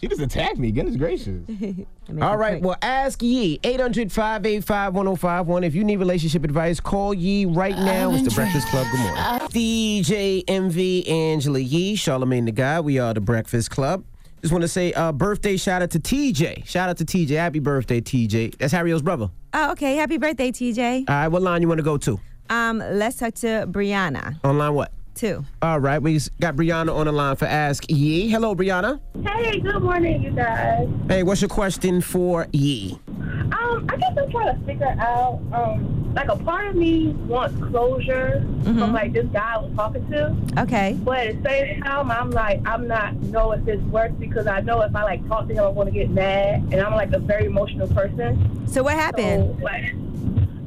She 0.00 0.06
just 0.06 0.20
attacked 0.20 0.58
me. 0.58 0.70
Goodness 0.70 0.94
gracious. 0.96 1.42
All 2.22 2.36
right, 2.36 2.62
well, 2.62 2.76
ask 2.82 3.20
Yee. 3.22 3.58
800 3.64 4.12
585 4.12 4.94
1051. 4.94 5.64
If 5.64 5.74
you 5.74 5.82
need 5.84 5.96
relationship 5.96 6.44
advice, 6.44 6.78
call 6.80 7.12
Yee 7.12 7.44
right 7.46 7.76
now. 7.76 8.12
It's 8.12 8.22
the 8.22 8.30
Breakfast 8.30 8.68
Club. 8.68 8.86
Good 8.92 9.00
morning. 9.00 9.18
Uh, 9.18 9.48
DJ 9.48 10.44
Envy 10.46 11.06
Angela 11.08 11.58
Yee, 11.58 11.96
Charlamagne 11.96 12.46
tha 12.46 12.52
God. 12.52 12.84
We 12.84 12.98
are 12.98 13.12
the 13.12 13.20
Breakfast 13.20 13.70
Club. 13.72 14.04
Just 14.40 14.52
want 14.52 14.62
to 14.62 14.68
say 14.68 14.92
uh, 14.92 15.12
birthday 15.12 15.56
shout 15.56 15.82
out 15.82 15.90
to 15.90 15.98
TJ. 15.98 16.66
Shout 16.66 16.88
out 16.88 16.96
to 16.98 17.04
TJ. 17.04 17.30
Happy 17.30 17.58
birthday, 17.58 18.00
TJ. 18.00 18.56
That's 18.58 18.72
Harrio's 18.72 19.02
brother. 19.02 19.30
Oh, 19.52 19.72
okay. 19.72 19.96
Happy 19.96 20.18
birthday, 20.18 20.52
TJ. 20.52 21.04
All 21.08 21.14
right, 21.14 21.28
what 21.28 21.42
line 21.42 21.62
you 21.62 21.68
want 21.68 21.78
to 21.78 21.84
go 21.84 21.96
to? 21.98 22.20
Um, 22.50 22.78
let's 22.78 23.16
talk 23.18 23.34
to 23.34 23.66
Brianna 23.68 24.42
Online 24.44 24.74
what? 24.74 24.92
Too. 25.18 25.44
All 25.60 25.80
right, 25.80 26.00
we 26.00 26.20
got 26.40 26.54
Brianna 26.54 26.94
on 26.94 27.06
the 27.06 27.12
line 27.12 27.36
for 27.36 27.46
Ask 27.46 27.90
Yee. 27.90 28.28
Hello, 28.28 28.54
Brianna. 28.54 29.00
Hey, 29.24 29.58
good 29.58 29.82
morning, 29.82 30.22
you 30.22 30.30
guys. 30.30 30.88
Hey, 31.08 31.24
what's 31.24 31.40
your 31.40 31.48
question 31.48 32.00
for 32.00 32.46
Yee? 32.52 32.98
Um, 33.08 33.86
I 33.88 33.96
guess 33.96 34.16
I'm 34.16 34.30
trying 34.30 34.58
to 34.58 34.64
figure 34.64 34.94
out, 34.98 35.40
um, 35.52 36.14
like 36.14 36.28
a 36.28 36.36
part 36.36 36.68
of 36.68 36.76
me 36.76 37.08
wants 37.26 37.56
closure 37.66 38.44
from 38.62 38.92
like 38.92 39.12
this 39.12 39.26
guy 39.26 39.54
I 39.54 39.58
was 39.58 39.72
talking 39.74 40.08
to. 40.10 40.36
Okay. 40.62 40.96
But 41.02 41.26
at 41.26 41.42
the 41.42 41.48
same 41.48 41.82
time, 41.82 42.10
I'm 42.10 42.30
like, 42.30 42.66
I'm 42.66 42.86
not 42.86 43.14
know 43.16 43.52
if 43.52 43.64
this 43.64 43.80
works 43.82 44.14
because 44.18 44.46
I 44.46 44.60
know 44.60 44.80
if 44.82 44.94
I 44.94 45.02
like 45.02 45.26
talk 45.28 45.48
to 45.48 45.54
him, 45.54 45.64
I'm 45.64 45.74
gonna 45.74 45.90
get 45.90 46.10
mad, 46.10 46.62
and 46.72 46.80
I'm 46.80 46.92
like 46.92 47.12
a 47.12 47.18
very 47.18 47.46
emotional 47.46 47.88
person. 47.88 48.66
So 48.68 48.82
what 48.84 48.94
happened? 48.94 49.56
So, 49.58 49.64
like, 49.64 49.92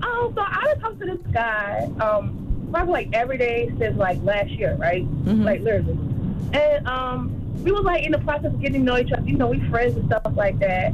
um, 0.03 0.33
so 0.35 0.41
I 0.41 0.73
was 0.73 0.77
talking 0.81 0.99
to 0.99 1.05
this 1.05 1.31
guy, 1.31 1.89
um, 1.99 2.40
probably 2.71 2.93
like 2.93 3.09
every 3.13 3.37
day 3.37 3.71
since 3.77 3.97
like 3.97 4.21
last 4.23 4.49
year, 4.51 4.75
right? 4.79 5.05
Like 5.25 5.61
literally. 5.61 5.97
And 6.53 6.87
um, 6.87 7.63
we 7.63 7.71
was 7.71 7.83
like 7.83 8.03
in 8.03 8.11
the 8.11 8.19
process 8.19 8.53
of 8.53 8.61
getting 8.61 8.81
to 8.81 8.85
know 8.85 8.97
each 8.97 9.11
other. 9.11 9.27
You 9.27 9.37
know, 9.37 9.47
we 9.47 9.59
friends 9.69 9.95
and 9.95 10.05
stuff 10.07 10.33
like 10.35 10.59
that. 10.59 10.93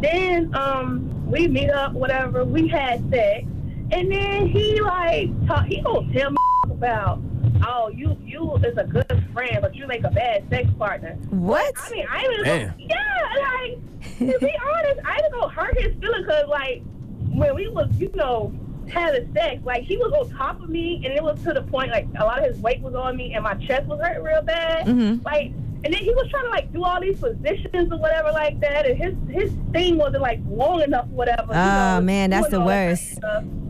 Then 0.00 0.54
um, 0.54 1.30
we 1.30 1.48
meet 1.48 1.70
up, 1.70 1.92
whatever. 1.92 2.44
We 2.44 2.68
had 2.68 3.08
sex, 3.10 3.46
and 3.90 4.10
then 4.10 4.48
he 4.48 4.80
like 4.80 5.46
talk, 5.46 5.66
he 5.66 5.80
gonna 5.80 6.12
tell 6.12 6.30
me 6.30 6.36
about. 6.64 7.20
Oh, 7.66 7.88
you 7.88 8.16
you 8.22 8.56
is 8.56 8.76
a 8.76 8.84
good 8.84 9.26
friend, 9.32 9.58
but 9.62 9.74
you 9.74 9.86
make 9.86 10.04
a 10.04 10.10
bad 10.10 10.46
sex 10.50 10.68
partner. 10.78 11.12
What? 11.30 11.72
I 11.78 11.90
mean, 11.90 12.06
I 12.10 12.18
ain't 12.18 12.32
even 12.32 12.44
Damn. 12.44 12.74
yeah, 12.78 13.28
like 13.40 13.78
to 14.18 14.38
be 14.38 14.52
honest, 14.66 15.00
I 15.04 15.20
ain't 15.22 15.32
gonna 15.32 15.48
hurt 15.48 15.78
his 15.80 15.94
feelings 16.00 16.26
because 16.26 16.48
like 16.48 16.82
when 17.30 17.54
we 17.54 17.68
was 17.68 17.88
you 17.98 18.10
know 18.14 18.52
having 18.88 19.32
sex, 19.32 19.64
like 19.64 19.84
he 19.84 19.96
was 19.96 20.12
on 20.12 20.36
top 20.36 20.62
of 20.62 20.68
me, 20.68 21.02
and 21.04 21.06
it 21.06 21.22
was 21.22 21.42
to 21.44 21.52
the 21.52 21.62
point 21.62 21.90
like 21.90 22.06
a 22.18 22.24
lot 22.24 22.38
of 22.38 22.44
his 22.44 22.58
weight 22.58 22.80
was 22.80 22.94
on 22.94 23.16
me, 23.16 23.34
and 23.34 23.44
my 23.44 23.54
chest 23.54 23.86
was 23.86 24.00
hurting 24.00 24.22
real 24.22 24.42
bad. 24.42 24.86
Mm-hmm. 24.86 25.22
Like, 25.24 25.52
and 25.84 25.92
then 25.92 26.02
he 26.02 26.10
was 26.14 26.28
trying 26.30 26.44
to 26.44 26.50
like 26.50 26.72
do 26.72 26.82
all 26.82 27.00
these 27.00 27.18
positions 27.18 27.92
or 27.92 27.98
whatever 27.98 28.32
like 28.32 28.60
that, 28.60 28.86
and 28.86 28.96
his 28.96 29.14
his 29.28 29.52
thing 29.72 29.96
wasn't 29.96 30.22
like 30.22 30.40
long 30.48 30.82
enough, 30.82 31.06
or 31.06 31.14
whatever. 31.14 31.52
Oh 31.52 31.54
know, 31.54 32.00
man, 32.02 32.30
that's 32.30 32.48
the 32.48 32.60
all 32.60 32.66
that 32.66 32.88
worst. 32.88 33.18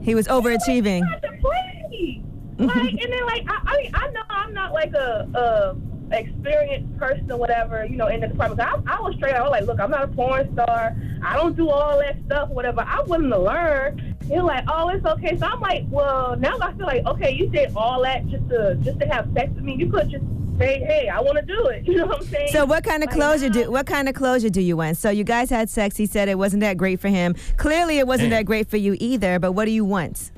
He 0.03 0.15
was 0.15 0.29
overachieving. 0.29 1.03
To 1.23 1.33
play. 1.41 2.23
Like, 2.59 2.77
and 2.77 3.13
then 3.13 3.27
like 3.27 3.45
I, 3.49 3.61
I 3.65 3.77
mean 3.79 3.91
I 3.95 4.11
know 4.11 4.23
I'm 4.31 4.55
not 4.55 4.73
like 4.73 4.93
a, 4.95 5.29
a 5.35 5.94
experienced 6.13 6.97
person 6.99 7.31
or 7.31 7.39
whatever, 7.39 7.85
you 7.85 7.97
know, 7.97 8.09
in 8.09 8.21
the 8.21 8.29
department. 8.29 8.61
I, 8.61 8.75
I 8.87 9.01
was 9.01 9.15
straight. 9.17 9.35
I 9.35 9.43
was 9.43 9.51
like, 9.51 9.65
look, 9.65 9.81
I'm 9.81 9.91
not 9.91 10.05
a 10.05 10.09
porn 10.09 10.53
star. 10.53 10.97
I 11.23 11.37
don't 11.37 11.57
do 11.57 11.71
all 11.71 11.99
that 11.99 12.17
stuff, 12.27 12.51
or 12.51 12.55
whatever. 12.55 12.81
I'm 12.83 13.09
willing 13.09 13.31
to 13.31 13.39
learn. 13.39 14.17
He's 14.23 14.41
like, 14.43 14.65
oh, 14.69 14.89
it's 14.89 15.05
okay. 15.05 15.37
So 15.39 15.47
I'm 15.47 15.61
like, 15.61 15.85
well, 15.89 16.37
now 16.37 16.57
I 16.61 16.73
feel 16.75 16.87
like, 16.87 17.05
okay, 17.07 17.33
you 17.33 17.49
did 17.49 17.73
all 17.77 18.03
that 18.03 18.27
just 18.29 18.49
to 18.49 18.77
just 18.83 18.99
to 19.01 19.07
have 19.07 19.29
sex 19.35 19.53
with 19.55 19.65
me. 19.65 19.77
You 19.77 19.91
could 19.91 20.11
just 20.11 20.25
say, 20.59 20.81
hey, 20.81 21.09
I 21.09 21.21
want 21.21 21.39
to 21.39 21.45
do 21.45 21.67
it. 21.69 21.85
You 21.95 21.97
know 21.97 22.07
what 22.07 22.23
I'm 22.23 22.27
saying? 22.27 22.49
So 22.53 22.65
what 22.65 22.85
kind 22.85 23.03
of 23.03 23.09
Like, 23.09 23.17
closure 23.17 23.49
do 23.49 23.71
what 23.71 23.87
kind 23.87 24.09
of 24.09 24.15
closure 24.15 24.49
do 24.49 24.61
you 24.61 24.77
want? 24.77 24.97
So 24.97 25.11
you 25.11 25.25
guys 25.25 25.51
had 25.51 25.69
sex. 25.69 25.97
He 25.97 26.07
said 26.07 26.29
it 26.29 26.39
wasn't 26.39 26.61
that 26.63 26.77
great 26.77 27.01
for 27.01 27.09
him. 27.09 27.35
Clearly, 27.57 27.99
it 27.99 28.07
wasn't 28.07 28.31
that 28.31 28.45
great 28.47 28.69
for 28.69 28.77
you 28.77 28.97
either. 28.99 29.39
But 29.39 29.53
what 29.53 29.67
do 29.67 29.71
you 29.73 29.85
want? 29.85 30.31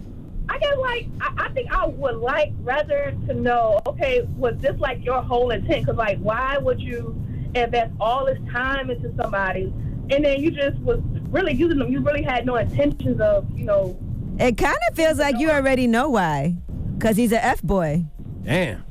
I 0.56 0.58
guess 0.58 0.76
like 0.78 1.06
I, 1.20 1.46
I 1.46 1.48
think 1.50 1.70
I 1.70 1.86
would 1.86 2.16
like 2.16 2.52
rather 2.62 3.14
to 3.26 3.34
know. 3.34 3.80
Okay, 3.86 4.22
was 4.36 4.56
this 4.58 4.78
like 4.80 5.04
your 5.04 5.20
whole 5.20 5.50
intent? 5.50 5.84
Because 5.84 5.98
like, 5.98 6.18
why 6.18 6.56
would 6.56 6.80
you 6.80 7.14
invest 7.54 7.92
all 8.00 8.24
this 8.24 8.38
time 8.50 8.90
into 8.90 9.14
somebody, 9.20 9.72
and 10.10 10.24
then 10.24 10.42
you 10.42 10.50
just 10.50 10.78
was 10.78 11.00
really 11.30 11.52
using 11.52 11.78
them? 11.78 11.92
You 11.92 12.00
really 12.00 12.22
had 12.22 12.46
no 12.46 12.56
intentions 12.56 13.20
of 13.20 13.46
you 13.56 13.64
know. 13.64 13.98
It 14.38 14.56
kind 14.56 14.76
of 14.90 14.96
feels 14.96 15.18
like 15.18 15.38
you 15.38 15.50
already 15.50 15.86
know 15.86 16.08
why, 16.08 16.56
because 16.96 17.16
he's 17.16 17.32
a 17.32 17.44
f 17.44 17.62
boy, 17.62 18.04
Damn. 18.44 18.84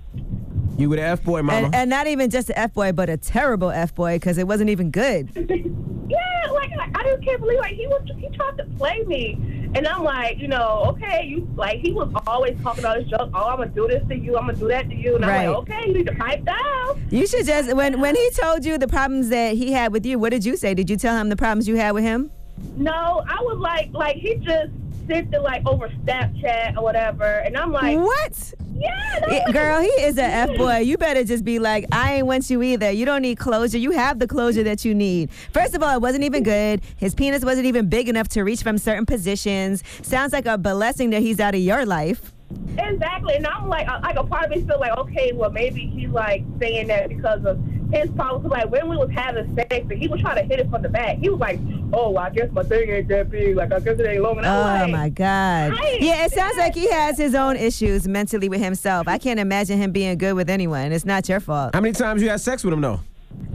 You 0.78 0.90
were 0.90 0.98
the 0.98 1.04
F 1.04 1.24
boy, 1.24 1.42
mama. 1.42 1.68
and, 1.68 1.76
and 1.76 1.90
not 1.90 2.06
even 2.06 2.30
just 2.30 2.50
a 2.50 2.60
f 2.60 2.74
boy, 2.74 2.92
but 2.92 3.10
a 3.10 3.16
terrible 3.16 3.72
f 3.72 3.96
boy, 3.96 4.18
because 4.18 4.38
it 4.38 4.46
wasn't 4.46 4.70
even 4.70 4.92
good. 4.92 5.32
Yeah, 6.08 6.52
like 6.52 6.70
I, 6.80 6.92
I 6.94 7.04
just 7.04 7.24
can't 7.24 7.42
believe 7.42 7.58
like 7.58 7.74
he 7.74 7.88
was 7.88 8.04
he 8.16 8.30
tried 8.30 8.58
to 8.58 8.66
play 8.78 9.02
me, 9.08 9.65
and 9.76 9.88
I'm 9.88 10.04
like, 10.04 10.38
you 10.40 10.48
know, 10.48 10.86
okay, 10.90 11.26
you 11.26 11.48
like 11.56 11.80
he 11.80 11.92
was 11.92 12.10
always 12.26 12.58
talking 12.64 12.86
all 12.86 12.96
his 12.96 13.08
junk. 13.08 13.32
Oh, 13.34 13.50
I'm 13.50 13.58
gonna 13.58 13.70
do 13.70 13.88
this 13.88 14.08
to 14.08 14.16
you. 14.16 14.38
I'm 14.38 14.48
gonna 14.48 14.58
do 14.58 14.68
that 14.70 14.90
to 14.90 14.96
you, 14.96 15.16
and 15.16 15.26
Right. 15.26 15.46
I'm 15.46 15.54
like, 15.54 15.58
okay, 15.70 15.88
you 15.88 15.94
need 15.94 16.08
to 16.08 16.16
pipe 16.16 16.44
down. 16.46 17.06
You 17.10 17.28
should 17.28 17.46
just 17.46 17.74
when 17.76 18.00
when 18.00 18.16
he 18.16 18.30
told 18.32 18.66
you 18.66 18.78
the 18.78 18.88
problems 18.88 19.30
that 19.30 19.56
he 19.56 19.72
had 19.72 19.92
with 19.92 20.06
you. 20.06 20.18
What 20.18 20.30
did 20.32 20.46
you 20.46 20.56
say? 20.58 20.74
Did 20.74 20.90
you 20.90 20.98
tell 20.98 21.18
him 21.18 21.30
the 21.30 21.36
problems 21.36 21.68
you 21.68 21.76
had 21.76 21.92
with 21.92 22.04
him? 22.04 22.32
No, 22.78 23.24
I 23.28 23.42
was 23.42 23.58
like, 23.60 23.90
like 23.94 24.16
he 24.16 24.36
just 24.36 24.72
sent 25.08 25.34
it 25.34 25.42
like 25.42 25.68
over 25.68 25.90
Snapchat 25.90 26.78
or 26.78 26.84
whatever, 26.84 27.26
and 27.26 27.58
I'm 27.58 27.72
like, 27.72 27.98
What? 27.98 28.54
Yeah, 28.76 29.52
girl, 29.52 29.82
he 29.82 29.88
is 29.88 30.18
a 30.18 30.24
f 30.24 30.58
boy. 30.58 30.80
You 30.80 30.98
better 30.98 31.24
just 31.24 31.44
be 31.44 31.60
like, 31.60 31.86
I 31.92 32.16
ain't 32.16 32.28
want 32.28 32.50
you 32.50 32.62
either. 32.62 32.92
You 32.92 33.06
don't 33.06 33.22
need 33.22 33.38
closure. 33.38 33.78
You 33.78 33.92
have 33.92 34.20
the 34.20 34.28
closure 34.28 34.64
that 34.64 34.84
you 34.84 34.94
need. 34.94 35.32
First 35.54 35.74
of 35.74 35.82
all, 35.82 35.96
it 35.96 36.02
wasn't 36.02 36.24
even 36.26 36.44
good. 36.44 36.82
His 36.98 37.16
penis 37.16 37.44
wasn't 37.44 37.66
even 37.66 37.88
big 37.90 38.10
enough 38.10 38.28
to 38.30 38.44
reach 38.44 38.62
from 38.62 38.78
certain 38.78 39.06
positions. 39.06 39.84
Sounds 40.02 40.34
like 40.34 40.46
a 40.46 40.58
blessing 40.58 41.12
that 41.12 41.22
he's 41.22 41.40
out 41.40 41.56
of 41.56 41.62
your 41.62 41.86
life. 41.86 42.35
Exactly, 42.78 43.36
and 43.36 43.48
I'm 43.48 43.70
like, 43.70 43.88
like 43.88 44.18
a 44.18 44.24
part 44.24 44.46
of 44.46 44.50
me 44.52 44.62
feel 44.66 44.80
like, 44.80 44.96
okay, 44.98 45.32
well 45.34 45.50
maybe 45.50 45.86
he's 45.88 46.10
like 46.10 46.44
saying 46.60 46.88
that 46.88 47.10
because 47.10 47.46
of 47.46 47.60
his 47.92 48.10
problems. 48.12 48.44
'Cause, 48.44 48.52
Like 48.52 48.70
when 48.70 48.90
we 48.90 48.98
was 48.98 49.10
having 49.12 49.56
sex, 49.56 49.70
and 49.90 49.94
he 49.94 50.08
was 50.08 50.20
trying 50.22 50.36
to 50.38 50.44
hit 50.44 50.60
it 50.60 50.70
from 50.70 50.82
the 50.82 50.90
back. 50.90 51.18
He 51.18 51.30
was 51.30 51.40
like, 51.40 51.60
oh, 51.94 52.10
well, 52.12 52.26
I 52.26 52.30
guess 52.32 52.52
my 52.52 52.64
thing 52.64 52.90
ain't 52.90 53.08
that 53.08 53.30
big. 53.30 53.56
Like 53.56 53.72
I 53.72 53.80
guess 53.80 53.98
it 54.00 54.06
ain't 54.06 54.22
long 54.22 54.40
enough. 54.40 54.58
Oh 54.58 54.84
like, 54.84 54.92
my 54.92 55.10
God. 55.10 55.74
Yeah, 56.00 56.26
it 56.26 56.34
sounds 56.34 56.58
like 56.58 56.76
he 56.76 56.90
has 56.92 57.18
his 57.18 57.34
own 57.34 57.56
issues 57.56 58.08
mentally 58.08 58.50
with 58.50 58.62
himself. 58.62 59.08
I 59.08 59.18
can't 59.18 59.40
imagine 59.40 59.78
him 59.78 59.92
being 59.92 60.18
good 60.18 60.34
with 60.34 60.50
anyone. 60.50 60.92
It's 60.92 61.06
not 61.06 61.30
your 61.30 61.40
fault. 61.40 61.74
How 61.74 61.82
many 61.82 61.94
times 61.94 62.22
you 62.22 62.30
had 62.30 62.42
sex 62.42 62.64
with 62.64 62.74
him, 62.74 62.82
though? 62.82 63.00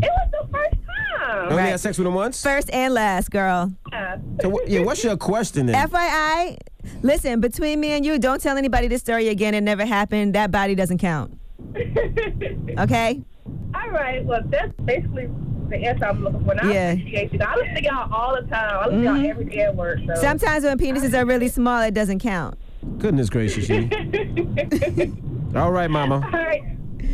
It 0.03 0.11
was 0.11 0.31
the 0.31 0.49
first 0.53 0.75
time. 1.27 1.49
Only 1.51 1.63
had 1.63 1.81
sex 1.81 1.99
with 1.99 2.07
him 2.07 2.15
once? 2.15 2.43
First 2.43 2.71
and 2.73 2.95
last, 2.95 3.31
girl. 3.31 3.73
So, 4.41 4.61
yeah, 4.67 4.81
what's 4.81 5.05
your 5.05 5.17
question 5.17 5.67
then? 5.67 5.89
FYI, 5.89 6.57
listen, 7.03 7.41
between 7.41 7.81
me 7.81 7.93
and 7.93 8.05
you, 8.05 8.19
don't 8.19 8.41
tell 8.41 8.57
anybody 8.57 8.89
this 8.89 9.01
story 9.01 9.29
again. 9.29 9.55
It 9.55 9.63
never 9.63 9.85
happened. 9.85 10.35
That 10.35 10.51
body 10.51 10.75
doesn't 10.75 10.99
count. 10.99 11.37
Okay? 12.79 13.21
All 13.75 13.91
right, 13.91 14.25
well 14.25 14.41
that's 14.47 14.73
basically 14.85 15.29
the 15.69 15.77
answer 15.85 16.07
I'm 16.07 16.23
looking 16.23 16.45
for. 16.45 16.53
And 16.53 16.61
I 16.61 16.73
Yeah. 16.73 16.91
appreciate 16.93 17.33
you. 17.33 17.41
I 17.45 17.57
listen 17.57 17.75
to 17.75 17.83
y'all 17.83 18.13
all 18.13 18.35
the 18.41 18.43
time. 18.49 18.77
I 18.79 18.85
listen 18.87 19.03
to 19.03 19.09
Mhm. 19.09 19.21
y'all 19.23 19.31
every 19.31 19.45
day 19.45 19.61
at 19.61 19.77
work. 19.77 19.99
So. 20.07 20.15
Sometimes 20.21 20.65
when 20.65 20.79
penises 20.79 21.15
are 21.19 21.25
really 21.27 21.49
small, 21.49 21.83
it 21.83 21.93
doesn't 21.95 22.21
count. 22.21 22.57
Goodness 22.99 23.29
gracious, 23.29 23.69
you. 23.69 23.89
All 25.55 25.71
right, 25.73 25.91
mama. 25.91 26.23
All 26.25 26.31
right. 26.33 26.63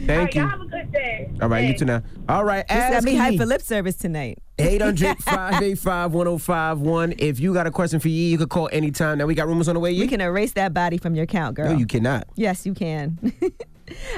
Thank 0.07 0.11
All 0.11 0.17
right, 0.17 0.35
you. 0.35 0.41
y'all 0.43 0.51
have 0.51 0.61
a 0.61 0.65
good 0.67 0.93
day. 0.93 1.31
All 1.43 1.49
right, 1.49 1.67
you 1.69 1.77
too 1.79 1.85
now. 1.85 2.03
All 2.29 2.45
right, 2.45 2.67
This 2.69 2.77
got 2.77 2.93
ask 2.93 3.05
me 3.05 3.15
hyped 3.15 3.33
Yee. 3.33 3.39
for 3.39 3.47
lip 3.47 3.63
service 3.63 3.97
tonight. 3.97 4.39
800 4.59 5.19
585 5.23 6.13
1051. 6.13 7.15
If 7.19 7.41
you 7.41 7.53
got 7.55 7.67
a 7.67 7.71
question 7.71 8.01
for 8.01 8.09
Yee, 8.09 8.31
you 8.31 8.39
can 8.39 8.49
call 8.49 8.69
anytime. 8.73 9.19
Now 9.19 9.27
we 9.27 9.35
got 9.35 9.47
rumors 9.49 9.69
on 9.69 9.75
the 9.75 9.81
way, 9.81 9.91
Yee? 9.93 10.03
You 10.03 10.09
can 10.09 10.21
erase 10.21 10.53
that 10.53 10.73
body 10.75 10.99
from 10.99 11.15
your 11.15 11.27
count, 11.27 11.57
girl. 11.57 11.73
No, 11.73 11.79
you 11.79 11.87
cannot. 11.87 12.27
Yes, 12.37 12.65
you 12.67 12.75
can. 12.75 13.19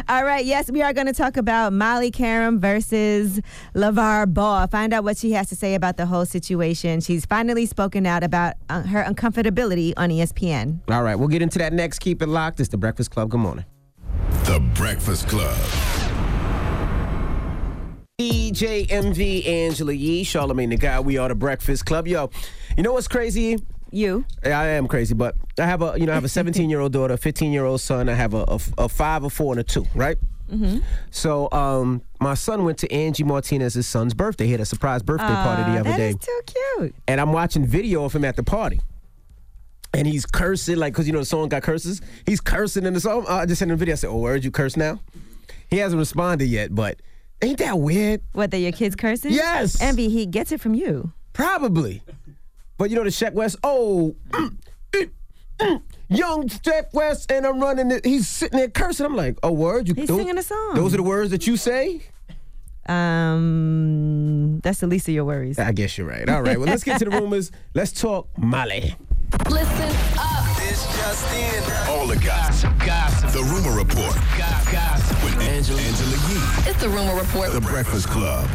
All 0.08 0.24
right, 0.24 0.46
yes, 0.46 0.70
we 0.70 0.80
are 0.80 0.94
going 0.94 1.08
to 1.08 1.12
talk 1.12 1.36
about 1.36 1.74
Molly 1.74 2.10
Qerim 2.10 2.58
versus 2.58 3.38
LeVar 3.74 4.32
Ball. 4.32 4.66
Find 4.68 4.94
out 4.94 5.04
what 5.04 5.18
she 5.18 5.32
has 5.32 5.50
to 5.50 5.56
say 5.56 5.74
about 5.74 5.98
the 5.98 6.06
whole 6.06 6.24
situation. 6.24 7.00
She's 7.02 7.26
finally 7.26 7.66
spoken 7.66 8.06
out 8.06 8.24
about 8.24 8.54
uh, 8.70 8.82
her 8.84 9.02
uncomfortability 9.04 9.92
on 9.98 10.08
ESPN. 10.08 10.80
All 10.90 11.02
right, 11.02 11.16
we'll 11.16 11.28
get 11.28 11.42
into 11.42 11.58
that 11.58 11.74
next. 11.74 11.98
Keep 11.98 12.22
it 12.22 12.28
locked. 12.28 12.60
It's 12.60 12.70
the 12.70 12.78
Breakfast 12.78 13.10
Club. 13.10 13.28
Good 13.28 13.40
morning. 13.40 13.66
The 14.48 14.60
Breakfast 14.72 15.28
Club. 15.28 15.54
DJ 18.18 18.90
Envy, 18.90 19.44
Angela 19.44 19.92
Yee, 19.92 20.24
Charlamagne 20.24 20.70
tha 20.70 20.78
God. 20.78 21.04
We 21.04 21.18
are 21.18 21.28
the 21.28 21.34
Breakfast 21.34 21.84
Club. 21.84 22.08
Yo, 22.08 22.30
you 22.74 22.82
know 22.82 22.94
what's 22.94 23.08
crazy? 23.08 23.58
You. 23.90 24.24
I 24.42 24.68
am 24.68 24.88
crazy, 24.88 25.12
but 25.12 25.36
I 25.58 25.66
have 25.66 25.82
a 25.82 26.00
you 26.00 26.06
know 26.06 26.12
I 26.12 26.14
have 26.14 26.24
a 26.24 26.30
17 26.30 26.70
year 26.70 26.80
old 26.80 26.94
daughter, 26.94 27.12
a 27.12 27.18
15 27.18 27.52
year 27.52 27.66
old 27.66 27.82
son. 27.82 28.08
I 28.08 28.14
have 28.14 28.32
a, 28.32 28.44
a, 28.48 28.58
a 28.78 28.88
five, 28.88 29.22
a 29.22 29.28
four, 29.28 29.52
and 29.52 29.60
a 29.60 29.64
two. 29.64 29.84
Right. 29.94 30.16
Mm-hmm. 30.50 30.78
So 31.10 31.50
um, 31.52 32.00
my 32.18 32.32
son 32.32 32.64
went 32.64 32.78
to 32.78 32.90
Angie 32.90 33.24
Martinez's 33.24 33.86
son's 33.86 34.14
birthday. 34.14 34.46
He 34.46 34.52
had 34.52 34.62
a 34.62 34.64
surprise 34.64 35.02
birthday 35.02 35.26
party 35.26 35.70
the 35.72 35.80
other 35.80 35.90
that 35.90 35.98
day. 35.98 36.08
is 36.08 36.16
too 36.16 36.40
cute. 36.46 36.94
and 37.06 37.20
I'm 37.20 37.34
watching 37.34 37.66
video 37.66 38.02
of 38.04 38.14
him 38.14 38.24
at 38.24 38.36
the 38.36 38.42
party. 38.42 38.80
And 39.94 40.06
he's 40.06 40.26
cursing, 40.26 40.76
like, 40.76 40.92
because 40.92 41.06
you 41.06 41.12
know 41.12 41.20
the 41.20 41.24
song 41.24 41.48
got 41.48 41.62
curses. 41.62 42.00
He's 42.26 42.40
cursing 42.40 42.84
in 42.84 42.92
the 42.94 43.00
song. 43.00 43.24
I 43.28 43.46
just 43.46 43.58
sent 43.60 43.70
him 43.70 43.74
a 43.74 43.78
video. 43.78 43.94
I 43.94 43.96
said, 43.96 44.08
Oh, 44.10 44.18
word, 44.18 44.44
you 44.44 44.50
curse 44.50 44.76
now? 44.76 45.00
He 45.70 45.78
hasn't 45.78 45.98
responded 45.98 46.46
yet, 46.46 46.74
but 46.74 47.00
ain't 47.42 47.58
that 47.58 47.78
weird? 47.78 48.20
What, 48.32 48.50
that 48.50 48.58
your 48.58 48.72
kids 48.72 48.94
cursing? 48.96 49.32
Yes. 49.32 49.80
Envy, 49.80 50.08
he 50.08 50.26
gets 50.26 50.52
it 50.52 50.60
from 50.60 50.74
you. 50.74 51.12
Probably. 51.32 52.02
But 52.76 52.90
you 52.90 52.96
know 52.96 53.04
the 53.04 53.10
Sheck 53.10 53.32
Wes, 53.32 53.56
oh, 53.64 54.14
mm, 54.30 54.56
mm, 54.92 55.10
mm, 55.58 55.82
young 56.08 56.48
Sheck 56.48 56.92
Wes, 56.92 57.26
and 57.26 57.46
I'm 57.46 57.58
running 57.60 57.90
it. 57.90 58.04
He's 58.04 58.28
sitting 58.28 58.58
there 58.58 58.68
cursing. 58.68 59.06
I'm 59.06 59.16
like, 59.16 59.38
Oh, 59.42 59.52
word, 59.52 59.88
you 59.88 59.94
He's 59.94 60.08
those- 60.08 60.18
singing 60.18 60.38
a 60.38 60.42
song. 60.42 60.74
Those 60.74 60.94
are 60.94 60.98
the 60.98 61.02
words 61.02 61.30
that 61.32 61.46
you 61.46 61.56
say? 61.56 62.02
Um, 62.86 64.60
that's 64.62 64.80
the 64.80 64.86
least 64.86 65.08
of 65.08 65.14
your 65.14 65.24
worries. 65.24 65.58
I 65.58 65.72
guess 65.72 65.98
you're 65.98 66.06
right. 66.06 66.28
All 66.28 66.42
right, 66.42 66.58
well, 66.58 66.68
let's 66.68 66.84
get 66.84 66.98
to 67.00 67.04
the 67.04 67.10
rumors. 67.10 67.50
Let's 67.74 67.92
talk 67.92 68.28
Molly. 68.38 68.94
Listen 69.50 70.18
up. 70.18 70.56
This 70.56 70.84
just 70.96 71.34
in. 71.34 71.88
All 71.88 72.06
the 72.06 72.16
gossip. 72.16 72.72
Gossip. 72.78 73.30
The 73.30 73.42
Rumor 73.42 73.76
Report. 73.76 74.14
Gossip. 74.38 75.24
With 75.24 75.38
Angela, 75.40 75.80
Angela 75.80 76.16
Yee. 76.28 76.70
It's 76.70 76.80
the 76.80 76.88
rumor 76.88 77.14
report. 77.14 77.52
The 77.52 77.60
Breakfast 77.60 78.08
Club. 78.08 78.48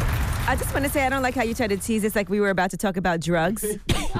I 0.46 0.56
just 0.56 0.72
want 0.74 0.84
to 0.84 0.90
say 0.90 1.06
I 1.06 1.08
don't 1.08 1.22
like 1.22 1.34
how 1.34 1.42
you 1.42 1.54
try 1.54 1.68
to 1.68 1.76
tease 1.76 2.04
us 2.04 2.14
like 2.14 2.28
we 2.28 2.38
were 2.40 2.50
about 2.50 2.70
to 2.72 2.76
talk 2.76 2.96
about 2.96 3.20
drugs. 3.20 3.64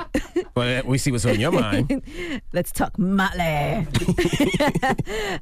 well, 0.56 0.82
we 0.86 0.96
see 0.96 1.10
what's 1.12 1.26
on 1.26 1.38
your 1.38 1.52
mind. 1.52 2.02
let's 2.52 2.72
talk 2.72 2.98
Molly. 2.98 3.86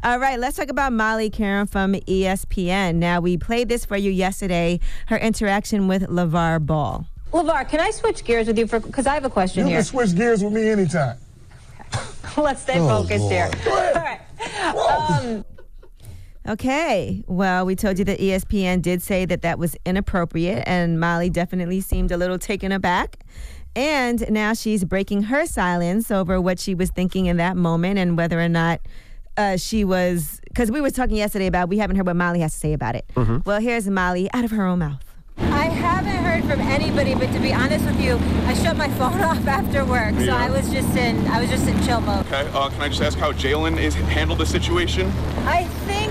All 0.03 0.19
right, 0.19 0.39
let's 0.39 0.57
talk 0.57 0.71
about 0.71 0.93
Molly 0.93 1.31
Qerim 1.31 1.69
from 1.69 1.95
ESPN. 1.95 2.97
Now, 2.97 3.21
we 3.21 3.37
played 3.37 3.69
this 3.69 3.85
for 3.85 3.97
you 3.97 4.11
yesterday, 4.11 4.81
her 5.07 5.19
interaction 5.19 5.89
with 5.89 6.03
LeVar 6.09 6.67
Ball. 6.67 7.07
LeVar, 7.33 7.69
can 7.69 7.81
I 7.81 7.91
switch 7.91 8.25
gears 8.25 8.47
with 8.47 8.59
you 8.59 8.67
for 8.67 8.79
because 8.81 9.07
I 9.07 9.15
have 9.15 9.25
a 9.25 9.31
question 9.31 9.61
You 9.67 9.69
here. 9.71 9.79
You 9.79 9.85
can 9.85 9.89
switch 10.07 10.15
gears 10.17 10.45
with 10.45 10.53
me 10.53 10.69
anytime. 10.69 11.17
Let's 12.37 12.63
stay 12.63 12.79
Oh, 12.79 13.03
focused 13.03 13.31
here. 13.31 13.51
Lord. 13.67 13.97
All 13.97 14.03
right. 14.03 15.21
Um, 15.25 15.45
Okay, 16.49 17.23
well, 17.29 17.65
we 17.65 17.77
told 17.77 18.01
you 18.01 18.05
that 18.07 18.19
ESPN 18.19 18.83
did 18.83 19.01
say 19.01 19.25
that 19.27 19.43
that 19.43 19.61
was 19.61 19.77
inappropriate, 19.87 20.65
and 20.67 20.99
Molly 20.99 21.31
definitely 21.31 21.81
seemed 21.81 22.11
a 22.11 22.17
little 22.17 22.37
taken 22.37 22.73
aback. 22.73 23.19
And 23.77 24.29
now 24.29 24.53
she's 24.53 24.83
breaking 24.83 25.23
her 25.25 25.47
silence 25.47 26.11
over 26.11 26.41
what 26.41 26.59
she 26.59 26.75
was 26.75 26.91
thinking 26.91 27.27
in 27.27 27.37
that 27.37 27.57
moment 27.57 28.01
and 28.01 28.17
whether 28.19 28.41
or 28.41 28.49
not 28.49 28.81
uh, 29.37 29.57
she 29.57 29.85
was. 29.85 30.41
Because 30.49 30.73
we 30.73 30.81
were 30.81 30.91
talking 30.91 31.15
yesterday 31.17 31.47
about 31.47 31.69
we 31.69 31.79
haven't 31.79 31.95
heard 31.95 32.07
what 32.07 32.17
Molly 32.17 32.41
has 32.41 32.53
to 32.55 32.59
say 32.59 32.73
about 32.73 32.97
it. 32.97 33.05
Well, 33.47 33.61
here's 33.61 33.89
Molly 33.89 34.29
out 34.35 34.45
of 34.45 34.51
her 34.51 34.67
own 34.67 34.81
mouth. 34.81 35.12
I 35.51 35.67
haven't 35.67 36.25
heard 36.25 36.45
from 36.45 36.61
anybody, 36.61 37.15
but 37.15 37.33
to 37.33 37.39
be 37.41 37.53
honest 37.53 37.85
with 37.85 38.01
you, 38.01 38.19
I 38.47 38.55
shut 38.55 38.77
my 38.77 38.89
phone 38.99 39.21
off 39.21 39.47
after 39.47 39.85
work, 39.85 40.15
so 40.17 40.35
I 40.35 40.51
was 40.51 40.71
just 40.71 40.97
in 40.97 41.27
I 41.29 41.41
was 41.41 41.51
just 41.51 41.67
in 41.69 41.81
chill 41.85 42.01
mode. 42.01 42.27
Okay, 42.27 42.49
uh, 42.53 42.69
can 42.71 42.81
I 42.83 42.89
just 42.89 43.03
ask 43.03 43.19
how 43.19 43.33
Jalen 43.33 43.79
is 43.79 43.95
handled 43.95 44.39
the 44.39 44.47
situation? 44.47 45.07
I 45.47 45.65
think 45.87 46.02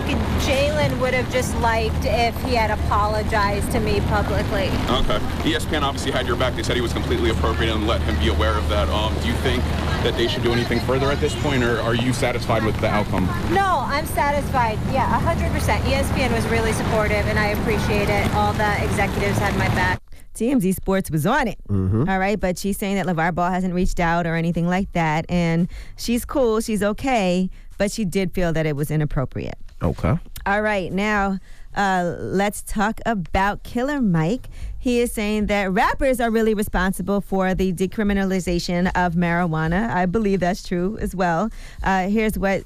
Jalen 0.45 0.99
would 0.99 1.13
have 1.13 1.31
just 1.31 1.55
liked 1.57 2.05
if 2.05 2.35
he 2.43 2.55
had 2.55 2.71
apologized 2.71 3.71
to 3.71 3.79
me 3.79 3.99
publicly. 4.01 4.67
Okay. 4.89 5.19
ESPN 5.43 5.81
obviously 5.81 6.11
had 6.11 6.27
your 6.27 6.35
back. 6.35 6.55
They 6.55 6.63
said 6.63 6.75
he 6.75 6.81
was 6.81 6.93
completely 6.93 7.29
appropriate 7.29 7.73
and 7.73 7.87
let 7.87 8.01
him 8.01 8.17
be 8.19 8.29
aware 8.29 8.57
of 8.57 8.67
that. 8.69 8.89
Um, 8.89 9.13
do 9.21 9.27
you 9.27 9.33
think 9.35 9.63
that 10.03 10.15
they 10.15 10.27
should 10.27 10.43
do 10.43 10.51
anything 10.51 10.79
further 10.81 11.11
at 11.11 11.19
this 11.19 11.35
point, 11.41 11.63
or 11.63 11.79
are 11.81 11.95
you 11.95 12.13
satisfied 12.13 12.63
with 12.63 12.79
the 12.81 12.87
outcome? 12.87 13.25
No, 13.53 13.83
I'm 13.85 14.05
satisfied. 14.05 14.79
Yeah, 14.91 15.19
100%. 15.21 15.77
ESPN 15.81 16.33
was 16.33 16.45
really 16.47 16.73
supportive, 16.73 17.25
and 17.27 17.37
I 17.37 17.47
appreciate 17.47 18.09
it. 18.09 18.33
All 18.33 18.53
the 18.53 18.83
executives 18.83 19.37
had 19.37 19.55
my 19.57 19.67
back. 19.69 20.01
TMZ 20.33 20.73
Sports 20.75 21.11
was 21.11 21.25
on 21.25 21.47
it. 21.47 21.59
Mm-hmm. 21.67 22.09
All 22.09 22.17
right, 22.17 22.39
but 22.39 22.57
she's 22.57 22.77
saying 22.77 22.95
that 22.95 23.05
LeVar 23.05 23.35
Ball 23.35 23.51
hasn't 23.51 23.73
reached 23.73 23.99
out 23.99 24.25
or 24.25 24.35
anything 24.35 24.67
like 24.67 24.91
that. 24.93 25.25
And 25.29 25.67
she's 25.97 26.25
cool, 26.25 26.61
she's 26.61 26.81
okay, 26.81 27.49
but 27.77 27.91
she 27.91 28.05
did 28.05 28.33
feel 28.33 28.53
that 28.53 28.65
it 28.65 28.75
was 28.75 28.91
inappropriate. 28.91 29.57
Okay. 29.81 30.17
All 30.45 30.61
right, 30.61 30.91
now 30.91 31.39
uh, 31.75 32.15
let's 32.19 32.61
talk 32.61 32.99
about 33.05 33.63
Killer 33.63 34.01
Mike. 34.01 34.47
He 34.79 34.99
is 34.99 35.11
saying 35.11 35.45
that 35.47 35.71
rappers 35.71 36.19
are 36.19 36.29
really 36.31 36.53
responsible 36.53 37.21
for 37.21 37.53
the 37.53 37.71
decriminalization 37.73 38.87
of 38.95 39.13
marijuana. 39.13 39.89
I 39.91 40.05
believe 40.07 40.39
that's 40.39 40.67
true 40.67 40.97
as 40.99 41.15
well. 41.15 41.49
Uh, 41.83 42.09
here's 42.09 42.37
what 42.37 42.63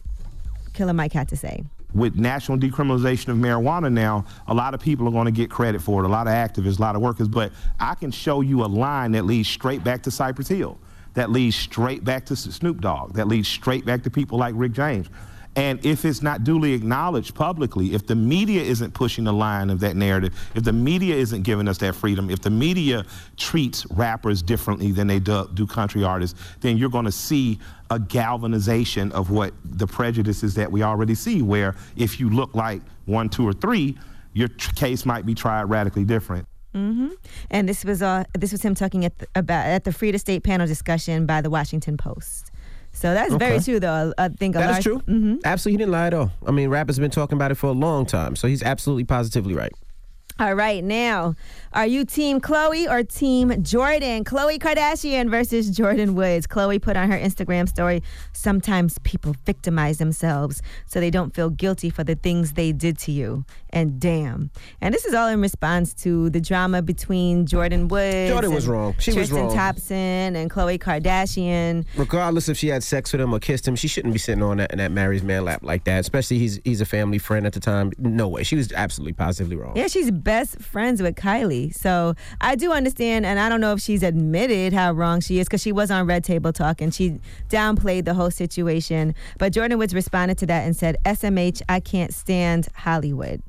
Killer 0.73 0.93
Mike 0.93 1.13
had 1.13 1.27
to 1.29 1.37
say. 1.37 1.63
with 1.93 2.15
national 2.15 2.57
decriminalization 2.57 3.29
of 3.29 3.37
marijuana 3.37 3.91
now, 3.91 4.25
a 4.47 4.53
lot 4.53 4.73
of 4.73 4.81
people 4.81 5.07
are 5.07 5.11
going 5.11 5.25
to 5.25 5.31
get 5.31 5.49
credit 5.49 5.81
for 5.81 6.03
it, 6.03 6.05
a 6.05 6.09
lot 6.09 6.27
of 6.27 6.33
activists, 6.33 6.77
a 6.77 6.81
lot 6.81 6.95
of 6.95 7.01
workers, 7.01 7.27
but 7.29 7.51
I 7.79 7.95
can 7.95 8.11
show 8.11 8.41
you 8.41 8.63
a 8.65 8.67
line 8.67 9.13
that 9.13 9.23
leads 9.25 9.47
straight 9.47 9.83
back 9.83 10.03
to 10.03 10.11
Cypress 10.11 10.49
Hill, 10.49 10.77
that 11.15 11.31
leads 11.31 11.55
straight 11.55 12.03
back 12.03 12.25
to 12.27 12.35
Snoop 12.35 12.81
Dogg, 12.81 13.15
that 13.15 13.27
leads 13.27 13.47
straight 13.47 13.85
back 13.85 14.03
to 14.03 14.09
people 14.09 14.37
like 14.37 14.53
Rick 14.55 14.73
James. 14.73 15.09
And 15.57 15.83
if 15.85 16.03
it's 16.03 16.21
not 16.21 16.43
duly 16.43 16.73
acknowledged 16.73 17.33
publicly, 17.33 17.93
if 17.93 18.05
the 18.05 18.15
media 18.15 18.61
isn't 18.61 18.93
pushing 18.93 19.23
the 19.23 19.31
line 19.31 19.69
of 19.69 19.79
that 19.79 19.95
narrative, 19.95 20.33
if 20.53 20.65
the 20.65 20.73
media 20.73 21.15
isn't 21.15 21.43
giving 21.43 21.69
us 21.69 21.77
that 21.77 21.95
freedom, 21.95 22.29
if 22.29 22.41
the 22.41 22.49
media 22.49 23.05
treats 23.37 23.85
rappers 23.91 24.41
differently 24.41 24.91
than 24.91 25.07
they 25.07 25.19
do, 25.19 25.49
do 25.53 25.65
country 25.65 26.03
artists, 26.03 26.37
then 26.59 26.77
you're 26.77 26.89
going 26.89 27.05
to 27.05 27.11
see 27.11 27.57
a 27.89 27.97
galvanization 27.97 29.13
of 29.13 29.31
what 29.31 29.53
the 29.63 29.87
prejudices 29.87 30.55
that 30.55 30.69
we 30.69 30.83
already 30.83 31.15
see, 31.15 31.41
where 31.41 31.75
if 31.95 32.19
you 32.19 32.29
look 32.29 32.53
like 32.53 32.81
one, 33.05 33.29
two, 33.29 33.47
or 33.47 33.53
three, 33.53 33.97
your 34.33 34.49
case 34.49 35.05
might 35.05 35.25
be 35.25 35.33
tried 35.33 35.63
radically 35.63 36.03
different. 36.03 36.45
Hmm 36.75 37.07
And 37.49 37.69
this 37.69 37.85
was 37.85 38.01
uh, 38.01 38.25
this 38.37 38.51
was 38.51 38.61
him 38.61 38.75
talking 38.75 39.05
at 39.05 39.17
the, 39.17 39.27
about 39.33 39.65
at 39.65 39.85
the 39.85 39.93
Free 39.93 40.11
to 40.11 40.19
State 40.19 40.43
panel 40.43 40.67
discussion 40.67 41.25
by 41.25 41.39
the 41.41 41.49
Washington 41.49 41.95
Post. 41.95 42.51
So 42.91 43.13
that's 43.13 43.33
very 43.35 43.59
true, 43.59 43.79
though. 43.79 44.13
I 44.17 44.29
think 44.29 44.55
a 44.55 44.59
That 44.59 44.69
is 44.69 44.71
large, 44.73 44.83
true. 44.83 44.99
hmm 44.99 45.35
Absolutely, 45.45 45.73
he 45.73 45.77
didn't 45.77 45.91
lie 45.93 46.07
at 46.07 46.13
all. 46.13 46.31
I 46.45 46.51
mean, 46.51 46.69
rappers 46.69 46.97
have 46.97 47.01
been 47.01 47.11
talking 47.11 47.37
about 47.37 47.51
it 47.51 47.55
for 47.55 47.67
a 47.67 47.71
long 47.73 48.05
time, 48.05 48.35
so 48.35 48.47
he's 48.47 48.61
absolutely 48.63 49.05
positively 49.05 49.53
right. 49.53 49.71
All 50.37 50.53
right, 50.53 50.83
now, 50.83 51.35
are 51.75 51.85
you 51.85 52.05
Team 52.05 52.39
Khloé 52.39 52.89
or 52.89 53.03
Team 53.03 53.49
Jordyn? 53.49 54.23
Khloé 54.23 54.57
Kardashian 54.57 55.29
versus 55.29 55.69
Jordyn 55.77 56.13
Woods. 56.13 56.47
Khloé 56.47 56.81
put 56.81 56.95
on 56.95 57.11
her 57.11 57.19
Instagram 57.19 57.67
story 57.67 58.01
sometimes 58.31 58.97
people 58.99 59.35
victimize 59.45 59.97
themselves 59.97 60.61
so 60.85 60.99
they 60.99 61.09
don't 61.09 61.35
feel 61.35 61.49
guilty 61.49 61.89
for 61.89 62.03
the 62.03 62.15
things 62.15 62.53
they 62.53 62.71
did 62.71 62.97
to 62.99 63.11
you. 63.11 63.43
And 63.71 63.99
damn. 63.99 64.51
And 64.79 64.93
this 64.93 65.03
is 65.03 65.13
all 65.13 65.27
in 65.27 65.41
response 65.41 65.93
to 65.95 66.29
the 66.29 66.39
drama 66.39 66.81
between 66.81 67.45
Jordyn 67.45 67.89
Woods. 67.89 68.31
Jordyn 68.31 68.53
was 68.53 68.67
wrong. 68.67 68.95
She 68.99 69.11
was 69.11 69.27
Tristan 69.27 69.47
wrong. 69.47 69.55
Thompson 69.55 70.35
and 70.35 70.49
Khloé 70.49 70.79
Kardashian. 70.79 71.85
Regardless 71.97 72.47
if 72.47 72.57
she 72.57 72.69
had 72.69 72.83
sex 72.83 73.11
with 73.11 73.19
him 73.19 73.33
or 73.33 73.39
kissed 73.39 73.67
him, 73.67 73.75
she 73.75 73.89
shouldn't 73.89 74.13
be 74.13 74.19
sitting 74.19 74.41
on 74.41 74.57
that 74.57 74.71
in 74.71 74.77
that 74.77 74.91
married 74.91 75.23
man 75.23 75.43
lap 75.43 75.61
like 75.61 75.83
that. 75.83 75.99
Especially 75.99 76.39
he's 76.39 76.61
he's 76.63 76.79
a 76.79 76.85
family 76.85 77.17
friend 77.17 77.45
at 77.45 77.51
the 77.51 77.59
time. 77.59 77.91
No 77.97 78.29
way. 78.29 78.43
She 78.43 78.55
was 78.55 78.71
absolutely 78.71 79.13
positively 79.13 79.57
wrong. 79.57 79.75
Yeah, 79.75 79.87
she's 79.87 80.09
best 80.09 80.61
friends 80.61 81.01
with 81.01 81.15
Kylie. 81.15 81.64
So 81.71 82.15
I 82.41 82.55
do 82.55 82.71
understand, 82.71 83.25
and 83.25 83.39
I 83.39 83.49
don't 83.49 83.61
know 83.61 83.73
if 83.73 83.79
she's 83.81 84.03
admitted 84.03 84.73
how 84.73 84.91
wrong 84.91 85.21
she 85.21 85.39
is 85.39 85.47
because 85.47 85.61
she 85.61 85.71
was 85.71 85.91
on 85.91 86.05
Red 86.07 86.23
Table 86.23 86.51
Talk 86.53 86.81
and 86.81 86.93
she 86.93 87.19
downplayed 87.49 88.05
the 88.05 88.13
whole 88.13 88.31
situation. 88.31 89.13
But 89.37 89.53
Jordyn 89.53 89.77
Woods 89.77 89.93
responded 89.93 90.37
to 90.39 90.45
that 90.47 90.65
and 90.65 90.75
said, 90.75 90.97
SMH, 91.05 91.61
I 91.69 91.79
can't 91.79 92.13
stand 92.13 92.67
Hollywood. 92.75 93.41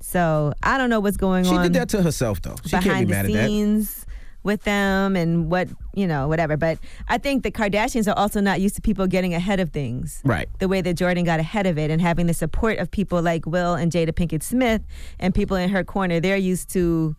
So 0.00 0.52
I 0.62 0.78
don't 0.78 0.90
know 0.90 1.00
what's 1.00 1.16
going 1.16 1.44
She 1.44 1.50
on. 1.50 1.64
She 1.64 1.68
did 1.70 1.72
that 1.80 1.88
to 1.90 2.02
herself 2.02 2.40
though. 2.42 2.56
She 2.64 2.70
behind 2.70 2.84
can't 2.84 2.98
be 3.00 3.04
the 3.06 3.10
mad 3.10 3.26
at 3.26 3.32
that. 3.32 3.46
scenes. 3.46 4.06
with 4.42 4.62
them 4.62 5.16
and 5.16 5.50
what 5.50 5.68
you 5.92 6.06
know 6.06 6.26
whatever 6.26 6.56
but 6.56 6.78
i 7.10 7.18
think 7.18 7.42
the 7.42 7.50
kardashians 7.50 8.08
are 8.10 8.16
also 8.18 8.40
not 8.40 8.58
used 8.58 8.74
to 8.74 8.80
people 8.80 9.06
getting 9.06 9.34
ahead 9.34 9.60
of 9.60 9.68
things 9.68 10.22
Right. 10.24 10.48
the 10.60 10.66
way 10.66 10.80
that 10.80 10.96
jordyn 10.96 11.26
got 11.26 11.40
ahead 11.40 11.66
of 11.66 11.76
it 11.76 11.90
and 11.90 12.00
having 12.00 12.26
the 12.26 12.32
support 12.32 12.78
of 12.78 12.90
people 12.90 13.20
like 13.20 13.44
will 13.44 13.74
and 13.74 13.92
jada 13.92 14.12
pinkett 14.12 14.42
smith 14.42 14.80
and 15.18 15.34
people 15.34 15.58
in 15.58 15.68
her 15.68 15.84
corner 15.84 16.20
they're 16.20 16.38
used 16.38 16.70
to 16.70 17.14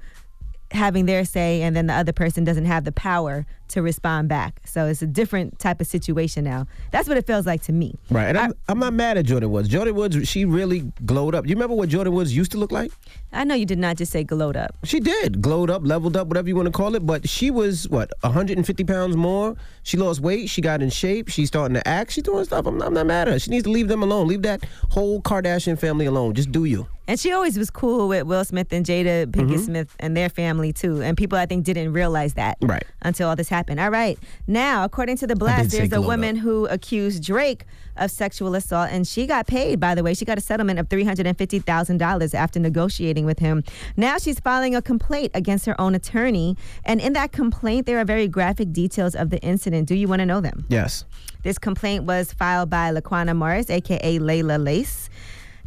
having 0.72 1.06
their 1.06 1.26
say 1.26 1.61
and 1.61 1.76
then 1.76 1.88
the 1.88 1.93
other 1.93 2.14
person 2.14 2.43
doesn't 2.43 2.65
have 2.65 2.84
the 2.84 2.91
power 2.91 3.45
to 3.72 3.81
respond 3.81 4.30
back 4.30 4.61
so 4.65 4.85
it's 4.85 5.02
a 5.02 5.07
different 5.07 5.57
type 5.60 5.81
of 5.81 5.88
situation 5.88 6.43
now 6.43 6.65
that's 6.91 7.07
what 7.07 7.18
it 7.18 7.26
feels 7.26 7.45
like 7.45 7.61
to 7.61 7.72
me 7.73 7.95
Right, 8.10 8.26
and 8.27 8.38
I'm, 8.38 8.53
I'm 8.69 8.80
not 8.80 8.93
mad 8.93 9.18
at 9.18 9.26
Jordyn 9.26 9.49
Woods. 9.49 9.69
Jordyn 9.69 9.93
Woods, 9.93 10.27
she 10.27 10.45
really 10.45 10.91
glowed 11.06 11.34
up. 11.35 11.48
You 11.48 11.56
remember 11.56 11.76
what 11.76 11.89
Jordyn 11.89 12.11
Woods 12.14 12.35
used 12.35 12.52
to 12.52 12.57
look 12.57 12.72
like? 12.72 12.91
i 13.34 13.43
know 13.45 13.56
you 13.56 13.65
did 13.65 13.80
not 13.80 13.95
just 13.95 14.11
say 14.11 14.23
glowed 14.23 14.57
up 14.57 14.76
She 14.84 14.99
did 14.99 15.41
glowed 15.41 15.69
up, 15.69 15.81
leveled 15.85 16.18
up, 16.18 16.27
whatever 16.27 16.48
you 16.49 16.56
want 16.56 16.65
to 16.68 16.72
call 16.72 16.95
it. 16.95 17.06
But 17.06 17.27
she 17.30 17.49
was 17.49 17.88
what 17.89 18.11
150 18.22 18.84
pounds 18.84 19.15
more. 19.15 19.56
She 19.84 19.95
lost 19.98 20.19
weight. 20.19 20.49
She 20.49 20.61
got 20.61 20.81
in 20.81 20.89
shape. 20.89 21.30
She's 21.30 21.48
starting 21.48 21.76
to 21.76 21.88
act. 21.88 22.11
She's 22.11 22.23
doing 22.23 22.43
stuff. 22.45 22.65
I'm 22.68 22.77
not, 22.77 22.88
I'm 22.88 22.93
not 22.93 23.06
mad 23.07 23.27
at 23.30 23.34
her. 23.34 23.39
She 23.39 23.52
needs 23.52 23.64
to 23.64 23.69
leave 23.72 23.88
them 23.88 24.03
alone. 24.03 24.27
Leave 24.27 24.41
that 24.43 24.64
whole 24.89 25.22
Kardashian 25.22 25.80
family 25.80 26.06
alone. 26.06 26.34
Just 26.34 26.52
do 26.52 26.65
you. 26.65 26.88
And 27.07 27.19
she 27.19 27.31
always 27.31 27.57
was 27.57 27.69
cool 27.69 28.07
with 28.07 28.23
Will 28.26 28.45
Smith 28.45 28.72
and 28.72 28.85
Jada 28.85 29.26
Pinkett 29.27 29.57
Mhm. 29.57 29.65
Smith 29.65 29.95
and 29.99 30.15
their 30.15 30.30
family 30.30 30.72
too. 30.72 31.02
And 31.02 31.18
people 31.18 31.38
I 31.38 31.45
think 31.45 31.65
didn't 31.65 31.93
realize 31.93 32.34
that 32.35 32.57
Right. 32.61 32.84
until 33.02 33.27
all 33.30 33.35
this 33.35 33.49
happened. 33.49 33.61
All 33.70 33.90
right. 33.90 34.18
Now, 34.48 34.84
according 34.84 35.18
to 35.18 35.28
the 35.28 35.36
blast, 35.36 35.72
there's 35.72 35.92
a 35.94 36.02
woman 36.02 36.36
who 36.36 36.66
accused 36.68 37.24
Drake 37.24 37.66
of 37.98 38.10
sexual 38.10 38.56
assault 38.56 38.90
and 38.92 39.08
she 39.08 39.28
got 39.28 39.48
paid, 39.48 39.80
by 39.80 39.96
the 39.96 40.04
way. 40.04 40.14
She 40.14 40.26
got 40.26 40.38
a 40.38 40.42
settlement 40.42 40.80
of 40.80 40.90
$350,000 40.90 42.34
after 42.34 42.60
negotiating 42.60 43.26
with 43.26 43.40
him. 43.40 43.64
Now 43.98 44.18
she's 44.18 44.40
filing 44.40 44.76
a 44.76 44.82
complaint 44.82 45.32
against 45.34 45.66
her 45.66 45.80
own 45.80 45.96
attorney. 45.96 46.58
And 46.86 47.02
in 47.02 47.14
that 47.14 47.32
complaint, 47.32 47.86
there 47.86 48.00
are 48.00 48.06
very 48.06 48.28
graphic 48.28 48.72
details 48.72 49.16
of 49.16 49.30
the 49.30 49.40
incident. 49.40 49.88
Do 49.88 49.96
you 49.96 50.08
want 50.08 50.20
to 50.20 50.26
know 50.26 50.42
them? 50.42 50.66
Yes. 50.70 51.06
This 51.44 51.58
complaint 51.58 52.06
was 52.06 52.34
filed 52.34 52.70
by 52.70 52.92
Laquana 52.92 53.36
Morris, 53.36 53.70
aka 53.70 54.20
Layla 54.20 54.64
Lace. 54.64 55.10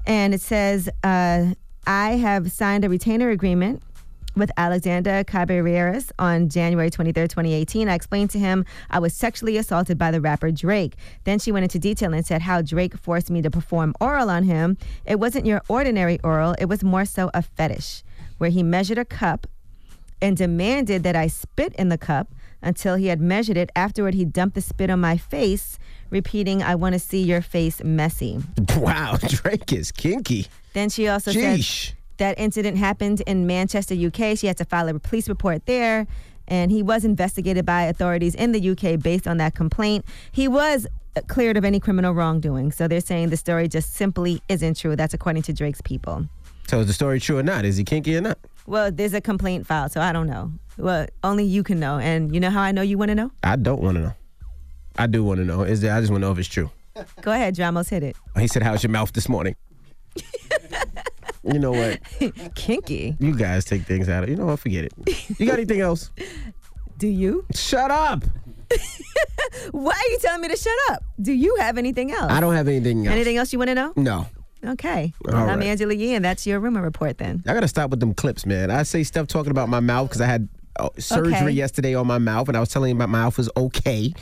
And 0.06 0.34
it 0.34 0.40
says, 0.40 0.88
uh, 1.02 1.54
I 1.86 2.12
have 2.12 2.50
signed 2.52 2.84
a 2.84 2.88
retainer 2.88 3.30
agreement 3.30 3.82
with 4.36 4.50
Alexander 4.56 5.24
Caballeros 5.24 6.12
on 6.18 6.48
January 6.48 6.90
23rd, 6.90 7.28
2018. 7.28 7.88
I 7.88 7.94
explained 7.94 8.30
to 8.30 8.38
him 8.38 8.64
I 8.90 8.98
was 8.98 9.14
sexually 9.14 9.56
assaulted 9.56 9.98
by 9.98 10.10
the 10.10 10.20
rapper 10.20 10.50
Drake. 10.50 10.96
Then 11.24 11.38
she 11.38 11.52
went 11.52 11.64
into 11.64 11.78
detail 11.78 12.12
and 12.12 12.24
said 12.24 12.42
how 12.42 12.62
Drake 12.62 12.96
forced 12.96 13.30
me 13.30 13.42
to 13.42 13.50
perform 13.50 13.94
oral 14.00 14.30
on 14.30 14.44
him. 14.44 14.76
It 15.04 15.18
wasn't 15.20 15.46
your 15.46 15.62
ordinary 15.68 16.18
oral, 16.22 16.54
it 16.58 16.66
was 16.66 16.82
more 16.82 17.04
so 17.04 17.30
a 17.34 17.42
fetish, 17.42 18.02
where 18.38 18.50
he 18.50 18.62
measured 18.62 18.98
a 18.98 19.04
cup 19.04 19.46
and 20.20 20.36
demanded 20.36 21.02
that 21.02 21.16
I 21.16 21.26
spit 21.26 21.74
in 21.74 21.88
the 21.88 21.98
cup 21.98 22.28
until 22.62 22.96
he 22.96 23.08
had 23.08 23.20
measured 23.20 23.56
it. 23.56 23.70
Afterward, 23.76 24.14
he 24.14 24.24
dumped 24.24 24.54
the 24.54 24.62
spit 24.62 24.88
on 24.90 25.00
my 25.00 25.16
face, 25.18 25.78
repeating, 26.10 26.62
I 26.62 26.76
want 26.76 26.94
to 26.94 26.98
see 26.98 27.22
your 27.22 27.42
face 27.42 27.82
messy. 27.84 28.40
Wow, 28.76 29.16
Drake 29.28 29.72
is 29.72 29.92
kinky. 29.92 30.46
Then 30.72 30.88
she 30.90 31.06
also 31.08 31.30
Sheesh. 31.30 31.88
said 31.88 31.94
that 32.18 32.38
incident 32.38 32.76
happened 32.76 33.22
in 33.26 33.46
Manchester, 33.46 33.94
UK. 33.94 34.36
She 34.38 34.46
had 34.46 34.56
to 34.58 34.64
file 34.64 34.88
a 34.88 34.98
police 34.98 35.28
report 35.28 35.66
there. 35.66 36.06
And 36.46 36.70
he 36.70 36.82
was 36.82 37.04
investigated 37.04 37.64
by 37.64 37.84
authorities 37.84 38.34
in 38.34 38.52
the 38.52 38.70
UK 38.70 39.00
based 39.00 39.26
on 39.26 39.38
that 39.38 39.54
complaint. 39.54 40.04
He 40.30 40.46
was 40.46 40.86
cleared 41.28 41.56
of 41.56 41.64
any 41.64 41.80
criminal 41.80 42.12
wrongdoing. 42.12 42.72
So 42.72 42.86
they're 42.86 43.00
saying 43.00 43.30
the 43.30 43.36
story 43.36 43.66
just 43.68 43.94
simply 43.94 44.42
isn't 44.48 44.76
true. 44.76 44.94
That's 44.94 45.14
according 45.14 45.42
to 45.44 45.52
Drake's 45.52 45.80
people. 45.80 46.26
So 46.68 46.80
is 46.80 46.86
the 46.86 46.92
story 46.92 47.20
true 47.20 47.38
or 47.38 47.42
not? 47.42 47.64
Is 47.64 47.76
he 47.76 47.84
kinky 47.84 48.16
or 48.16 48.20
not? 48.20 48.38
Well, 48.66 48.90
there's 48.90 49.14
a 49.14 49.20
complaint 49.20 49.66
filed, 49.66 49.92
so 49.92 50.00
I 50.00 50.12
don't 50.12 50.26
know. 50.26 50.52
Well, 50.78 51.06
only 51.22 51.44
you 51.44 51.62
can 51.62 51.78
know. 51.78 51.98
And 51.98 52.34
you 52.34 52.40
know 52.40 52.50
how 52.50 52.62
I 52.62 52.72
know 52.72 52.82
you 52.82 52.98
want 52.98 53.10
to 53.10 53.14
know? 53.14 53.30
I 53.42 53.56
don't 53.56 53.80
want 53.80 53.96
to 53.96 54.02
know. 54.02 54.12
I 54.96 55.06
do 55.06 55.24
want 55.24 55.38
to 55.38 55.44
know. 55.44 55.62
Is 55.62 55.80
there? 55.80 55.94
I 55.94 56.00
just 56.00 56.10
want 56.10 56.22
to 56.22 56.26
know 56.28 56.32
if 56.32 56.38
it's 56.38 56.48
true. 56.48 56.70
Go 57.22 57.32
ahead, 57.32 57.56
Dramos, 57.56 57.90
hit 57.90 58.02
it. 58.02 58.16
He 58.38 58.46
said, 58.46 58.62
"How's 58.62 58.82
your 58.82 58.90
mouth 58.90 59.12
this 59.12 59.28
morning?" 59.28 59.56
you 61.46 61.58
know 61.58 61.72
what? 61.72 62.00
Kinky. 62.54 63.16
You 63.18 63.36
guys 63.36 63.64
take 63.64 63.82
things 63.82 64.08
out 64.08 64.22
of. 64.24 64.28
You 64.30 64.36
know 64.36 64.46
what? 64.46 64.60
Forget 64.60 64.84
it. 64.86 64.92
You 65.38 65.46
got 65.46 65.54
anything 65.54 65.80
else? 65.80 66.10
Do 66.98 67.08
you? 67.08 67.44
Shut 67.54 67.90
up. 67.90 68.24
Why 69.70 69.92
are 69.92 70.10
you 70.10 70.18
telling 70.20 70.40
me 70.40 70.48
to 70.48 70.56
shut 70.56 70.72
up? 70.90 71.02
Do 71.20 71.32
you 71.32 71.56
have 71.60 71.78
anything 71.78 72.10
else? 72.10 72.30
I 72.30 72.40
don't 72.40 72.54
have 72.54 72.68
anything 72.68 73.06
else. 73.06 73.14
Anything 73.14 73.36
else 73.36 73.52
you 73.52 73.58
want 73.58 73.68
to 73.68 73.74
know? 73.74 73.92
No. 73.96 74.26
Okay. 74.64 75.12
I'm 75.28 75.34
right. 75.58 75.62
Angela 75.62 75.92
Yee, 75.94 76.14
and 76.14 76.24
that's 76.24 76.46
your 76.46 76.58
rumor 76.58 76.80
report 76.82 77.18
then. 77.18 77.42
I 77.46 77.52
gotta 77.52 77.68
stop 77.68 77.90
with 77.90 78.00
them 78.00 78.14
clips, 78.14 78.46
man. 78.46 78.70
I 78.70 78.82
say 78.82 79.02
stuff 79.04 79.26
talking 79.26 79.50
about 79.50 79.68
my 79.68 79.80
mouth 79.80 80.08
because 80.08 80.22
I 80.22 80.26
had 80.26 80.48
uh, 80.78 80.88
surgery 80.98 81.34
Okay. 81.34 81.50
yesterday 81.50 81.94
on 81.94 82.06
my 82.06 82.18
mouth, 82.18 82.48
and 82.48 82.56
I 82.56 82.60
was 82.60 82.70
telling 82.70 82.88
you 82.88 82.94
my 82.94 83.06
mouth 83.06 83.36
was 83.36 83.50
okay. 83.56 84.14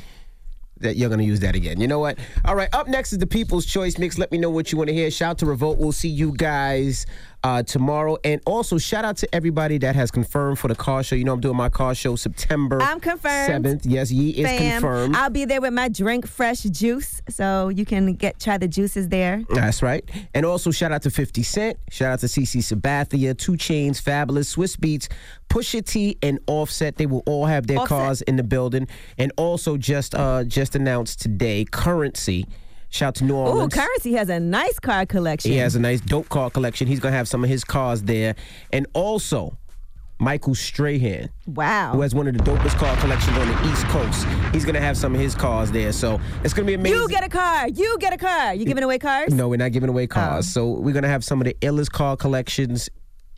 That 0.82 0.96
you're 0.96 1.10
gonna 1.10 1.22
use 1.22 1.40
that 1.40 1.54
again. 1.54 1.80
You 1.80 1.88
know 1.88 1.98
what? 1.98 2.18
All 2.44 2.54
right. 2.54 2.68
Up 2.72 2.88
next 2.88 3.12
is 3.12 3.18
the 3.18 3.26
People's 3.26 3.66
Choice 3.66 3.98
Mix. 3.98 4.18
Let 4.18 4.30
me 4.32 4.38
know 4.38 4.50
what 4.50 4.72
you 4.72 4.78
want 4.78 4.88
to 4.88 4.94
hear. 4.94 5.10
Shout 5.10 5.30
out 5.30 5.38
to 5.38 5.46
Revolt. 5.46 5.78
We'll 5.78 5.92
see 5.92 6.08
you 6.08 6.32
guys 6.32 7.06
uh, 7.44 7.62
tomorrow, 7.62 8.16
and 8.24 8.40
also 8.46 8.78
shout 8.78 9.04
out 9.04 9.16
to 9.18 9.34
everybody 9.34 9.78
that 9.78 9.94
has 9.96 10.10
confirmed 10.10 10.58
for 10.58 10.68
the 10.68 10.74
car 10.74 11.02
show. 11.02 11.16
You 11.16 11.24
know 11.24 11.32
I'm 11.32 11.40
doing 11.40 11.56
my 11.56 11.68
car 11.68 11.94
show 11.94 12.16
September. 12.16 12.80
I'm 12.80 13.00
confirmed. 13.00 13.46
Seventh. 13.46 13.86
Yes, 13.86 14.10
Ye 14.10 14.30
is 14.30 14.46
Fam, 14.46 14.80
confirmed. 14.80 15.16
I'll 15.16 15.30
be 15.30 15.44
there 15.44 15.60
with 15.60 15.72
my 15.72 15.88
drink 15.88 16.26
fresh 16.26 16.62
juice, 16.62 17.20
so 17.28 17.68
you 17.68 17.84
can 17.84 18.14
get 18.14 18.38
try 18.38 18.58
the 18.58 18.68
juices 18.68 19.08
there. 19.08 19.42
That's 19.50 19.82
right. 19.82 20.04
And 20.34 20.46
also 20.46 20.70
shout 20.70 20.92
out 20.92 21.02
to 21.02 21.10
50 21.10 21.42
Cent, 21.42 21.78
shout 21.90 22.12
out 22.12 22.20
to 22.20 22.26
CC 22.26 22.60
Sabathia, 22.62 23.36
2 23.36 23.52
Chainz, 23.52 24.00
Fabolous, 24.02 24.54
Swizz 24.56 24.76
Beatz, 24.76 25.08
Pusha 25.48 25.84
T, 25.84 26.16
and 26.22 26.38
Offset. 26.46 26.96
They 26.96 27.06
will 27.06 27.22
all 27.26 27.46
have 27.46 27.66
their 27.66 27.78
Offset. 27.78 27.88
cars 27.88 28.22
in 28.22 28.36
the 28.36 28.42
building. 28.44 28.86
And 29.18 29.32
also 29.36 29.76
just 29.76 30.14
uh 30.14 30.44
just 30.44 30.74
announced 30.76 31.20
today, 31.20 31.64
Curren$y. 31.70 32.44
Shout 32.92 33.08
out 33.08 33.14
to 33.16 33.24
New 33.24 33.34
Ooh, 33.34 33.38
Orleans. 33.38 33.72
Curren$y 33.72 34.12
has 34.18 34.28
a 34.28 34.38
nice 34.38 34.78
car 34.78 35.06
collection. 35.06 35.50
He 35.50 35.56
has 35.56 35.74
a 35.76 35.80
nice 35.80 36.02
dope 36.02 36.28
car 36.28 36.50
collection. 36.50 36.86
He's 36.86 37.00
gonna 37.00 37.16
have 37.16 37.26
some 37.26 37.42
of 37.42 37.48
his 37.48 37.64
cars 37.64 38.02
there. 38.02 38.36
And 38.70 38.86
also 38.92 39.56
Michael 40.18 40.54
Strahan. 40.54 41.30
Wow. 41.46 41.92
Who 41.94 42.02
has 42.02 42.14
one 42.14 42.28
of 42.28 42.36
the 42.36 42.44
dopest 42.44 42.76
car 42.76 42.94
collections 42.98 43.36
on 43.38 43.48
the 43.48 43.72
East 43.72 43.86
Coast. 43.86 44.26
He's 44.52 44.66
gonna 44.66 44.78
have 44.78 44.98
some 44.98 45.14
of 45.14 45.20
his 45.22 45.34
cars 45.34 45.72
there. 45.72 45.90
So 45.92 46.20
it's 46.44 46.52
gonna 46.52 46.66
be 46.66 46.74
amazing. 46.74 46.98
You 46.98 47.08
get 47.08 47.24
a 47.24 47.30
car. 47.30 47.66
You 47.68 47.96
get 47.98 48.12
a 48.12 48.18
car. 48.18 48.54
You 48.54 48.66
giving 48.66 48.84
away 48.84 48.98
cars? 48.98 49.32
No, 49.32 49.48
we're 49.48 49.56
not 49.56 49.72
giving 49.72 49.88
away 49.88 50.06
cars. 50.06 50.46
Oh. 50.48 50.50
So 50.50 50.68
we're 50.68 50.92
gonna 50.92 51.08
have 51.08 51.24
some 51.24 51.40
of 51.40 51.46
the 51.46 51.54
illest 51.62 51.92
car 51.92 52.18
collections 52.18 52.90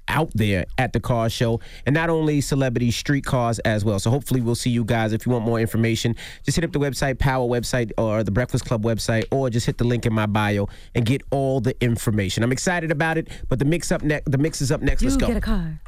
out 0.08 0.30
there 0.34 0.64
at 0.78 0.92
the 0.92 1.00
car 1.00 1.28
show 1.28 1.60
and 1.86 1.94
not 1.94 2.10
only 2.10 2.40
celebrity 2.40 2.90
street 2.90 3.24
cars 3.24 3.58
as 3.60 3.84
well. 3.84 3.98
So 3.98 4.10
hopefully 4.10 4.40
we'll 4.40 4.54
see 4.54 4.70
you 4.70 4.84
guys. 4.84 5.12
If 5.12 5.26
you 5.26 5.32
want 5.32 5.44
more 5.44 5.60
information 5.60 6.16
just 6.44 6.56
hit 6.56 6.64
up 6.64 6.72
the 6.72 6.78
website 6.78 7.18
power 7.18 7.46
website 7.46 7.92
or 7.98 8.22
the 8.22 8.30
breakfast 8.30 8.64
club 8.64 8.84
website 8.84 9.24
or 9.30 9.50
just 9.50 9.66
hit 9.66 9.78
the 9.78 9.84
link 9.84 10.06
in 10.06 10.12
my 10.12 10.26
bio 10.26 10.68
and 10.94 11.04
get 11.04 11.22
all 11.30 11.60
the 11.60 11.74
information. 11.82 12.42
I'm 12.42 12.52
excited 12.52 12.90
about 12.90 13.18
it 13.18 13.28
but 13.48 13.58
the 13.58 13.64
mix 13.64 13.90
up 13.92 14.02
next 14.02 14.30
the 14.30 14.38
mix 14.38 14.60
is 14.60 14.70
up 14.70 14.82
next. 14.82 15.02
You 15.02 15.08
let's 15.08 15.20
go. 15.20 15.26
get 15.26 15.36
a 15.36 15.40
car. 15.40 15.80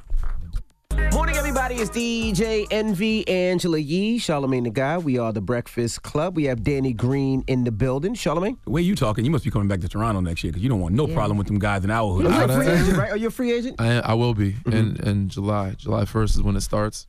Morning, 1.68 1.80
everybody. 1.80 2.28
It's 2.30 2.38
DJ 2.38 2.66
Envy, 2.70 3.26
Angela 3.26 3.78
Yee, 3.78 4.20
Charlamagne 4.20 4.62
tha 4.62 4.70
God. 4.70 5.02
We 5.05 5.18
are 5.18 5.32
the 5.32 5.40
Breakfast 5.40 6.01
Club. 6.05 6.36
We 6.36 6.44
have 6.44 6.62
Danny 6.62 6.93
Green 6.93 7.43
in 7.48 7.64
the 7.64 7.72
building. 7.72 8.14
Charlamagne? 8.14 8.56
The 8.64 8.70
way 8.70 8.82
you 8.82 8.94
talking, 8.94 9.24
you 9.24 9.32
must 9.32 9.43
be 9.44 9.51
coming 9.51 9.66
back 9.66 9.80
to 9.80 9.88
Toronto 9.88 10.20
next 10.20 10.44
year 10.44 10.52
because 10.52 10.62
you 10.62 10.68
don't 10.68 10.78
want 10.80 10.94
no 10.94 11.09
Yeah. 11.09 11.14
problem 11.14 11.38
with 11.38 11.48
them 11.48 11.59
guys 11.59 11.82
in 11.82 11.90
our 11.90 12.14
hood. 12.14 12.26
Are 12.26 12.30
you 12.30 12.38
a 12.38 12.44
I- 12.44 12.56
free 12.56 12.68
agent, 12.68 12.97
right? 12.98 13.10
Are 13.10 13.16
you 13.16 13.26
a 13.26 13.30
free 13.32 13.52
agent? 13.52 13.80
I, 13.80 13.98
I 13.98 14.14
will 14.14 14.34
be 14.34 14.52
Mm-hmm. 14.52 14.72
in, 14.72 15.09
in 15.09 15.28
July. 15.28 15.74
July 15.76 16.05
1st 16.05 16.36
is 16.36 16.43
when 16.43 16.55
it 16.55 16.60
starts. 16.60 17.09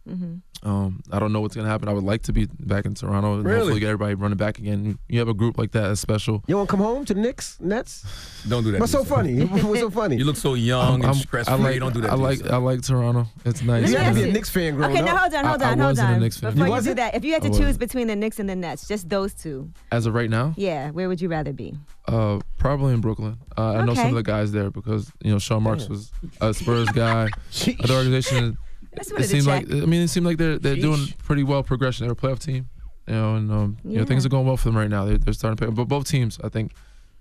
Um, 0.63 1.03
I 1.11 1.19
don't 1.19 1.31
know 1.33 1.41
what's 1.41 1.55
gonna 1.55 1.69
happen. 1.69 1.87
I 1.87 1.93
would 1.93 2.03
like 2.03 2.23
to 2.23 2.33
be 2.33 2.47
back 2.59 2.85
in 2.87 2.95
Toronto 2.95 3.35
and 3.35 3.45
Really? 3.45 3.59
hopefully 3.59 3.79
get 3.79 3.89
everybody 3.89 4.15
running 4.15 4.37
back 4.37 4.57
again. 4.57 4.97
You 5.07 5.19
have 5.19 5.27
a 5.27 5.33
group 5.35 5.55
like 5.59 5.71
that 5.73 5.81
that's 5.87 6.01
special. 6.01 6.43
You 6.47 6.57
want 6.57 6.67
to 6.67 6.71
come 6.71 6.79
home 6.83 7.05
to 7.05 7.13
the 7.13 7.21
Knicks, 7.21 7.59
Nets? 7.61 8.03
Don't 8.49 8.63
do 8.63 8.71
that. 8.71 8.79
What's 8.79 8.91
so 8.91 9.01
yourself. 9.01 9.19
funny? 9.19 9.45
What's 9.45 9.79
so 9.81 9.91
funny? 9.91 10.17
You 10.17 10.25
look 10.25 10.35
so 10.35 10.55
young 10.55 11.05
and 11.05 11.15
stress 11.15 11.47
I 11.47 11.55
free. 11.57 11.63
like, 11.65 11.79
don't 11.79 11.93
do 11.93 12.01
that. 12.01 12.09
I 12.11 12.15
like. 12.15 12.43
I 12.49 12.57
like 12.57 12.81
Toronto. 12.81 13.27
It's 13.45 13.61
nice. 13.61 13.91
You 13.91 13.97
had 13.97 14.09
to 14.09 14.15
be 14.15 14.21
Yeah. 14.21 14.27
a 14.29 14.33
Knicks 14.33 14.46
fan 14.49 14.75
growing 14.75 14.91
Okay, 14.91 14.99
up. 15.01 15.05
now 15.05 15.17
hold 15.17 15.33
on, 15.33 15.45
hold 15.45 15.61
I- 15.61 15.69
I 15.69 15.71
on, 15.73 15.79
hold 15.79 15.91
wasn't 15.91 16.09
a 16.09 16.13
on. 16.13 16.19
Knicks 16.19 16.37
fan. 16.39 16.53
Before 16.53 16.67
You 16.67 16.75
you, 16.75 16.81
do 16.81 16.93
that, 16.95 17.15
if 17.15 17.23
you 17.25 17.33
had 17.33 17.41
to 17.43 17.49
choose 17.49 17.77
between 17.77 18.07
the 18.07 18.15
Knicks 18.15 18.39
and 18.39 18.49
the 18.49 18.55
Nets, 18.55 18.87
just 18.87 19.09
those 19.09 19.33
two, 19.33 19.69
As 19.91 20.05
of 20.05 20.13
right 20.13 20.29
now, 20.29 20.53
yeah, 20.57 20.91
where 20.91 21.07
would 21.07 21.21
you 21.21 21.29
rather 21.29 21.53
be? 21.53 21.75
uh, 22.07 22.39
probably 22.57 22.93
in 22.93 23.01
Brooklyn. 23.01 23.37
Uh, 23.57 23.73
I 23.73 23.85
know 23.85 23.93
some 23.93 24.07
of 24.09 24.15
the 24.15 24.23
guys 24.23 24.51
there 24.51 24.69
because 24.71 25.11
you 25.23 25.31
know 25.31 25.39
Sean 25.39 25.63
Marks 25.63 25.87
was 25.89 26.11
a 26.41 26.53
Spurs 26.53 26.89
guy. 26.89 27.29
the 27.65 27.93
organization. 27.93 28.57
Just 28.95 29.11
It 29.11 29.13
wanted 29.13 29.27
seemed 29.27 29.45
check. 29.45 29.67
like 29.69 29.83
I 29.83 29.85
mean 29.85 30.01
it 30.01 30.07
seemed 30.07 30.25
like 30.25 30.37
they're 30.37 30.57
they're 30.57 30.75
doing 30.75 31.05
pretty 31.23 31.43
well 31.43 31.61
progression. 31.63 32.05
They're 32.07 32.13
a 32.13 32.15
playoff 32.15 32.39
team, 32.39 32.67
you 33.07 33.13
know, 33.13 33.35
and 33.35 33.51
um, 33.51 33.77
you 33.83 33.97
know 33.99 34.05
things 34.05 34.25
are 34.25 34.29
going 34.29 34.47
well 34.47 34.57
for 34.57 34.69
them 34.69 34.77
right 34.77 34.89
now. 34.89 35.05
They're, 35.05 35.17
they're 35.19 35.33
starting 35.35 35.57
to 35.57 35.65
pay. 35.67 35.71
But 35.71 35.85
both 35.87 36.07
teams, 36.07 36.39
I 36.43 36.49
think, 36.49 36.71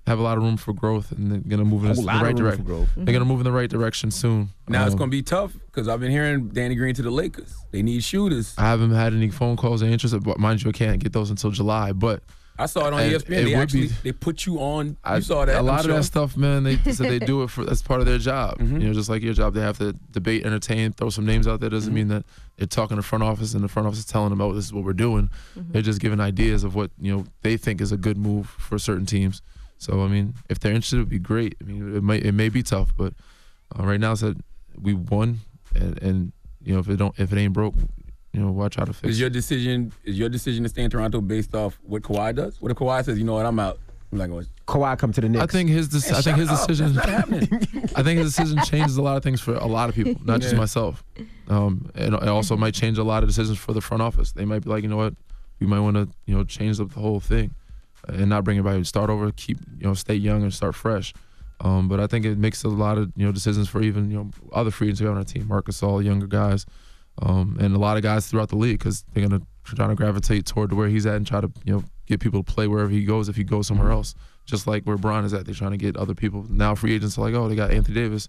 have 0.07 0.19
a 0.19 0.23
lot 0.23 0.37
of 0.39 0.45
room 0.45 0.57
for 0.57 0.73
growth 0.73 1.11
and 1.13 1.31
they're 1.33 1.39
gonna 1.41 1.65
move 1.65 1.85
in 1.85 1.93
the 1.95 2.03
right 2.03 2.35
direction. 2.37 2.87
They're 2.97 3.13
gonna 3.13 3.25
move 3.25 3.41
in 3.41 3.45
the 3.45 3.53
right 3.53 3.69
direction 3.69 4.11
soon. 4.11 4.51
Now 4.69 4.85
it's 4.85 4.93
Um, 4.93 4.99
gonna 4.99 5.11
be 5.11 5.23
tough 5.23 5.53
because 5.67 5.89
I've 5.89 6.01
been 6.01 6.11
hearing 6.13 6.49
Danny 6.49 6.75
Green 6.77 6.95
to 6.95 7.03
the 7.03 7.11
Lakers. 7.11 7.55
They 7.73 7.83
need 7.83 8.03
shooters. 8.05 8.55
I 8.57 8.63
haven't 8.69 8.93
had 8.93 9.13
any 9.15 9.31
phone 9.31 9.57
calls 9.57 9.83
or 9.83 9.87
interest, 9.87 10.15
but 10.23 10.39
mind 10.39 10.63
you, 10.63 10.71
I 10.71 10.73
can't 10.73 11.03
get 11.03 11.13
those 11.13 11.31
until 11.31 11.51
July. 11.51 11.93
But 11.93 12.23
I 12.59 12.65
saw 12.67 12.87
it 12.87 12.95
on 12.95 13.01
and 13.01 13.13
ESPN. 13.13 13.43
it 13.43 13.45
They 13.47 13.55
actually 13.55 13.89
be- 13.89 13.95
they 14.05 14.13
put 14.13 14.47
you 14.47 14.59
on. 14.61 14.97
I 15.05 15.17
you 15.17 15.23
saw 15.23 15.45
that. 15.45 15.61
A 15.61 15.63
lot 15.63 15.83
sure. 15.83 15.91
of 15.91 15.97
that 15.99 16.05
stuff, 16.05 16.37
man. 16.39 16.63
They 16.63 16.77
said 16.77 17.11
they 17.11 17.19
do 17.19 17.43
it 17.43 17.51
for 17.51 17.65
that's 17.67 17.83
part 17.83 18.01
of 18.01 18.07
their 18.07 18.17
job. 18.19 18.59
Mm-hmm. 18.59 18.81
You 18.81 18.87
know, 18.89 18.95
just 18.95 19.11
like 19.11 19.23
your 19.23 19.35
job, 19.35 19.53
they 19.55 19.61
have 19.61 19.77
to 19.79 19.93
debate, 20.13 20.47
entertain, 20.47 20.93
throw 20.93 21.11
some 21.11 21.27
names 21.27 21.47
out 21.49 21.61
there. 21.61 21.69
Doesn't 21.69 21.93
mean 21.93 22.09
that 22.09 22.25
they're 22.57 22.67
talking 22.67 22.97
to 22.97 23.03
the 23.03 23.07
front 23.07 23.25
office, 23.25 23.53
and 23.55 23.63
the 23.63 23.69
front 23.69 23.87
office 23.89 23.99
is 23.99 24.05
telling 24.07 24.31
them, 24.31 24.41
"Oh, 24.41 24.55
this 24.55 24.65
is 24.65 24.73
what 24.73 24.85
we're 24.85 24.95
doing." 24.95 25.29
They're 25.57 25.83
just 25.83 26.01
giving 26.01 26.21
ideas 26.21 26.63
of 26.65 26.75
what 26.77 26.93
you 27.01 27.15
know 27.15 27.25
they 27.43 27.57
think 27.59 27.81
is 27.83 27.91
a 27.93 27.97
good 27.99 28.17
move 28.17 28.47
for 28.47 28.79
certain 28.79 29.05
teams. 29.05 29.43
So 29.79 30.03
I 30.03 30.09
mean, 30.09 30.35
if 30.49 30.59
they're 30.61 30.73
interested, 30.73 30.97
it'd 30.97 31.09
be 31.09 31.19
great. 31.19 31.57
I 31.61 31.65
mean, 31.65 31.97
it 31.97 32.03
might 32.03 32.25
it 32.25 32.33
may 32.33 32.49
be 32.49 32.63
tough, 32.63 32.93
but 32.97 33.13
uh, 33.79 33.85
right 33.85 34.01
now 34.01 34.13
it's 34.13 34.23
that 34.23 34.37
we 34.81 34.95
won, 34.95 35.41
and, 35.75 36.03
and 36.03 36.33
you 36.63 36.75
know 36.75 36.81
if 36.81 36.89
it 36.89 36.97
don't 36.97 37.19
if 37.19 37.33
it 37.33 37.39
ain't 37.39 37.53
broke, 37.53 37.75
you 38.33 38.41
know 38.41 38.51
we'll 38.51 38.71
try 38.71 38.85
to 38.85 38.93
fix 38.93 39.13
Is 39.13 39.21
your 39.21 39.31
decision 39.31 39.93
is 40.05 40.19
your 40.19 40.29
decision 40.29 40.63
to 40.63 40.69
stay 40.69 40.83
in 40.83 40.91
Toronto 40.91 41.21
based 41.21 41.55
off 41.55 41.79
what 41.83 42.03
Kawhi 42.03 42.35
does? 42.35 42.61
What 42.61 42.71
if 42.71 42.79
Kawhi 42.79 43.05
says, 43.05 43.19
you 43.19 43.25
know 43.25 43.35
what, 43.35 43.47
I'm 43.47 43.59
out. 43.59 43.79
I'm 44.13 44.19
not 44.19 44.31
going. 44.31 44.47
Kawhi 44.69 44.97
come 44.99 45.13
to 45.13 45.21
the 45.21 45.29
Knicks. 45.29 45.43
I 45.43 45.47
think 45.47 45.69
his 45.69 45.89
dec- 45.89 46.11
Man, 46.11 46.19
I 46.19 46.23
think 46.23 46.37
his 46.39 46.49
up. 46.49 46.67
decision. 46.67 46.95
That's 46.95 47.07
not 47.07 47.17
happening. 47.17 47.49
I 47.97 48.03
think 48.03 48.21
his 48.21 48.35
decision 48.37 48.63
changes 48.65 48.97
a 48.97 49.03
lot 49.03 49.17
of 49.17 49.23
things 49.25 49.41
for 49.41 49.55
a 49.55 49.67
lot 49.67 49.89
of 49.89 49.95
people, 49.95 50.15
not 50.25 50.41
just 50.41 50.55
myself. 50.55 51.03
Um, 51.49 51.91
and 51.95 52.15
it 52.15 52.29
also 52.29 52.57
might 52.57 52.73
change 52.75 52.99
a 52.99 53.05
lot 53.05 53.23
of 53.25 53.29
decisions 53.29 53.59
for 53.59 53.73
the 53.73 53.81
front 53.81 54.03
office. 54.03 54.33
They 54.33 54.45
might 54.45 54.63
be 54.63 54.71
like, 54.71 54.83
you 54.85 54.89
know 54.89 54.97
what, 54.97 55.15
we 55.61 55.67
might 55.67 55.81
want 55.81 55.97
to 55.97 56.09
you 56.27 56.37
know 56.37 56.45
change 56.45 56.79
up 56.81 56.93
the 56.93 57.01
whole 57.01 57.19
thing, 57.21 57.53
and 58.09 58.29
not 58.29 58.45
bring 58.45 58.59
anybody. 58.59 58.79
To 58.81 58.85
start 58.85 59.11
over, 59.11 59.31
keep 59.33 59.59
you 59.79 59.87
know 59.87 59.95
stay 59.95 60.15
young 60.15 60.43
and 60.43 60.53
start 60.53 60.75
fresh. 60.75 61.13
Um, 61.61 61.89
but 61.89 62.01
I 62.01 62.07
think 62.07 62.25
it 62.27 62.37
makes 62.39 62.65
a 62.65 62.69
lot 62.69 62.99
of 62.99 63.13
you 63.17 63.27
know 63.27 63.33
decisions 63.33 63.69
for 63.69 63.83
even 63.83 64.11
you 64.11 64.17
know 64.19 64.31
other 64.53 64.71
free 64.71 64.89
agents 64.89 65.01
who 65.01 65.07
have 65.07 65.13
on 65.13 65.19
our 65.19 65.25
team, 65.25 65.49
Marcus 65.49 65.83
All, 65.83 66.03
younger 66.03 66.27
guys, 66.27 66.67
um, 67.23 67.57
and 67.61 67.75
a 67.75 67.79
lot 67.79 67.97
of 67.97 68.03
guys 68.03 68.27
throughout 68.27 68.51
the 68.51 68.57
league 68.57 68.79
because 68.79 69.05
they're 69.13 69.27
gonna 69.27 69.43
try 69.65 69.87
to 69.87 69.95
gravitate 69.95 70.47
toward 70.47 70.73
where 70.73 70.89
he's 70.89 71.07
at 71.07 71.15
and 71.15 71.27
try 71.27 71.41
to 71.41 71.51
you 71.65 71.73
know 71.75 71.85
get 72.07 72.21
people 72.21 72.43
to 72.43 72.53
play 72.53 72.67
wherever 72.67 72.91
he 72.91 73.05
goes 73.05 73.29
if 73.29 73.37
he 73.37 73.45
goes 73.45 73.67
somewhere 73.67 73.91
else. 73.91 74.15
Just 74.45 74.67
like 74.67 74.85
where 74.85 74.97
Bron 74.97 75.25
is 75.25 75.35
at, 75.35 75.45
they're 75.45 75.55
trying 75.55 75.73
to 75.73 75.77
get 75.77 75.97
other 75.97 76.15
people. 76.15 76.47
Now 76.49 76.75
free 76.77 76.95
agents 76.95 77.19
are 77.19 77.23
like, 77.23 77.35
oh, 77.35 77.49
they 77.49 77.57
got 77.57 77.73
Anthony 77.73 77.95
Davis. 77.95 78.29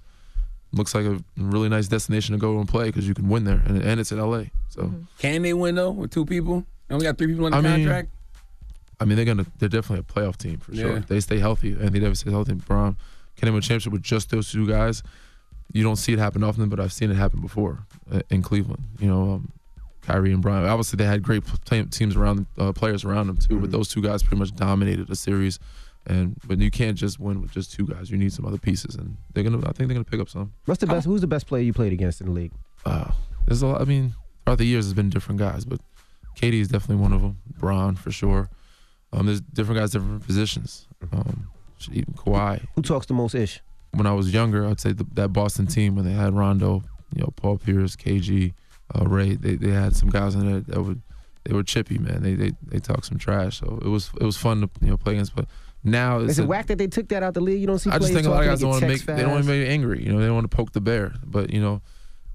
Looks 0.74 0.95
like 0.95 1.06
a 1.06 1.20
really 1.38 1.70
nice 1.70 1.88
destination 1.88 2.34
to 2.34 2.40
go 2.40 2.60
and 2.60 2.68
play 2.68 2.86
because 2.86 3.08
you 3.08 3.14
can 3.14 3.30
win 3.30 3.44
there, 3.44 3.62
and, 3.66 3.82
and 3.82 3.99
it's 3.99 4.12
in 4.12 4.20
LA. 4.20 4.45
So 4.70 4.91
Can 5.20 5.41
they 5.44 5.54
win 5.54 5.76
though 5.76 5.91
with 5.91 6.12
two 6.12 6.26
people? 6.26 6.66
And 6.90 6.98
we 6.98 7.04
got 7.06 7.18
three 7.18 7.28
people 7.28 7.45
on 7.45 7.52
the 7.52 7.58
I 7.58 7.62
mean, 7.62 7.72
contract. 7.86 8.10
I 8.99 9.06
mean, 9.06 9.15
they're 9.15 9.26
gonna 9.26 9.45
they're 9.60 9.69
definitely 9.69 10.06
a 10.10 10.14
playoff 10.14 10.38
team 10.38 10.57
for 10.60 10.74
sure. 10.76 10.94
Yeah. 10.94 10.99
They 11.07 11.19
stay 11.19 11.38
healthy. 11.40 11.72
Anthony 11.74 11.99
Davis 11.99 12.19
stays 12.19 12.34
healthy. 12.34 12.53
Bron 12.53 12.98
can 13.36 13.49
win 13.49 13.60
a 13.60 13.61
championship 13.61 13.94
with 13.94 14.02
just 14.02 14.30
those 14.32 14.52
two 14.52 14.68
guys. 14.68 15.03
You 15.74 15.84
don't 15.84 15.98
see 15.98 16.14
it 16.14 16.19
happen 16.19 16.44
often, 16.44 16.69
but 16.69 16.80
I've 16.80 16.94
seen 16.94 17.11
it 17.11 17.15
happen 17.15 17.41
before 17.41 17.80
uh, 18.11 18.22
in 18.30 18.41
Cleveland. 18.41 18.84
You 18.99 19.07
know, 19.10 19.22
um, 19.34 19.52
Kyrie 20.02 20.32
and 20.32 20.41
Bron. 20.41 20.65
Obviously, 20.65 20.98
they 20.98 21.06
had 21.06 21.22
great 21.22 21.44
teams 21.91 22.15
around 22.15 22.45
uh, 22.57 22.72
players 22.72 23.03
around 23.06 23.28
them 23.28 23.38
too, 23.38 23.49
Mm-hmm. 23.56 23.61
but 23.61 23.72
those 23.72 23.90
two 23.90 24.02
guys 24.02 24.24
pretty 24.24 24.38
much 24.38 24.56
dominated 24.56 25.07
the 25.07 25.15
series. 25.15 25.60
And 26.07 26.38
but 26.48 26.60
you 26.60 26.72
can't 26.72 26.98
just 26.98 27.19
win 27.19 27.41
with 27.41 27.52
just 27.52 27.74
two 27.74 27.86
guys. 27.86 28.10
You 28.10 28.18
need 28.18 28.32
some 28.32 28.45
other 28.45 28.57
pieces, 28.57 28.95
and 28.95 29.18
they're 29.34 29.44
gonna. 29.44 29.57
I 29.60 29.74
think 29.74 29.90
they're 29.90 29.95
gonna 29.95 30.06
pick 30.06 30.22
up 30.22 30.30
some. 30.30 30.53
What's 30.65 30.80
the 30.80 30.88
best? 30.88 31.06
Who's 31.06 31.19
the 31.22 31.28
best 31.28 31.48
player 31.48 31.61
you 31.64 31.74
played 31.74 31.91
against 31.91 32.22
in 32.22 32.28
the 32.28 32.34
league? 32.34 32.53
Uh, 32.86 33.11
there's 33.45 33.61
a 33.61 33.68
lot. 33.68 33.82
I 33.82 33.84
mean, 33.84 34.14
throughout 34.45 34.60
the 34.60 34.65
years, 34.65 34.86
there's 34.86 34.94
been 34.94 35.10
different 35.10 35.38
guys, 35.40 35.65
but 35.65 35.82
KD 36.38 36.61
is 36.61 36.69
definitely 36.69 37.02
one 37.03 37.11
of 37.11 37.22
them. 37.22 37.38
Bron 37.60 37.95
for 37.98 38.10
sure. 38.10 38.49
Um, 39.14 39.26
there's 39.26 39.42
different 39.42 39.80
guys, 39.80 39.92
different 39.92 40.26
positions. 40.26 40.88
Um, 41.12 41.48
even 41.92 42.14
Kawhi. 42.14 42.66
Who 42.76 42.82
talks 42.82 43.06
the 43.06 43.14
most 43.14 43.36
ish? 43.36 43.62
When 43.92 44.06
I 44.06 44.14
was 44.14 44.34
younger, 44.34 44.66
I'd 44.68 44.80
say 44.80 44.92
the, 44.92 45.06
that 45.14 45.30
Boston 45.30 45.68
team 45.68 45.96
when 45.96 46.06
they 46.06 46.12
had 46.12 46.34
Rondo, 46.34 46.84
you 47.16 47.22
know, 47.22 47.32
Paul 47.36 47.58
Pierce, 47.58 47.96
KG, 47.96 48.54
uh, 48.94 49.06
Ray. 49.06 49.36
They, 49.36 49.56
they 49.56 49.72
had 49.72 49.96
some 49.96 50.10
guys 50.10 50.36
in 50.36 50.46
there 50.52 50.60
that 50.60 50.82
would 50.82 51.02
they 51.46 51.54
were 51.54 51.64
chippy, 51.64 51.98
man. 51.98 52.22
They 52.22 52.34
they 52.34 52.52
they 52.62 52.80
talk 52.80 53.06
some 53.06 53.18
trash, 53.18 53.60
so 53.60 53.80
it 53.82 53.88
was 53.88 54.12
it 54.20 54.24
was 54.26 54.36
fun 54.36 54.62
to 54.62 54.70
you 54.82 54.90
know 54.90 54.98
play 54.98 55.14
against. 55.14 55.36
But 55.36 55.46
now 55.84 56.20
it's 56.20 56.32
Is 56.32 56.40
it 56.40 56.44
a- 56.44 56.48
whack 56.48 56.66
that 56.68 56.78
they 56.78 56.88
took 56.88 57.08
that 57.10 57.24
out 57.24 57.34
the 57.34 57.40
league? 57.42 57.62
You 57.62 57.68
don't 57.68 57.80
see 57.80 57.90
I 57.90 57.98
just 58.00 58.12
think 58.12 58.28
a 58.28 58.30
lot 58.30 58.42
of 58.44 58.50
guys 58.50 58.60
don't 58.60 58.70
want 58.72 58.82
to 58.82 58.88
make 58.88 58.98
text 58.98 59.08
they 59.08 59.22
don't 59.22 59.32
want 59.32 59.46
to 59.46 59.50
make 59.50 59.66
you 59.66 59.72
angry. 59.72 60.04
You 60.04 60.12
know, 60.12 60.20
they 60.20 60.26
don't 60.26 60.36
want 60.36 60.50
to 60.52 60.56
poke 60.56 60.74
the 60.74 60.82
bear. 60.82 61.14
But 61.26 61.52
you 61.54 61.62
know, 61.62 61.82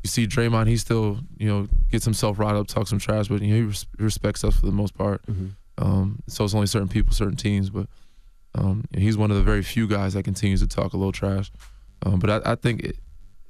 you 0.02 0.08
see 0.08 0.26
Draymond, 0.26 0.68
he 0.68 0.78
still 0.78 1.18
you 1.36 1.48
know 1.48 1.68
gets 1.90 2.04
himself 2.06 2.38
riled 2.38 2.56
up, 2.56 2.66
talks 2.68 2.88
some 2.90 2.98
trash, 2.98 3.28
but 3.28 3.42
you 3.42 3.48
know 3.48 3.56
he 3.56 3.62
res- 3.62 3.86
respects 3.98 4.42
us 4.44 4.56
for 4.56 4.64
the 4.66 4.72
most 4.72 4.94
part. 4.94 5.24
Mm-hmm. 5.26 5.48
Um, 5.82 6.22
so 6.28 6.44
it's 6.44 6.54
only 6.54 6.66
certain 6.66 6.88
people, 6.88 7.12
certain 7.12 7.36
teams, 7.36 7.70
but 7.70 7.86
um, 8.54 8.84
he's 8.96 9.16
one 9.16 9.30
of 9.30 9.36
the 9.36 9.42
very 9.42 9.62
few 9.62 9.88
guys 9.88 10.14
that 10.14 10.22
continues 10.22 10.60
to 10.60 10.68
talk 10.68 10.92
a 10.92 10.96
little 10.96 11.12
trash. 11.12 11.50
Um, 12.04 12.18
but 12.18 12.30
I, 12.46 12.52
I 12.52 12.54
think 12.54 12.82
it, 12.84 12.96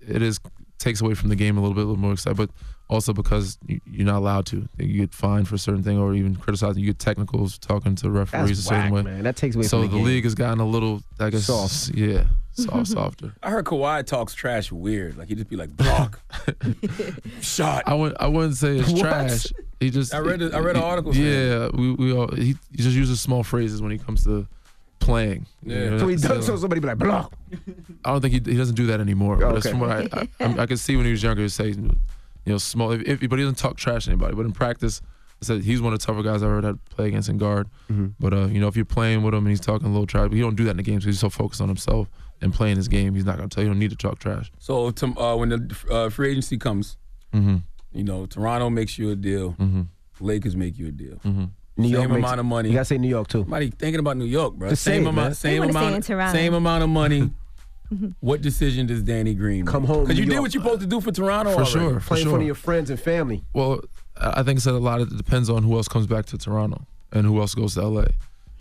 it 0.01 0.23
is 0.23 0.41
takes 0.79 1.01
away 1.01 1.15
from 1.15 1.29
the 1.29 1.37
game 1.37 1.57
a 1.57 1.61
little 1.61 1.75
bit, 1.75 1.83
a 1.85 1.87
little 1.87 2.01
more 2.01 2.13
excited. 2.13 2.37
But 2.37 2.51
also 2.89 3.13
because 3.13 3.59
you, 3.67 3.81
you're 3.91 4.07
not 4.07 4.19
allowed 4.19 4.47
to, 4.47 4.69
you 4.79 5.01
get 5.01 5.15
fined 5.15 5.49
for 5.49 5.55
a 5.55 5.59
certain 5.59 5.83
thing, 5.83 5.99
or 5.99 6.15
even 6.15 6.37
criticized. 6.37 6.79
You 6.79 6.87
get 6.87 6.99
technicals 6.99 7.59
talking 7.59 7.95
to 7.97 8.11
referees 8.11 8.59
a 8.59 8.63
certain 8.63 8.93
whack, 8.93 9.05
way. 9.05 9.11
man. 9.13 9.23
That 9.25 9.37
takes 9.37 9.55
away 9.57 9.65
so 9.65 9.79
from 9.79 9.81
the 9.83 9.87
game. 9.89 9.99
So, 9.99 10.05
the 10.05 10.11
league 10.15 10.25
has 10.25 10.35
gotten 10.35 10.61
a 10.61 10.67
little, 10.67 11.03
I 11.21 11.31
guess, 11.31 11.45
Soft. 11.45 11.95
Yeah, 11.95 12.25
soft, 12.53 12.89
softer. 12.89 13.35
I 13.43 13.51
heard 13.51 13.65
Kawhi 13.65 14.05
talks 14.07 14.35
trash 14.35 14.71
weird. 14.73 15.17
Like 15.17 15.29
he'd 15.29 15.39
just 15.39 15.49
be 15.51 15.57
like 15.57 15.77
block, 15.77 16.21
shot. 17.41 17.85
I 17.87 17.95
wouldn't. 17.95 18.21
I 18.21 18.27
wouldn't 18.29 18.57
say 18.57 18.79
it's 18.79 18.91
What? 18.93 19.01
trash. 19.01 19.47
He 19.83 19.91
just. 19.91 20.15
I 20.15 20.19
read 20.19 20.41
the- 20.41 20.55
I 20.57 20.61
read 20.61 20.77
an 20.77 20.83
article 20.83 21.13
saying 21.13 21.27
Yeah, 21.27 21.69
we 21.75 21.93
we 21.93 22.13
all. 22.13 22.29
He, 22.35 22.57
he 22.71 22.83
just 22.83 22.97
uses 22.97 23.21
small 23.21 23.43
phrases 23.43 23.83
when 23.83 23.91
he 23.91 23.99
comes 23.99 24.25
to 24.25 24.47
playing. 24.99 25.47
you 25.65 25.75
Yeah. 25.75 25.91
know, 25.91 25.99
So 25.99 26.09
he 26.09 26.17
does. 26.17 26.47
So 26.47 26.57
somebody 26.57 26.81
be 26.81 26.87
like, 26.87 26.99
block. 26.99 27.33
I 28.05 28.11
don't 28.13 28.21
think 28.21 28.33
he 28.35 28.53
he 28.53 28.57
doesn't 28.57 28.77
do 28.77 28.87
that 28.87 29.01
anymore. 29.01 29.37
But 29.37 29.55
that's 29.55 29.67
Okay. 29.67 29.71
from 29.71 29.81
what 29.81 29.91
I 29.91 30.09
I, 30.13 30.29
I, 30.47 30.63
I 30.63 30.67
could 30.67 30.79
see 30.79 30.97
when 30.97 31.05
he 31.07 31.11
was 31.11 31.23
younger. 31.23 31.43
He'd 31.43 31.49
say, 31.51 31.69
you 31.71 31.91
know, 32.47 32.59
small. 32.59 32.93
If, 32.93 33.03
if, 33.23 33.29
but 33.31 33.39
he 33.39 33.45
doesn't 33.45 33.59
talk 33.59 33.77
trash 33.77 34.05
to 34.05 34.11
anybody. 34.13 34.35
But 34.35 34.47
in 34.47 34.53
practice, 34.53 35.01
I 35.41 35.45
said 35.45 35.63
he's 35.63 35.81
one 35.83 35.93
of 35.93 35.99
the 36.01 36.07
tougher 36.07 36.23
guys 36.23 36.43
I've 36.43 36.51
ever 36.51 36.63
had 36.63 36.63
to 36.89 36.95
play 36.95 37.09
against 37.09 37.29
in 37.29 37.39
guard. 37.39 37.69
Mm-hmm. 37.91 38.07
But 38.21 38.33
uh, 38.33 38.47
you 38.47 38.61
know, 38.61 38.69
if 38.69 38.77
you're 38.77 38.85
playing 38.85 39.23
with 39.25 39.35
him 39.35 39.45
and 39.45 39.51
he's 39.51 39.61
talking 39.61 39.89
a 39.89 39.91
little 39.91 40.07
trash, 40.07 40.29
but 40.29 40.35
he 40.37 40.41
don't 40.41 40.55
do 40.57 40.65
that 40.65 40.73
in 40.73 40.77
the 40.77 40.83
games. 40.85 41.05
He's 41.05 41.19
so 41.21 41.31
focused 41.31 41.61
on 41.61 41.69
himself 41.69 42.09
and 42.41 42.53
playing 42.55 42.77
his 42.77 42.87
game. 42.89 43.15
He's 43.15 43.25
not 43.25 43.37
gonna 43.37 43.49
tell 43.49 43.63
you. 43.65 43.69
You 43.69 43.75
don't 43.75 43.81
need 43.81 43.91
to 43.91 43.97
talk 43.97 44.19
trash. 44.21 44.51
So 44.61 44.91
to, 44.93 45.07
uh, 45.19 45.37
when 45.37 45.49
the 45.51 45.77
uh, 45.91 46.09
free 46.11 46.31
agency 46.31 46.59
comes, 46.59 46.97
Mm-hmm. 47.35 47.57
You 47.93 48.05
know 48.05 48.27
Toronto 48.27 48.71
makes 48.71 48.99
you 48.99 49.11
a 49.11 49.17
deal, 49.17 49.53
Mhm. 49.59 49.87
Lakers 50.21 50.57
make 50.57 50.79
you 50.79 50.89
a 50.89 50.93
deal. 50.93 51.17
Mm-hmm. 51.25 51.45
New 51.79 51.89
York 51.89 52.03
same 52.03 52.11
makes- 52.13 52.19
amount 52.27 52.41
of 52.41 52.47
money. 52.47 52.69
You 52.69 52.75
gotta 52.75 52.85
say 52.85 52.99
New 52.99 53.09
York 53.09 53.29
too. 53.29 53.41
Somebody 53.43 53.71
thinking 53.71 53.99
about 54.01 54.17
New 54.17 54.25
York, 54.27 54.55
bro. 54.55 54.69
The 54.69 54.77
same 54.77 54.95
same, 55.03 55.07
amount, 55.07 55.17
man. 55.29 55.35
same 55.35 55.53
They 55.53 55.59
wanna 55.61 56.03
stay 56.03 56.13
amount, 56.15 56.33
same 56.37 56.55
amount 56.55 56.85
of 56.85 56.91
money. 56.91 57.31
what 58.21 58.41
decision 58.41 58.87
does 58.87 59.03
Danny 59.03 59.35
Green 59.35 59.67
Come 59.67 59.85
home, 59.85 60.05
Because 60.05 60.19
you 60.19 60.25
New 60.25 60.33
did 60.33 60.41
what 60.41 60.55
you're 60.55 60.63
supposed 60.63 60.81
to 60.81 60.87
do 60.87 61.01
for 61.01 61.13
Toronto. 61.13 61.51
For 61.53 61.57
already. 61.57 61.71
sure, 61.71 62.01
for 62.01 62.09
Play 62.09 62.19
in 62.21 62.23
sure. 62.25 62.31
front 62.31 62.43
of 62.43 62.47
your 62.47 62.55
friends 62.55 62.91
and 62.91 62.99
family. 62.99 63.45
Well, 63.53 63.81
I 64.17 64.41
I 64.41 64.43
think 64.43 64.57
it's 64.59 64.67
a 64.67 64.73
lot 64.73 65.01
of 65.01 65.13
it 65.13 65.17
depends 65.17 65.51
on 65.51 65.63
who 65.63 65.75
else 65.77 65.89
comes 65.89 66.07
back 66.07 66.27
to 66.27 66.39
Toronto 66.39 66.87
and 67.13 67.27
who 67.27 67.41
else 67.41 67.55
goes 67.55 67.75
to 67.75 67.83
LA. 67.87 68.05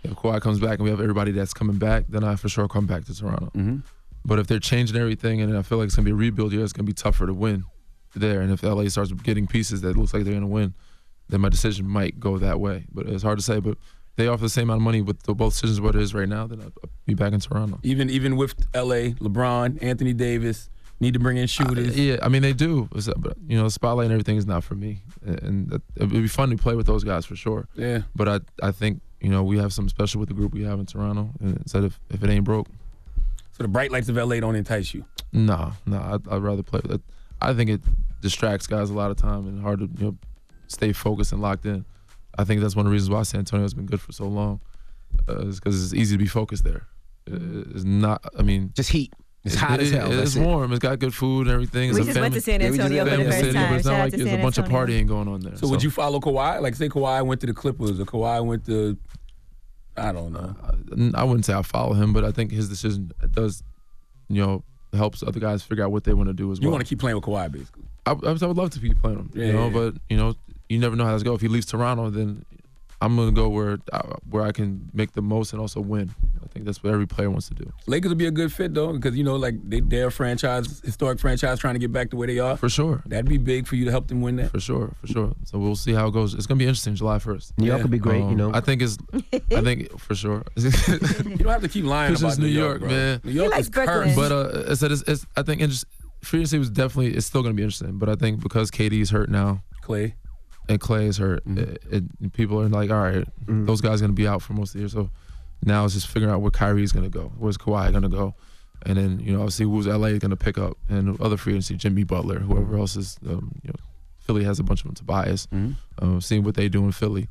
If 0.04 0.12
Kawhi 0.16 0.40
comes 0.40 0.58
back 0.58 0.78
and 0.78 0.84
we 0.84 0.90
have 0.90 1.00
everybody 1.00 1.30
that's 1.32 1.54
coming 1.54 1.76
back, 1.76 2.04
then 2.08 2.24
I 2.24 2.34
for 2.36 2.48
sure 2.48 2.66
come 2.68 2.86
back 2.86 3.04
to 3.04 3.14
Toronto. 3.16 3.50
Mm-hmm. 3.56 3.76
But 4.24 4.38
if 4.38 4.46
they're 4.48 4.58
changing 4.58 4.96
everything 4.96 5.40
and 5.40 5.56
I 5.56 5.62
feel 5.62 5.78
like 5.78 5.86
it's 5.86 5.96
gonna 5.96 6.04
be 6.06 6.10
a 6.12 6.14
rebuild 6.16 6.52
year, 6.52 6.62
it's 6.64 6.72
gonna 6.72 6.86
be 6.86 6.92
tougher 6.92 7.26
to 7.26 7.32
win 7.34 7.64
there. 8.14 8.40
And 8.40 8.52
if 8.52 8.62
LA 8.62 8.88
starts 8.88 9.12
getting 9.12 9.46
pieces 9.46 9.80
that 9.82 9.96
looks 9.96 10.12
like 10.14 10.24
they're 10.24 10.34
gonna 10.34 10.46
win, 10.46 10.74
then 11.28 11.40
my 11.40 11.48
decision 11.48 11.86
might 11.88 12.18
go 12.20 12.38
that 12.38 12.60
way. 12.60 12.84
But 12.92 13.06
it's 13.06 13.22
hard 13.22 13.38
to 13.38 13.44
say. 13.44 13.60
But 13.60 13.78
they 14.16 14.26
offer 14.26 14.42
the 14.42 14.48
same 14.50 14.64
amount 14.64 14.78
of 14.80 14.82
money 14.84 15.00
with 15.00 15.22
the, 15.22 15.34
both 15.34 15.54
decisions 15.54 15.80
what 15.80 15.94
it 15.94 16.02
is 16.02 16.12
right 16.14 16.28
now, 16.28 16.46
then 16.46 16.60
I'll, 16.60 16.72
be 17.06 17.14
back 17.14 17.32
in 17.32 17.40
Toronto. 17.40 17.78
Even 17.82 18.10
even 18.10 18.36
with 18.36 18.54
LA, 18.74 19.14
LeBron, 19.20 19.82
Anthony 19.82 20.12
Davis 20.12 20.68
need 21.00 21.14
to 21.14 21.18
bring 21.20 21.36
in 21.36 21.46
shooters. 21.48 21.98
Yeah, 21.98 22.18
I 22.22 22.28
mean 22.28 22.42
they 22.42 22.52
do. 22.52 22.88
Uh, 22.94 23.00
But 23.16 23.36
you 23.46 23.56
know, 23.56 23.64
the 23.64 23.70
spotlight 23.70 24.04
and 24.06 24.12
everything 24.12 24.36
is 24.36 24.46
not 24.46 24.62
for 24.64 24.74
me, 24.74 25.02
and 25.24 25.72
it 25.72 26.00
would 26.00 26.10
be 26.10 26.28
fun 26.28 26.50
to 26.50 26.56
play 26.56 26.74
with 26.76 26.86
those 26.86 27.02
guys 27.04 27.24
for 27.24 27.34
sure. 27.36 27.66
Yeah. 27.74 28.02
But 28.14 28.28
I 28.28 28.40
I 28.62 28.70
think 28.72 29.00
you 29.20 29.30
know 29.30 29.42
we 29.42 29.56
have 29.58 29.72
something 29.72 29.88
special 29.88 30.20
with 30.20 30.28
the 30.28 30.34
group 30.34 30.52
we 30.52 30.62
have 30.64 30.78
in 30.78 30.86
Toronto, 30.86 31.30
and 31.40 31.56
instead 31.56 31.82
of 31.84 31.98
if 32.10 32.22
it 32.22 32.28
ain't 32.30 32.44
broke, 32.44 32.68
So 33.56 33.62
the 33.64 33.68
bright 33.68 33.90
lights 33.90 34.08
of 34.08 34.16
LA 34.16 34.38
don't 34.40 34.56
entice 34.56 34.92
you. 34.94 35.04
no, 35.32 35.72
no, 35.86 35.98
I'd, 35.98 36.28
I'd 36.28 36.42
rather 36.42 36.62
play 36.62 36.80
with 36.82 36.92
it. 36.92 37.00
I 37.42 37.54
think 37.54 37.70
it 37.70 37.80
distracts 38.20 38.66
guys 38.66 38.90
a 38.90 38.94
lot 38.94 39.10
of 39.10 39.16
time 39.16 39.46
and 39.48 39.60
hard 39.62 39.80
to 39.80 39.88
you 39.98 40.04
know 40.06 40.16
stay 40.68 40.92
focused 40.92 41.32
and 41.32 41.42
locked 41.42 41.66
in. 41.66 41.84
I 42.38 42.44
think 42.44 42.60
that's 42.62 42.74
one 42.76 42.86
of 42.86 42.90
the 42.90 42.94
reasons 42.94 43.10
why 43.10 43.22
San 43.24 43.40
Antonio 43.40 43.64
has 43.64 43.74
been 43.74 43.86
good 43.86 44.00
for 44.00 44.12
so 44.12 44.24
long, 44.26 44.60
uh, 45.28 45.40
is 45.48 45.60
because 45.60 45.82
it's 45.84 45.92
easy 45.94 46.14
to 46.16 46.18
be 46.22 46.28
focused 46.28 46.64
there. 46.64 46.86
It's 47.26 47.84
not. 47.84 48.24
I 48.38 48.42
mean, 48.42 48.72
just 48.74 48.90
heat. 48.90 49.12
It's 49.44 49.56
hot 49.56 49.80
as 49.80 49.90
it- 49.92 49.96
hell, 50.00 50.12
It's 50.12 50.36
it. 50.36 50.40
warm. 50.40 50.70
It's 50.72 50.78
got 50.78 50.98
good 51.00 51.12
food 51.14 51.46
and 51.48 51.50
everything. 51.54 51.90
It's 51.90 51.96
We 51.98 52.02
a 52.02 52.04
just 52.06 52.20
went 52.20 52.32
to 52.34 52.40
San 52.40 52.60
Yeah, 52.60 52.68
Antonio 52.68 53.04
for 53.04 53.10
went 53.10 53.18
the 53.18 53.24
to 53.24 53.30
first 53.30 53.40
city, 53.40 53.52
time. 53.54 53.70
but 53.70 53.76
it's 53.76 53.84
not 53.86 53.98
like 53.98 54.12
there's 54.12 54.32
a 54.32 54.36
bunch 54.42 54.58
of 54.58 54.64
partying 54.66 55.06
going 55.08 55.26
on 55.28 55.40
there. 55.40 55.56
So, 55.56 55.66
would 55.68 55.82
you 55.82 55.90
follow 55.90 56.20
Kawhi? 56.20 56.60
Like 56.62 56.74
say 56.76 56.88
Kawhi 56.88 57.26
went 57.26 57.40
to 57.40 57.46
the 57.48 57.52
Clippers 57.54 57.98
or 58.00 58.04
Kawhi 58.04 58.44
went 58.46 58.64
to 58.66 58.96
I 59.96 60.10
don't 60.12 60.32
know. 60.32 60.54
I 61.14 61.24
wouldn't 61.24 61.44
say 61.44 61.52
I 61.54 61.62
follow 61.62 61.92
him, 61.94 62.12
but 62.12 62.24
I 62.24 62.30
think 62.32 62.50
his 62.50 62.68
decision 62.68 63.12
does, 63.32 63.62
you 64.28 64.40
know, 64.42 64.64
helps 64.94 65.22
other 65.22 65.40
guys 65.40 65.62
figure 65.62 65.84
out 65.84 65.92
what 65.92 66.04
they 66.04 66.12
want 66.14 66.28
to 66.28 66.34
do 66.34 66.50
as 66.52 66.60
well. 66.60 66.64
You 66.66 66.70
want 66.70 66.82
to 66.84 66.88
keep 66.88 66.98
playing 66.98 67.16
with 67.16 67.24
Kawhi 67.24 67.50
basically. 67.50 67.84
I, 68.06 68.10
I 68.12 68.14
would 68.14 68.56
love 68.56 68.70
to 68.70 68.80
keep 68.80 69.00
playing 69.00 69.18
him, 69.18 69.30
Yeah, 69.34 69.46
you 69.46 69.52
know, 69.52 69.58
yeah, 69.58 69.64
yeah. 69.66 69.90
but 69.90 69.94
you 70.10 70.16
know, 70.16 70.34
you 70.68 70.78
never 70.78 70.96
know 70.96 71.04
how 71.04 71.12
this 71.12 71.22
go. 71.22 71.34
If 71.34 71.40
he 71.40 71.48
leaves 71.48 71.66
Toronto, 71.66 72.10
then 72.10 72.44
I'm 73.00 73.16
gonna 73.16 73.32
go 73.32 73.48
where 73.48 73.78
uh, 73.92 74.16
where 74.28 74.42
I 74.44 74.52
can 74.52 74.90
make 74.92 75.12
the 75.12 75.22
most 75.22 75.52
and 75.52 75.60
also 75.60 75.80
win. 75.80 76.14
I 76.52 76.54
think 76.54 76.66
that's 76.66 76.82
what 76.82 76.92
every 76.92 77.06
player 77.06 77.30
wants 77.30 77.48
to 77.48 77.54
do. 77.54 77.72
Lakers 77.86 78.10
would 78.10 78.18
be 78.18 78.26
a 78.26 78.30
good 78.30 78.52
fit 78.52 78.74
though, 78.74 78.92
because 78.92 79.16
you 79.16 79.24
know, 79.24 79.36
like 79.36 79.54
they, 79.66 79.80
they're 79.80 80.08
a 80.08 80.12
franchise, 80.12 80.82
historic 80.84 81.18
franchise, 81.18 81.58
trying 81.58 81.72
to 81.72 81.80
get 81.80 81.90
back 81.92 82.10
to 82.10 82.16
where 82.16 82.26
they 82.26 82.38
are. 82.40 82.58
For 82.58 82.68
sure, 82.68 83.02
That'd 83.06 83.26
be 83.26 83.38
big 83.38 83.66
for 83.66 83.76
you 83.76 83.86
to 83.86 83.90
help 83.90 84.08
them 84.08 84.20
win 84.20 84.36
that. 84.36 84.50
for 84.50 84.60
sure, 84.60 84.92
for 85.00 85.06
sure. 85.06 85.32
So 85.44 85.58
we'll 85.58 85.76
see 85.76 85.94
how 85.94 86.08
it 86.08 86.10
goes. 86.10 86.34
It's 86.34 86.46
gonna 86.46 86.58
be 86.58 86.66
interesting, 86.66 86.94
July 86.94 87.16
1st. 87.18 87.52
New 87.56 87.66
York 87.68 87.80
would 87.80 87.90
be 87.90 87.98
great, 87.98 88.18
you 88.18 88.24
Um, 88.24 88.36
know. 88.36 88.50
I 88.52 88.60
think 88.60 88.82
it's, 88.82 88.98
I 89.50 89.62
think 89.62 89.98
for 90.06 90.14
sure. 90.14 90.44
You 90.56 90.70
don't 91.38 91.46
have 91.48 91.62
to 91.62 91.68
keep 91.68 91.86
lying 91.86 92.10
about 92.12 92.20
just 92.20 92.38
New 92.38 92.46
New 92.48 92.52
York, 92.52 92.80
York, 92.80 92.90
man. 92.92 93.20
New 93.24 93.32
York 93.32 93.58
is 93.58 93.70
cursed. 93.70 94.14
But 94.14 94.30
uh, 94.32 94.70
I 94.70 94.74
said 94.74 94.92
it's, 94.92 95.02
it's 95.08 95.24
I 95.34 95.42
think 95.42 95.62
interest, 95.62 95.86
free 96.22 96.40
agency 96.40 96.58
was 96.58 96.68
definitely 96.68 97.14
it's 97.14 97.24
still 97.26 97.42
going 97.42 97.54
to 97.54 97.56
be 97.56 97.62
interesting. 97.62 97.98
But 97.98 98.10
I 98.10 98.14
think 98.16 98.42
because 98.42 98.70
KD 98.70 99.00
is 99.00 99.08
hurt 99.10 99.30
now, 99.30 99.62
Klay. 99.82 100.12
and 100.68 100.78
Klay 100.78 101.06
is 101.06 101.16
hurt. 101.16 101.46
Mm-hmm. 101.46 101.58
It, 101.58 101.82
it- 102.20 102.32
people 102.34 102.60
are 102.60 102.68
like, 102.68 102.90
all 102.90 103.00
right, 103.02 103.26
those 103.48 103.80
guys 103.80 104.00
are 104.00 104.04
gonna 104.04 104.12
be 104.12 104.28
out 104.28 104.42
for 104.42 104.52
most 104.52 104.70
of 104.70 104.72
the 104.74 104.78
year. 104.80 104.88
So 104.88 105.10
now 105.64 105.84
it's 105.84 105.94
just 105.94 106.08
figuring 106.08 106.32
out 106.34 106.40
where 106.40 106.50
Kyrie's 106.50 106.92
gonna 106.92 107.08
go, 107.08 107.32
where's 107.38 107.56
Kawhi 107.58 107.92
gonna 107.92 108.08
go, 108.08 108.34
and 108.84 108.96
then 108.98 109.20
you 109.20 109.32
know 109.32 109.40
obviously 109.40 109.66
who's 109.66 109.86
LA 109.86 110.18
gonna 110.18 110.36
pick 110.36 110.58
up, 110.58 110.76
and 110.88 111.20
other 111.20 111.36
free 111.36 111.52
agency, 111.54 111.76
Jimmy 111.76 112.04
Butler, 112.04 112.40
whoever 112.40 112.76
else 112.76 112.96
is, 112.96 113.18
um, 113.28 113.52
you 113.62 113.68
know, 113.68 113.76
Philly 114.20 114.44
has 114.44 114.58
a 114.58 114.62
bunch 114.62 114.80
of 114.80 114.86
them, 114.86 114.94
Tobias, 114.94 115.46
Mm-hmm. 115.48 116.16
uh, 116.16 116.20
seeing 116.20 116.42
what 116.44 116.54
they 116.54 116.68
do 116.68 116.84
in 116.84 116.92
Philly. 116.92 117.28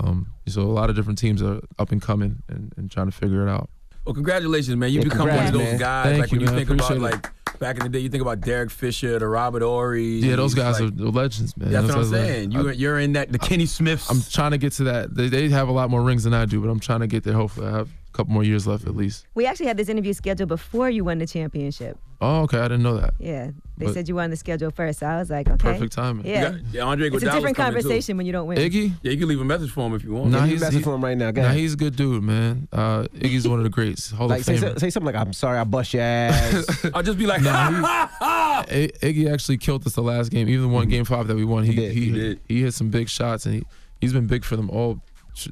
Um, 0.00 0.32
so 0.46 0.62
a 0.62 0.64
lot 0.72 0.90
of 0.90 0.96
different 0.96 1.18
teams 1.18 1.42
are 1.42 1.60
up 1.78 1.92
and 1.92 2.00
coming 2.00 2.42
and, 2.48 2.72
and 2.76 2.90
trying 2.90 3.06
to 3.06 3.12
figure 3.12 3.46
it 3.46 3.50
out. 3.50 3.68
Well, 4.04 4.14
congratulations, 4.14 4.76
man. 4.76 4.90
You 4.90 4.98
Yeah, 5.00 5.04
become 5.04 5.28
one 5.28 5.46
of 5.46 5.52
those 5.52 5.62
man. 5.62 5.78
guys. 5.78 6.04
Thank 6.06 6.18
like 6.20 6.32
you, 6.32 6.38
when 6.38 6.40
you 6.40 6.46
man. 6.46 6.54
think 6.66 6.70
about 6.70 6.90
Appreciate 6.90 7.08
it. 7.08 7.22
like 7.22 7.58
back 7.60 7.76
in 7.76 7.82
the 7.84 7.88
day, 7.88 8.00
you 8.00 8.08
think 8.08 8.22
about 8.22 8.40
Derek 8.40 8.70
Fisher, 8.70 9.18
the 9.18 9.28
Robert 9.28 9.62
Horry. 9.62 10.18
Yeah, 10.18 10.36
those 10.36 10.54
guys 10.54 10.80
like, 10.80 10.92
are 10.92 11.04
legends, 11.10 11.56
man. 11.56 11.70
That's 11.70 11.84
what 11.86 11.92
I'm 11.94 11.98
Those 12.02 12.10
guys 12.10 12.20
are- 12.20 12.24
saying. 12.26 12.50
You, 12.52 12.70
you're 12.70 12.98
in 12.98 13.12
that 13.12 13.30
the 13.30 13.38
Kenny 13.38 13.66
Smiths. 13.66 14.10
I'm 14.10 14.20
trying 14.22 14.50
to 14.50 14.58
get 14.58 14.72
to 14.74 14.84
that. 14.84 15.14
They, 15.14 15.28
they 15.28 15.48
have 15.50 15.68
a 15.68 15.72
lot 15.72 15.88
more 15.90 16.02
rings 16.02 16.24
than 16.24 16.34
I 16.34 16.46
do, 16.46 16.60
but 16.60 16.68
I'm 16.68 16.80
trying 16.80 17.00
to 17.00 17.06
get 17.06 17.22
there. 17.22 17.34
Hopefully, 17.34 17.68
I 17.68 17.70
have 17.70 17.88
a 17.88 18.12
couple 18.16 18.32
more 18.32 18.42
years 18.42 18.66
left 18.66 18.86
at 18.86 18.96
least. 18.96 19.26
We 19.34 19.46
actually 19.46 19.66
had 19.66 19.76
this 19.76 19.88
interview 19.88 20.12
scheduled 20.14 20.48
before 20.48 20.90
you 20.90 21.04
won 21.04 21.18
the 21.18 21.26
championship. 21.26 21.96
Oh, 22.22 22.42
okay. 22.42 22.58
I 22.58 22.62
didn't 22.68 22.82
know 22.84 22.96
that. 22.98 23.14
Yeah, 23.18 23.50
they 23.76 23.86
But- 23.86 23.94
said 23.94 24.08
you 24.08 24.14
won 24.14 24.30
the 24.30 24.36
schedule 24.36 24.70
first. 24.70 25.00
So 25.00 25.06
I 25.06 25.18
was 25.18 25.28
like, 25.28 25.48
okay. 25.48 25.56
Perfect 25.72 25.92
timing. 25.92 26.24
Yeah, 26.24 26.52
You 26.52 26.58
got- 26.62 26.74
yeah, 26.74 26.82
Andre 26.82 27.08
it's 27.08 27.16
a 27.16 27.20
different 27.20 27.42
coming, 27.42 27.54
too. 27.54 27.62
conversation 27.82 28.16
when 28.16 28.26
you 28.26 28.32
don't 28.32 28.46
win. 28.46 28.58
Iggy? 28.58 28.92
Yeah, 29.02 29.10
you 29.12 29.18
can 29.18 29.28
leave 29.28 29.40
a 29.40 29.44
message 29.44 29.70
for 29.70 29.86
him 29.86 29.94
if 29.94 30.04
you 30.04 30.12
want. 30.12 30.30
Nah, 30.30 30.44
you 30.44 30.52
he's 30.52 30.60
message 30.60 30.76
he- 30.78 30.82
for 30.84 30.94
him 30.94 31.02
right 31.04 31.16
now. 31.18 31.30
Go 31.32 31.42
Nah, 31.42 31.48
ahead. 31.48 31.58
he's 31.58 31.74
a 31.74 31.76
good 31.76 31.96
dude, 31.96 32.22
man. 32.22 32.68
Uh, 32.72 33.02
Iggy's 33.14 33.48
one 33.48 33.58
of 33.58 33.64
the 33.64 33.70
greats. 33.70 34.10
Hall 34.12 34.28
Like 34.28 34.40
of 34.40 34.44
say, 34.46 34.56
say 34.56 34.90
something 34.90 35.12
like, 35.12 35.16
"I'm 35.16 35.32
sorry, 35.32 35.58
I 35.58 35.64
bust 35.64 35.92
your 35.94 36.02
ass." 36.04 36.86
I'll 36.94 37.02
just 37.02 37.18
be 37.18 37.26
like, 37.26 37.42
Nah, 37.42 37.70
he- 37.70 37.82
I- 38.20 38.90
Iggy 39.02 39.32
actually 39.32 39.58
killed 39.58 39.86
us 39.86 39.94
the 39.94 40.02
last 40.02 40.30
game. 40.30 40.48
Even 40.48 40.62
the 40.62 40.68
one 40.74 40.88
game 40.88 41.04
five 41.04 41.26
that 41.26 41.34
we 41.36 41.44
won, 41.44 41.64
he 41.64 41.74
did, 41.74 41.92
he, 41.92 42.04
he 42.06 42.10
did. 42.12 42.40
he 42.48 42.62
hit 42.62 42.72
some 42.74 42.88
big 42.90 43.08
shots, 43.08 43.46
and 43.46 43.56
he 43.56 43.62
he's 44.00 44.12
been 44.12 44.26
big 44.28 44.44
for 44.44 44.56
them 44.56 44.70
all 44.70 45.00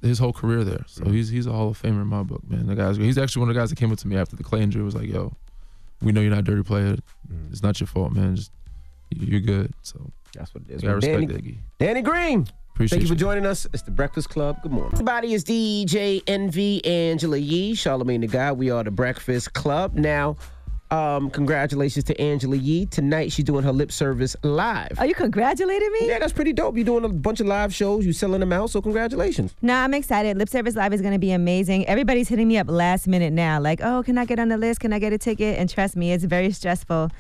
his 0.03 0.19
whole 0.19 0.33
career 0.33 0.63
there. 0.63 0.85
So 0.87 1.07
he's 1.07 1.31
he's 1.31 1.47
a 1.47 1.53
Hall 1.53 1.71
of 1.71 1.83
Famer 1.83 2.03
in 2.03 2.07
my 2.07 2.23
book, 2.23 2.43
man. 2.49 2.67
The 2.67 2.77
guy's 2.77 2.97
he's 2.97 3.19
actually 3.19 3.41
one 3.41 3.49
of 3.49 3.55
the 3.55 3.61
guys 3.61 3.71
that 3.71 3.77
came 3.77 3.91
up 3.91 3.99
to 3.99 4.07
me 4.09 4.17
after 4.17 4.37
the 4.37 4.45
Klay 4.45 4.61
injury. 4.61 4.83
Was 4.83 4.95
like, 4.95 5.09
"Yo, 5.09 5.33
we 6.03 6.13
know 6.13 6.21
you're 6.21 6.31
not 6.31 6.41
a 6.41 6.43
dirty 6.43 6.63
player. 6.63 6.97
Mm. 7.31 7.51
It's 7.51 7.63
not 7.63 7.81
your 7.81 7.87
fault, 7.87 8.13
man. 8.13 8.37
Just 8.37 8.53
you- 9.11 9.27
you're 9.27 9.41
good." 9.41 9.73
So 9.83 10.11
That's 10.35 10.55
what 10.55 10.63
it 10.69 10.75
is. 10.77 10.85
I 10.85 10.93
respect 10.93 11.29
Danny, 11.29 11.43
Iggy. 11.43 11.59
Danny 11.79 12.03
Green. 12.03 12.47
Appreciate 12.75 12.99
Thank 12.99 13.03
you 13.03 13.09
for 13.09 13.15
you. 13.15 13.19
joining 13.19 13.45
us. 13.47 13.67
It's 13.75 13.83
the 13.83 13.91
Breakfast 13.91 14.29
Club. 14.31 14.63
Good 14.63 14.73
morning. 14.73 14.93
Everybody 14.95 15.35
is 15.35 15.45
DJ 15.45 16.23
Envy 16.27 16.83
Angela 16.87 17.37
Yee, 17.37 17.75
Charlamagne 17.75 18.21
tha 18.23 18.27
God. 18.29 18.57
We 18.59 18.71
are 18.71 18.83
the 18.85 18.91
Breakfast 18.93 19.53
Club. 19.55 19.95
Now, 19.97 20.37
um, 20.91 21.31
congratulations 21.31 22.05
to 22.07 22.21
Angela 22.21 22.57
Yee. 22.57 22.87
Tonight 22.87 23.33
she's 23.33 23.45
doing 23.45 23.65
her 23.65 23.73
lip 23.73 23.93
service 23.93 24.37
live. 24.43 24.99
Are 24.99 25.07
you 25.07 25.15
congratulating 25.15 25.91
me? 25.93 26.09
Yeah, 26.09 26.19
that's 26.19 26.33
pretty 26.33 26.53
dope. 26.53 26.77
You're 26.77 26.85
doing 26.85 27.05
a 27.05 27.09
bunch 27.09 27.41
of 27.41 27.47
live 27.47 27.75
shows. 27.75 28.05
You 28.05 28.13
selling 28.13 28.41
them 28.41 28.53
out. 28.53 28.71
So 28.71 28.83
congratulations. 28.83 29.55
No, 29.63 29.75
I'm 29.75 29.95
excited. 29.95 30.37
Lip 30.37 30.49
Service 30.49 30.77
Live 30.77 30.93
is 30.93 31.01
going 31.01 31.13
to 31.13 31.19
be 31.19 31.33
amazing. 31.33 31.87
Everybody's 31.87 32.29
hitting 32.29 32.49
me 32.49 32.59
up 32.59 32.69
last 32.69 33.07
minute 33.07 33.33
now, 33.33 33.61
like, 33.61 33.81
oh, 33.83 34.03
can 34.03 34.19
I 34.19 34.25
get 34.25 34.39
on 34.39 34.49
the 34.49 34.57
list? 34.57 34.81
Can 34.81 34.93
I 34.93 34.99
get 34.99 35.13
a 35.13 35.19
ticket? 35.19 35.59
And 35.59 35.69
trust 35.69 35.97
me, 35.97 36.13
it's 36.13 36.25
very 36.25 36.51
stressful. 36.53 37.11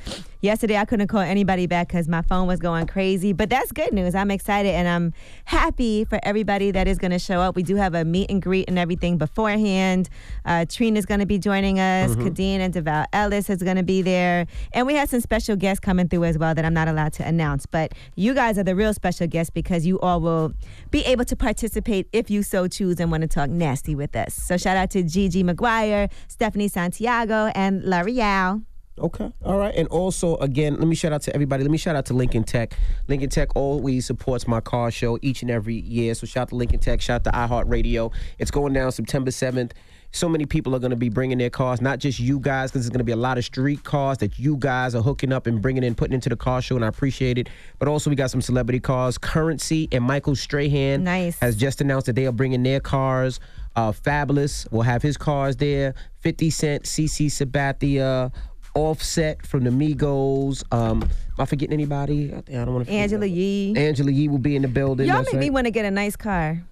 Yesterday, 0.42 0.78
I 0.78 0.86
couldn't 0.86 1.08
call 1.08 1.20
anybody 1.20 1.66
back 1.66 1.88
because 1.88 2.08
my 2.08 2.22
phone 2.22 2.46
was 2.46 2.60
going 2.60 2.86
crazy. 2.86 3.34
But 3.34 3.50
that's 3.50 3.72
good 3.72 3.92
news. 3.92 4.14
I'm 4.14 4.30
excited 4.30 4.70
and 4.70 4.88
I'm 4.88 5.12
happy 5.44 6.04
for 6.04 6.18
everybody 6.22 6.70
that 6.70 6.88
is 6.88 6.96
going 6.96 7.10
to 7.10 7.18
show 7.18 7.40
up. 7.40 7.56
We 7.56 7.62
do 7.62 7.76
have 7.76 7.94
a 7.94 8.04
meet 8.04 8.30
and 8.30 8.40
greet 8.40 8.68
and 8.68 8.78
everything 8.78 9.18
beforehand. 9.18 10.08
Uh, 10.46 10.64
Trina's 10.64 11.04
going 11.04 11.20
to 11.20 11.26
be 11.26 11.38
joining 11.38 11.78
us. 11.78 12.12
Mm-hmm. 12.12 12.28
Kadeen 12.28 12.58
and 12.60 12.72
Devale 12.72 13.04
Ellis 13.12 13.50
is 13.50 13.62
going 13.62 13.76
to 13.76 13.82
be 13.82 14.00
there. 14.00 14.46
And 14.72 14.86
we 14.86 14.94
have 14.94 15.10
some 15.10 15.20
special 15.20 15.56
guests 15.56 15.80
coming 15.80 16.08
through 16.08 16.24
as 16.24 16.38
well 16.38 16.54
that 16.54 16.64
I'm 16.64 16.74
not 16.74 16.88
allowed 16.88 17.12
to 17.14 17.26
announce. 17.26 17.66
But 17.66 17.92
you 18.16 18.32
guys 18.32 18.56
are 18.58 18.64
the 18.64 18.74
real 18.74 18.94
special 18.94 19.26
guests 19.26 19.50
because 19.50 19.84
you 19.84 20.00
all 20.00 20.22
will 20.22 20.54
be 20.90 21.04
able 21.04 21.26
to 21.26 21.36
participate 21.36 22.08
if 22.12 22.30
you 22.30 22.42
so 22.42 22.66
choose 22.66 22.98
and 22.98 23.10
want 23.10 23.22
to 23.22 23.28
talk 23.28 23.50
nasty 23.50 23.94
with 23.94 24.16
us. 24.16 24.34
So 24.34 24.56
shout 24.56 24.78
out 24.78 24.90
to 24.92 25.02
Gigi 25.02 25.44
McGuire, 25.44 26.10
Stephanie 26.28 26.68
Santiago, 26.68 27.52
and 27.54 27.84
L'Oreal. 27.84 28.62
Okay. 28.98 29.32
All 29.44 29.56
right. 29.58 29.74
And 29.74 29.88
also, 29.88 30.36
again, 30.36 30.76
let 30.76 30.86
me 30.86 30.94
shout 30.94 31.12
out 31.12 31.22
to 31.22 31.34
everybody. 31.34 31.62
Let 31.62 31.70
me 31.70 31.78
shout 31.78 31.96
out 31.96 32.06
to 32.06 32.14
Lincoln 32.14 32.44
Tech. 32.44 32.76
Lincoln 33.08 33.30
Tech 33.30 33.54
always 33.56 34.04
supports 34.06 34.46
my 34.46 34.60
car 34.60 34.90
show 34.90 35.18
each 35.22 35.42
and 35.42 35.50
every 35.50 35.76
year. 35.80 36.14
So 36.14 36.26
shout 36.26 36.42
out 36.42 36.48
to 36.50 36.56
Lincoln 36.56 36.80
Tech. 36.80 37.00
Shout 37.00 37.26
out 37.26 37.32
to 37.32 37.54
iHeartRadio. 37.54 38.12
It's 38.38 38.50
going 38.50 38.72
down 38.74 38.92
September 38.92 39.30
7th. 39.30 39.72
So 40.12 40.28
many 40.28 40.44
people 40.44 40.74
are 40.74 40.80
going 40.80 40.90
to 40.90 40.96
be 40.96 41.08
bringing 41.08 41.38
their 41.38 41.50
cars, 41.50 41.80
not 41.80 42.00
just 42.00 42.18
you 42.18 42.40
guys, 42.40 42.70
because 42.72 42.82
there's 42.82 42.90
going 42.90 42.98
to 42.98 43.04
be 43.04 43.12
a 43.12 43.16
lot 43.16 43.38
of 43.38 43.44
street 43.44 43.84
cars 43.84 44.18
that 44.18 44.40
you 44.40 44.56
guys 44.56 44.96
are 44.96 45.02
hooking 45.02 45.32
up 45.32 45.46
and 45.46 45.62
bringing 45.62 45.84
in, 45.84 45.94
putting 45.94 46.14
into 46.14 46.28
the 46.28 46.34
car 46.36 46.60
show, 46.60 46.74
and 46.74 46.84
I 46.84 46.88
appreciate 46.88 47.38
it. 47.38 47.48
But 47.78 47.86
also, 47.86 48.10
we 48.10 48.16
got 48.16 48.28
some 48.28 48.42
celebrity 48.42 48.80
cars. 48.80 49.18
Curren$y 49.18 49.86
and 49.92 50.02
Michael 50.02 50.34
Strahan 50.34 51.04
Nice. 51.04 51.38
has 51.38 51.54
just 51.54 51.80
announced 51.80 52.06
that 52.06 52.16
they 52.16 52.26
are 52.26 52.32
bringing 52.32 52.64
their 52.64 52.80
cars. 52.80 53.38
Uh, 53.76 53.92
Fabolous 53.92 54.70
will 54.72 54.82
have 54.82 55.00
his 55.00 55.16
cars 55.16 55.54
there. 55.56 55.94
50 56.18 56.50
Cent, 56.50 56.82
CC 56.82 57.26
Sabathia, 57.26 58.32
Offset 58.74 59.46
from 59.46 59.64
the 59.64 59.70
Migos. 59.70 60.62
Um, 60.72 61.02
am 61.02 61.10
I 61.38 61.44
forgetting 61.44 61.72
anybody? 61.72 62.32
I, 62.32 62.40
don't 62.40 62.74
want 62.74 62.86
to. 62.86 62.92
Angela 62.92 63.26
Yee. 63.26 63.74
Angela 63.76 64.10
Yee 64.10 64.28
will 64.28 64.38
be 64.38 64.56
in 64.56 64.62
the 64.62 64.68
building. 64.68 65.06
Y'all 65.06 65.22
make 65.22 65.34
me 65.34 65.50
want 65.50 65.66
to 65.66 65.70
get 65.70 65.84
a 65.84 65.90
nice 65.90 66.16
car. 66.16 66.62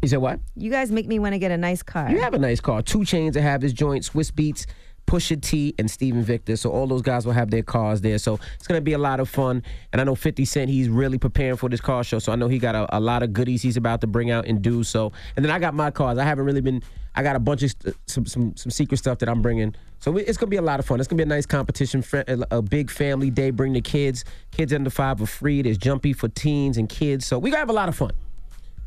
You 0.00 0.08
said 0.08 0.18
what? 0.18 0.40
You 0.56 0.70
guys 0.70 0.92
make 0.92 1.06
me 1.06 1.18
want 1.18 1.32
to 1.34 1.38
get 1.38 1.50
a 1.50 1.56
nice 1.56 1.82
car. 1.82 2.10
You 2.10 2.20
have 2.20 2.34
a 2.34 2.38
nice 2.38 2.60
car. 2.60 2.82
2 2.82 3.00
Chainz 3.00 3.32
that 3.34 3.42
have 3.42 3.62
his 3.62 3.72
joint, 3.72 4.04
Swizz 4.04 4.30
Beatz, 4.30 4.66
Pusha 5.06 5.40
T, 5.40 5.74
and 5.78 5.90
Steven 5.90 6.22
Victor. 6.22 6.56
So 6.56 6.70
all 6.70 6.86
those 6.86 7.02
guys 7.02 7.26
will 7.26 7.32
have 7.32 7.50
their 7.50 7.62
cars 7.62 8.00
there. 8.00 8.18
So 8.18 8.38
it's 8.54 8.66
gonna 8.66 8.80
be 8.80 8.92
a 8.94 8.98
lot 8.98 9.20
of 9.20 9.28
fun. 9.28 9.62
And 9.92 10.00
I 10.00 10.04
know 10.04 10.14
50 10.14 10.44
Cent, 10.44 10.70
he's 10.70 10.88
really 10.88 11.18
preparing 11.18 11.56
for 11.56 11.68
this 11.68 11.80
car 11.80 12.02
show. 12.04 12.18
So 12.18 12.32
I 12.32 12.36
know 12.36 12.48
he 12.48 12.58
got 12.58 12.74
a, 12.74 12.96
a 12.96 13.00
lot 13.00 13.22
of 13.22 13.32
goodies 13.32 13.62
he's 13.62 13.76
about 13.76 14.00
to 14.02 14.06
bring 14.06 14.30
out 14.30 14.46
and 14.46 14.62
do. 14.62 14.82
So 14.84 15.12
and 15.36 15.44
then 15.44 15.52
I 15.52 15.58
got 15.58 15.74
my 15.74 15.90
cars. 15.90 16.18
I 16.18 16.24
haven't 16.24 16.44
really 16.44 16.60
been. 16.60 16.82
I 17.14 17.22
got 17.22 17.36
a 17.36 17.40
bunch 17.40 17.62
of 17.62 17.74
some 18.06 18.24
some 18.26 18.56
some 18.56 18.70
secret 18.70 18.96
stuff 18.96 19.18
that 19.18 19.28
I'm 19.28 19.42
bringing. 19.42 19.74
So 19.98 20.10
we- 20.10 20.22
it's 20.22 20.38
gonna 20.38 20.48
be 20.50 20.56
a 20.56 20.62
lot 20.62 20.80
of 20.80 20.86
fun. 20.86 20.98
It's 20.98 21.08
gonna 21.08 21.18
be 21.18 21.24
a 21.24 21.26
nice 21.26 21.44
competition, 21.46 22.02
a 22.50 22.62
big 22.62 22.90
family 22.90 23.30
day. 23.30 23.50
Bring 23.50 23.74
the 23.74 23.80
kids. 23.82 24.24
Kids 24.50 24.72
under 24.72 24.88
five 24.90 25.20
are 25.20 25.26
free. 25.26 25.60
There's 25.62 25.78
jumpy 25.78 26.12
for 26.14 26.28
teens 26.28 26.78
and 26.78 26.88
kids. 26.88 27.26
So 27.26 27.38
we 27.38 27.50
gonna 27.50 27.58
have 27.60 27.70
a 27.70 27.74
lot 27.74 27.88
of 27.90 27.96
fun. 27.96 28.12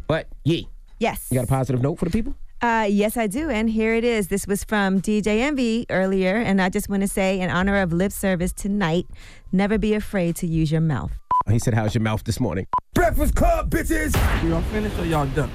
But 0.07 0.27
yeah, 0.43 0.61
Yes. 0.99 1.27
you 1.29 1.35
got 1.35 1.43
a 1.43 1.47
positive 1.47 1.81
note 1.81 1.99
for 1.99 2.05
the 2.05 2.11
people? 2.11 2.35
Uh, 2.61 2.87
yes, 2.89 3.17
I 3.17 3.27
do. 3.27 3.49
And 3.49 3.69
here 3.69 3.93
it 3.93 4.03
is. 4.03 4.29
This 4.29 4.47
was 4.47 4.63
from 4.63 5.01
DJ 5.01 5.41
Envy 5.41 5.85
earlier. 5.89 6.37
And 6.37 6.61
I 6.61 6.69
just 6.69 6.89
want 6.89 7.01
to 7.01 7.07
say, 7.07 7.39
in 7.39 7.49
honor 7.49 7.81
of 7.81 7.93
lip 7.93 8.11
service 8.11 8.53
tonight, 8.53 9.05
never 9.51 9.77
be 9.77 9.93
afraid 9.93 10.35
to 10.37 10.47
use 10.47 10.71
your 10.71 10.81
mouth. 10.81 11.11
He 11.49 11.59
said, 11.59 11.75
"How's 11.75 11.93
your 11.93 12.01
mouth 12.01 12.23
this 12.23 12.39
morning?" 12.39 12.65
Breakfast 12.95 13.35
Club, 13.35 13.69
bitches. 13.69 14.13
Y'all 14.49 14.61
finished 14.63 14.97
or 14.97 15.05
y'all 15.05 15.27
done? 15.27 15.51